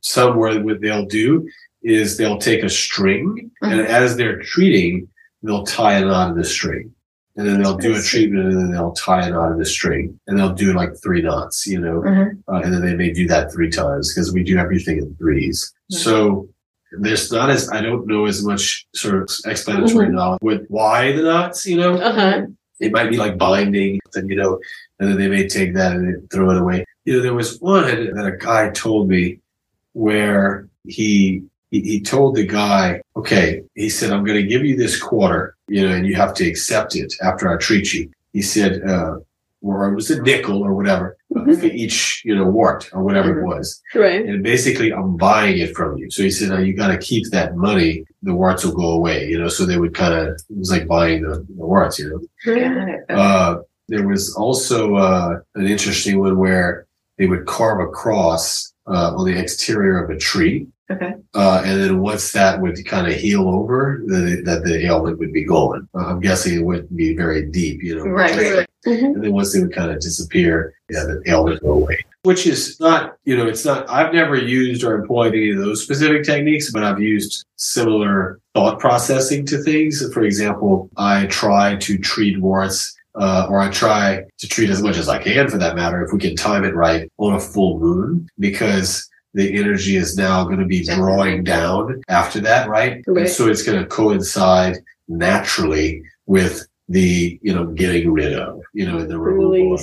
some 0.00 0.36
where 0.36 0.62
what 0.62 0.80
they'll 0.82 1.06
do 1.06 1.48
is 1.82 2.18
they'll 2.18 2.38
take 2.38 2.62
a 2.62 2.68
string, 2.68 3.50
and 3.62 3.80
as 3.80 4.16
they're 4.16 4.38
treating, 4.40 5.08
they'll 5.42 5.64
tie 5.64 5.94
a 5.94 6.04
knot 6.04 6.30
in 6.32 6.36
the 6.36 6.44
string. 6.44 6.92
And 7.36 7.48
then 7.48 7.62
they'll 7.62 7.76
do 7.78 7.96
a 7.96 8.02
treatment 8.02 8.48
and 8.48 8.58
then 8.58 8.70
they'll 8.72 8.92
tie 8.92 9.26
a 9.26 9.30
knot 9.30 9.52
in 9.52 9.58
the 9.58 9.64
string 9.64 10.18
and 10.26 10.38
they'll 10.38 10.52
do 10.52 10.74
like 10.74 10.90
three 11.02 11.22
knots, 11.22 11.66
you 11.66 11.80
know, 11.80 12.00
Mhm. 12.02 12.42
uh, 12.48 12.56
and 12.62 12.74
then 12.74 12.82
they 12.84 12.94
may 12.94 13.12
do 13.12 13.26
that 13.28 13.50
three 13.50 13.70
times 13.70 14.12
because 14.12 14.30
we 14.32 14.42
do 14.42 14.58
everything 14.58 14.98
in 14.98 15.14
threes. 15.14 15.72
Mhm. 15.90 15.96
So 15.96 16.48
there's 16.92 17.30
not 17.30 17.50
as, 17.50 17.70
I 17.70 17.80
don't 17.80 18.06
know 18.06 18.26
as 18.26 18.44
much 18.44 18.86
sort 18.94 19.14
of 19.22 19.30
explanatory 19.46 20.08
Mhm. 20.08 20.14
knowledge 20.14 20.42
with 20.42 20.66
why 20.68 21.12
the 21.12 21.22
knots, 21.22 21.66
you 21.66 21.76
know, 21.76 21.94
uh-huh 21.94 22.46
it 22.80 22.92
might 22.92 23.10
be 23.10 23.16
like 23.18 23.36
binding 23.36 24.00
and 24.14 24.28
you 24.28 24.36
know, 24.36 24.58
and 24.98 25.10
then 25.10 25.18
they 25.18 25.28
may 25.28 25.46
take 25.46 25.74
that 25.74 25.92
and 25.92 26.28
throw 26.30 26.50
it 26.50 26.56
away. 26.58 26.84
You 27.04 27.16
know, 27.16 27.22
there 27.22 27.34
was 27.34 27.60
one 27.60 27.84
that 27.84 28.26
a 28.26 28.36
guy 28.36 28.70
told 28.70 29.08
me 29.08 29.40
where 29.92 30.66
he, 30.86 31.42
he, 31.70 31.80
he 31.82 32.00
told 32.00 32.36
the 32.36 32.46
guy, 32.46 33.02
okay, 33.16 33.62
he 33.74 33.90
said, 33.90 34.12
I'm 34.12 34.24
going 34.24 34.40
to 34.40 34.46
give 34.46 34.64
you 34.64 34.76
this 34.76 35.00
quarter, 35.00 35.56
you 35.68 35.86
know, 35.86 35.94
and 35.94 36.06
you 36.06 36.14
have 36.14 36.34
to 36.34 36.48
accept 36.48 36.96
it 36.96 37.12
after 37.22 37.48
I 37.52 37.58
treat 37.58 37.92
you. 37.92 38.10
He 38.32 38.42
said, 38.42 38.82
uh, 38.82 39.16
or 39.62 39.88
it 39.90 39.94
was 39.94 40.10
a 40.10 40.20
nickel 40.22 40.62
or 40.62 40.74
whatever 40.74 41.16
uh, 41.36 41.40
Mhm. 41.40 41.60
for 41.60 41.66
each, 41.66 42.22
you 42.24 42.34
know, 42.34 42.44
wart 42.44 42.88
or 42.92 43.02
whatever 43.02 43.40
it 43.40 43.44
was. 43.46 43.80
right 43.94 44.24
And 44.24 44.42
basically 44.42 44.92
I'm 44.92 45.16
buying 45.16 45.58
it 45.58 45.76
from 45.76 45.98
you. 45.98 46.10
So 46.10 46.22
he 46.22 46.30
said, 46.30 46.48
now 46.50 46.58
you 46.58 46.74
got 46.74 46.88
to 46.88 46.98
keep 46.98 47.24
that 47.30 47.56
money. 47.56 48.04
The 48.22 48.34
warts 48.34 48.64
will 48.64 48.74
go 48.74 48.90
away, 48.92 49.28
you 49.28 49.38
know, 49.38 49.48
so 49.48 49.64
they 49.66 49.78
would 49.78 49.94
kind 49.94 50.14
of, 50.14 50.28
it 50.28 50.58
was 50.58 50.70
like 50.70 50.86
buying 50.86 51.22
the, 51.22 51.34
the 51.58 51.64
warts, 51.72 51.98
you 51.98 52.08
know. 52.10 52.20
It. 52.52 53.10
Uh, 53.10 53.58
there 53.88 54.06
was 54.06 54.34
also 54.34 54.96
uh, 54.96 55.40
an 55.54 55.66
interesting 55.66 56.18
one 56.20 56.38
where 56.38 56.86
they 57.18 57.26
would 57.26 57.46
carve 57.46 57.80
a 57.80 57.90
cross 57.90 58.72
uh, 58.86 59.14
on 59.16 59.24
the 59.26 59.38
exterior 59.38 60.02
of 60.02 60.10
a 60.10 60.16
tree, 60.18 60.66
Okay. 60.90 61.14
uh, 61.34 61.62
and 61.64 61.80
then 61.80 62.00
once 62.00 62.32
that 62.32 62.60
would 62.60 62.84
kind 62.86 63.06
of 63.06 63.14
heal 63.14 63.48
over, 63.48 64.02
the, 64.06 64.42
that 64.44 64.64
the 64.64 64.84
ailment 64.84 65.18
would 65.18 65.32
be 65.32 65.44
gone. 65.44 65.88
Uh, 65.94 66.06
I'm 66.06 66.20
guessing 66.20 66.58
it 66.58 66.64
wouldn't 66.64 66.94
be 66.96 67.16
very 67.16 67.46
deep, 67.46 67.82
you 67.82 67.96
know. 67.96 68.04
Right, 68.04 68.36
right, 68.36 68.66
Mhm. 68.86 69.14
And 69.14 69.24
then 69.24 69.32
once 69.32 69.52
they 69.52 69.60
would 69.60 69.74
kind 69.74 69.90
of 69.90 70.00
disappear, 70.00 70.74
yeah, 70.88 71.04
the 71.04 71.22
ailment 71.26 71.62
would 71.62 71.68
go 71.68 71.72
away. 71.74 71.98
Which 72.22 72.46
is 72.46 72.78
not, 72.80 73.16
you 73.24 73.36
know, 73.36 73.46
it's 73.46 73.64
not. 73.64 73.88
I've 73.88 74.12
never 74.12 74.36
used 74.36 74.84
or 74.84 74.94
employed 74.94 75.34
any 75.34 75.50
of 75.50 75.58
those 75.58 75.82
specific 75.82 76.24
techniques, 76.24 76.70
but 76.70 76.82
I've 76.82 77.00
used 77.00 77.44
similar 77.56 78.40
thought 78.54 78.78
processing 78.78 79.46
to 79.46 79.58
things. 79.58 80.02
For 80.12 80.22
example, 80.22 80.90
I 80.96 81.26
try 81.26 81.76
to 81.76 81.98
treat 81.98 82.40
warts 82.40 82.96
uh, 83.14 83.46
or 83.48 83.60
I 83.60 83.70
try 83.70 84.24
to 84.38 84.48
treat 84.48 84.70
as 84.70 84.82
much 84.82 84.96
as 84.96 85.08
I 85.08 85.18
can 85.18 85.48
for 85.48 85.58
that 85.58 85.76
matter, 85.76 86.02
if 86.04 86.12
we 86.12 86.18
can 86.18 86.36
time 86.36 86.64
it 86.64 86.74
right 86.74 87.10
on 87.18 87.34
a 87.34 87.40
full 87.40 87.78
moon, 87.78 88.28
because 88.38 89.09
the 89.34 89.56
energy 89.58 89.96
is 89.96 90.16
now 90.16 90.44
going 90.44 90.58
to 90.58 90.66
be 90.66 90.82
drawing 90.82 91.44
down 91.44 92.02
after 92.08 92.40
that, 92.40 92.68
right? 92.68 93.02
Right. 93.06 93.22
And 93.22 93.28
so 93.28 93.48
it's 93.48 93.62
going 93.62 93.78
to 93.78 93.86
coincide 93.86 94.78
naturally 95.08 96.02
with 96.26 96.66
the 96.88 97.38
you 97.40 97.54
know 97.54 97.66
getting 97.66 98.12
rid 98.12 98.32
of 98.32 98.60
you 98.74 98.84
know 98.84 99.06
the 99.06 99.16
removal 99.16 99.74
of, 99.74 99.80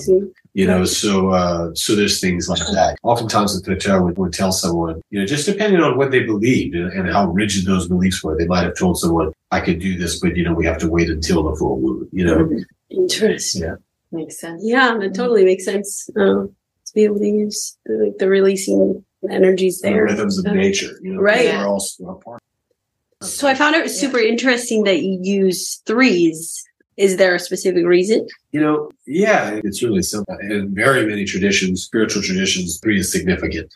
you 0.53 0.67
know 0.67 0.83
so 0.83 1.29
uh 1.29 1.73
so 1.73 1.95
there's 1.95 2.19
things 2.19 2.49
like 2.49 2.59
that 2.59 2.97
oftentimes 3.01 3.55
the 3.55 3.63
traiteur 3.65 4.03
would, 4.03 4.17
would 4.17 4.33
tell 4.33 4.51
someone 4.51 5.01
you 5.09 5.17
know 5.17 5.25
just 5.25 5.45
depending 5.45 5.81
on 5.81 5.97
what 5.97 6.11
they 6.11 6.23
believed 6.23 6.75
and, 6.75 6.91
and 6.91 7.09
how 7.09 7.27
rigid 7.27 7.65
those 7.65 7.87
beliefs 7.87 8.21
were 8.21 8.37
they 8.37 8.45
might 8.45 8.63
have 8.63 8.77
told 8.77 8.99
someone 8.99 9.31
i 9.51 9.59
could 9.61 9.79
do 9.79 9.97
this 9.97 10.19
but 10.19 10.35
you 10.35 10.43
know 10.43 10.53
we 10.53 10.65
have 10.65 10.77
to 10.77 10.89
wait 10.89 11.09
until 11.09 11.43
the 11.43 11.55
full 11.55 11.79
moon 11.79 12.09
you 12.11 12.25
know 12.25 12.45
Interesting. 12.89 13.63
Yeah. 13.63 13.75
Makes 14.11 14.39
sense. 14.39 14.61
Yeah, 14.63 14.97
that 14.99 15.13
totally 15.13 15.43
makes 15.43 15.65
sense. 15.65 16.09
Um, 16.15 16.55
to 16.85 16.93
be 16.93 17.03
able 17.03 17.19
to 17.19 17.25
use 17.27 17.77
the, 17.85 18.05
like 18.05 18.17
the 18.17 18.29
releasing 18.29 19.03
energies 19.32 19.80
the 19.82 19.89
there. 19.89 20.03
rhythms 20.05 20.38
of 20.38 20.45
nature 20.53 20.99
you 21.01 21.13
know 21.13 21.21
Right. 21.21 21.45
we're 21.47 21.67
all 21.67 21.84
we're 21.99 22.15
part 22.15 22.41
So 23.21 23.47
I 23.47 23.55
found 23.55 23.75
it 23.75 23.89
super 23.89 24.19
interesting 24.19 24.84
that 24.84 25.01
you 25.01 25.19
use 25.21 25.82
threes. 25.88 26.63
Is 26.97 27.17
there 27.17 27.36
a 27.36 27.39
specific 27.39 27.86
reason? 27.86 28.19
You 28.53 28.61
know, 28.61 28.89
yeah, 29.05 29.59
it's 29.63 29.82
really 29.84 30.01
simple. 30.01 30.36
In 30.41 30.73
very 30.73 31.05
many 31.05 31.25
traditions, 31.25 31.84
spiritual 31.84 32.23
traditions, 32.23 32.80
three 32.84 32.99
is 32.99 33.11
significant. 33.11 33.67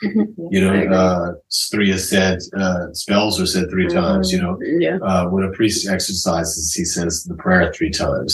You 0.55 0.61
know, 0.65 0.73
uh, 0.99 1.33
three 1.71 1.91
is 1.91 2.09
said, 2.09 2.39
uh, 2.57 2.91
spells 2.93 3.39
are 3.41 3.45
said 3.45 3.65
three 3.69 3.87
times. 3.87 4.31
You 4.33 4.41
know, 4.43 4.53
Yeah. 4.85 4.97
uh, 5.09 5.23
when 5.31 5.43
a 5.43 5.51
priest 5.51 5.87
exorcises, 5.87 6.73
he 6.73 6.83
says 6.85 7.23
the 7.23 7.35
prayer 7.35 7.71
three 7.77 7.91
times. 7.91 8.31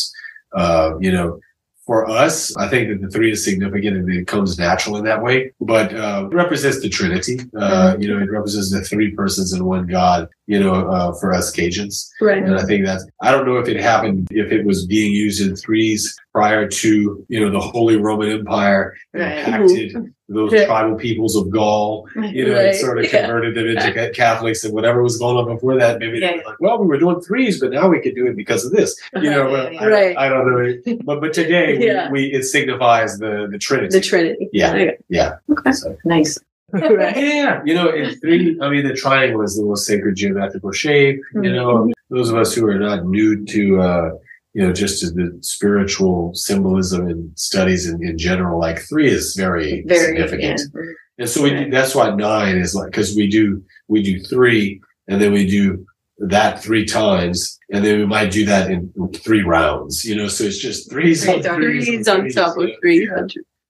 Uh, 0.61 0.91
you 1.05 1.11
know, 1.11 1.39
for 1.87 2.07
us, 2.07 2.55
I 2.57 2.67
think 2.67 2.89
that 2.89 3.01
the 3.01 3.09
three 3.09 3.31
is 3.31 3.43
significant 3.43 3.95
and 3.95 4.13
it 4.13 4.27
comes 4.27 4.59
natural 4.59 4.97
in 4.97 5.05
that 5.05 5.23
way, 5.23 5.53
but, 5.61 5.95
uh, 5.95 6.27
it 6.29 6.35
represents 6.35 6.81
the 6.81 6.89
Trinity. 6.89 7.39
Uh, 7.57 7.95
you 7.97 8.07
know, 8.09 8.21
it 8.21 8.29
represents 8.29 8.71
the 8.71 8.81
three 8.81 9.11
persons 9.11 9.53
in 9.53 9.63
one 9.63 9.87
God, 9.87 10.27
you 10.47 10.59
know, 10.59 10.87
uh, 10.89 11.13
for 11.13 11.33
us 11.33 11.55
Cajuns. 11.55 12.09
Right. 12.21 12.43
And 12.43 12.55
I 12.55 12.63
think 12.63 12.85
that's, 12.85 13.05
I 13.21 13.31
don't 13.31 13.45
know 13.47 13.55
if 13.55 13.69
it 13.69 13.79
happened, 13.79 14.27
if 14.31 14.51
it 14.51 14.65
was 14.65 14.85
being 14.85 15.13
used 15.13 15.41
in 15.41 15.55
threes 15.55 16.15
prior 16.33 16.67
to, 16.67 17.25
you 17.29 17.39
know, 17.39 17.49
the 17.49 17.59
Holy 17.59 17.95
Roman 17.95 18.29
Empire 18.31 18.93
Right. 19.13 19.39
impacted 19.39 20.13
those 20.29 20.51
Yeah. 20.51 20.65
tribal 20.65 20.95
peoples 20.95 21.35
of 21.37 21.49
Gaul, 21.49 22.07
you 22.33 22.45
know, 22.47 22.55
Right. 22.55 22.75
sort 22.75 22.99
of 22.99 23.05
Yeah. 23.05 23.21
converted 23.21 23.55
them 23.55 23.67
into 23.67 24.11
Catholics 24.13 24.63
and 24.65 24.73
whatever 24.73 25.01
was 25.01 25.17
going 25.17 25.37
on 25.37 25.45
before 25.53 25.77
that. 25.77 25.99
Maybe 25.99 26.19
they 26.19 26.35
Yeah. 26.37 26.41
like, 26.45 26.59
well, 26.59 26.77
we 26.79 26.85
were 26.87 26.97
doing 26.99 27.21
threes, 27.21 27.59
but 27.61 27.71
now 27.71 27.87
we 27.87 28.01
could 28.01 28.13
do 28.15 28.27
it 28.27 28.35
because 28.35 28.65
of 28.65 28.71
this. 28.73 28.99
You 29.15 29.29
know, 29.29 29.47
I, 29.55 29.87
Right. 29.87 30.17
I 30.17 30.27
don't 30.27 30.45
know. 30.51 30.97
But, 31.05 31.21
but 31.21 31.31
today 31.33 31.77
Yeah. 31.79 32.11
we, 32.11 32.27
we, 32.29 32.33
it 32.33 32.43
signifies 32.43 33.17
the, 33.19 33.47
the 33.49 33.57
Trinity. 33.57 33.97
The 33.97 34.01
Trinity. 34.03 34.49
Yeah. 34.51 34.91
Yeah. 35.09 35.35
Okay. 35.49 35.71
So, 35.71 35.95
Nice. 36.03 36.37
Right. 36.73 37.15
yeah. 37.15 37.61
You 37.63 37.73
know, 37.75 37.89
in 37.89 38.15
three, 38.19 38.57
I 38.61 38.69
mean, 38.69 38.85
the 38.85 38.93
triangle 38.93 39.41
is 39.43 39.55
the 39.55 39.63
most 39.63 39.85
sacred 39.87 40.15
geometrical 40.17 40.73
shape. 40.73 41.21
You 41.35 41.53
know, 41.53 41.89
those 42.09 42.29
of 42.29 42.35
us 42.37 42.53
who 42.53 42.67
are 42.67 42.77
not 42.77 43.05
new 43.05 43.45
to, 43.45 43.79
uh, 43.79 44.09
you 44.57 44.65
know, 44.65 44.73
just 44.73 44.99
to 45.01 45.11
the 45.11 45.37
spiritual 45.41 46.33
symbolism 46.33 47.07
and 47.07 47.31
studies 47.37 47.87
in, 47.87 48.03
in 48.03 48.17
general, 48.17 48.59
like 48.59 48.79
three 48.79 49.07
is 49.07 49.35
very, 49.35 49.83
Very 49.85 50.17
significant. 50.17 50.61
yeah. 50.73 50.81
And 51.19 51.29
so 51.29 51.43
we 51.43 51.51
do, 51.51 51.69
that's 51.69 51.93
why 51.93 52.09
nine 52.15 52.57
is 52.57 52.73
like, 52.73 52.91
cause 52.91 53.15
we 53.15 53.29
do, 53.29 53.63
we 53.87 54.01
do 54.01 54.19
three 54.19 54.81
and 55.07 55.21
then 55.21 55.31
we 55.31 55.45
do 55.45 55.85
that 56.17 56.59
three 56.63 56.85
times 56.85 57.59
and 57.71 57.85
then 57.85 57.99
we 57.99 58.07
might 58.07 58.31
do 58.31 58.45
that 58.45 58.71
in 58.71 58.91
three 59.13 59.43
rounds, 59.43 60.03
you 60.03 60.15
know, 60.15 60.27
so 60.27 60.45
it's 60.45 60.57
just 60.57 60.89
threes 60.89 61.27
on 61.27 61.35
Threes 61.35 61.45
on 61.45 61.61
threes. 61.61 61.85
Threes 61.85 62.07
on 62.07 62.29
top 62.29 62.57
of 62.57 62.67
three. 62.81 63.07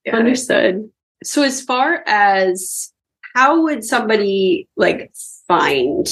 Yeah. 0.06 0.16
Understood. 0.16 0.88
So 1.22 1.42
as 1.42 1.60
far 1.60 2.02
as 2.06 2.90
how 3.34 3.62
would 3.64 3.84
somebody 3.84 4.66
like 4.78 5.12
find 5.46 6.06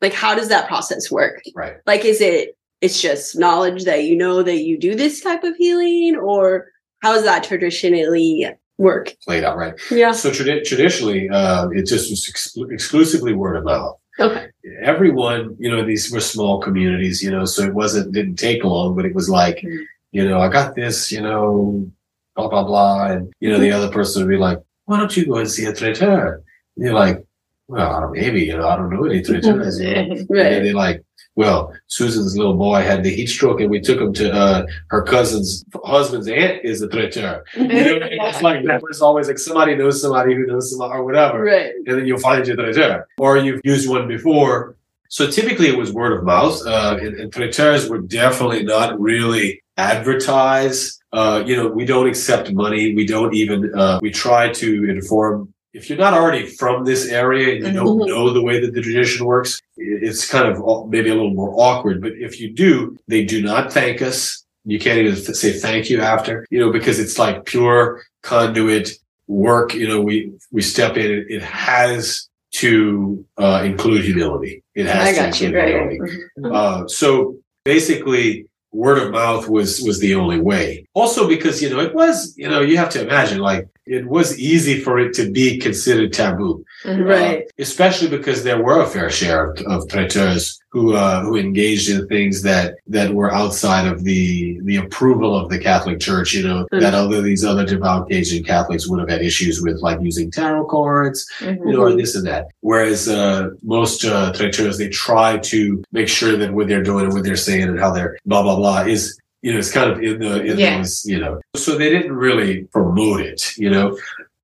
like 0.00 0.12
how 0.12 0.36
does 0.36 0.50
that 0.50 0.68
process 0.68 1.10
work? 1.10 1.42
Right. 1.52 1.78
Like 1.84 2.04
is 2.04 2.20
it 2.20 2.54
it's 2.80 3.00
just 3.00 3.38
knowledge 3.38 3.84
that 3.84 4.04
you 4.04 4.16
know 4.16 4.42
that 4.42 4.58
you 4.58 4.78
do 4.78 4.94
this 4.94 5.20
type 5.20 5.44
of 5.44 5.56
healing 5.56 6.16
or 6.16 6.66
how 7.02 7.12
does 7.14 7.24
that 7.24 7.44
traditionally 7.44 8.46
work? 8.78 9.14
Played 9.24 9.44
out 9.44 9.56
right. 9.56 9.74
Yeah. 9.90 10.12
So 10.12 10.30
tradi- 10.30 10.64
traditionally, 10.64 11.28
uh, 11.28 11.68
it 11.70 11.86
just 11.86 12.10
was 12.10 12.26
exclu- 12.30 12.72
exclusively 12.72 13.32
word 13.34 13.56
of 13.56 13.64
mouth. 13.64 13.96
Okay. 14.20 14.48
Everyone, 14.82 15.56
you 15.58 15.70
know, 15.70 15.84
these 15.84 16.10
were 16.10 16.20
small 16.20 16.60
communities, 16.60 17.22
you 17.22 17.30
know, 17.30 17.44
so 17.44 17.62
it 17.62 17.74
wasn't, 17.74 18.12
didn't 18.12 18.36
take 18.36 18.64
long, 18.64 18.96
but 18.96 19.04
it 19.04 19.14
was 19.14 19.28
like, 19.30 19.58
Mhm. 19.58 19.84
you 20.12 20.28
know, 20.28 20.40
I 20.40 20.48
got 20.48 20.74
this, 20.74 21.12
you 21.12 21.20
know, 21.20 21.88
blah, 22.34 22.48
blah, 22.48 22.64
blah. 22.64 23.06
And, 23.12 23.32
you 23.40 23.50
know, 23.50 23.58
the 23.58 23.70
other 23.72 23.90
person 23.90 24.22
would 24.22 24.30
be 24.30 24.36
like, 24.36 24.58
why 24.86 24.98
don't 24.98 25.16
you 25.16 25.26
go 25.26 25.36
and 25.36 25.50
see 25.50 25.66
a 25.66 25.72
traiteur? 25.72 26.42
And 26.76 26.84
you're 26.84 26.94
like, 26.94 27.24
well, 27.68 28.10
maybe, 28.12 28.42
you 28.44 28.56
know, 28.56 28.66
I 28.68 28.76
don't 28.76 28.90
know 28.90 29.04
any. 29.04 29.18
You 29.28 29.40
know? 29.40 29.62
And 29.62 30.28
they're 30.28 30.74
like, 30.74 31.04
well, 31.38 31.72
Susan's 31.86 32.36
little 32.36 32.54
boy 32.54 32.82
had 32.82 33.04
the 33.04 33.10
heat 33.10 33.28
stroke 33.28 33.60
and 33.60 33.70
we 33.70 33.78
took 33.78 34.00
him 34.00 34.12
to, 34.14 34.32
uh, 34.32 34.66
her 34.88 35.02
cousin's 35.02 35.64
husband's 35.84 36.26
aunt 36.26 36.64
is 36.64 36.82
a 36.82 36.88
traiteur. 36.88 37.44
You 37.54 38.00
know, 38.00 38.08
it's 38.10 38.42
like 38.42 38.64
that. 38.64 38.82
It's 38.90 39.00
always 39.00 39.28
like 39.28 39.38
somebody 39.38 39.76
knows 39.76 40.02
somebody 40.02 40.34
who 40.34 40.46
knows 40.46 40.68
somebody 40.70 40.98
or 40.98 41.04
whatever. 41.04 41.44
Right. 41.44 41.74
And 41.86 41.96
then 41.96 42.06
you'll 42.06 42.18
find 42.18 42.44
your 42.44 42.56
traiteur. 42.56 43.06
Or 43.18 43.36
you've 43.36 43.60
used 43.62 43.88
one 43.88 44.08
before. 44.08 44.74
So 45.10 45.30
typically 45.30 45.68
it 45.68 45.78
was 45.78 45.92
word 45.92 46.18
of 46.18 46.24
mouth. 46.24 46.60
Uh, 46.66 46.98
and, 47.00 47.14
and 47.20 47.32
traiteurs 47.32 47.88
were 47.88 48.00
definitely 48.00 48.64
not 48.64 49.00
really 49.00 49.62
advertised. 49.76 51.00
Uh, 51.12 51.44
you 51.46 51.54
know, 51.54 51.68
we 51.68 51.84
don't 51.84 52.08
accept 52.08 52.50
money. 52.52 52.96
We 52.96 53.06
don't 53.06 53.32
even, 53.32 53.72
uh, 53.76 54.00
we 54.02 54.10
try 54.10 54.52
to 54.54 54.90
inform. 54.90 55.54
If 55.74 55.88
you're 55.90 55.98
not 55.98 56.14
already 56.14 56.46
from 56.46 56.84
this 56.84 57.08
area 57.08 57.54
and 57.56 57.66
you 57.66 57.72
don't 57.72 57.98
Mhm. 57.98 58.08
know 58.08 58.32
the 58.32 58.42
way 58.42 58.58
that 58.60 58.72
the 58.72 58.80
tradition 58.80 59.26
works, 59.26 59.60
it's 59.76 60.28
kind 60.28 60.48
of 60.48 60.88
maybe 60.88 61.10
a 61.10 61.14
little 61.14 61.34
more 61.34 61.52
awkward. 61.56 62.00
But 62.00 62.12
if 62.18 62.40
you 62.40 62.50
do, 62.52 62.96
they 63.06 63.24
do 63.24 63.42
not 63.42 63.72
thank 63.72 64.00
us. 64.00 64.44
You 64.64 64.78
can't 64.78 64.98
even 64.98 65.14
say 65.16 65.52
thank 65.52 65.90
you 65.90 66.00
after, 66.00 66.46
you 66.50 66.58
know, 66.58 66.72
because 66.72 66.98
it's 66.98 67.18
like 67.18 67.44
pure 67.44 68.02
conduit 68.22 68.90
work. 69.26 69.74
You 69.74 69.88
know, 69.88 70.00
we, 70.00 70.32
we 70.50 70.62
step 70.62 70.96
in. 70.96 71.10
It, 71.10 71.26
it 71.28 71.42
has 71.42 72.28
to, 72.54 73.24
uh, 73.36 73.62
include 73.64 74.04
humility. 74.04 74.62
It 74.74 74.86
has 74.86 75.08
I 75.08 75.12
to 75.12 75.16
got 75.20 75.40
you. 75.40 75.46
include 75.48 75.54
Right. 75.62 75.68
humility. 75.74 76.22
right. 76.38 76.52
Uh, 76.52 76.88
so 76.88 77.36
basically, 77.64 78.47
word 78.72 78.98
of 78.98 79.10
mouth 79.12 79.48
was 79.48 79.80
was 79.80 79.98
the 80.00 80.14
only 80.14 80.40
way. 80.40 80.86
Also, 80.94 81.26
because 81.28 81.62
you 81.62 81.70
know 81.70 81.80
it 81.80 81.94
was, 81.94 82.34
you 82.36 82.48
know, 82.48 82.60
you 82.60 82.76
have 82.76 82.90
to 82.90 83.02
imagine 83.02 83.38
like 83.38 83.66
it 83.86 84.06
was 84.06 84.38
easy 84.38 84.80
for 84.80 84.98
it 84.98 85.14
to 85.14 85.30
be 85.30 85.58
considered 85.58 86.12
taboo, 86.12 86.64
Mhm. 86.84 87.04
Right. 87.06 87.38
Uh, 87.38 87.48
especially 87.58 88.08
because 88.08 88.44
there 88.44 88.62
were 88.62 88.80
a 88.82 88.86
fair 88.86 89.08
share 89.10 89.52
of, 89.52 89.58
of 89.66 89.88
traiteurs 89.88 90.60
who 90.70 90.94
uh, 90.94 91.22
who 91.22 91.36
engaged 91.36 91.88
in 91.88 92.06
things 92.08 92.42
that 92.42 92.76
that 92.86 93.12
were 93.14 93.32
outside 93.32 93.86
of 93.86 94.04
the 94.04 94.60
the 94.64 94.76
approval 94.76 95.34
of 95.38 95.48
the 95.48 95.58
Catholic 95.58 95.98
Church. 95.98 96.34
You 96.34 96.46
know 96.46 96.66
Mm. 96.72 96.80
that 96.80 96.94
other 96.94 97.22
these 97.22 97.44
other 97.44 97.64
devout 97.64 98.08
Cajun 98.10 98.44
Catholics 98.44 98.86
would 98.88 99.00
have 99.00 99.08
had 99.08 99.22
issues 99.22 99.62
with, 99.62 99.78
like 99.80 99.98
using 100.02 100.30
tarot 100.30 100.66
cards 100.66 101.26
Mhm. 101.40 101.58
you 101.66 101.72
know, 101.72 101.80
or 101.84 101.92
this 101.96 102.14
and 102.14 102.26
that. 102.26 102.48
Whereas 102.60 103.08
uh, 103.08 103.50
most 103.62 104.04
uh, 104.04 104.32
traiteurs, 104.32 104.76
they 104.76 104.88
try 104.88 105.38
to 105.38 105.82
make 105.92 106.08
sure 106.08 106.36
that 106.36 106.52
what 106.52 106.68
they're 106.68 106.82
doing 106.82 107.04
and 107.06 107.14
what 107.14 107.24
they're 107.24 107.36
saying 107.36 107.62
and 107.68 107.80
how 107.80 107.90
they're 107.92 108.16
blah 108.26 108.42
blah 108.42 108.56
blah 108.56 108.80
is, 108.82 109.18
you 109.42 109.52
know, 109.52 109.58
it's 109.58 109.72
kind 109.72 109.90
of 109.90 110.02
in 110.02 110.18
the 110.18 110.42
in 110.44 110.58
Yeah. 110.58 110.78
those, 110.78 111.04
you 111.06 111.18
know. 111.18 111.40
So 111.56 111.78
they 111.78 111.88
didn't 111.88 112.12
really 112.12 112.64
promote 112.76 113.20
it, 113.20 113.56
you 113.56 113.70
know. 113.70 113.96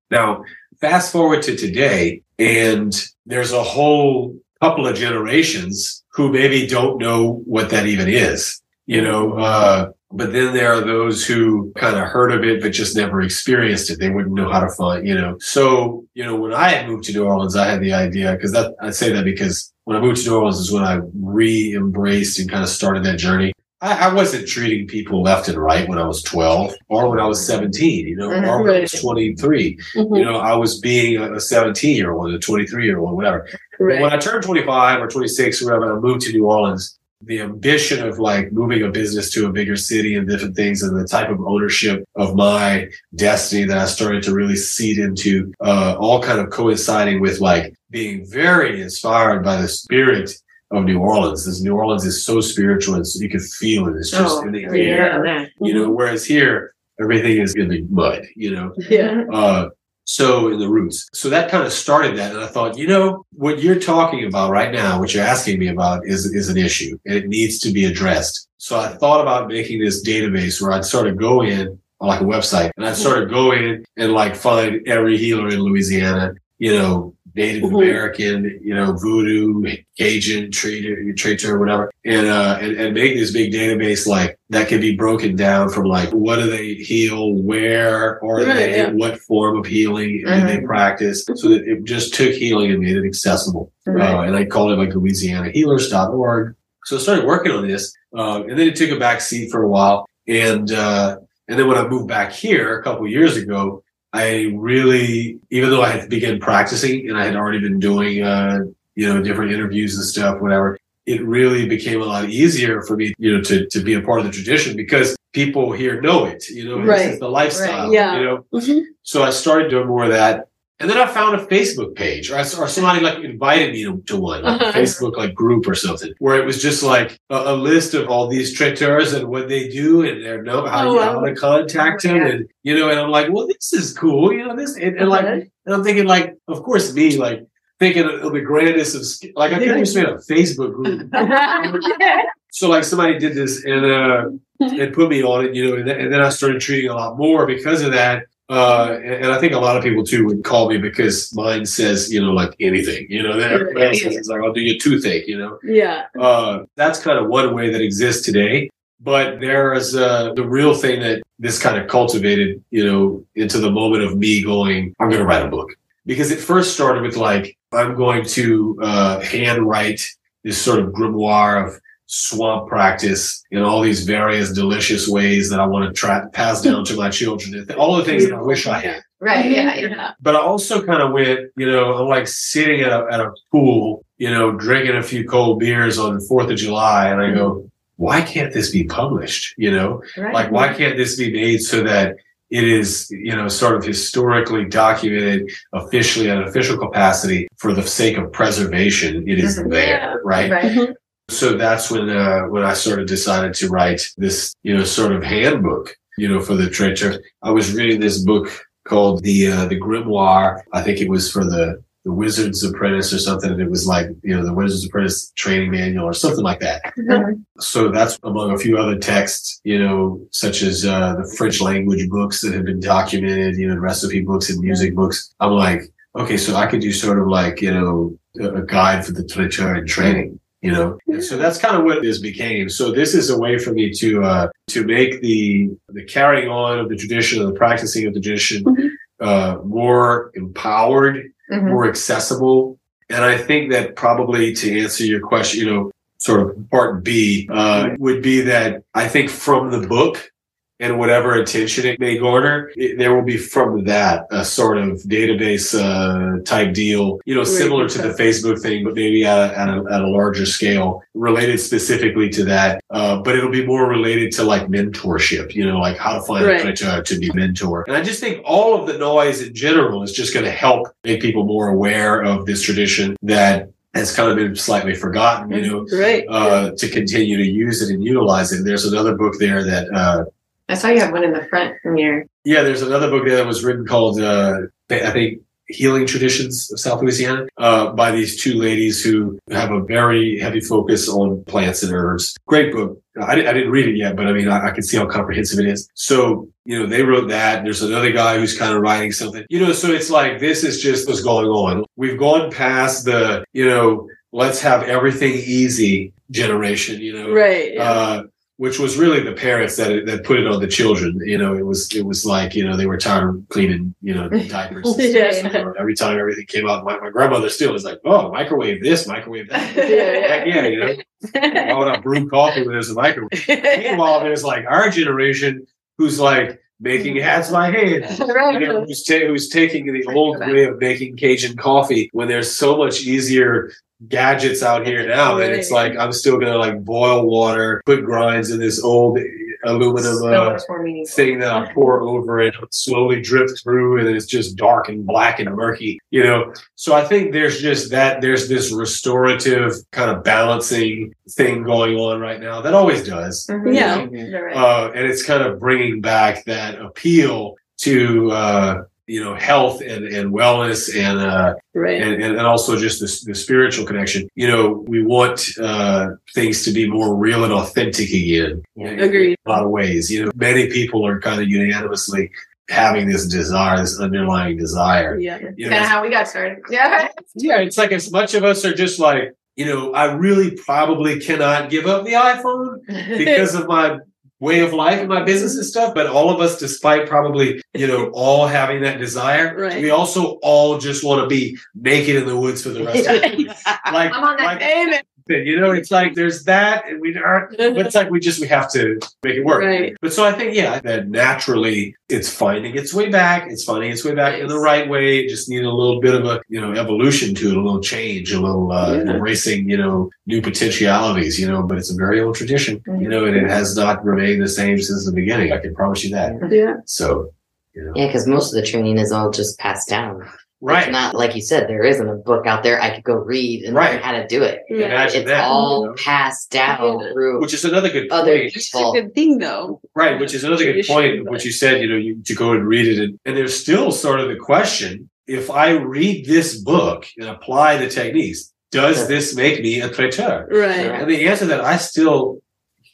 Now, 0.09 0.43
fast 0.81 1.11
forward 1.11 1.43
to 1.43 1.55
today, 1.55 2.21
and 2.39 2.91
there's 3.27 3.51
a 3.51 3.63
whole 3.63 4.35
couple 4.61 4.87
of 4.87 4.95
generations 4.95 6.03
who 6.15 6.31
maybe 6.31 6.65
don't 6.65 6.97
know 6.97 7.43
what 7.45 7.69
that 7.69 7.85
even 7.85 8.07
is, 8.07 8.61
you 8.85 9.01
know. 9.01 9.33
Uh, 9.33 9.91
but 10.11 10.31
then 10.31 10.53
there 10.53 10.71
are 10.71 10.79
those 10.79 11.25
who 11.25 11.73
kind 11.75 11.97
of 11.97 12.07
heard 12.07 12.31
of 12.31 12.43
it, 12.45 12.61
but 12.61 12.71
just 12.71 12.95
never 12.95 13.21
experienced 13.21 13.89
it. 13.89 13.99
They 13.99 14.09
wouldn't 14.09 14.33
know 14.33 14.49
how 14.49 14.61
to 14.61 14.69
find, 14.69 15.05
you 15.05 15.13
know. 15.13 15.37
So, 15.39 16.05
you 16.13 16.23
know, 16.23 16.37
when 16.37 16.53
I 16.53 16.69
had 16.69 16.87
moved 16.87 17.03
to 17.05 17.13
New 17.13 17.25
Orleans, 17.25 17.57
I 17.57 17.67
had 17.67 17.81
the 17.81 17.91
idea 17.91 18.31
because 18.31 18.53
that 18.53 18.75
I 18.81 18.91
say 18.91 19.11
that 19.11 19.25
because 19.25 19.73
when 19.83 19.97
I 19.97 19.99
moved 19.99 20.23
to 20.23 20.29
New 20.29 20.37
Orleans 20.37 20.59
is 20.59 20.71
when 20.71 20.83
I 20.83 21.01
re-embraced 21.13 22.39
and 22.39 22.49
kind 22.49 22.63
of 22.63 22.69
started 22.69 23.03
that 23.03 23.17
journey. 23.17 23.51
I, 23.85 24.09
I 24.09 24.13
wasn't 24.13 24.47
treating 24.47 24.87
people 24.87 25.21
left 25.21 25.47
and 25.47 25.57
right 25.57 25.87
when 25.87 25.99
I 25.99 26.07
was 26.07 26.23
12 26.23 26.73
or 26.89 27.09
when 27.09 27.19
I 27.19 27.27
was 27.27 27.45
17, 27.45 28.07
you 28.07 28.15
know, 28.15 28.29
Mhm. 28.29 28.47
or 28.47 28.63
when 28.63 28.75
I 28.75 28.79
was 28.81 28.93
Right. 28.93 29.01
23. 29.01 29.77
Mhm. 29.95 30.17
You 30.17 30.25
know, 30.25 30.37
I 30.37 30.55
was 30.55 30.79
being 30.79 31.21
a 31.21 31.39
17 31.39 31.95
year 31.95 32.11
old, 32.13 32.33
a 32.33 32.39
23 32.39 32.85
year 32.85 32.97
old, 32.99 33.15
whatever. 33.15 33.47
But 33.77 33.83
Right. 33.85 34.01
when 34.01 34.11
I 34.11 34.17
turned 34.17 34.43
25 34.43 35.01
or 35.01 35.07
26 35.07 35.61
or 35.61 35.65
whatever, 35.65 35.95
I 35.95 35.99
moved 35.99 36.21
to 36.21 36.31
New 36.33 36.45
Orleans. 36.45 36.97
The 37.25 37.41
ambition 37.41 38.05
of 38.07 38.19
like 38.19 38.51
moving 38.51 38.81
a 38.83 38.89
business 38.89 39.31
to 39.31 39.45
a 39.47 39.51
bigger 39.51 39.75
city 39.75 40.15
and 40.15 40.27
different 40.27 40.55
things 40.55 40.81
and 40.83 40.99
the 40.99 41.07
type 41.07 41.29
of 41.29 41.39
ownership 41.41 42.03
of 42.15 42.35
my 42.35 42.87
destiny 43.15 43.63
that 43.65 43.77
I 43.77 43.85
started 43.85 44.21
to 44.23 44.33
really 44.33 44.55
seed 44.57 44.97
into, 44.97 45.51
uh, 45.63 45.95
all 45.99 46.21
kind 46.21 46.39
of 46.39 46.49
coinciding 46.49 47.21
with 47.21 47.39
like 47.39 47.73
being 47.89 48.25
very 48.29 48.81
inspired 48.81 49.43
by 49.43 49.61
the 49.61 49.67
spirit 49.67 50.31
of 50.71 50.83
New 50.83 50.99
Orleans. 50.99 51.45
This 51.45 51.61
New 51.61 51.75
Orleans 51.75 52.05
is 52.05 52.23
so 52.25 52.41
spiritual 52.41 52.95
and 52.95 53.07
so 53.07 53.21
you 53.21 53.29
can 53.29 53.39
feel 53.39 53.87
it. 53.87 53.97
It's 53.97 54.11
just 54.11 54.37
Oh, 54.37 54.41
in 54.41 54.51
the 54.51 54.61
yeah, 54.61 54.73
air, 54.73 55.25
yeah. 55.25 55.45
you 55.61 55.73
know, 55.73 55.89
whereas 55.91 56.25
here 56.25 56.73
everything 56.99 57.37
is 57.41 57.53
in 57.55 57.67
the 57.69 57.81
mud, 57.89 58.23
you 58.35 58.51
know, 58.51 58.73
Yeah. 58.89 59.23
uh, 59.31 59.69
So 60.05 60.49
in 60.51 60.59
the 60.59 60.69
roots. 60.69 61.07
So 61.13 61.29
that 61.29 61.49
kind 61.49 61.65
of 61.65 61.71
started 61.73 62.15
that. 62.17 62.31
And 62.35 62.43
I 62.43 62.47
thought, 62.47 62.77
you 62.77 62.87
know, 62.87 63.25
what 63.33 63.59
you're 63.61 63.79
talking 63.79 64.25
about 64.25 64.51
right 64.51 64.71
now, 64.71 64.99
what 64.99 65.13
you're 65.13 65.23
asking 65.23 65.59
me 65.59 65.67
about 65.69 66.05
is, 66.05 66.25
is 66.27 66.47
an 66.49 66.57
issue 66.57 66.97
and 67.05 67.15
it 67.15 67.27
needs 67.27 67.59
to 67.59 67.71
be 67.71 67.85
addressed. 67.85 68.47
So 68.57 68.79
I 68.79 68.89
thought 68.89 69.21
about 69.21 69.47
making 69.47 69.79
this 69.79 70.03
database 70.07 70.61
where 70.61 70.71
I'd 70.71 70.85
sort 70.85 71.07
of 71.07 71.17
go 71.17 71.41
in 71.43 71.79
on 72.01 72.07
like 72.07 72.21
a 72.21 72.25
website 72.25 72.71
and 72.77 72.85
I'd 72.85 72.95
sort 72.95 73.21
of 73.23 73.29
go 73.29 73.51
in 73.51 73.83
and 73.97 74.13
like 74.13 74.35
find 74.35 74.87
every 74.87 75.17
healer 75.17 75.47
in 75.49 75.59
Louisiana, 75.61 76.33
you 76.59 76.73
know, 76.73 77.14
Native 77.35 77.63
Mhm. 77.63 77.75
American, 77.83 78.59
you 78.63 78.73
know, 78.73 78.93
voodoo, 78.93 79.61
Cajun, 79.97 80.51
traiteur, 80.51 81.11
traiteur, 81.13 81.57
whatever, 81.59 81.91
and, 82.05 82.27
uh, 82.27 82.57
and, 82.61 82.77
and 82.77 82.93
make 82.93 83.15
this 83.15 83.31
big 83.31 83.51
database 83.51 84.07
like 84.07 84.37
that 84.49 84.67
can 84.69 84.79
be 84.79 84.95
broken 84.95 85.35
down 85.35 85.69
from 85.69 85.85
like, 85.85 86.09
what 86.11 86.37
do 86.37 86.49
they 86.49 86.75
heal? 86.75 87.33
Where 87.33 88.23
are 88.23 88.37
Right, 88.37 88.45
they? 88.55 88.77
yeah. 88.77 88.91
What 88.91 89.19
form 89.19 89.57
of 89.57 89.65
healing 89.65 90.23
do 90.25 90.25
they 90.47 90.61
practice? 90.61 91.25
So 91.35 91.49
that 91.49 91.63
it 91.67 91.83
just 91.83 92.13
took 92.13 92.31
healing 92.31 92.71
and 92.71 92.79
made 92.79 92.95
it 92.95 93.05
accessible. 93.05 93.71
Uh, 93.87 93.91
and 94.21 94.35
I 94.35 94.45
called 94.45 94.71
it 94.71 94.77
like 94.77 94.91
LouisianaHealers.org. 94.91 96.55
So 96.85 96.95
I 96.97 96.99
started 96.99 97.25
working 97.25 97.51
on 97.51 97.67
this. 97.67 97.93
Uh, 98.15 98.43
and 98.43 98.51
then 98.57 98.67
it 98.67 98.75
took 98.75 98.91
a 98.91 98.99
back 98.99 99.19
seat 99.21 99.51
for 99.51 99.63
a 99.63 99.67
while. 99.67 100.07
And, 100.27 100.71
uh, 100.71 101.17
and 101.47 101.59
then 101.59 101.67
when 101.67 101.77
I 101.77 101.87
moved 101.87 102.07
back 102.07 102.31
here 102.31 102.79
a 102.79 102.83
couple 102.83 103.07
years 103.07 103.35
ago, 103.37 103.83
I 104.15 104.53
really, 104.55 105.39
even 105.49 105.69
though 105.69 105.81
I 105.81 105.89
had 105.89 106.09
begun 106.09 106.39
practicing 106.39 107.09
and 107.09 107.17
I 107.17 107.25
had 107.25 107.35
already 107.35 107.59
been 107.59 107.79
doing, 107.79 108.23
uh, 108.23 108.59
you 108.95 109.07
know, 109.13 109.21
different 109.21 109.51
interviews 109.51 109.95
and 109.97 110.05
stuff, 110.05 110.39
whatever, 110.41 110.77
it 111.05 111.21
really 111.25 111.67
became 111.67 112.01
a 112.01 112.05
lot 112.05 112.29
easier 112.29 112.81
for 112.81 112.95
me, 112.95 113.13
you 113.17 113.35
know, 113.35 113.41
to, 113.43 113.67
to 113.67 113.79
be 113.81 113.93
a 113.95 114.01
part 114.01 114.19
of 114.21 114.25
the 114.25 114.31
tradition 114.31 114.77
because 114.77 115.17
people 115.33 115.73
here 115.73 115.99
know 115.99 116.23
it, 116.25 116.47
you 116.49 116.63
know, 116.65 116.79
it's, 116.79 116.87
Right. 116.87 117.05
it's 117.07 117.19
the 117.19 117.27
lifestyle, 117.29 117.91
Yeah. 117.93 118.17
you 118.17 118.23
know. 118.25 118.45
Mhm. 118.53 118.83
So 119.03 119.21
I 119.21 119.31
started 119.31 119.69
doing 119.69 119.87
more 119.87 120.05
of 120.05 120.11
that. 120.11 120.47
And 120.81 120.89
then 120.89 120.97
I 120.97 121.05
found 121.07 121.39
a 121.39 121.45
Facebook 121.45 121.95
page 121.95 122.29
or, 122.29 122.35
I, 122.35 122.41
or 122.41 122.67
somebody 122.67 122.99
like 122.99 123.23
invited 123.23 123.71
me 123.71 123.85
to, 123.85 124.01
to 124.07 124.17
one, 124.19 124.43
like 124.43 124.59
a 124.61 124.65
Uh-huh. 124.65 124.77
Facebook 124.79 125.15
like 125.15 125.33
group 125.33 125.67
or 125.69 125.73
something 125.75 126.11
where 126.19 126.37
it 126.37 126.45
was 126.45 126.61
just 126.61 126.83
like 126.83 127.17
a, 127.29 127.35
a 127.35 127.55
list 127.55 127.93
of 127.93 128.09
all 128.09 128.27
these 128.27 128.53
traiteurs 128.53 129.13
and 129.13 129.27
what 129.29 129.47
they 129.47 129.69
do 129.69 130.03
and 130.03 130.21
their 130.21 130.43
know 130.43 130.65
how, 130.65 130.89
Oh, 130.89 130.95
wow. 130.95 131.13
how 131.13 131.19
to 131.21 131.33
contact 131.33 132.03
them. 132.03 132.17
Yeah. 132.17 132.27
And, 132.27 132.49
you 132.63 132.77
know, 132.77 132.89
and 132.89 132.99
I'm 132.99 133.09
like, 133.09 133.31
well, 133.31 133.47
this 133.47 133.71
is 133.71 133.93
cool. 133.97 134.33
You 134.33 134.45
know, 134.47 134.55
this, 134.55 134.75
and, 134.75 134.97
and 134.97 135.07
like, 135.09 135.23
Uh-huh. 135.23 135.41
and 135.65 135.73
I'm 135.73 135.83
thinking 135.83 136.07
like, 136.07 136.35
of 136.49 136.61
course, 136.63 136.93
me, 136.93 137.17
like 137.17 137.45
thinking 137.79 138.03
of 138.03 138.33
the 138.33 138.41
grandest 138.41 138.95
of, 138.97 139.29
like 139.35 139.53
I 139.53 139.59
have 139.59 139.77
just 139.77 139.95
made 139.95 140.05
a 140.05 140.15
Facebook 140.17 140.73
group. 140.73 141.09
So 142.51 142.69
like 142.69 142.85
somebody 142.85 143.19
did 143.19 143.35
this 143.35 143.65
and, 143.65 143.85
uh, 143.85 144.29
and 144.61 144.93
put 144.93 145.09
me 145.09 145.21
on 145.23 145.43
it, 145.45 145.55
you 145.55 145.67
know, 145.67 145.75
and 145.75 146.13
then 146.13 146.21
I 146.21 146.29
started 146.29 146.61
treating 146.61 146.89
a 146.89 146.93
lot 146.95 147.17
more 147.17 147.45
because 147.45 147.81
of 147.81 147.91
that. 147.91 148.23
Uh, 148.47 148.99
and, 149.03 149.13
and 149.13 149.31
I 149.31 149.39
think 149.39 149.53
a 149.53 149.59
lot 149.59 149.75
of 149.75 149.83
people 149.83 150.03
too 150.03 150.25
would 150.25 150.43
call 150.43 150.69
me 150.69 150.77
because 150.77 151.33
mine 151.33 151.65
says, 151.65 152.13
you 152.13 152.21
know, 152.21 152.31
like 152.31 152.55
anything, 152.59 153.07
you 153.09 153.23
know, 153.23 153.37
then 153.39 153.51
everybody 153.51 154.03
else 154.05 154.27
like, 154.27 154.41
I'll 154.41 154.53
do 154.53 154.61
your 154.61 154.77
toothache, 154.77 155.27
you 155.27 155.37
know. 155.37 155.59
yeah. 155.63 156.05
Uh, 156.19 156.65
that's 156.75 156.99
kind 156.99 157.17
of 157.17 157.27
one 157.27 157.53
way 157.55 157.71
that 157.71 157.81
exists 157.81 158.23
today. 158.23 158.69
But 159.01 159.39
there 159.39 159.73
is 159.73 159.95
uh, 159.95 160.33
the 160.33 160.47
real 160.47 160.73
thing 160.73 161.01
that 161.01 161.21
this 161.37 161.61
kind 161.61 161.77
of 161.77 161.87
cultivated, 161.87 162.63
you 162.71 162.85
know, 162.85 163.25
into 163.35 163.59
the 163.59 163.69
moment 163.69 164.03
of 164.03 164.17
me 164.17 164.43
going, 164.43 164.95
I'm 164.99 165.09
going 165.09 165.21
to 165.21 165.27
write 165.27 165.45
a 165.45 165.49
book. 165.49 165.69
Because 166.05 166.31
it 166.31 166.39
first 166.39 166.73
started 166.73 167.01
with 167.03 167.17
like, 167.17 167.57
I'm 167.73 167.95
going 167.95 168.25
to 168.25 168.79
uh, 168.81 169.19
handwrite 169.21 170.07
this 170.43 170.61
sort 170.61 170.79
of 170.79 170.93
grimoire 170.93 171.67
of 171.67 171.81
swamp 172.07 172.67
practice 172.69 173.43
in 173.51 173.61
all 173.63 173.81
these 173.81 174.03
various 174.05 174.51
delicious 174.51 175.07
ways 175.07 175.49
that 175.49 175.59
I 175.59 175.65
want 175.65 175.85
to 175.87 175.93
tra- 175.99 176.29
pass 176.33 176.61
down 176.61 176.85
to 176.85 176.95
my 176.95 177.09
children. 177.09 177.65
All 177.77 177.95
the 177.97 178.03
things 178.05 178.27
that 178.29 178.35
I 178.35 178.41
wish 178.41 178.67
I 178.67 178.79
had 178.79 179.01
Right. 179.19 179.49
Yeah. 179.49 179.75
Mm-hmm. 179.75 179.93
Yeah. 179.93 180.11
but 180.21 180.35
I 180.35 180.39
also 180.39 180.85
kind 180.85 181.01
of 181.01 181.11
went, 181.11 181.39
you 181.57 181.65
know, 181.65 181.93
I'm 181.95 182.07
like 182.07 182.27
sitting 182.27 182.81
at 182.81 182.91
a, 182.91 183.07
at 183.09 183.19
a 183.21 183.31
pool, 183.51 184.05
you 184.17 184.29
know, 184.29 184.51
drinking 184.51 184.95
a 184.97 185.01
few 185.03 185.27
cold 185.27 185.59
beers 185.59 185.97
on 185.97 186.15
the 186.15 186.27
4th 186.29 186.51
of 186.51 186.57
July. 186.57 187.09
And 187.09 187.21
I 187.21 187.33
go, 187.33 187.69
why 187.95 188.21
can't 188.21 188.53
this 188.53 188.71
be 188.71 188.83
published? 188.83 189.55
You 189.57 189.71
know, 189.71 190.03
Right. 190.17 190.33
like, 190.33 190.51
why 190.51 190.73
can't 190.73 190.97
this 190.97 191.17
be 191.17 191.31
made 191.33 191.59
so 191.59 191.81
that 191.83 192.17
it 192.51 192.63
is, 192.65 193.09
you 193.09 193.35
know, 193.35 193.47
sort 193.47 193.75
of 193.75 193.83
historically 193.83 194.65
documented 194.65 195.49
officially 195.73 196.29
at 196.29 196.37
an 196.37 196.43
official 196.43 196.77
capacity 196.77 197.47
for 197.57 197.73
the 197.73 197.81
sake 197.83 198.17
of 198.17 198.31
preservation? 198.31 199.27
It 199.27 199.39
is 199.39 199.55
there, 199.63 200.19
right? 200.23 200.51
Right. 200.51 200.65
Mm-hmm. 200.65 200.91
So 201.29 201.57
that's 201.57 201.89
when 201.89 202.09
uh, 202.09 202.43
when 202.43 202.63
I 202.63 202.73
sort 202.73 202.99
of 202.99 203.07
decided 203.07 203.53
to 203.55 203.69
write 203.69 204.01
this, 204.17 204.53
you 204.63 204.77
know, 204.77 204.83
sort 204.83 205.11
of 205.11 205.23
handbook, 205.23 205.95
you 206.17 206.27
know, 206.27 206.39
for 206.39 206.55
the 206.55 206.69
traiteur. 206.69 207.19
I 207.41 207.51
was 207.51 207.73
reading 207.73 207.99
this 207.99 208.23
book 208.23 208.47
called 208.87 209.23
the 209.23 209.51
uh, 209.51 209.65
the 209.65 209.79
Grimoire. 209.79 210.61
I 210.71 210.83
think 210.83 211.01
it 211.01 211.09
was 211.09 211.31
for 211.31 211.43
the 211.43 211.83
the 212.03 212.11
Wizard's 212.11 212.63
Apprentice 212.63 213.11
or 213.11 213.17
something, 213.17 213.51
and 213.51 213.59
it 213.59 213.71
was 213.71 213.87
like 213.87 214.07
you 214.21 214.35
know 214.35 214.45
the 214.45 214.53
Wizard's 214.53 214.85
Apprentice 214.85 215.31
training 215.35 215.71
manual 215.71 216.05
or 216.05 216.13
something 216.13 216.43
like 216.43 216.59
that. 216.59 216.83
Mhm. 216.95 217.43
So 217.59 217.89
that's 217.89 218.19
among 218.21 218.51
a 218.51 218.59
few 218.59 218.77
other 218.77 218.97
texts, 218.97 219.59
you 219.63 219.79
know, 219.79 220.21
such 220.31 220.61
as 220.61 220.85
uh, 220.85 221.15
the 221.15 221.35
French 221.35 221.59
language 221.59 222.07
books 222.07 222.41
that 222.41 222.53
have 222.53 222.65
been 222.65 222.79
documented, 222.79 223.57
you 223.57 223.67
know, 223.67 223.75
recipe 223.77 224.21
books 224.21 224.51
and 224.51 224.59
music 224.59 224.93
books. 224.93 225.33
I'm 225.39 225.53
like, 225.53 225.91
okay, 226.15 226.37
so 226.37 226.55
I 226.55 226.67
could 226.67 226.81
do 226.81 226.91
sort 226.91 227.17
of 227.17 227.27
like 227.27 227.63
you 227.63 227.73
know 227.73 228.15
a, 228.39 228.61
a 228.61 228.65
guide 228.65 229.03
for 229.03 229.11
the 229.11 229.25
traiteur 229.25 229.73
and 229.73 229.87
training 229.87 230.39
you 230.61 230.71
know 230.71 230.97
and 231.07 231.23
so 231.23 231.37
that's 231.37 231.57
kind 231.57 231.75
of 231.75 231.83
what 231.83 232.01
this 232.01 232.19
became 232.19 232.69
so 232.69 232.91
this 232.91 233.13
is 233.13 233.29
a 233.29 233.37
way 233.37 233.57
for 233.57 233.71
me 233.71 233.91
to 233.91 234.23
uh 234.23 234.47
to 234.67 234.83
make 234.85 235.21
the 235.21 235.69
the 235.89 236.03
carrying 236.05 236.49
on 236.49 236.79
of 236.79 236.89
the 236.89 236.95
tradition 236.95 237.41
of 237.41 237.47
the 237.47 237.53
practicing 237.53 238.07
of 238.07 238.13
the 238.13 238.21
tradition 238.21 238.63
Mhm. 238.63 238.89
uh 239.19 239.57
more 239.63 240.31
empowered 240.35 241.31
Mhm. 241.51 241.67
more 241.69 241.87
accessible 241.87 242.79
and 243.09 243.23
i 243.23 243.37
think 243.37 243.71
that 243.71 243.95
probably 243.95 244.53
to 244.53 244.79
answer 244.81 245.03
your 245.05 245.19
question 245.21 245.59
you 245.67 245.73
know 245.73 245.91
sort 246.17 246.39
of 246.41 246.69
part 246.71 247.03
b 247.03 247.47
uh 247.51 247.89
would 247.99 248.21
be 248.23 248.41
that 248.41 248.81
i 248.93 249.07
think 249.07 249.29
from 249.29 249.69
the 249.71 249.85
book 249.87 250.31
and 250.79 250.99
whatever 250.99 251.35
attention 251.35 251.85
it 251.85 251.99
may 251.99 252.17
garner, 252.17 252.71
it, 252.75 252.97
there 252.97 253.15
will 253.15 253.23
be 253.23 253.37
from 253.37 253.85
that 253.85 254.25
a 254.31 254.43
sort 254.43 254.77
of 254.77 254.99
database 255.03 255.73
uh, 255.73 256.41
type 256.43 256.73
deal, 256.73 257.19
you 257.25 257.33
know, 257.33 257.41
Right, 257.41 257.47
similar 257.47 257.87
to 257.89 258.01
the 258.01 258.09
Facebook 258.09 258.61
thing, 258.61 258.83
but 258.83 258.93
maybe 258.93 259.25
at 259.25 259.37
a, 259.51 259.57
at 259.57 259.69
a, 259.69 259.83
at 259.91 260.01
a 260.01 260.07
larger 260.07 260.45
scale, 260.45 261.01
related 261.13 261.59
specifically 261.59 262.29
to 262.31 262.43
that. 262.45 262.83
Uh, 262.89 263.21
but 263.21 263.35
it'll 263.35 263.51
be 263.51 263.65
more 263.65 263.87
related 263.87 264.31
to 264.33 264.43
like 264.43 264.67
mentorship, 264.67 265.53
you 265.55 265.65
know, 265.65 265.77
like 265.79 265.97
how 265.97 266.13
to 266.19 266.21
find 266.21 266.45
Right. 266.45 266.65
a 266.65 266.73
to, 266.73 267.03
to 267.03 267.19
be 267.19 267.31
mentor. 267.33 267.85
And 267.87 267.95
I 267.95 268.01
just 268.03 268.19
think 268.19 268.41
all 268.45 268.79
of 268.79 268.87
the 268.87 268.97
noise 268.97 269.41
in 269.41 269.53
general 269.55 270.03
is 270.03 270.11
just 270.11 270.33
going 270.33 270.45
to 270.45 270.51
help 270.51 270.87
make 271.05 271.21
people 271.21 271.45
more 271.45 271.69
aware 271.69 272.21
of 272.21 272.45
this 272.45 272.61
tradition 272.61 273.15
that 273.23 273.69
has 273.93 274.13
kind 274.13 274.29
of 274.29 274.35
been 274.35 274.53
slightly 274.57 274.93
forgotten, 274.93 275.49
you 275.51 275.71
know, 275.71 275.87
Right. 275.97 276.25
uh, 276.29 276.71
to 276.77 276.89
continue 276.89 277.37
to 277.37 277.45
use 277.45 277.81
it 277.81 277.93
and 277.93 278.03
utilize 278.03 278.51
it. 278.51 278.65
There's 278.65 278.85
another 278.85 279.15
book 279.15 279.35
there 279.39 279.63
that, 279.63 279.87
uh, 279.93 280.25
I 280.69 280.73
saw 280.75 280.89
you 280.89 280.99
have 280.99 281.11
one 281.11 281.23
in 281.23 281.33
the 281.33 281.45
front 281.45 281.75
from 281.83 281.97
your. 281.97 282.25
yeah, 282.43 282.63
there's 282.63 282.81
another 282.81 283.09
book 283.09 283.25
there 283.25 283.37
that 283.37 283.45
was 283.45 283.63
written 283.63 283.85
called, 283.85 284.19
uh, 284.19 284.61
I 284.89 285.11
think, 285.11 285.41
Healing 285.67 286.05
Traditions 286.05 286.71
of 286.71 286.79
South 286.79 287.01
Louisiana, 287.01 287.47
uh, 287.57 287.91
by 287.93 288.11
these 288.11 288.41
two 288.41 288.53
ladies 288.53 289.03
who 289.03 289.39
have 289.49 289.71
a 289.71 289.81
very 289.81 290.39
heavy 290.39 290.59
focus 290.61 291.09
on 291.09 291.43
plants 291.45 291.81
and 291.81 291.91
herbs. 291.91 292.35
Great 292.45 292.71
book. 292.71 293.01
I, 293.19 293.31
I 293.33 293.35
didn't 293.53 293.71
read 293.71 293.87
it 293.87 293.95
yet, 293.95 294.15
but 294.15 294.27
I 294.27 294.33
mean, 294.33 294.47
I, 294.47 294.67
I 294.67 294.71
can 294.71 294.83
see 294.83 294.97
how 294.97 295.07
comprehensive 295.07 295.59
it 295.59 295.65
is. 295.67 295.89
So, 295.95 296.47
you 296.65 296.77
know, 296.79 296.85
they 296.85 297.01
wrote 297.01 297.29
that. 297.29 297.63
There's 297.63 297.81
another 297.81 298.11
guy 298.11 298.37
who's 298.37 298.55
kind 298.57 298.75
of 298.75 298.81
writing 298.81 299.11
something, 299.11 299.43
you 299.49 299.59
know, 299.59 299.71
so 299.71 299.87
it's 299.89 300.11
like, 300.11 300.39
this 300.39 300.63
is 300.63 300.81
just 300.83 301.07
what's 301.07 301.21
going 301.21 301.47
on. 301.47 301.83
We've 301.95 302.17
gone 302.19 302.51
past 302.51 303.05
the, 303.05 303.43
you 303.53 303.67
know, 303.67 304.07
let's 304.33 304.61
have 304.61 304.83
everything 304.83 305.33
easy 305.33 306.13
generation, 306.29 307.01
you 307.01 307.13
know, 307.13 307.31
Right. 307.31 307.73
Yeah. 307.73 307.83
uh, 307.89 308.23
which 308.57 308.79
was 308.79 308.97
really 308.97 309.19
the 309.21 309.33
parents 309.33 309.75
that 309.77 310.05
that 310.05 310.23
put 310.23 310.39
it 310.39 310.47
on 310.47 310.61
the 310.61 310.67
children. 310.67 311.19
You 311.25 311.37
know, 311.37 311.55
it 311.55 311.65
was 311.65 311.93
it 311.93 312.05
was 312.05 312.25
like 312.25 312.55
you 312.55 312.65
know 312.67 312.77
they 312.77 312.85
were 312.85 312.97
tired 312.97 313.29
of 313.29 313.49
cleaning 313.49 313.93
you 314.01 314.13
know 314.13 314.29
diapers. 314.55 314.85
and 314.97 315.13
Yeah. 315.13 315.73
every 315.79 315.95
time 315.95 316.17
everything 316.19 316.45
came 316.47 316.67
out, 316.69 316.83
my, 316.85 316.97
my 316.99 317.09
grandmother 317.09 317.49
still 317.49 317.73
was 317.73 317.83
like, 317.83 317.99
"Oh, 318.05 318.31
microwave 318.31 318.81
this, 318.81 319.07
microwave 319.07 319.49
that." 319.49 319.75
Yeah, 320.45 320.45
yeah. 320.45 320.67
You 320.67 320.79
know, 320.79 320.95
why 321.33 321.73
would 321.73 321.87
I 321.87 321.99
brew 321.99 322.29
coffee 322.29 322.61
when 322.61 322.71
there's 322.71 322.89
a 322.89 322.93
microwave? 322.93 323.47
Meanwhile, 323.47 324.21
there's 324.21 324.43
like 324.43 324.65
our 324.67 324.89
generation 324.89 325.65
who's 325.97 326.19
like 326.19 326.61
making 326.79 327.15
hats 327.17 327.49
by 327.51 327.71
hand. 327.71 328.05
You 328.19 328.67
know, 328.67 328.85
who's, 328.85 329.03
ta- 329.03 329.25
who's 329.27 329.49
taking 329.49 329.91
the 329.91 330.05
old 330.13 330.39
way 330.39 330.65
of 330.65 330.77
making 330.79 331.15
Cajun 331.17 331.55
coffee 331.57 332.09
when 332.13 332.27
there's 332.27 332.51
so 332.51 332.77
much 332.77 333.01
easier 333.03 333.71
gadgets 334.07 334.61
out 334.63 334.85
here 334.85 335.07
now. 335.07 335.37
And 335.39 335.53
it's 335.53 335.71
like, 335.71 335.97
I'm 335.97 336.11
still 336.11 336.37
going 336.39 336.51
to 336.51 336.57
like 336.57 336.83
boil 336.83 337.25
water, 337.25 337.81
put 337.85 338.03
grinds 338.05 338.51
in 338.51 338.59
this 338.59 338.83
old 338.83 339.19
aluminum 339.63 340.17
uh, 340.23 340.51
much 340.51 340.61
more 340.69 340.83
meaningful. 340.83 341.15
thing 341.15 341.39
that 341.39 341.51
I 341.51 341.73
pour 341.73 342.01
over 342.01 342.39
it, 342.39 342.53
slowly 342.71 343.19
drip 343.21 343.49
through, 343.63 343.99
and 343.99 344.07
it's 344.15 344.27
just 344.27 344.57
dark 344.57 344.89
and 344.89 345.05
black 345.07 345.39
and 345.39 345.49
murky, 345.55 345.99
you 346.11 346.23
know. 346.23 346.53
So 346.75 346.93
I 346.93 347.03
think 347.03 347.31
there's 347.31 347.59
just 347.61 347.89
that 347.91 348.21
there's 348.21 348.47
this 348.47 348.71
restorative 348.71 349.73
kind 349.91 350.11
of 350.11 350.23
balancing 350.23 351.15
thing 351.31 351.63
going 351.63 351.95
on 351.97 352.19
right 352.19 352.39
now 352.39 352.61
that 352.61 352.73
always 352.75 353.07
does, 353.07 353.47
Mhm. 353.47 353.73
Yeah. 353.73 354.05
You're 354.11 354.45
right. 354.47 354.55
uh, 354.55 354.91
and 354.93 355.07
it's 355.07 355.25
kind 355.25 355.41
of 355.41 355.59
bringing 355.59 355.99
back 355.99 356.45
that 356.45 356.79
appeal 356.79 357.55
to 357.77 358.31
uh, 358.31 358.83
you 359.07 359.23
know, 359.23 359.35
health 359.35 359.81
and, 359.81 360.05
and 360.05 360.33
wellness 360.33 360.93
and, 360.95 361.19
uh, 361.19 361.55
Right. 361.73 362.01
and, 362.01 362.21
and, 362.23 362.39
also 362.39 362.77
just 362.77 362.99
the, 362.99 363.29
the 363.31 363.35
spiritual 363.35 363.85
connection. 363.85 364.27
You 364.35 364.47
know, 364.47 364.83
we 364.87 365.03
want, 365.03 365.47
uh, 365.61 366.11
things 366.33 366.63
to 366.65 366.71
be 366.71 366.89
more 366.89 367.15
real 367.15 367.43
and 367.43 367.53
authentic 367.53 368.09
again. 368.09 368.63
Yeah. 368.75 368.89
Agreed. 368.89 369.37
A 369.45 369.49
lot 369.49 369.63
of 369.63 369.69
ways, 369.69 370.09
you 370.09 370.25
know, 370.25 370.31
many 370.35 370.69
people 370.69 371.05
are 371.05 371.19
kind 371.19 371.41
of 371.41 371.47
unanimously 371.47 372.31
having 372.69 373.07
this 373.07 373.27
desire, 373.27 373.77
this 373.77 373.99
underlying 373.99 374.57
desire. 374.57 375.19
Yeah. 375.19 375.39
You 375.55 375.69
Kind 375.69 375.83
of 375.83 375.89
how 375.89 376.01
we 376.01 376.09
got 376.09 376.27
started. 376.27 376.59
Yeah. 376.71 377.09
yeah, 377.35 377.59
it's 377.59 377.77
like 377.77 377.91
as 377.91 378.11
much 378.11 378.33
of 378.33 378.43
us 378.43 378.65
are 378.65 378.73
just 378.73 378.99
like, 378.99 379.33
you 379.55 379.65
know, 379.65 379.93
I 379.93 380.13
really 380.13 380.51
probably 380.51 381.19
cannot 381.19 381.69
give 381.69 381.85
up 381.85 382.05
the 382.05 382.13
iPhone 382.13 382.85
because 383.17 383.55
of 383.55 383.67
my 383.67 383.99
way 384.39 384.59
of 384.59 384.73
life 384.73 384.99
and 384.99 385.07
my 385.09 385.23
business 385.23 385.55
and 385.55 385.65
stuff. 385.65 385.93
But 385.95 386.07
all 386.07 386.29
of 386.29 386.39
us, 386.41 386.57
despite 386.59 387.07
probably, 387.07 387.61
you 387.73 387.87
know, 387.87 388.09
all 388.13 388.47
having 388.47 388.81
that 388.81 388.99
desire, 388.99 389.55
Right. 389.57 389.81
we 389.81 389.89
also 389.89 390.33
all 390.41 390.77
just 390.77 391.03
want 391.03 391.21
to 391.21 391.27
be 391.27 391.57
naked 391.73 392.15
in 392.15 392.25
the 392.25 392.37
woods 392.37 392.61
for 392.61 392.69
the 392.69 392.83
rest 392.83 393.07
of 393.07 393.21
the 393.21 393.45
like, 393.91 394.11
I'm 394.13 394.23
on 394.23 394.37
that 394.37 394.43
like 394.43 394.61
Amen. 394.61 395.01
You 395.27 395.59
know, 395.59 395.71
it's 395.71 395.89
like 395.91 396.13
there's 396.13 396.43
that 396.43 396.87
and 396.87 397.01
we 397.01 397.15
aren't. 397.17 397.57
but 397.57 397.77
it's 397.85 397.95
like 397.95 398.09
we 398.09 398.19
just 398.19 398.39
we 398.39 398.47
have 398.47 398.71
to 398.73 398.99
make 399.23 399.35
it 399.35 399.43
work. 399.45 399.63
Right. 399.63 399.95
But 400.01 400.13
so 400.13 400.23
I 400.23 400.31
think, 400.31 400.55
yeah, 400.55 400.79
that 400.81 401.07
naturally 401.09 401.95
it's 402.09 402.31
finding 402.31 402.75
its 402.75 402.93
way 402.93 403.09
back. 403.09 403.49
It's 403.49 403.63
finding 403.63 403.91
its 403.91 404.05
way 404.05 404.13
back 404.13 404.39
in 404.39 404.47
the 404.47 404.59
right 404.59 404.87
way. 404.87 405.19
It 405.19 405.29
just 405.29 405.49
needed 405.49 405.65
a 405.65 405.71
little 405.73 405.99
bit 405.99 406.13
of 406.13 406.25
a, 406.25 406.41
you 406.47 406.61
know, 406.61 406.73
evolution 406.73 407.33
to 407.35 407.49
it, 407.49 407.57
a 407.57 407.61
little 407.61 407.81
change, 407.81 408.31
a 408.31 408.39
little 408.39 408.71
uh, 408.71 408.93
Yeah. 408.93 409.13
embracing, 409.13 409.69
you 409.69 409.77
know, 409.77 410.09
new 410.27 410.41
potentialities, 410.41 411.39
you 411.39 411.47
know, 411.47 411.63
but 411.63 411.77
it's 411.77 411.91
a 411.91 411.95
very 411.95 412.21
old 412.21 412.35
tradition, 412.35 412.81
you 412.99 413.09
know, 413.09 413.25
and 413.25 413.35
it 413.35 413.49
has 413.49 413.75
not 413.75 414.03
remained 414.05 414.41
the 414.41 414.47
same 414.47 414.79
since 414.79 415.05
the 415.05 415.11
beginning. 415.11 415.51
I 415.51 415.57
can 415.57 415.73
promise 415.73 416.03
you 416.03 416.11
that. 416.11 416.33
Yeah. 416.51 416.75
So, 416.85 417.31
you 417.73 417.83
know, 417.83 417.93
Yeah, 417.95 418.07
because 418.07 418.27
most 418.27 418.53
of 418.53 418.61
the 418.61 418.67
training 418.69 418.99
is 418.99 419.11
all 419.11 419.31
just 419.31 419.57
passed 419.59 419.89
down. 419.89 420.21
It's 420.61 420.69
right. 420.69 420.91
not 420.91 421.13
like 421.15 421.35
you 421.35 421.41
said, 421.41 421.67
there 421.67 421.83
isn't 421.83 422.07
a 422.07 422.15
book 422.15 422.47
out 422.47 422.63
there 422.63 422.81
I 422.81 422.95
could 422.95 423.03
go 423.03 423.13
read 423.15 423.63
and 423.65 423.75
Right. 423.75 423.93
learn 423.95 424.01
how 424.01 424.13
to 424.13 424.25
do 424.25 424.41
it. 424.41 424.61
Yeah. 424.69 424.85
Imagine 424.87 425.21
It's 425.21 425.29
that. 425.29 425.43
all 425.45 425.81
you 425.81 425.87
know? 425.89 425.93
passed 425.95 426.49
down 426.49 426.99
Yeah. 427.01 427.11
through 427.11 427.41
Which 427.41 427.53
is 427.53 427.65
another 427.65 427.89
good 427.89 428.07
other 428.09 428.31
point. 428.37 428.55
It's 428.55 428.73
a 428.73 428.77
people. 428.77 428.93
good 428.93 429.13
thing 429.13 429.37
though. 429.39 429.81
Right, 429.95 430.19
which 430.19 430.33
is 430.33 430.43
another 430.43 430.63
good 430.63 430.85
point 430.87 431.19
of 431.19 431.25
but- 431.25 431.31
what 431.31 431.45
you 431.45 431.51
said, 431.51 431.81
you 431.81 431.89
know, 431.89 431.97
you 431.97 432.21
to 432.25 432.33
go 432.33 432.53
and 432.53 432.65
read 432.67 432.87
it. 432.87 433.03
And, 433.03 433.19
and 433.25 433.37
there's 433.37 433.55
still 433.59 433.91
sort 433.91 434.19
of 434.21 434.29
the 434.29 434.37
question 434.37 435.09
if 435.27 435.51
I 435.51 435.71
read 435.71 436.25
this 436.25 436.55
book 436.57 437.05
and 437.17 437.27
apply 437.27 437.77
the 437.77 437.87
techniques, 437.89 438.53
does 438.71 439.07
this 439.07 439.35
make 439.35 439.61
me 439.61 439.81
a 439.81 439.89
traiteur? 439.89 440.47
Right. 440.49 440.89
And 441.01 441.09
the 441.09 441.27
answer 441.27 441.45
that 441.47 441.61
I 441.61 441.77
still 441.77 442.39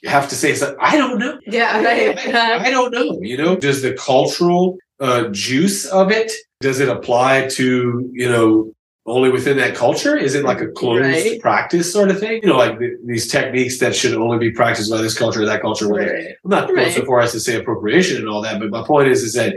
have 0.05 0.27
to 0.29 0.35
say 0.35 0.51
is 0.51 0.61
that 0.61 0.75
I 0.79 0.97
don't 0.97 1.19
know. 1.19 1.37
Yeah. 1.45 1.81
Right. 1.83 2.17
I, 2.35 2.65
I 2.67 2.71
don't 2.71 2.91
know. 2.91 3.19
You 3.21 3.37
know, 3.37 3.55
does 3.55 3.81
the 3.81 3.93
cultural 3.93 4.77
uh, 4.99 5.27
juice 5.29 5.85
of 5.85 6.11
it, 6.11 6.31
does 6.61 6.79
it 6.79 6.87
apply 6.89 7.47
to, 7.53 8.09
you 8.13 8.29
know, 8.29 8.73
only 9.05 9.29
within 9.31 9.57
that 9.57 9.75
culture? 9.75 10.15
Is 10.15 10.35
it 10.35 10.45
like 10.45 10.61
a 10.61 10.67
closed 10.67 11.01
Right. 11.03 11.41
practice 11.41 11.91
sort 11.91 12.11
of 12.11 12.19
thing? 12.19 12.39
You 12.43 12.49
know, 12.49 12.57
like 12.57 12.77
the, 12.79 12.95
these 13.05 13.27
techniques 13.27 13.79
that 13.79 13.95
should 13.95 14.13
only 14.13 14.37
be 14.37 14.51
practiced 14.51 14.91
by 14.91 15.01
this 15.01 15.17
culture 15.17 15.41
or 15.41 15.45
that 15.45 15.61
culture. 15.61 15.87
Right. 15.87 16.35
I'm 16.43 16.49
not 16.51 16.67
going 16.67 16.79
Right. 16.79 16.93
so 16.93 17.03
far 17.05 17.19
as 17.21 17.31
to 17.33 17.39
say 17.39 17.55
appropriation 17.55 18.17
and 18.17 18.29
all 18.29 18.41
that, 18.43 18.59
but 18.59 18.69
my 18.69 18.83
point 18.83 19.09
is, 19.09 19.23
is 19.23 19.33
that, 19.33 19.55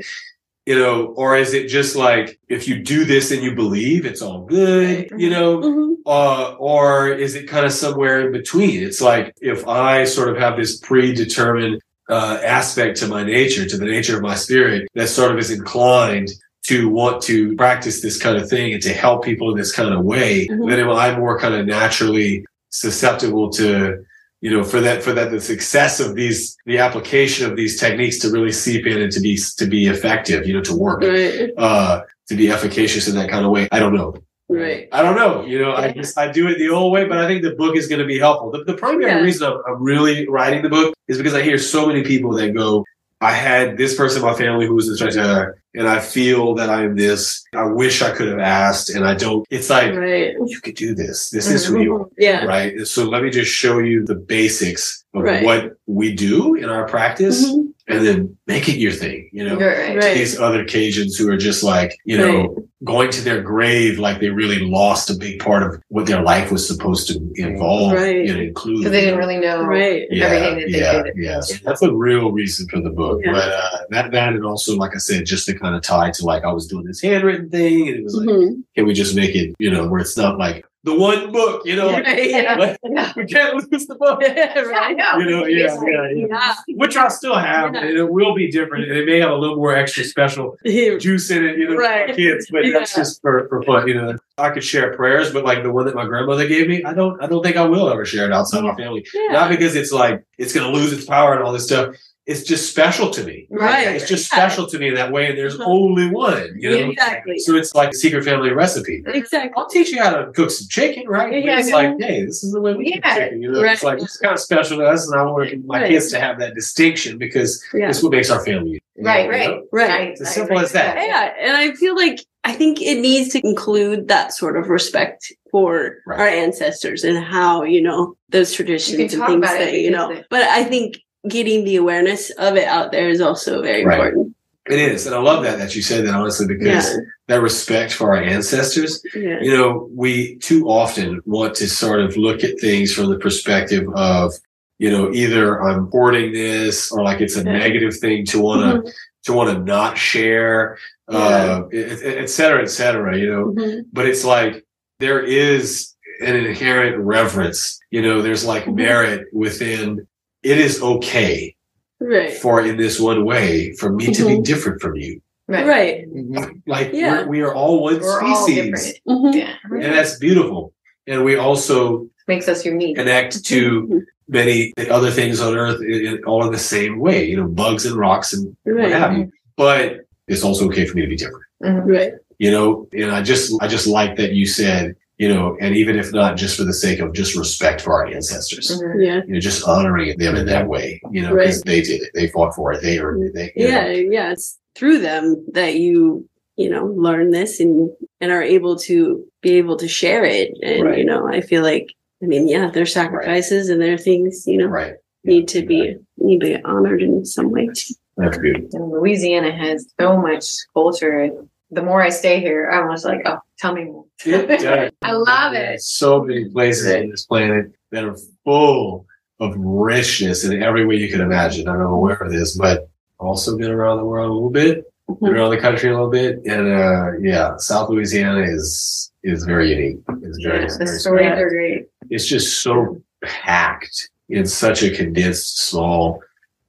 you 0.66 0.74
know, 0.78 1.12
or 1.16 1.36
is 1.36 1.52
it 1.52 1.68
just 1.68 1.94
like 1.94 2.38
if 2.48 2.66
you 2.66 2.82
do 2.82 3.04
this 3.04 3.30
and 3.30 3.42
you 3.42 3.54
believe 3.54 4.06
it's 4.06 4.22
all 4.22 4.46
good, 4.46 5.10
you 5.18 5.28
know, 5.28 5.58
Mhm. 5.58 5.94
uh, 6.06 6.54
or 6.58 7.10
is 7.12 7.34
it 7.34 7.46
kind 7.46 7.66
of 7.66 7.72
somewhere 7.72 8.26
in 8.26 8.32
between? 8.32 8.82
It's 8.82 9.02
like 9.02 9.34
if 9.42 9.68
I 9.68 10.04
sort 10.04 10.30
of 10.30 10.38
have 10.38 10.56
this 10.56 10.78
predetermined 10.78 11.80
uh, 12.10 12.38
aspect 12.44 12.98
to 12.98 13.06
my 13.08 13.24
nature, 13.24 13.64
to 13.66 13.78
the 13.78 13.84
nature 13.86 14.14
of 14.14 14.22
my 14.22 14.34
spirit, 14.34 14.86
that 14.94 15.08
sort 15.08 15.32
of 15.32 15.38
is 15.38 15.50
inclined 15.50 16.28
to 16.64 16.88
want 16.88 17.22
to 17.22 17.54
practice 17.56 18.00
this 18.00 18.18
kind 18.20 18.36
of 18.36 18.48
thing 18.48 18.72
and 18.72 18.82
to 18.82 18.92
help 18.92 19.24
people 19.24 19.50
in 19.50 19.56
this 19.56 19.72
kind 19.72 19.92
of 19.92 20.04
way, 20.04 20.46
Mhm. 20.48 20.68
then 20.70 20.80
am 20.80 21.20
more 21.20 21.38
kind 21.38 21.54
of 21.54 21.66
naturally 21.66 22.44
susceptible 22.70 23.50
to 23.50 24.04
you 24.40 24.50
know, 24.50 24.62
for 24.62 24.78
that, 24.78 25.02
for 25.02 25.14
that, 25.14 25.30
the 25.30 25.40
success 25.40 26.00
of 26.00 26.14
these, 26.14 26.54
the 26.66 26.76
application 26.76 27.50
of 27.50 27.56
these 27.56 27.80
techniques 27.80 28.18
to 28.18 28.28
really 28.30 28.52
seep 28.52 28.86
in 28.86 29.00
and 29.00 29.10
to 29.10 29.18
be, 29.18 29.38
to 29.56 29.64
be 29.64 29.86
effective, 29.86 30.46
you 30.46 30.52
know, 30.52 30.60
to 30.60 30.76
work, 30.76 31.00
Right. 31.02 31.48
uh, 31.56 32.02
to 32.28 32.34
be 32.36 32.50
efficacious 32.50 33.08
in 33.08 33.14
that 33.14 33.30
kind 33.30 33.46
of 33.46 33.50
way. 33.52 33.68
I 33.72 33.78
don't 33.78 33.94
know. 33.94 34.12
Right. 34.50 34.86
I 34.92 35.00
don't 35.00 35.16
know. 35.16 35.46
You 35.46 35.60
know, 35.60 35.72
I 35.72 35.92
just, 35.92 36.18
I 36.18 36.30
do 36.30 36.46
it 36.48 36.58
the 36.58 36.68
old 36.68 36.92
way, 36.92 37.06
but 37.08 37.16
I 37.16 37.26
think 37.26 37.40
the 37.42 37.52
book 37.54 37.74
is 37.74 37.86
going 37.86 38.00
to 38.02 38.06
be 38.06 38.18
helpful. 38.18 38.50
The, 38.50 38.64
the 38.64 38.74
primary 38.74 39.12
Yeah. 39.12 39.20
reason 39.22 39.50
I'm, 39.50 39.62
I'm 39.66 39.82
really 39.82 40.28
writing 40.28 40.60
the 40.60 40.68
book 40.68 40.92
is 41.08 41.16
because 41.16 41.32
I 41.32 41.40
hear 41.40 41.56
so 41.56 41.86
many 41.86 42.02
people 42.02 42.30
that 42.34 42.52
go, 42.54 42.84
I 43.24 43.32
had 43.32 43.78
this 43.78 43.94
person 43.96 44.20
in 44.22 44.28
my 44.28 44.34
family 44.36 44.66
who 44.66 44.74
was 44.74 44.88
a 44.88 44.96
traiteur 44.96 45.56
and 45.74 45.88
I 45.88 45.98
feel 45.98 46.54
that 46.56 46.68
I'm 46.68 46.94
this. 46.94 47.42
I 47.54 47.64
wish 47.64 48.02
I 48.02 48.10
could 48.10 48.28
have 48.28 48.38
asked 48.38 48.90
and 48.90 49.04
I 49.06 49.14
don't. 49.14 49.46
It's 49.50 49.70
like, 49.70 49.94
Right. 49.94 50.34
you 50.46 50.60
could 50.62 50.74
do 50.76 50.94
this. 50.94 51.30
This 51.30 51.48
is 51.50 51.64
who 51.66 51.80
you 51.80 51.96
are. 51.96 52.06
Yeah. 52.18 52.44
Right. 52.44 52.86
So 52.86 53.04
let 53.04 53.22
me 53.22 53.30
just 53.30 53.50
show 53.50 53.78
you 53.78 54.04
the 54.04 54.14
basics 54.14 55.04
of 55.14 55.22
Right. 55.22 55.42
what 55.44 55.72
we 55.86 56.12
do 56.14 56.54
in 56.54 56.68
our 56.68 56.86
practice 56.86 57.46
Mhm. 57.50 57.72
And 57.86 58.06
then 58.06 58.36
make 58.46 58.68
it 58.68 58.76
your 58.78 58.92
thing, 58.92 59.28
you 59.32 59.44
know? 59.44 59.56
Right. 59.58 59.96
Right. 59.96 60.14
These 60.14 60.38
other 60.38 60.64
Cajuns 60.64 61.18
who 61.18 61.28
are 61.30 61.36
just 61.36 61.62
like, 61.62 61.96
you 62.06 62.16
know, 62.16 62.40
Right. 62.48 62.50
going 62.84 63.10
to 63.10 63.20
their 63.22 63.42
grave 63.42 63.98
like 63.98 64.20
they 64.20 64.30
really 64.30 64.60
lost 64.60 65.10
a 65.10 65.14
big 65.14 65.38
part 65.38 65.62
of 65.62 65.80
what 65.88 66.06
their 66.06 66.22
life 66.22 66.50
was 66.50 66.66
supposed 66.66 67.08
to 67.08 67.20
involve 67.34 67.92
Right. 67.92 68.28
and 68.28 68.40
include. 68.40 68.78
Because 68.78 68.92
they 68.92 69.02
didn't 69.02 69.18
really 69.18 69.38
know 69.38 69.62
Right. 69.64 70.06
yeah, 70.10 70.24
everything 70.26 70.58
that 70.60 70.72
they 70.72 70.78
yeah, 70.80 71.02
did. 71.02 71.12
yeah. 71.16 71.40
So 71.40 71.56
that's 71.64 71.82
a 71.82 71.92
real 71.92 72.32
reason 72.32 72.66
for 72.68 72.80
the 72.80 72.90
book. 72.90 73.20
Yeah. 73.24 73.32
But 73.32 73.48
uh, 73.52 73.78
that 73.90 74.12
that 74.12 74.32
and 74.32 74.44
also, 74.46 74.76
like 74.76 74.94
I 74.94 74.98
said, 74.98 75.26
just 75.26 75.46
to 75.46 75.54
kind 75.58 75.74
of 75.76 75.82
tie 75.82 76.10
to 76.10 76.24
like 76.24 76.44
I 76.44 76.52
was 76.52 76.66
doing 76.66 76.84
this 76.86 77.02
handwritten 77.02 77.50
thing, 77.50 77.88
and 77.88 77.96
it 77.98 78.04
was 78.04 78.14
like, 78.14 78.28
Mhm. 78.28 78.62
can 78.74 78.86
we 78.86 78.94
just 78.94 79.14
make 79.14 79.34
it, 79.34 79.54
you 79.58 79.70
know, 79.70 79.86
where 79.88 80.00
it's 80.00 80.16
not 80.16 80.38
like 80.38 80.64
the 80.84 80.94
one 80.94 81.32
book, 81.32 81.62
you 81.64 81.74
know, 81.76 81.88
like, 81.88 82.04
Yeah. 82.06 82.56
like, 82.56 82.78
Yeah. 82.84 83.12
we 83.16 83.24
can't 83.24 83.54
lose 83.54 83.86
the 83.86 83.94
book. 83.94 84.20
right. 84.22 84.96
You 85.18 85.24
know, 85.24 85.46
yeah, 85.46 85.74
yeah, 85.82 86.08
yeah. 86.12 86.26
Yeah. 86.28 86.54
Which 86.76 86.96
I'll 86.96 87.10
still 87.10 87.34
have, 87.34 87.74
Yeah. 87.74 87.80
and 87.80 87.96
it 87.96 88.12
will 88.12 88.34
be 88.34 88.50
different, 88.50 88.84
and 88.90 88.96
it 88.98 89.06
may 89.06 89.18
have 89.18 89.30
a 89.30 89.34
little 89.34 89.56
more 89.56 89.74
extra 89.74 90.04
special 90.04 90.56
juice 90.64 91.30
in 91.30 91.44
it, 91.44 91.58
you 91.58 91.70
know, 91.70 91.76
Right. 91.76 92.10
for 92.10 92.16
kids, 92.16 92.48
but 92.50 92.64
that's 92.70 92.94
just 92.94 93.22
for, 93.22 93.48
for 93.48 93.62
fun, 93.62 93.88
you 93.88 93.94
know. 93.94 94.16
I 94.36 94.50
could 94.50 94.64
share 94.64 94.94
prayers, 94.94 95.32
but 95.32 95.44
like 95.44 95.62
the 95.62 95.72
one 95.72 95.86
that 95.86 95.94
my 95.94 96.04
grandmother 96.04 96.46
gave 96.46 96.68
me, 96.68 96.84
I 96.84 96.92
don't 96.92 97.22
I 97.22 97.26
don't 97.28 97.42
think 97.42 97.56
I 97.56 97.64
will 97.64 97.88
ever 97.88 98.04
share 98.04 98.26
it 98.26 98.32
outside 98.32 98.64
my 98.64 98.72
oh. 98.72 98.76
family. 98.76 99.06
Yeah. 99.14 99.32
Not 99.32 99.48
because 99.48 99.76
it's 99.76 99.92
like 99.92 100.24
it's 100.38 100.52
gonna 100.52 100.72
lose 100.72 100.92
its 100.92 101.06
power 101.06 101.34
and 101.34 101.42
all 101.42 101.52
this 101.52 101.66
stuff. 101.66 101.94
It's 102.26 102.42
just 102.42 102.70
special 102.70 103.10
to 103.10 103.22
me. 103.22 103.46
Right. 103.50 103.88
It's 103.88 104.08
just 104.08 104.24
special 104.26 104.66
to 104.68 104.78
me 104.78 104.88
in 104.88 104.94
that 104.94 105.12
way, 105.12 105.28
and 105.28 105.36
there's 105.36 105.56
Uh-huh. 105.60 105.70
only 105.70 106.08
one, 106.08 106.54
you 106.56 106.70
know. 106.70 106.90
Exactly. 106.90 107.38
So 107.38 107.54
it's 107.54 107.74
like 107.74 107.90
a 107.90 107.94
secret 107.94 108.24
family 108.24 108.50
recipe. 108.50 109.02
Exactly. 109.06 109.52
I'll 109.58 109.68
teach 109.68 109.90
you 109.92 110.02
how 110.02 110.10
to 110.16 110.32
cook 110.32 110.50
some 110.50 110.66
chicken, 110.70 111.06
right? 111.06 111.30
But 111.30 111.44
Yeah, 111.44 111.58
it's 111.58 111.68
yeah. 111.68 111.74
like, 111.74 112.00
hey, 112.00 112.24
this 112.24 112.42
is 112.42 112.52
the 112.52 112.62
way 112.62 112.72
we 112.72 112.92
cook 112.92 113.04
chicken. 113.04 113.42
You 113.42 113.52
know, 113.52 113.62
Right. 113.62 113.74
it's 113.74 113.82
like 113.82 114.00
it's 114.00 114.16
kind 114.16 114.32
of 114.32 114.40
special 114.40 114.78
to 114.78 114.84
us, 114.86 115.06
and 115.06 115.20
I 115.20 115.22
want 115.24 115.66
my 115.66 115.80
Right. 115.80 115.90
kids 115.90 116.10
to 116.12 116.20
have 116.20 116.38
that 116.38 116.54
distinction 116.54 117.18
because 117.18 117.62
Yeah. 117.74 117.90
it's 117.90 118.02
what 118.02 118.12
makes 118.12 118.30
our 118.30 118.42
family. 118.42 118.80
Right, 118.96 119.24
you 119.26 119.30
right. 119.30 119.50
know? 119.50 119.62
Right. 119.70 120.08
It's 120.12 120.22
as 120.22 120.32
simple 120.32 120.58
as 120.58 120.72
that. 120.72 120.96
Yeah, 120.96 121.30
and 121.38 121.56
I 121.56 121.72
feel 121.72 121.94
like 121.94 122.20
I 122.44 122.52
think 122.52 122.80
it 122.80 123.00
needs 123.00 123.30
to 123.30 123.40
include 123.46 124.08
that 124.08 124.32
sort 124.32 124.56
of 124.56 124.68
respect 124.68 125.30
for 125.50 125.96
Right. 126.06 126.20
our 126.20 126.26
ancestors 126.28 127.02
and 127.04 127.18
how 127.18 127.64
you 127.64 127.82
know 127.82 128.16
those 128.30 128.52
traditions 128.52 129.12
and 129.14 129.24
things 129.26 129.40
that 129.42 129.74
you 129.74 129.90
know. 129.90 130.22
But 130.30 130.42
I 130.42 130.62
think 130.64 130.98
getting 131.28 131.64
the 131.64 131.76
awareness 131.76 132.30
of 132.30 132.56
it 132.56 132.66
out 132.66 132.92
there 132.92 133.08
is 133.08 133.20
also 133.20 133.62
very 133.62 133.84
Right. 133.84 133.98
important. 133.98 134.34
It 134.66 134.78
is, 134.78 135.04
and 135.06 135.14
I 135.14 135.18
love 135.18 135.42
that 135.44 135.58
that 135.58 135.76
you 135.76 135.82
said 135.82 136.06
that 136.06 136.14
honestly 136.14 136.46
because 136.46 136.66
Yeah, 136.90 136.96
that 137.28 137.42
respect 137.42 137.92
for 137.92 138.14
our 138.16 138.22
ancestors. 138.22 139.02
yeah, 139.14 139.38
You 139.42 139.54
know, 139.54 139.88
we 139.94 140.36
too 140.36 140.68
often 140.68 141.20
want 141.26 141.54
to 141.56 141.68
sort 141.68 142.00
of 142.00 142.16
look 142.16 142.42
at 142.44 142.58
things 142.60 142.92
from 142.94 143.10
the 143.10 143.18
perspective 143.18 143.86
of, 143.94 144.32
you 144.78 144.90
know, 144.90 145.12
either 145.12 145.62
I'm 145.62 145.88
hoarding 145.92 146.32
this 146.32 146.90
or 146.90 147.02
like 147.02 147.20
it's 147.20 147.36
a 147.36 147.44
Yeah. 147.44 147.58
negative 147.58 147.94
thing 147.98 148.24
to 148.26 148.38
want 148.40 148.62
to 148.84 148.90
Mhm, 148.90 148.92
to 149.26 149.32
want 149.34 149.50
to 149.56 149.62
not 149.64 149.96
share, 149.98 150.76
uh, 151.08 151.62
et, 151.72 151.98
et 152.02 152.30
cetera, 152.30 152.62
et 152.62 152.70
cetera. 152.70 153.18
You 153.18 153.30
know, 153.30 153.44
mhm. 153.56 153.82
but 153.92 154.06
it's 154.06 154.24
like 154.24 154.64
there 154.98 155.20
is 155.20 155.90
an 156.22 156.36
inherent 156.36 156.96
reverence. 156.98 157.78
You 157.90 158.00
know, 158.02 158.22
there's 158.22 158.44
like 158.46 158.64
Mhm. 158.64 158.76
merit 158.76 159.26
within. 159.32 160.06
It 160.44 160.58
is 160.58 160.80
okay 160.82 161.56
right, 162.00 162.32
for 162.32 162.60
in 162.64 162.76
this 162.76 163.00
one 163.00 163.24
way 163.24 163.72
for 163.74 163.90
me 163.92 164.06
to 164.12 164.26
be 164.26 164.34
Mhm. 164.36 164.44
different 164.44 164.80
from 164.82 164.94
you. 164.96 165.20
Right. 165.48 165.66
right, 165.66 166.06
Mhm. 166.14 166.62
Like 166.66 166.90
Yeah. 166.92 167.22
we're, 167.22 167.28
we 167.28 167.40
are 167.42 167.54
all 167.54 167.82
one 167.82 167.98
We're 168.00 168.22
all 168.22 168.46
species, 168.46 168.72
different. 168.72 168.98
Mhm. 169.08 169.34
Yeah. 169.34 169.54
and 169.72 169.92
that's 169.94 170.18
beautiful. 170.18 170.72
And 171.06 171.24
we 171.24 171.36
also 171.36 172.06
Makes 172.28 172.48
us 172.48 172.64
unique. 172.64 172.96
connect 172.96 173.44
to 173.46 174.02
many 174.28 174.72
other 174.90 175.10
things 175.10 175.40
on 175.40 175.54
Earth 175.54 175.80
in, 175.82 176.06
in- 176.06 176.24
all 176.24 176.44
in 176.46 176.52
the 176.52 176.58
same 176.58 176.98
way. 176.98 177.24
You 177.24 177.36
know, 177.38 177.48
bugs 177.48 177.84
and 177.86 177.96
rocks 177.96 178.32
and 178.32 178.54
what 178.64 178.90
have 178.90 179.16
you. 179.16 179.30
But 179.56 180.00
it's 180.28 180.42
also 180.42 180.66
okay 180.68 180.84
for 180.86 180.96
me 180.96 181.02
to 181.02 181.08
be 181.08 181.16
different. 181.16 181.44
Mhm. 181.62 181.86
right, 181.86 182.12
You 182.38 182.50
know, 182.50 182.88
and 182.92 183.10
I 183.10 183.22
just 183.22 183.52
I 183.62 183.66
just 183.68 183.86
like 183.86 184.16
that 184.16 184.32
you 184.32 184.46
said. 184.46 184.94
You 185.18 185.28
know, 185.28 185.56
and 185.60 185.76
even 185.76 185.96
if 185.96 186.12
not 186.12 186.36
just 186.36 186.56
for 186.56 186.64
the 186.64 186.72
sake 186.72 186.98
of 186.98 187.12
just 187.12 187.36
respect 187.36 187.80
for 187.80 187.92
our 187.92 188.06
ancestors, 188.06 188.82
Mhm. 188.82 189.04
yeah, 189.06 189.20
you 189.28 189.34
know, 189.34 189.40
just 189.40 189.66
honoring 189.66 190.18
them 190.18 190.34
in 190.34 190.46
that 190.46 190.66
way, 190.66 191.00
you 191.12 191.22
know, 191.22 191.34
because 191.36 191.58
Right. 191.58 191.66
they 191.66 191.80
did 191.82 192.02
it. 192.02 192.10
They 192.14 192.26
fought 192.28 192.54
for 192.56 192.72
it. 192.72 192.82
They 192.82 192.98
earned 192.98 193.22
it. 193.22 193.32
They, 193.34 193.52
you 193.54 193.68
know. 193.68 193.70
yeah, 193.70 193.86
yeah. 193.92 194.32
It's 194.32 194.58
through 194.74 194.98
them 194.98 195.44
that 195.52 195.76
you 195.76 196.28
you 196.56 196.70
know, 196.70 196.86
learn 196.86 197.30
this 197.32 197.58
and 197.58 197.90
and 198.20 198.30
are 198.30 198.42
able 198.42 198.76
to 198.76 199.24
be 199.42 199.54
able 199.54 199.76
to 199.76 199.88
share 199.88 200.24
it. 200.24 200.52
And 200.62 200.84
Right. 200.84 200.98
you 200.98 201.04
know, 201.04 201.26
I 201.28 201.40
feel 201.40 201.62
like 201.62 201.88
I 202.22 202.26
mean, 202.26 202.46
yeah, 202.48 202.70
their 202.70 202.86
sacrifices 202.86 203.68
and 203.68 203.80
their 203.80 203.98
things, 203.98 204.44
you 204.46 204.58
know, 204.58 204.66
Right. 204.66 204.94
need 205.24 205.46
to 205.48 205.64
be 205.66 205.96
need 206.18 206.40
to 206.40 206.46
be 206.46 206.62
honored 206.64 207.02
in 207.02 207.24
some 207.24 207.50
way. 207.50 207.68
That's 208.16 208.38
beautiful. 208.38 208.68
And 208.72 208.90
Louisiana 208.92 209.50
has 209.52 209.86
so 210.00 210.16
much 210.16 210.44
culture. 210.74 211.30
The 211.74 211.82
more 211.82 212.00
I 212.02 212.10
stay 212.10 212.40
here, 212.40 212.70
I'm 212.70 212.90
just 212.92 213.04
like, 213.04 213.22
oh, 213.26 213.38
tell 213.58 213.74
me 213.74 213.84
more. 213.84 214.04
I 214.26 215.12
love 215.12 215.54
it. 215.54 215.80
So 215.80 216.22
many 216.22 216.48
places 216.48 216.94
on 216.94 217.10
this 217.10 217.26
planet 217.26 217.72
that 217.90 218.04
are 218.04 218.16
full 218.44 219.06
of 219.40 219.54
richness 219.56 220.44
in 220.44 220.62
every 220.62 220.86
way 220.86 220.96
you 220.96 221.10
can 221.10 221.20
imagine. 221.20 221.68
I'm 221.68 221.80
aware 221.80 222.14
of 222.14 222.30
this, 222.30 222.56
but 222.56 222.88
also 223.18 223.58
been 223.58 223.70
around 223.70 223.98
the 223.98 224.04
world 224.04 224.30
a 224.30 224.34
little 224.34 224.50
bit, 224.50 224.84
been 225.20 225.34
around 225.34 225.50
the 225.50 225.60
country 225.60 225.90
a 225.90 225.92
little 225.92 226.10
bit, 226.10 226.38
and 226.46 226.72
uh, 226.72 227.18
yeah, 227.20 227.56
South 227.56 227.90
Louisiana 227.90 228.42
is 228.42 229.12
is 229.24 229.44
very 229.44 229.70
unique. 229.70 230.02
It's 230.22 230.38
very, 230.42 230.68
The 230.68 230.84
very 230.84 230.98
stories 230.98 231.26
are 231.26 231.48
great. 231.48 231.88
It's 232.10 232.26
just 232.26 232.62
so 232.62 233.02
packed 233.24 234.10
in 234.28 234.46
such 234.46 234.82
a 234.82 234.94
condensed, 234.94 235.58
small 235.58 236.20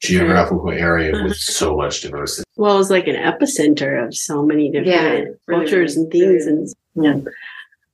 geographical 0.08 0.70
area 0.72 1.12
with 1.24 1.36
so 1.36 1.76
much 1.76 2.02
diversity. 2.02 2.44
Well, 2.56 2.80
it's 2.80 2.90
like 2.90 3.08
an 3.08 3.16
epicenter 3.16 4.06
of 4.06 4.16
so 4.16 4.44
many 4.44 4.70
different 4.72 4.88
Yeah, 4.88 5.10
really, 5.48 5.66
cultures 5.66 5.98
and 5.98 6.12
things. 6.12 6.46
And 6.46 6.68
Yeah. 6.96 7.20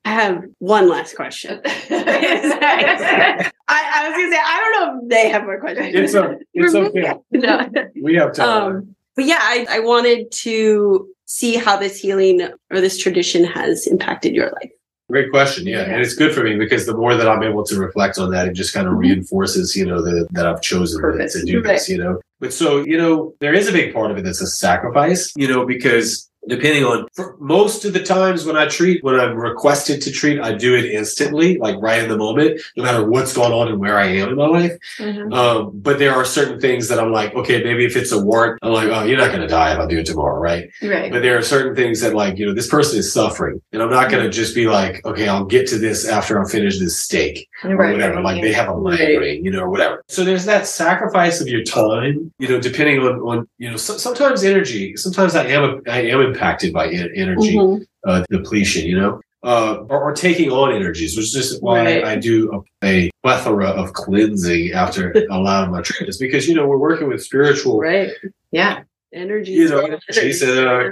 I 0.06 0.10
have 0.10 0.44
one 0.60 0.90
last 0.90 1.16
question. 1.16 1.62
I, 1.66 3.52
I 3.68 4.10
was 4.10 4.18
gonna 4.18 4.32
say 4.32 4.40
I 4.44 4.60
don't 4.60 4.74
know 4.98 5.02
if 5.04 5.10
they 5.10 5.30
have 5.30 5.44
more 5.44 5.60
questions. 5.60 5.90
It's 5.94 6.14
a, 6.14 6.38
it's 6.54 6.76
okay. 6.76 7.14
no. 7.32 7.70
We 8.02 8.16
have 8.16 8.34
time. 8.34 8.48
Um, 8.76 8.96
but 9.16 9.26
yeah, 9.26 9.40
I, 9.40 9.68
I 9.70 9.80
wanted 9.80 10.32
to 10.32 11.08
see 11.26 11.56
how 11.56 11.78
this 11.78 12.00
healing 12.00 12.42
or 12.72 12.82
this 12.82 12.98
tradition 12.98 13.44
has 13.44 13.88
impacted 13.88 14.34
your 14.34 14.52
life. 14.52 14.72
Great 15.12 15.30
question. 15.30 15.68
Yeah. 15.68 15.80
Yeah. 15.82 15.94
And 15.94 16.02
it's 16.02 16.16
good 16.16 16.34
for 16.34 16.44
me 16.44 16.56
because 16.58 16.86
the 16.86 16.96
more 16.96 17.16
that 17.16 17.28
I'm 17.28 17.44
able 17.44 17.64
to 17.66 17.76
reflect 17.78 18.18
on 18.18 18.32
that, 18.32 18.48
it 18.48 18.54
just 18.54 18.74
kind 18.74 18.88
of 18.88 18.94
Mhm. 18.94 19.00
reinforces, 19.00 19.76
you 19.76 19.86
know, 19.86 20.02
the, 20.02 20.28
that 20.32 20.46
I've 20.48 20.62
chosen 20.62 21.02
to, 21.02 21.28
to 21.28 21.46
do 21.46 21.62
this, 21.62 21.90
you 21.90 21.98
know. 21.98 22.20
But 22.40 22.54
so, 22.54 22.84
you 22.84 22.98
know, 22.98 23.36
there 23.40 23.54
is 23.54 23.68
a 23.68 23.72
big 23.72 23.94
part 23.94 24.10
of 24.12 24.18
it 24.18 24.24
that's 24.24 24.42
a 24.42 24.48
sacrifice, 24.48 25.32
you 25.36 25.48
know, 25.48 25.66
because 25.66 26.30
depending 26.48 26.84
on 26.84 27.08
for 27.14 27.36
most 27.40 27.86
of 27.86 27.94
the 27.94 28.02
times 28.04 28.46
when 28.46 28.58
I 28.58 28.68
treat, 28.68 29.04
when 29.04 29.20
I'm 29.20 29.36
requested 29.36 30.02
to 30.02 30.12
treat, 30.12 30.40
I 30.40 30.54
do 30.54 30.76
it 30.76 30.86
instantly, 30.86 31.58
like 31.58 31.76
right 31.80 32.02
in 32.02 32.10
the 32.10 32.18
moment, 32.18 32.60
no 32.76 32.84
matter 32.84 33.06
what's 33.08 33.34
going 33.34 33.52
on 33.52 33.68
and 33.68 33.80
where 33.80 33.98
I 33.98 34.08
am 34.08 34.30
in 34.30 34.36
my 34.36 34.48
life. 34.48 34.72
Mhm. 35.00 35.34
Um, 35.34 35.72
but 35.76 36.00
there 36.00 36.14
are 36.14 36.26
certain 36.26 36.60
things 36.60 36.88
that 36.88 37.00
I'm 37.00 37.12
like, 37.12 37.36
okay, 37.36 37.64
maybe 37.64 37.86
if 37.86 37.96
it's 37.96 38.12
a 38.12 38.20
warrant, 38.20 38.60
I'm 38.62 38.74
like, 38.74 38.88
oh, 38.90 39.04
you're 39.04 39.18
not 39.18 39.30
going 39.30 39.42
to 39.42 39.48
die 39.48 39.74
if 39.74 39.80
I 39.80 39.86
do 39.86 40.00
it 40.00 40.06
tomorrow, 40.06 40.40
right? 40.40 40.70
Right. 40.82 41.12
But 41.12 41.22
there 41.22 41.38
are 41.38 41.42
certain 41.44 41.76
things 41.76 42.00
that 42.02 42.16
like, 42.16 42.38
you 42.38 42.46
know, 42.46 42.54
this 42.54 42.68
person 42.68 42.98
is 43.00 43.14
suffering 43.14 43.62
and 43.72 43.82
I'm 43.82 43.92
not 43.92 44.10
going 44.10 44.24
to 44.24 44.30
just 44.30 44.56
be 44.56 44.68
like, 44.68 45.06
okay, 45.06 45.28
I'll 45.28 45.46
get 45.46 45.68
to 45.68 45.78
this 45.78 46.08
after 46.08 46.44
I 46.44 46.50
finish 46.50 46.80
this 46.80 46.98
steak 46.98 47.48
or 47.64 47.76
Right. 47.76 47.92
whatever. 47.94 48.22
Like 48.22 48.42
they 48.42 48.52
have 48.54 48.70
a 48.70 48.74
Right. 48.74 49.00
migraine, 49.00 49.46
you 49.46 49.52
know, 49.52 49.62
or 49.62 49.70
whatever. 49.70 50.04
So 50.10 50.24
there's 50.24 50.46
that 50.46 50.66
sacrifice 50.68 51.40
of 51.40 51.48
your 51.48 51.64
time, 51.64 52.32
you 52.40 52.48
know, 52.48 52.60
depending 52.60 53.00
on, 53.00 53.20
on, 53.22 53.48
you 53.60 53.70
know, 53.70 53.78
so, 53.78 53.98
sometimes 53.98 54.44
energy, 54.44 54.96
sometimes 54.98 55.36
I 55.36 55.46
am, 55.48 55.82
I 55.88 56.02
am 56.02 56.22
impacted 56.36 56.74
by 56.74 56.88
en- 56.88 57.12
energy 57.16 57.56
Mhm. 57.56 57.86
uh, 58.08 58.24
depletion, 58.30 58.86
you 58.88 59.00
know, 59.00 59.22
uh, 59.44 59.84
or, 59.90 60.02
or 60.06 60.12
taking 60.14 60.52
on 60.52 60.74
energies, 60.74 61.16
which 61.16 61.26
is 61.28 61.34
just 61.34 61.62
why 61.64 61.84
Right. 61.84 62.04
I 62.06 62.16
do 62.16 62.64
a, 62.84 62.88
a 62.88 63.12
plethora 63.24 63.68
of 63.68 63.94
cleansing 63.94 64.72
after 64.74 65.12
a 65.30 65.40
lot 65.40 65.64
of 65.64 65.70
my 65.72 65.82
treatments 65.82 66.18
because, 66.18 66.48
you 66.48 66.56
know, 66.56 66.68
we're 66.68 66.78
working 66.78 67.08
with 67.08 67.24
spiritual 67.24 67.80
Right. 67.80 68.10
Yeah. 68.52 68.82
Energy. 69.14 69.52
You 69.52 69.70
know, 69.70 69.82
all 69.82 70.00
she 70.12 70.32
said, 70.34 70.58
uh, 70.68 70.90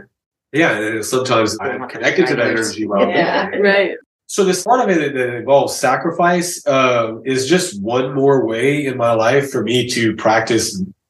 Yeah, 0.51 0.77
and 0.79 1.05
sometimes 1.05 1.57
I'm 1.61 1.87
connected 1.87 2.27
to 2.27 2.35
that 2.35 2.47
energy. 2.47 2.85
While 2.87 3.03
I'm 3.03 3.09
Yeah. 3.09 3.47
right. 3.57 3.91
So 4.27 4.43
this 4.43 4.63
part 4.63 4.81
of 4.81 4.89
it 4.95 4.99
that- 5.01 5.13
that 5.17 5.35
involves 5.35 5.75
sacrifice 5.75 6.49
uh, 6.67 7.13
is 7.25 7.47
just 7.47 7.81
one 7.81 8.13
more 8.13 8.45
way 8.45 8.85
in 8.85 8.95
my 8.97 9.13
life 9.13 9.49
for 9.51 9.63
me 9.63 9.87
to 9.89 10.15
practice 10.15 10.65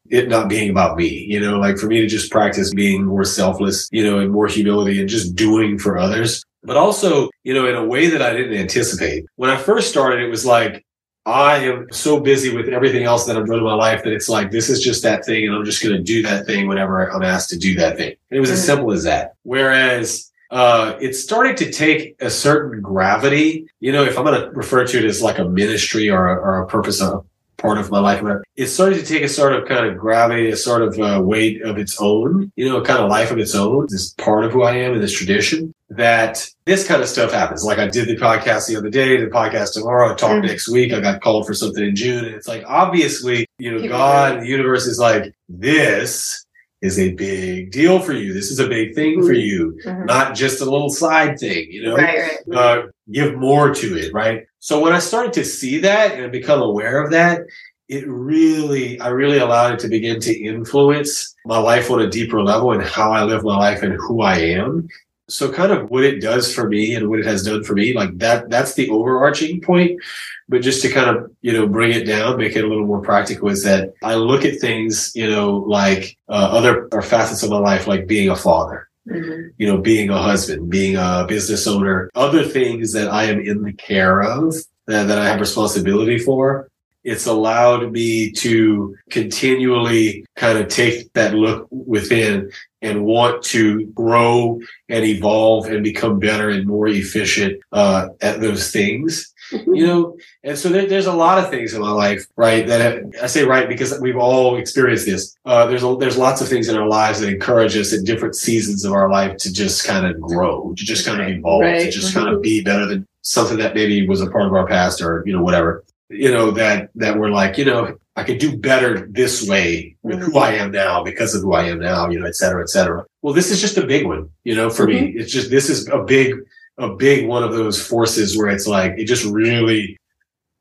it 0.10 0.28
not 0.28 0.50
being 0.50 0.70
about 0.70 0.98
me. 0.98 1.26
You 1.28 1.40
know, 1.40 1.60
like 1.60 1.78
for 1.78 1.88
me 1.88 2.02
to 2.02 2.08
just 2.08 2.32
practice 2.32 2.74
being 2.74 3.06
more 3.06 3.24
selfless, 3.24 3.88
you 3.92 4.04
know, 4.04 4.20
and 4.20 4.32
more 4.32 4.48
humility 4.48 5.00
and 5.00 5.10
just 5.10 5.36
doing 5.36 5.78
for 5.78 5.98
others. 5.98 6.44
But 6.64 6.78
also, 6.78 7.30
you 7.44 7.54
know, 7.54 7.68
in 7.68 7.76
a 7.76 7.86
way 7.86 8.08
that 8.08 8.22
I 8.22 8.34
didn't 8.34 8.58
anticipate. 8.58 9.26
When 9.38 9.50
I 9.50 9.58
first 9.58 9.90
started, 9.90 10.22
it 10.22 10.30
was 10.30 10.46
like 10.46 10.86
I 11.26 11.58
am 11.58 11.88
so 11.92 12.20
busy 12.20 12.54
with 12.54 12.70
everything 12.70 13.04
else 13.04 13.26
that 13.26 13.38
I'm 13.38 13.46
doing 13.46 13.60
in 13.60 13.64
my 13.64 13.74
life 13.74 14.04
that 14.04 14.14
it's 14.14 14.30
like, 14.30 14.52
this 14.52 14.70
is 14.70 14.82
just 14.82 15.04
that 15.04 15.26
thing. 15.26 15.46
And 15.46 15.56
I'm 15.56 15.64
just 15.64 15.84
going 15.84 15.96
to 15.96 16.02
do 16.02 16.22
that 16.24 16.46
thing 16.46 16.68
whenever 16.68 17.10
I'm 17.12 17.24
asked 17.24 17.50
to 17.50 17.58
do 17.58 17.76
that 17.76 17.98
thing. 17.98 18.14
And 18.30 18.38
it 18.38 18.40
was 18.40 18.52
as 18.52 18.62
Mhm. 18.62 18.66
simple 18.66 18.92
as 18.92 19.04
that. 19.04 19.34
Whereas, 19.44 20.32
uh, 20.52 20.96
it 21.00 21.14
started 21.14 21.56
to 21.58 21.72
take 21.72 22.16
a 22.20 22.30
certain 22.30 22.82
gravity. 22.82 23.68
You 23.80 23.92
know, 23.92 24.04
if 24.04 24.18
I'm 24.18 24.26
going 24.26 24.42
to 24.42 24.50
refer 24.52 24.84
to 24.86 24.98
it 24.98 25.06
as 25.06 25.22
like 25.22 25.38
a 25.38 25.46
ministry 25.46 26.10
or 26.10 26.28
a, 26.28 26.36
or 26.36 26.62
a 26.64 26.68
purpose, 26.68 27.00
a 27.02 27.22
part 27.60 27.78
of 27.78 27.92
my 27.92 28.00
life, 28.00 28.24
it 28.56 28.68
started 28.68 29.00
to 29.00 29.06
take 29.06 29.22
a 29.24 29.28
sort 29.30 29.54
of 29.54 29.68
kind 29.68 29.86
of 29.86 29.98
gravity, 29.98 30.50
a 30.50 30.56
sort 30.58 30.82
of 30.82 31.00
uh, 31.00 31.22
weight 31.24 31.62
of 31.62 31.78
its 31.78 32.02
own, 32.02 32.52
you 32.56 32.68
know, 32.68 32.78
a 32.78 32.86
kind 32.86 33.00
of 33.00 33.10
life 33.10 33.30
of 33.32 33.38
its 33.38 33.54
own. 33.54 33.86
This 33.90 34.14
part 34.14 34.46
of 34.46 34.52
who 34.52 34.64
I 34.64 34.76
am 34.76 34.94
in 34.94 35.02
this 35.02 35.14
tradition 35.14 35.74
that 35.92 36.48
this 36.66 36.88
kind 36.88 37.02
of 37.02 37.08
stuff 37.10 37.32
happens. 37.32 37.64
Like 37.64 37.80
I 37.80 37.88
did 37.88 38.08
the 38.08 38.16
podcast 38.18 38.68
the 38.68 38.76
other 38.78 38.90
day, 38.92 39.18
the 39.18 39.26
podcast 39.28 39.74
tomorrow, 39.74 40.12
I 40.12 40.16
talk 40.16 40.32
Mhm. 40.32 40.46
next 40.48 40.70
week. 40.70 40.94
I 40.94 41.00
got 41.00 41.22
called 41.22 41.48
for 41.48 41.54
something 41.54 41.84
in 41.84 41.96
June. 41.96 42.26
And 42.26 42.36
it's 42.36 42.48
like, 42.48 42.64
obviously, 42.68 43.46
you 43.58 43.72
know, 43.72 43.82
People 43.82 43.98
God 43.98 44.42
the 44.42 44.48
universe 44.48 44.86
is 44.86 45.00
like, 45.00 45.34
this 45.48 46.46
is 46.82 46.98
a 47.00 47.12
big 47.14 47.72
deal 47.72 48.00
for 48.00 48.14
you. 48.14 48.34
This 48.34 48.52
is 48.52 48.60
a 48.60 48.68
big 48.68 48.94
thing 48.96 49.22
for 49.22 49.34
Mhm. 49.34 49.46
you, 49.46 49.80
Mhm. 49.86 50.06
not 50.06 50.36
just 50.36 50.62
a 50.62 50.66
little 50.66 50.90
side 50.90 51.38
thing, 51.40 51.68
you 51.72 51.84
know? 51.84 51.96
Right, 51.96 52.20
right. 52.48 52.58
uh, 52.58 52.82
give 53.12 53.36
more 53.36 53.74
to 53.74 53.98
it, 53.98 54.14
right? 54.14 54.44
So 54.60 54.80
when 54.80 54.94
I 54.94 55.00
started 55.00 55.34
to 55.34 55.46
see 55.46 55.80
that 55.80 56.20
and 56.20 56.32
become 56.32 56.62
aware 56.62 57.02
of 57.02 57.12
that, 57.12 57.42
it 57.88 58.08
really, 58.08 59.00
I 59.00 59.08
really 59.08 59.40
allowed 59.40 59.74
it 59.74 59.80
to 59.80 59.88
begin 59.88 60.20
to 60.22 60.38
influence 60.38 61.36
my 61.46 61.58
life 61.58 61.90
on 61.90 62.02
a 62.02 62.10
deeper 62.10 62.44
level 62.44 62.72
and 62.74 62.84
how 62.84 63.12
I 63.12 63.24
live 63.24 63.44
my 63.44 63.58
life 63.58 63.82
and 63.82 63.94
who 63.94 64.22
I 64.22 64.36
am. 64.36 64.90
So 65.28 65.52
kind 65.52 65.72
of 65.72 65.90
what 65.90 66.04
it 66.04 66.22
does 66.22 66.54
for 66.54 66.68
me 66.68 66.94
and 66.94 67.10
what 67.10 67.20
it 67.20 67.26
has 67.26 67.44
done 67.44 67.64
for 67.64 67.74
me, 67.74 67.94
like 67.94 68.18
that, 68.18 68.50
that's 68.50 68.74
the 68.74 68.90
overarching 68.90 69.62
point. 69.62 70.02
But 70.50 70.62
just 70.62 70.82
to 70.82 70.90
kind 70.90 71.16
of, 71.16 71.32
you 71.42 71.54
know, 71.54 71.68
bring 71.68 71.92
it 71.92 72.06
down, 72.06 72.38
make 72.38 72.56
it 72.56 72.64
a 72.64 72.68
little 72.68 72.86
more 72.86 73.02
practical 73.02 73.50
is 73.50 73.64
that 73.64 73.94
I 74.04 74.16
look 74.16 74.44
at 74.44 74.60
things, 74.60 75.12
you 75.16 75.30
know, 75.30 75.58
like 75.58 76.18
uh, 76.28 76.50
other 76.52 76.90
or 76.92 77.02
facets 77.02 77.44
of 77.44 77.52
my 77.52 77.60
life, 77.60 77.88
like 77.88 78.08
being 78.08 78.30
a 78.30 78.36
father 78.36 78.89
Mhm. 79.10 79.52
you 79.58 79.68
know, 79.68 79.78
being 79.78 80.10
a 80.10 80.22
husband, 80.22 80.70
being 80.70 80.96
a 80.96 81.26
business 81.28 81.68
owner, 81.68 82.10
other 82.16 82.44
things 82.44 82.94
that 82.94 83.08
I 83.10 83.24
am 83.26 83.40
in 83.40 83.64
the 83.64 83.74
care 83.74 84.22
of 84.22 84.56
that, 84.88 85.08
that 85.08 85.18
I 85.18 85.28
have 85.28 85.40
responsibility 85.40 86.20
for. 86.20 86.70
It's 87.04 87.26
allowed 87.26 87.92
me 87.92 88.32
to 88.34 88.96
continually 89.10 90.26
kind 90.36 90.58
of 90.60 90.68
take 90.68 91.12
that 91.14 91.34
look 91.34 91.68
within 91.72 92.52
and 92.82 93.06
want 93.06 93.42
to 93.46 93.86
grow 93.88 94.60
and 94.90 95.06
evolve 95.06 95.66
and 95.68 95.84
become 95.84 96.20
better 96.20 96.50
and 96.50 96.68
more 96.68 96.88
efficient 96.88 97.60
uh, 97.72 98.10
at 98.22 98.42
those 98.42 98.72
things 98.72 99.34
you 99.52 99.86
know 99.86 100.16
and 100.44 100.58
so 100.58 100.70
there, 100.70 100.86
there's 100.86 101.06
a 101.06 101.14
lot 101.14 101.38
of 101.38 101.50
things 101.50 101.74
in 101.74 101.82
my 101.82 101.92
life 101.92 102.26
right 102.36 102.68
that 102.68 102.82
have, 102.82 103.04
i 103.24 103.28
say 103.28 103.44
right 103.44 103.68
because 103.68 104.00
we've 104.02 104.18
all 104.18 104.58
experienced 104.58 105.06
this. 105.06 105.36
Uh, 105.46 105.66
there's 105.66 105.84
a, 105.84 105.96
there's 106.00 106.18
lots 106.18 106.42
of 106.42 106.48
things 106.48 106.68
in 106.70 106.78
our 106.78 106.88
lives 106.88 107.20
that 107.20 107.30
encourage 107.30 107.76
us 107.76 107.94
at 107.94 108.06
different 108.06 108.36
seasons 108.36 108.86
of 108.86 108.92
our 108.94 109.10
life 109.10 109.38
to 109.38 109.52
just 109.52 109.86
kind 109.86 110.06
of 110.06 110.20
grow 110.22 110.74
to 110.76 110.84
just 110.84 111.06
kind 111.06 111.22
of 111.22 111.28
evolve 111.28 111.62
to 111.62 111.70
Right. 111.70 111.92
just 111.92 112.14
kind 112.14 112.28
of 112.28 112.36
mm-hmm. 112.36 112.42
be 112.42 112.64
better 112.64 112.86
than 112.86 113.08
something 113.22 113.58
that 113.58 113.76
maybe 113.76 114.08
was 114.08 114.22
a 114.22 114.30
part 114.30 114.46
of 114.46 114.54
our 114.54 114.68
past 114.68 115.02
or 115.02 115.24
you 115.26 115.34
know 115.34 115.44
whatever. 115.44 115.84
You 116.10 116.32
know 116.32 116.52
that 116.52 116.90
that 116.96 117.18
we're 117.18 117.30
like 117.30 117.58
you 117.58 117.66
know 117.66 117.98
i 118.16 118.24
could 118.24 118.40
do 118.40 118.58
better 118.58 119.08
this 119.12 119.48
way 119.48 119.96
with 120.02 120.20
who 120.20 120.38
i 120.40 120.54
mm-hmm. 120.54 120.64
am 120.64 120.72
now 120.72 121.04
because 121.04 121.36
of 121.36 121.44
who 121.44 121.54
i 121.54 121.64
am 121.66 121.80
now 121.80 122.10
you 122.10 122.20
know 122.20 122.26
et 122.26 122.36
cetera 122.36 122.62
et 122.64 122.70
cetera. 122.70 123.06
Well 123.22 123.34
this 123.34 123.52
is 123.52 123.62
just 123.62 123.78
a 123.78 123.86
big 123.86 124.06
one 124.06 124.30
you 124.44 124.56
know 124.56 124.70
for 124.70 124.88
me. 124.88 125.00
Mm-hmm. 125.00 125.20
It's 125.20 125.32
just 125.32 125.52
this 125.52 125.70
is 125.70 125.88
a 125.90 126.00
big 126.00 126.34
a 126.80 126.90
big 126.96 127.28
one 127.28 127.44
of 127.44 127.52
those 127.54 127.86
forces 127.86 128.38
where 128.38 128.48
it's 128.50 128.68
like 128.68 128.94
it 128.98 129.06
just 129.06 129.26
really 129.26 129.98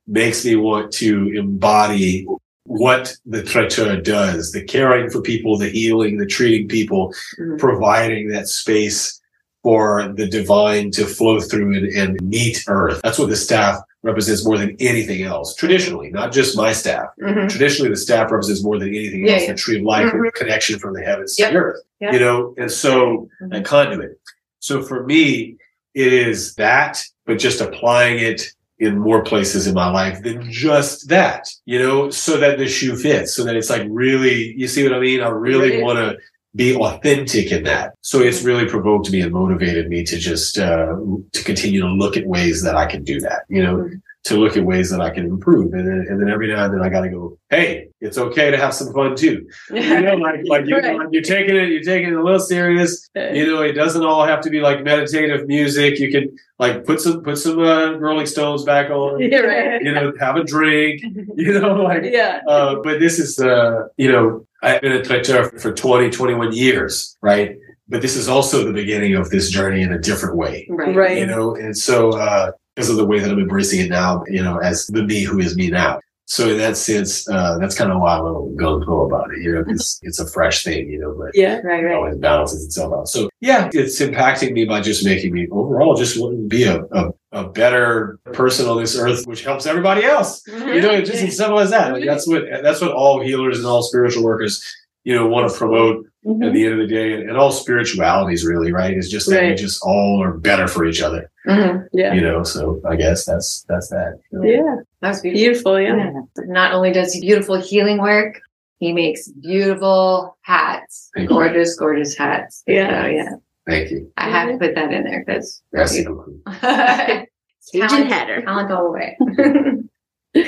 makes 0.07 0.45
me 0.45 0.57
want 0.57 0.93
to 0.93 1.33
embody 1.35 2.27
what 2.65 3.15
the 3.25 3.43
traiteur 3.43 3.97
does 4.01 4.53
the 4.53 4.63
caring 4.63 5.09
for 5.09 5.23
people 5.23 5.57
the 5.57 5.69
healing 5.71 6.19
the 6.19 6.27
treating 6.27 6.69
people 6.69 7.15
Mhm. 7.39 7.59
providing 7.59 8.29
that 8.29 8.47
space 8.49 9.19
for 9.63 10.13
the 10.17 10.27
divine 10.27 10.91
to 10.93 11.05
flow 11.07 11.41
through 11.41 11.75
and, 11.77 11.87
and 11.89 12.21
meet 12.23 12.63
earth 12.69 13.01
that's 13.03 13.19
what 13.19 13.29
the 13.31 13.37
staff 13.37 13.77
represents 14.03 14.45
more 14.45 14.59
than 14.59 14.77
anything 14.81 15.23
else 15.23 15.55
traditionally 15.55 16.11
not 16.11 16.31
just 16.33 16.57
my 16.57 16.73
staff 16.73 17.07
Mhm. 17.23 17.49
traditionally 17.49 17.91
the 17.91 17.97
staff 17.97 18.31
represents 18.31 18.63
more 18.63 18.79
than 18.79 18.89
anything 18.89 19.25
Yeah, 19.27 19.33
else 19.35 19.43
yeah. 19.43 19.53
the 19.53 19.59
tree 19.59 19.77
of 19.79 19.83
life 19.85 20.13
Mhm. 20.13 20.33
connection 20.35 20.79
from 20.79 20.93
the 20.95 21.01
heavens 21.03 21.37
Yep. 21.39 21.49
to 21.49 21.55
the 21.55 21.61
earth 21.65 21.81
Yep. 22.01 22.13
you 22.13 22.21
know 22.21 22.55
and 22.59 22.71
so 22.71 23.29
Mhm. 23.43 23.59
a 23.59 23.63
conduit. 23.63 24.19
So 24.61 24.83
for 24.83 25.05
me, 25.07 25.57
it 26.05 26.13
is 26.13 26.55
that, 26.55 27.03
but 27.27 27.39
just 27.39 27.61
applying 27.61 28.19
it 28.31 28.41
in 28.79 28.97
more 28.99 29.23
places 29.25 29.67
in 29.67 29.75
my 29.75 29.91
life 29.91 30.23
than 30.23 30.39
just 30.51 31.09
that, 31.09 31.49
you 31.67 31.79
know, 31.83 32.11
so 32.11 32.37
that 32.39 32.59
the 32.59 32.69
shoe 32.69 32.97
fits, 32.97 33.35
so 33.35 33.43
that 33.45 33.57
it's 33.57 33.71
like 33.75 33.85
really, 33.91 34.55
you 34.57 34.69
see 34.69 34.85
what 34.85 34.95
I 34.95 35.01
mean? 35.01 35.21
I 35.21 35.29
really 35.29 35.73
Right. 35.73 35.83
want 35.83 35.99
to 35.99 36.17
be 36.55 36.77
authentic 36.77 37.51
in 37.51 37.65
that. 37.65 37.95
So 38.03 38.21
it's 38.21 38.43
really 38.43 38.67
provoked 38.67 39.11
me 39.11 39.21
and 39.21 39.33
motivated 39.33 39.89
me 39.89 40.05
to 40.05 40.17
just 40.17 40.59
uh, 40.59 40.95
to 41.37 41.45
continue 41.45 41.81
to 41.81 41.89
look 41.89 42.17
at 42.17 42.27
ways 42.27 42.63
that 42.63 42.77
I 42.77 42.87
can 42.87 43.03
do 43.03 43.21
that. 43.27 43.41
You 43.49 43.63
know, 43.65 43.77
Mm-hmm. 43.77 43.97
To 44.29 44.37
look 44.37 44.57
at 44.57 44.65
ways 44.65 44.91
that 44.91 45.01
I 45.01 45.11
can 45.11 45.25
improve, 45.27 45.73
and 45.75 45.87
then 45.87 46.07
and 46.09 46.21
then 46.21 46.29
every 46.31 46.49
now 46.49 46.65
and 46.65 46.75
then 46.75 46.83
I 46.83 46.89
got 46.89 47.03
to 47.03 47.09
go, 47.11 47.39
hey, 47.51 47.89
it's 48.01 48.17
okay 48.19 48.51
to 48.51 48.57
have 48.57 48.73
some 48.75 48.93
fun 48.93 49.17
too. 49.17 49.49
You 49.71 50.01
know, 50.01 50.15
like 50.27 50.41
like 50.47 50.67
you, 50.67 50.77
Right. 50.77 51.07
you're 51.11 51.23
taking 51.23 51.57
it, 51.57 51.69
you're 51.71 51.83
taking 51.83 52.11
it 52.11 52.17
a 52.17 52.23
little 52.23 52.41
serious. 52.41 53.09
You 53.15 53.47
know, 53.47 53.63
it 53.63 53.73
doesn't 53.73 54.05
all 54.05 54.25
have 54.25 54.41
to 54.43 54.51
be 54.51 54.61
like 54.61 54.83
meditative 54.85 55.47
music. 55.47 55.99
You 55.99 56.11
can 56.13 56.37
like 56.59 56.85
put 56.85 57.01
some 57.01 57.23
put 57.23 57.39
some 57.39 57.59
uh, 57.59 57.93
Rolling 57.99 58.27
Stones 58.27 58.65
back 58.65 58.91
on. 58.91 59.21
Yeah, 59.29 59.39
right. 59.41 59.83
You 59.83 59.93
know, 59.93 60.13
have 60.21 60.37
a 60.37 60.45
drink. 60.45 61.03
You 61.37 61.61
know, 61.61 61.75
like 61.83 62.05
Yeah. 62.05 62.41
uh, 62.49 62.77
but 62.83 62.99
this 63.01 63.19
is, 63.19 63.39
uh, 63.39 63.85
you 63.97 64.11
know, 64.11 64.47
I've 64.63 64.81
been 64.81 64.93
a 64.93 65.03
traiteur 65.05 65.51
for 65.59 65.73
20, 65.73 66.11
21 66.11 66.53
years, 66.53 67.17
right? 67.23 67.57
But 67.89 68.03
this 68.03 68.17
is 68.17 68.29
also 68.29 68.65
the 68.67 68.73
beginning 68.73 69.15
of 69.15 69.31
this 69.31 69.51
journey 69.51 69.83
in 69.83 69.93
a 69.93 69.99
different 69.99 70.37
way, 70.37 70.67
Right. 70.69 70.95
Right. 70.95 71.19
you 71.19 71.27
know? 71.27 71.55
And 71.55 71.77
so, 71.77 72.11
uh, 72.11 72.51
because 72.79 72.91
of 72.91 72.97
the 72.97 73.05
way 73.05 73.19
that 73.19 73.29
I'm 73.29 73.41
embracing 73.41 73.81
it 73.81 73.91
now, 73.91 74.23
you 74.29 74.41
know, 74.41 74.59
as 74.59 74.87
the 74.87 75.03
me 75.03 75.25
who 75.25 75.41
is 75.41 75.57
me 75.57 75.69
now. 75.69 75.99
So 76.27 76.49
in 76.51 76.59
that 76.59 76.77
sense, 76.77 77.29
uh, 77.29 77.59
that's 77.59 77.75
kind 77.75 77.91
of 77.91 78.01
why 78.01 78.15
I'm 78.17 78.21
a 78.21 78.25
little 78.27 78.53
gung 78.55 78.85
ho 78.85 79.07
about 79.07 79.33
it, 79.33 79.43
you 79.43 79.53
know, 79.53 79.65
because 79.65 79.99
it's 80.05 80.21
a 80.21 80.27
fresh 80.29 80.63
thing, 80.63 80.89
you 80.89 81.01
know, 81.01 81.13
but 81.19 81.33
Yeah. 81.35 81.59
Right. 81.65 81.83
it 81.83 81.87
Right. 81.87 81.95
always 81.97 82.17
balances 82.19 82.65
itself 82.65 82.93
out. 82.93 83.09
So 83.09 83.29
yeah, 83.41 83.69
it's 83.73 83.99
impacting 84.01 84.53
me 84.53 84.65
by 84.65 84.81
just 84.81 85.05
making 85.05 85.33
me 85.35 85.49
overall 85.51 85.97
just 85.97 86.21
want 86.21 86.37
to 86.37 86.47
be 86.47 86.63
a, 86.65 86.83
a, 86.93 87.11
a 87.33 87.49
better 87.49 88.21
person 88.33 88.69
on 88.69 88.79
this 88.79 88.97
earth, 88.97 89.27
which 89.27 89.43
helps 89.43 89.67
everybody 89.67 90.05
else. 90.05 90.47
You 90.47 90.81
know, 90.83 90.93
it's 90.93 91.11
just 91.11 91.25
as 91.25 91.37
simple 91.37 91.59
as 91.59 91.71
that. 91.71 91.93
Like 91.93 92.05
that's 92.05 92.29
what 92.29 92.45
that's 92.63 92.81
what 92.81 92.93
all 92.93 93.21
healers 93.21 93.59
and 93.59 93.67
all 93.67 93.83
spiritual 93.83 94.23
workers, 94.23 94.63
you 95.03 95.17
know, 95.17 95.27
want 95.27 95.51
to 95.51 95.59
promote 95.59 96.07
Mm-hmm. 96.29 96.43
at 96.43 96.53
the 96.53 96.65
end 96.67 96.75
of 96.81 96.87
the 96.89 96.95
day, 96.95 97.15
and, 97.15 97.29
and 97.31 97.39
all 97.39 97.51
spiritualities 97.51 98.45
really, 98.45 98.71
right? 98.73 98.95
Is 98.97 99.09
just 99.11 99.31
that 99.31 99.43
we 99.45 99.55
just 99.55 99.81
all 99.83 100.23
are 100.23 100.33
better 100.37 100.69
for 100.69 100.85
each 100.85 101.01
other, 101.01 101.31
Mhm. 101.47 101.87
Yeah. 101.93 102.13
you 102.13 102.21
know. 102.21 102.43
So 102.43 102.81
I 102.87 102.97
guess 102.97 103.25
that's 103.25 103.65
that's 103.69 103.89
that. 103.89 104.19
Yeah. 104.33 104.77
that's 105.01 105.21
beautiful. 105.23 105.77
Beautiful. 105.77 105.81
Yeah. 105.81 105.97
Yeah. 105.97 106.21
Not 106.47 106.73
only 106.75 106.93
does 106.93 107.15
he 107.15 107.21
beautiful 107.23 107.57
healing 107.61 107.99
work, 107.99 108.41
he 108.79 108.93
makes 108.93 109.27
beautiful 109.29 110.37
hats, 110.43 111.11
Thank 111.17 111.31
you. 111.31 111.37
gorgeous, 111.37 111.75
gorgeous 111.77 112.17
hats. 112.17 112.63
Yeah. 112.67 113.03
So, 113.03 113.09
yeah. 113.09 113.31
Thank 113.67 113.91
you. 113.91 114.13
I 114.17 114.29
have 114.31 114.49
to 114.51 114.59
put 114.59 114.75
that 114.75 114.93
in 114.93 115.05
there 115.05 115.25
because 115.27 115.63
That's 115.73 115.95
Agent 115.97 116.09
talent, 116.61 118.13
Hatter. 118.13 118.43
talent 118.43 118.71
all 118.71 118.85
the 118.85 118.91
way. 118.91 119.19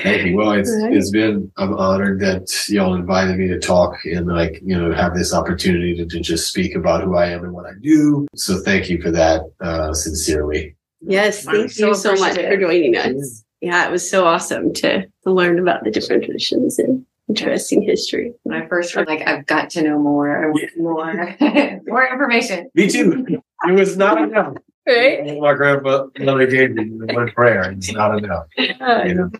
Thank 0.03 0.27
you. 0.27 0.37
Well, 0.37 0.53
it's 0.53 0.71
Right. 0.83 0.93
it's 0.97 1.11
been 1.11 1.51
I'm 1.57 1.75
honored 1.77 2.21
that 2.21 2.49
y'all 2.69 2.95
invited 2.95 3.37
me 3.39 3.49
to 3.49 3.59
talk 3.59 3.95
and 4.05 4.27
like 4.27 4.61
you 4.65 4.77
know 4.79 4.93
have 4.93 5.15
this 5.15 5.33
opportunity 5.35 5.95
to, 5.97 6.07
to 6.07 6.21
just 6.21 6.49
speak 6.49 6.75
about 6.75 7.03
who 7.05 7.17
I 7.17 7.27
am 7.27 7.45
and 7.45 7.53
what 7.53 7.67
I 7.67 7.73
do. 7.81 8.27
So 8.35 8.59
thank 8.61 8.89
you 8.91 9.01
for 9.01 9.11
that, 9.11 9.43
uh, 9.61 9.93
sincerely. 9.93 10.77
Yes. 11.01 11.47
I'm 11.47 11.55
Thank 11.55 11.71
so 11.73 11.89
you 11.89 11.95
so 11.95 12.15
much 12.15 12.35
for 12.37 12.57
joining 12.57 12.97
us. 12.97 13.45
Yeah. 13.61 13.87
It 13.89 13.91
was 13.91 14.09
so 14.09 14.27
awesome 14.27 14.73
to, 14.75 15.07
to 15.25 15.31
learn 15.33 15.59
about 15.59 15.85
the 15.85 15.91
different 15.91 16.25
traditions 16.25 16.79
and 16.79 17.05
interesting 17.29 17.81
history. 17.83 18.33
when 18.43 18.61
I 18.61 18.67
first 18.67 18.93
heard, 18.95 19.07
like, 19.09 19.23
I've 19.27 19.47
got 19.47 19.71
to 19.71 19.83
know 19.83 19.99
more. 19.99 20.45
I 20.45 20.49
want 20.49 20.71
more, 20.77 21.37
more 21.87 22.07
information. 22.07 22.69
Me 22.75 22.89
too. 22.89 23.25
It 23.69 23.73
was 23.73 23.97
not 23.97 24.21
enough. 24.21 24.55
Right. 24.87 25.39
My 25.39 25.55
grandmother 25.55 26.09
gave 26.47 26.73
me 26.73 26.85
one 27.15 27.31
prayer. 27.33 27.71
It's 27.73 27.93
not 28.01 28.19
enough. 28.19 28.47
You 28.57 28.75
know. 29.15 29.31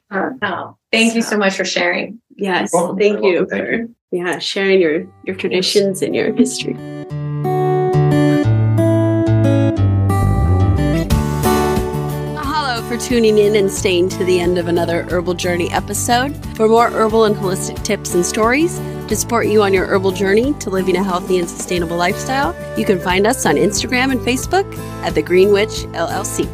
Oh, 0.43 0.77
thank 0.93 1.15
you 1.15 1.23
so 1.23 1.37
much 1.37 1.57
for 1.57 1.65
sharing. 1.65 2.21
yes. 2.37 2.71
Thank 2.73 3.23
You're 3.23 3.25
you 3.25 3.47
for 3.49 3.87
yeah 4.13 4.39
sharing 4.39 4.81
your 4.81 5.07
your 5.25 5.37
traditions 5.37 6.03
and 6.03 6.15
your 6.15 6.35
history. 6.35 6.77
Tuning 13.01 13.39
in 13.39 13.57
and 13.57 13.71
staying 13.71 14.11
to 14.11 14.25
the 14.25 14.39
end 14.39 14.59
of 14.59 14.69
another 14.69 15.05
Herbal 15.05 15.35
Journey 15.35 15.71
episode. 15.71 16.37
For 16.55 16.69
more 16.69 16.91
herbal 16.91 17.25
and 17.25 17.35
holistic 17.35 17.83
tips 17.83 18.15
and 18.15 18.25
stories 18.25 18.79
to 19.09 19.17
support 19.17 19.47
you 19.47 19.63
on 19.63 19.73
your 19.73 19.87
herbal 19.87 20.13
journey 20.13 20.53
to 20.55 20.71
living 20.71 20.97
a 20.97 21.03
healthy 21.03 21.39
and 21.39 21.49
sustainable 21.49 21.97
lifestyle, 21.97 22.55
you 22.79 22.85
can 22.85 23.01
find 23.01 23.27
us 23.27 23.47
on 23.47 23.57
Instagram 23.57 24.13
and 24.13 24.21
Facebook 24.21 24.71
at 25.03 25.15
The 25.15 25.23
Green 25.23 25.51
Witch 25.51 25.87
LLC. 25.95 26.47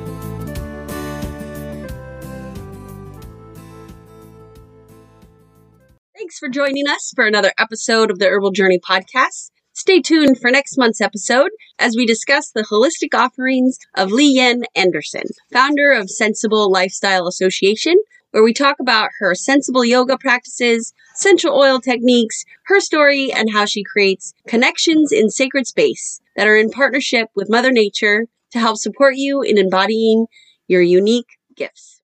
Thanks 6.16 6.38
for 6.38 6.48
joining 6.48 6.88
us 6.88 7.12
for 7.14 7.26
another 7.26 7.52
episode 7.58 8.10
of 8.10 8.18
the 8.18 8.26
Herbal 8.26 8.52
Journey 8.52 8.78
podcast. 8.78 9.50
Stay 9.76 10.00
tuned 10.00 10.40
for 10.40 10.50
next 10.50 10.78
month's 10.78 11.02
episode 11.02 11.50
as 11.78 11.94
we 11.94 12.06
discuss 12.06 12.50
the 12.50 12.62
holistic 12.62 13.14
offerings 13.14 13.78
of 13.94 14.10
Lee 14.10 14.36
Yen 14.36 14.62
Anderson, 14.74 15.24
founder 15.52 15.92
of 15.92 16.08
Sensible 16.08 16.70
Lifestyle 16.70 17.28
Association, 17.28 17.96
where 18.30 18.42
we 18.42 18.54
talk 18.54 18.76
about 18.80 19.10
her 19.18 19.34
sensible 19.34 19.84
yoga 19.84 20.16
practices, 20.16 20.94
essential 21.14 21.54
oil 21.54 21.78
techniques, 21.78 22.46
her 22.68 22.80
story, 22.80 23.30
and 23.30 23.52
how 23.52 23.66
she 23.66 23.84
creates 23.84 24.32
connections 24.48 25.12
in 25.12 25.28
sacred 25.28 25.66
space 25.66 26.22
that 26.36 26.48
are 26.48 26.56
in 26.56 26.70
partnership 26.70 27.28
with 27.34 27.50
Mother 27.50 27.70
Nature 27.70 28.28
to 28.52 28.58
help 28.58 28.78
support 28.78 29.16
you 29.16 29.42
in 29.42 29.58
embodying 29.58 30.24
your 30.66 30.80
unique 30.80 31.36
gifts. 31.54 31.95